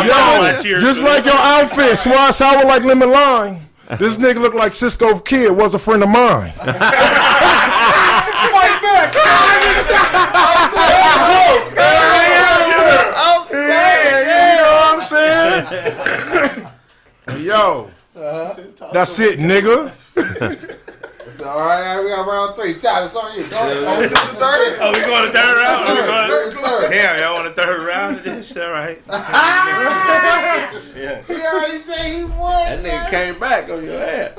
yo, 0.05 0.63
just 0.79 1.03
like 1.03 1.25
your 1.25 1.39
outfit, 1.39 1.97
swat 1.97 2.35
sour 2.35 2.67
like 2.67 2.85
lemon 2.85 3.11
lime. 3.11 3.63
This 3.99 4.19
nigga 4.19 4.41
look 4.41 4.53
like 4.53 4.73
Cisco 4.73 5.19
Kid 5.21 5.53
was 5.53 5.75
a 5.75 5.79
friend 5.79 6.03
of 6.03 6.11
mine. 6.11 6.53
Yeah, 13.51 13.51
yeah, 13.51 14.23
you 14.23 14.63
know 14.63 14.75
what 14.75 14.95
I'm 14.95 15.03
saying? 15.03 15.65
Yo, 17.45 17.91
that's 18.93 19.19
it, 19.19 19.39
nigga. 19.41 19.91
All 21.45 21.59
right, 21.59 21.83
all 21.83 21.97
right, 21.97 22.05
we 22.05 22.09
got 22.11 22.27
round 22.27 22.55
three. 22.55 22.75
Todd, 22.79 23.07
it's 23.07 23.17
on 23.17 23.35
you. 23.35 23.43
Go 23.51 23.57
ahead. 23.57 23.85
Oh, 23.85 23.99
we 24.01 24.07
the 24.07 24.15
third? 24.15 24.79
Oh, 24.81 24.93
we 24.93 25.01
going 25.01 25.27
to 25.27 25.33
third 25.37 25.57
round? 25.57 25.89
We 25.89 25.95
going 25.97 26.29
Third, 26.29 26.53
third. 26.55 26.91
Damn, 26.91 27.19
y'all 27.21 27.35
want 27.35 27.49
a 27.49 27.51
third 27.51 27.83
round 27.87 28.19
of 28.19 28.25
this? 28.25 28.57
All 28.57 28.71
right. 28.71 29.03
He 31.27 31.35
already 31.45 31.79
said 31.79 32.05
he 32.15 32.23
won. 32.25 32.65
That 32.65 32.79
nigga 32.85 33.11
came 33.11 33.39
back 33.41 33.69
on 33.69 33.85
your 33.85 34.01
ass. 34.03 34.39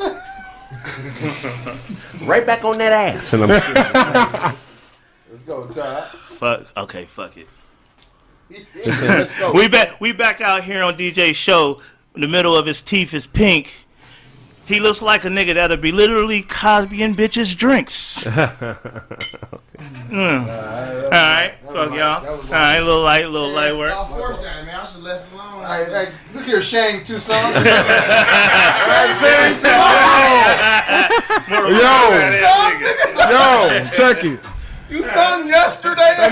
right 2.26 2.46
back 2.46 2.64
on 2.64 2.78
that 2.78 2.92
ass. 2.92 3.34
Let's 5.32 5.42
go, 5.46 5.68
Todd. 5.68 6.04
Fuck. 6.04 6.68
Okay, 6.78 7.06
fuck 7.06 7.38
it. 7.38 7.48
They 8.50 8.58
said, 8.92 9.20
let's 9.20 9.40
go. 9.40 9.52
We 9.52 9.68
back 9.68 10.00
we 10.00 10.14
back 10.14 10.42
out 10.42 10.64
here 10.64 10.84
on 10.84 10.96
DJ's 10.96 11.36
show. 11.36 11.82
In 12.14 12.22
The 12.22 12.28
middle 12.28 12.56
of 12.56 12.66
his 12.66 12.82
teeth 12.82 13.14
is 13.14 13.28
pink. 13.28 13.85
He 14.66 14.80
looks 14.80 15.02
like 15.02 15.26
a 15.26 15.30
nigga 15.30 15.54
that'll 15.54 15.78
be 15.78 15.92
literally 15.92 16.42
Cosby 16.42 17.04
and 17.04 17.16
bitches 17.16 17.56
drinks. 17.56 18.24
Mm. 20.10 20.48
All 20.48 21.10
right, 21.10 21.56
fuck 21.64 21.94
y'all. 21.94 22.26
All 22.26 22.38
right, 22.52 22.80
little 22.80 23.02
light, 23.02 23.26
little 23.28 23.50
light 23.50 23.76
work. 23.76 23.92
Y'all 23.92 24.06
forced 24.06 24.42
that, 24.44 24.66
man. 24.66 24.80
I 24.80 24.86
should 24.86 24.96
have 24.98 25.04
left 25.04 25.30
him 25.30 25.40
alone. 25.40 25.66
Hey, 25.66 25.86
hey, 26.06 26.12
look 26.34 26.46
here, 26.46 26.62
Shane 26.62 27.04
Tucson. 27.04 27.36
Yo, 31.50 31.62
yo, 33.30 33.90
check 33.92 34.24
it. 34.24 34.40
You 34.90 35.04
sung 35.04 35.48
yesterday. 35.48 36.16
Are 36.18 36.30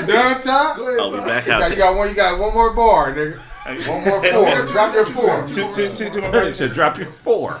you 0.00 0.06
done, 0.06 0.42
Ty? 0.42 0.74
Go 0.76 0.86
ahead, 0.86 1.12
we 1.12 1.18
Ty. 1.18 1.26
back 1.26 1.46
You 1.46 1.52
out 1.52 1.60
got, 1.60 1.70
you 1.70 1.76
got 1.76 1.96
one. 1.96 2.08
You 2.08 2.14
got 2.14 2.38
one 2.38 2.54
more 2.54 2.72
bar, 2.72 3.12
nigga. 3.14 3.40
One 3.68 4.04
more 4.04 4.22
four. 4.22 4.64
Drop 4.66 4.94
your 4.94 5.06
four. 5.06 5.46
Two, 5.46 5.72
two, 5.74 5.88
two, 5.90 6.10
two, 6.10 6.20
he 6.20 6.52
said, 6.54 6.72
drop 6.72 6.96
your 6.98 7.06
four. 7.06 7.58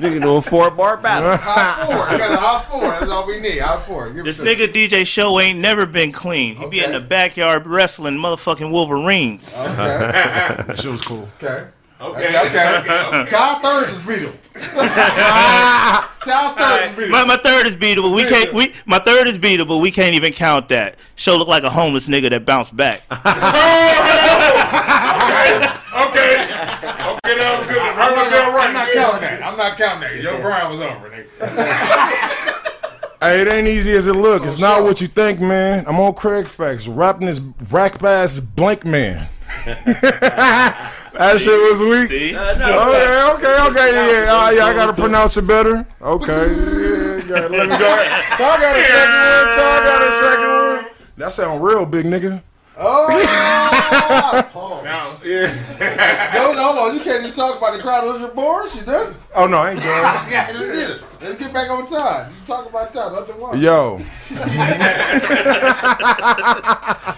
Nigga 0.00 0.22
doing 0.22 0.40
four 0.40 0.70
bar 0.70 0.96
battle. 0.96 1.36
Hot 1.36 1.86
four. 1.86 2.02
I 2.08 2.16
got 2.16 2.32
a 2.32 2.36
hot 2.36 2.64
four. 2.70 2.80
That's 2.80 3.10
all 3.10 3.26
we 3.26 3.38
need. 3.40 3.58
Hot 3.58 3.84
four. 3.86 4.10
Give 4.10 4.24
This 4.24 4.40
it 4.40 4.56
to 4.56 4.66
nigga 4.66 4.88
DJ 4.88 5.06
show 5.06 5.38
ain't 5.38 5.58
never 5.58 5.84
been 5.84 6.10
clean. 6.12 6.56
He 6.56 6.66
be 6.66 6.82
in 6.82 6.92
the 6.92 7.00
backyard 7.00 7.66
wrestling 7.66 8.14
motherfucking 8.14 8.70
Wolverines. 8.70 9.54
Okay. 9.58 9.74
That 9.76 10.78
shit 10.78 10.90
was 10.90 11.02
cool. 11.02 11.28
Okay. 11.42 11.66
Okay. 12.00 12.28
Okay. 12.28 13.26
Ty 13.28 13.54
Thirds 13.62 13.90
is 13.90 13.98
beatable. 13.98 14.36
Ty 14.54 16.06
Thirds 16.54 16.86
is 16.86 16.92
beatable. 16.96 17.10
My, 17.10 17.24
my 17.26 17.36
third 17.36 17.66
is 17.66 17.76
beatable. 17.76 18.14
We 18.14 18.24
can't. 18.24 18.54
We 18.54 18.72
my 18.86 18.98
third 18.98 19.26
is 19.26 19.36
beatable. 19.38 19.80
We 19.82 19.90
can't 19.90 20.14
even 20.14 20.32
count 20.32 20.68
that. 20.70 20.98
Show 21.16 21.36
look 21.36 21.48
like 21.48 21.62
a 21.62 21.68
homeless 21.70 22.08
nigga 22.08 22.30
that 22.30 22.46
bounced 22.46 22.74
back. 22.76 23.02
Okay. 23.10 23.20
Okay, 25.90 26.36
Okay, 26.40 27.36
that 27.36 27.58
was 27.58 27.66
good. 27.66 27.78
I'm 27.78 27.98
Run 27.98 28.14
not, 28.14 28.24
the 28.24 28.30
bell 28.30 28.60
I'm 28.60 28.72
not 28.72 28.88
counting 28.94 29.20
that. 29.22 29.42
I'm 29.42 29.58
not 29.58 29.76
counting 29.76 30.00
that. 30.00 30.14
Your 30.22 30.40
grind 30.40 30.70
was 30.70 30.80
over, 30.80 31.10
nigga. 31.10 31.28
Hey, 33.20 33.40
it 33.42 33.48
ain't 33.48 33.66
easy 33.66 33.92
as 33.92 34.06
it 34.06 34.14
look. 34.14 34.44
It's 34.44 34.58
oh, 34.58 34.60
not 34.60 34.84
what 34.84 35.00
you 35.00 35.08
think, 35.08 35.40
man. 35.40 35.84
I'm 35.86 35.98
on 35.98 36.14
Kraig 36.14 36.46
Facts, 36.46 36.86
rapping 36.86 37.26
this 37.26 37.40
rack 37.70 37.98
bass 37.98 38.38
blank 38.38 38.84
man. 38.84 39.28
That 41.20 41.38
shit 41.40 41.52
was 41.70 41.80
weak. 41.80 42.08
See? 42.08 42.34
Okay, 42.34 43.22
okay, 43.34 43.56
okay, 43.68 43.88
yeah, 43.92 44.32
uh, 44.32 44.50
yeah. 44.50 44.64
I 44.66 44.72
gotta 44.74 44.94
pronounce 44.94 45.36
it 45.36 45.46
better. 45.46 45.86
Okay, 46.00 46.48
yeah, 46.48 47.20
yeah, 47.28 47.46
let 47.46 47.68
me 47.68 47.76
go. 47.76 47.92
So 48.38 48.44
I 48.44 48.56
got 48.56 48.76
a 48.76 48.80
second 48.80 49.20
one. 49.20 49.48
So 49.54 49.62
I 49.62 49.80
got 49.84 50.00
a 50.02 50.12
second 50.12 50.50
one. 50.50 50.94
That 51.18 51.32
sound 51.32 51.62
real, 51.62 51.84
big 51.84 52.06
nigga. 52.06 52.42
Oh, 52.82 53.06
Now, 54.82 55.12
yeah. 55.22 55.52
no, 56.34 56.52
no, 56.54 56.62
hold 56.72 56.78
on. 56.78 56.94
You 56.96 57.02
can't 57.04 57.22
just 57.22 57.36
talk 57.36 57.58
about 57.58 57.76
the 57.76 57.82
crowd. 57.82 58.06
Was 58.06 58.20
your 58.22 58.30
board? 58.30 58.74
You 58.74 58.80
done? 58.82 59.14
Oh 59.34 59.46
no, 59.46 59.58
I 59.58 59.72
ain't 59.72 59.80
done. 59.80 60.26
Yeah, 60.30 60.50
let's 60.54 60.66
get 60.66 60.90
it. 60.90 61.02
Let's 61.20 61.38
get 61.38 61.52
back 61.52 61.68
on 61.70 61.86
time. 61.86 62.30
You 62.30 62.36
can 62.38 62.46
talk 62.46 62.66
about 62.70 62.94
time. 62.94 63.12
Nothing 63.12 63.38
wrong. 63.38 63.58
Yo, 63.60 63.98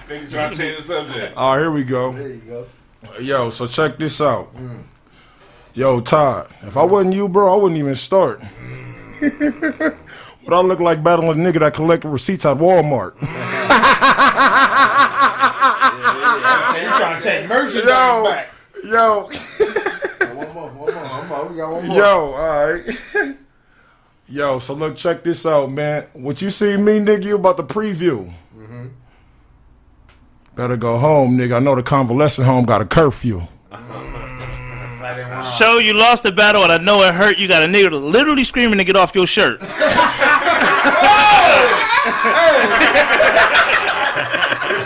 Nigga 0.08 0.30
trying 0.30 0.50
to 0.50 0.56
change 0.56 0.76
the 0.78 0.82
subject. 0.82 1.34
Oh, 1.36 1.56
here 1.56 1.70
we 1.70 1.84
go. 1.84 2.12
There 2.12 2.28
you 2.28 2.40
go. 2.40 2.66
Yo, 3.20 3.50
so 3.50 3.66
check 3.66 3.98
this 3.98 4.20
out. 4.20 4.54
Yo, 5.74 6.00
Todd, 6.00 6.48
if 6.62 6.76
I 6.76 6.84
wasn't 6.84 7.14
you, 7.14 7.28
bro, 7.28 7.52
I 7.52 7.56
wouldn't 7.56 7.78
even 7.78 7.94
start. 7.94 8.40
Would 9.20 10.52
I 10.52 10.60
look 10.60 10.80
like 10.80 11.02
battling 11.02 11.40
a 11.40 11.48
nigga 11.50 11.60
that 11.60 11.74
collected 11.74 12.08
receipts 12.08 12.44
at 12.44 12.56
Walmart? 12.56 13.14
you 13.20 13.28
trying 16.88 17.20
to 17.20 17.22
take 17.22 17.48
merchandise 17.48 18.46
Yo, 18.84 18.90
yo, 18.90 19.28
One 20.34 20.54
more, 20.54 20.68
one 20.70 20.74
more, 20.74 21.04
one 21.04 21.28
more. 21.28 21.46
We 21.46 21.56
got 21.56 21.72
one 21.72 21.86
more. 21.86 21.96
yo, 21.96 22.32
all 22.34 22.72
right. 22.72 22.98
Yo, 24.28 24.58
so 24.58 24.72
look, 24.74 24.96
check 24.96 25.22
this 25.22 25.44
out, 25.44 25.70
man. 25.70 26.06
What 26.14 26.40
you 26.40 26.50
see 26.50 26.76
me, 26.78 26.98
nigga, 27.00 27.24
you 27.24 27.34
about 27.36 27.58
the 27.58 27.64
preview. 27.64 28.32
Better 30.54 30.76
go 30.76 30.98
home, 30.98 31.38
nigga. 31.38 31.56
I 31.56 31.60
know 31.60 31.74
the 31.74 31.82
convalescent 31.82 32.46
home 32.46 32.64
got 32.66 32.82
a 32.82 32.84
curfew. 32.84 33.46
Show 35.58 35.78
you 35.78 35.94
lost 35.94 36.22
the 36.22 36.32
battle, 36.32 36.62
and 36.62 36.70
I 36.72 36.78
know 36.78 37.02
it 37.02 37.14
hurt. 37.14 37.38
You 37.38 37.48
got 37.48 37.62
a 37.62 37.66
nigga 37.66 37.90
literally 37.90 38.44
screaming 38.44 38.78
to 38.78 38.84
get 38.84 38.96
off 38.96 39.14
your 39.14 39.26
shirt. 39.26 39.60
It's 39.62 39.70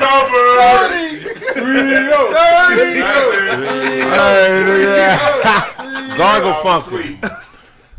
over. 0.03 0.43
Hey, 4.07 4.63
nigga. 4.67 6.17
Gargle 6.17 6.53
Oh, 6.55 6.63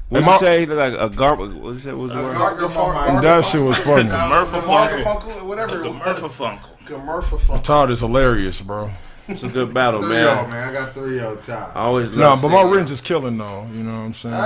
What 0.09 0.23
you 0.25 0.39
say? 0.39 0.65
Look 0.65 0.77
Like 0.77 0.93
a 0.93 1.09
gargle. 1.15 1.49
What 1.49 1.73
you 1.73 1.79
say? 1.79 1.91
What 1.91 1.99
was 1.99 2.11
the 2.13 2.17
word? 2.17 3.23
That 3.23 3.45
shit 3.45 3.61
was 3.61 3.77
funny. 3.79 4.09
Murphy 4.09 4.57
Funkel, 4.57 5.03
Funkle. 5.03 5.21
Funkel, 5.21 5.45
whatever. 5.45 5.85
it 5.85 5.93
Murphy 5.93 6.21
was. 6.21 6.59
Funkle. 6.95 7.05
Murphy 7.05 7.35
Funkel. 7.37 7.63
Todd 7.63 7.91
is 7.91 7.99
hilarious, 8.01 8.61
bro. 8.61 8.89
It's 9.29 9.43
a 9.43 9.49
good 9.49 9.73
battle, 9.73 10.01
Three 10.01 10.19
yo, 10.21 10.35
man. 10.35 10.49
man. 10.51 10.69
I 10.69 10.71
got 10.71 10.93
three 10.93 11.17
yo 11.17 11.33
I 11.33 11.45
time. 11.45 11.71
always 11.75 12.09
No, 12.11 12.17
love 12.29 12.41
but 12.41 12.47
my 12.47 12.61
seeing- 12.61 12.73
range 12.73 12.91
is 12.91 13.01
killing 13.01 13.37
though. 13.37 13.67
You 13.73 13.83
know 13.83 13.91
what 13.91 14.05
I'm 14.05 14.13
saying? 14.13 14.35
Ah, 14.37 14.39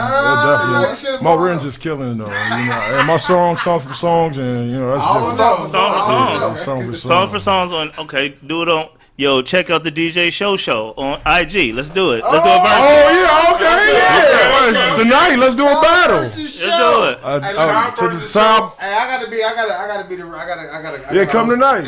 That 0.73 0.87
definitely, 0.87 1.05
should've 1.05 1.21
my 1.21 1.35
brought 1.35 1.45
range 1.45 1.61
up. 1.61 1.67
is 1.67 1.77
killing 1.77 2.17
though. 2.17 2.25
You 2.25 2.31
know, 2.65 2.81
and 2.97 3.07
my 3.07 3.17
song, 3.17 3.55
song 3.57 3.79
for 3.79 3.93
songs, 3.93 4.37
and 4.39 4.71
you 4.71 4.79
know 4.79 4.91
that's 4.93 5.05
I 5.05 5.13
don't 5.13 5.29
different. 5.29 5.37
Song 5.37 5.57
for 5.61 5.67
song. 5.67 6.55
Song 6.55 6.87
for 6.89 6.95
Song 6.97 7.29
for 7.29 7.39
songs 7.39 7.71
on. 7.73 7.91
Okay, 8.05 8.35
do 8.47 8.63
it 8.63 8.69
on. 8.69 8.89
Yo, 9.21 9.43
check 9.43 9.69
out 9.69 9.83
the 9.83 9.91
DJ 9.91 10.31
Show 10.31 10.57
Show 10.57 10.95
on 10.97 11.19
IG. 11.27 11.75
Let's 11.75 11.89
do 11.89 12.13
it. 12.13 12.23
Let's 12.23 12.43
do 12.43 12.49
a 12.49 12.57
verse. 12.57 12.81
Oh 12.81 13.09
yeah, 13.13 13.53
okay, 13.53 14.73
yeah. 14.73 14.93
Tonight, 14.95 15.35
let's 15.35 15.53
do 15.53 15.61
a 15.61 15.79
battle. 15.79 16.21
Let's 16.21 16.35
do 16.35 16.43
it. 16.43 17.19
Uh, 17.21 17.39
Hey, 17.39 17.53
uh, 17.55 17.91
to 17.91 18.17
the 18.17 18.27
top. 18.27 18.79
Hey, 18.79 18.91
I 18.91 19.05
gotta 19.05 19.29
be. 19.29 19.43
I 19.43 19.53
gotta. 19.53 19.77
I 19.77 19.87
gotta 19.87 20.09
be 20.09 20.15
the. 20.15 20.23
I 20.25 20.47
gotta. 20.47 20.73
I 20.73 20.81
gotta. 20.81 20.97
I 21.07 21.13
Yeah, 21.13 21.25
gotta 21.25 21.37
come 21.37 21.49
tonight. 21.51 21.85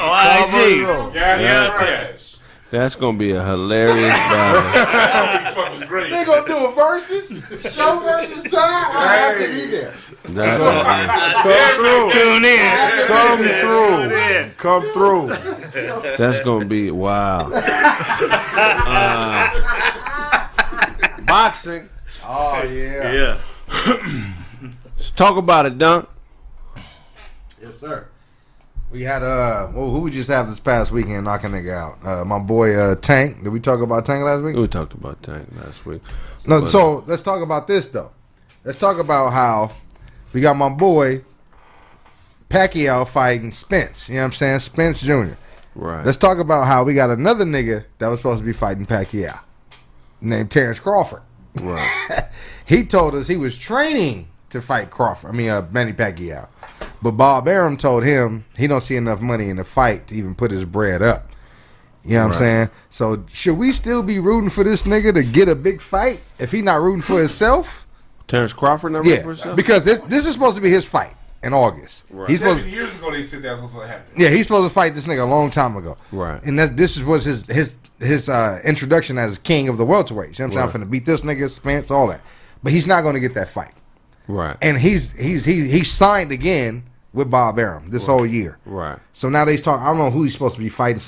On 0.00 0.48
IG. 0.48 1.12
Gas 1.12 1.14
Yeah, 1.14 1.40
yeah, 1.40 1.76
okay. 1.76 2.16
That's 2.70 2.94
gonna 2.94 3.18
be 3.18 3.32
a 3.32 3.44
hilarious 3.44 3.96
battle. 4.16 4.62
That'd 4.72 5.54
be 5.56 5.60
fucking 5.60 5.88
great. 5.88 6.10
They 6.10 6.24
gonna 6.24 6.46
do 6.46 6.56
a 6.66 6.74
versus 6.74 7.28
show 7.74 7.98
versus 8.00 8.44
time. 8.44 8.52
I 8.62 9.16
have 9.16 9.38
to 9.38 9.48
be 9.52 9.66
there. 9.66 9.92
That's 10.24 10.58
gonna 10.60 12.12
Tune 12.12 12.44
in. 12.44 13.06
Come 13.08 13.38
Tune 13.38 13.60
through. 13.60 14.16
in. 14.16 14.50
Come 14.56 14.82
through. 14.92 15.28
be, 16.02 16.16
that's 16.16 16.40
gonna 16.44 16.64
be 16.66 16.90
wow. 16.90 17.50
Uh, 18.92 19.48
boxing. 21.26 21.88
Oh 22.24 22.62
yeah. 22.62 23.12
Yeah. 23.12 23.38
Let's 24.84 25.10
talk 25.16 25.36
about 25.36 25.66
it, 25.66 25.78
Dunk. 25.78 26.08
Yes, 27.62 27.78
sir. 27.78 28.06
We 28.90 29.02
had 29.02 29.22
uh, 29.22 29.70
well, 29.72 29.90
who 29.90 30.00
we 30.00 30.10
just 30.10 30.28
have 30.30 30.48
this 30.50 30.58
past 30.58 30.90
weekend 30.90 31.24
knocking 31.24 31.50
nigga 31.50 31.72
out? 31.72 31.98
Uh, 32.04 32.24
my 32.24 32.38
boy 32.40 32.74
uh, 32.74 32.96
Tank. 32.96 33.42
Did 33.42 33.50
we 33.50 33.60
talk 33.60 33.80
about 33.80 34.04
Tank 34.04 34.24
last 34.24 34.42
week? 34.42 34.56
We 34.56 34.66
talked 34.66 34.94
about 34.94 35.22
Tank 35.22 35.48
last 35.56 35.86
week. 35.86 36.02
No. 36.46 36.62
But- 36.62 36.70
So 36.70 37.04
let's 37.06 37.22
talk 37.22 37.40
about 37.42 37.66
this 37.68 37.86
though. 37.88 38.10
Let's 38.64 38.78
talk 38.78 38.98
about 38.98 39.30
how 39.32 39.70
we 40.32 40.40
got 40.40 40.56
my 40.56 40.68
boy 40.68 41.22
Pacquiao 42.48 43.06
fighting 43.06 43.52
Spence. 43.52 44.08
You 44.08 44.16
know 44.16 44.22
what 44.22 44.26
I'm 44.26 44.32
saying? 44.32 44.58
Spence 44.60 45.00
Jr. 45.02 45.34
right. 45.76 46.04
Let's 46.04 46.18
talk 46.18 46.38
about 46.38 46.66
how 46.66 46.82
we 46.82 46.94
got 46.94 47.10
another 47.10 47.44
nigga 47.44 47.84
that 47.98 48.08
was 48.08 48.18
supposed 48.18 48.40
to 48.40 48.44
be 48.44 48.52
fighting 48.52 48.86
Pacquiao, 48.86 49.38
named 50.20 50.50
Terrence 50.50 50.80
Crawford. 50.80 51.22
right. 51.60 52.24
He 52.66 52.84
told 52.84 53.16
us 53.16 53.26
he 53.26 53.36
was 53.36 53.58
training 53.58 54.28
to 54.50 54.62
fight 54.62 54.90
Crawford. 54.90 55.30
I 55.30 55.32
mean, 55.34 55.48
uh, 55.48 55.66
Manny 55.72 55.92
Pacquiao. 55.92 56.46
But 57.02 57.12
Bob 57.12 57.48
Arum 57.48 57.76
told 57.76 58.04
him 58.04 58.44
he 58.58 58.66
don't 58.66 58.82
see 58.82 58.96
enough 58.96 59.20
money 59.20 59.48
in 59.48 59.56
the 59.56 59.64
fight 59.64 60.08
to 60.08 60.14
even 60.16 60.34
put 60.34 60.50
his 60.50 60.64
bread 60.64 61.00
up. 61.02 61.30
You 62.04 62.14
know 62.14 62.24
what 62.24 62.30
Right. 62.30 62.34
I'm 62.34 62.38
saying? 62.38 62.70
So 62.90 63.24
should 63.32 63.58
we 63.58 63.72
still 63.72 64.02
be 64.02 64.18
rooting 64.18 64.50
for 64.50 64.64
this 64.64 64.82
nigga 64.84 65.12
to 65.14 65.22
get 65.22 65.48
a 65.48 65.54
big 65.54 65.80
fight 65.80 66.20
if 66.38 66.52
he 66.52 66.62
not 66.62 66.80
rooting 66.80 67.02
for 67.02 67.18
himself? 67.18 67.86
Terrence 68.28 68.52
Crawford 68.52 68.92
never 68.92 69.06
Yeah, 69.06 69.22
for 69.22 69.28
himself? 69.28 69.56
because 69.56 69.84
this 69.84 70.00
this 70.00 70.26
is 70.26 70.32
supposed 70.34 70.56
to 70.56 70.62
be 70.62 70.70
his 70.70 70.84
fight 70.84 71.14
in 71.42 71.52
August. 71.54 72.04
He's 72.26 72.38
supposed 72.38 72.58
Seven 72.60 72.72
years 72.72 72.94
ago, 72.98 73.10
they 73.10 73.22
said 73.22 73.42
that's 73.42 73.60
what's 73.60 73.72
going 73.74 73.86
to 73.86 73.92
happen. 73.92 74.12
yeah, 74.16 74.28
he's 74.28 74.46
supposed 74.46 74.68
to 74.68 74.74
fight 74.74 74.94
this 74.94 75.06
nigga 75.06 75.22
a 75.22 75.24
long 75.24 75.50
time 75.50 75.76
ago. 75.76 75.96
Right. 76.12 76.42
And 76.44 76.58
that 76.58 76.76
this 76.76 77.02
was 77.02 77.24
his 77.24 77.46
his 77.46 77.76
his 77.98 78.28
uh, 78.28 78.60
introduction 78.64 79.18
as 79.18 79.38
king 79.38 79.68
of 79.68 79.76
the 79.78 79.84
welterweights. 79.84 80.10
You 80.10 80.12
know 80.12 80.14
what 80.14 80.18
I'm 80.18 80.32
saying? 80.52 80.54
Right. 80.54 80.74
I'm 80.74 80.82
finna 80.82 80.90
beat 80.90 81.04
this 81.06 81.22
nigga, 81.22 81.50
Spence, 81.50 81.90
all 81.90 82.06
that. 82.08 82.20
But 82.62 82.72
he's 82.72 82.86
not 82.86 83.02
going 83.02 83.14
to 83.14 83.20
get 83.20 83.34
that 83.34 83.48
fight. 83.48 83.72
right. 84.28 84.56
And 84.62 84.78
he's 84.78 85.12
he's 85.18 85.44
he 85.44 85.68
he 85.68 85.82
signed 85.84 86.30
again 86.32 86.84
with 87.12 87.30
Bob 87.30 87.58
Arum 87.58 87.90
this 87.90 88.06
whole 88.06 88.26
year. 88.26 88.58
right. 88.64 88.98
So 89.12 89.28
now 89.28 89.44
they 89.44 89.56
talk. 89.56 89.80
I 89.80 89.86
don't 89.86 89.98
know 89.98 90.10
who 90.10 90.24
he's 90.24 90.32
supposed 90.32 90.54
to 90.56 90.60
be 90.60 90.68
fighting. 90.68 91.00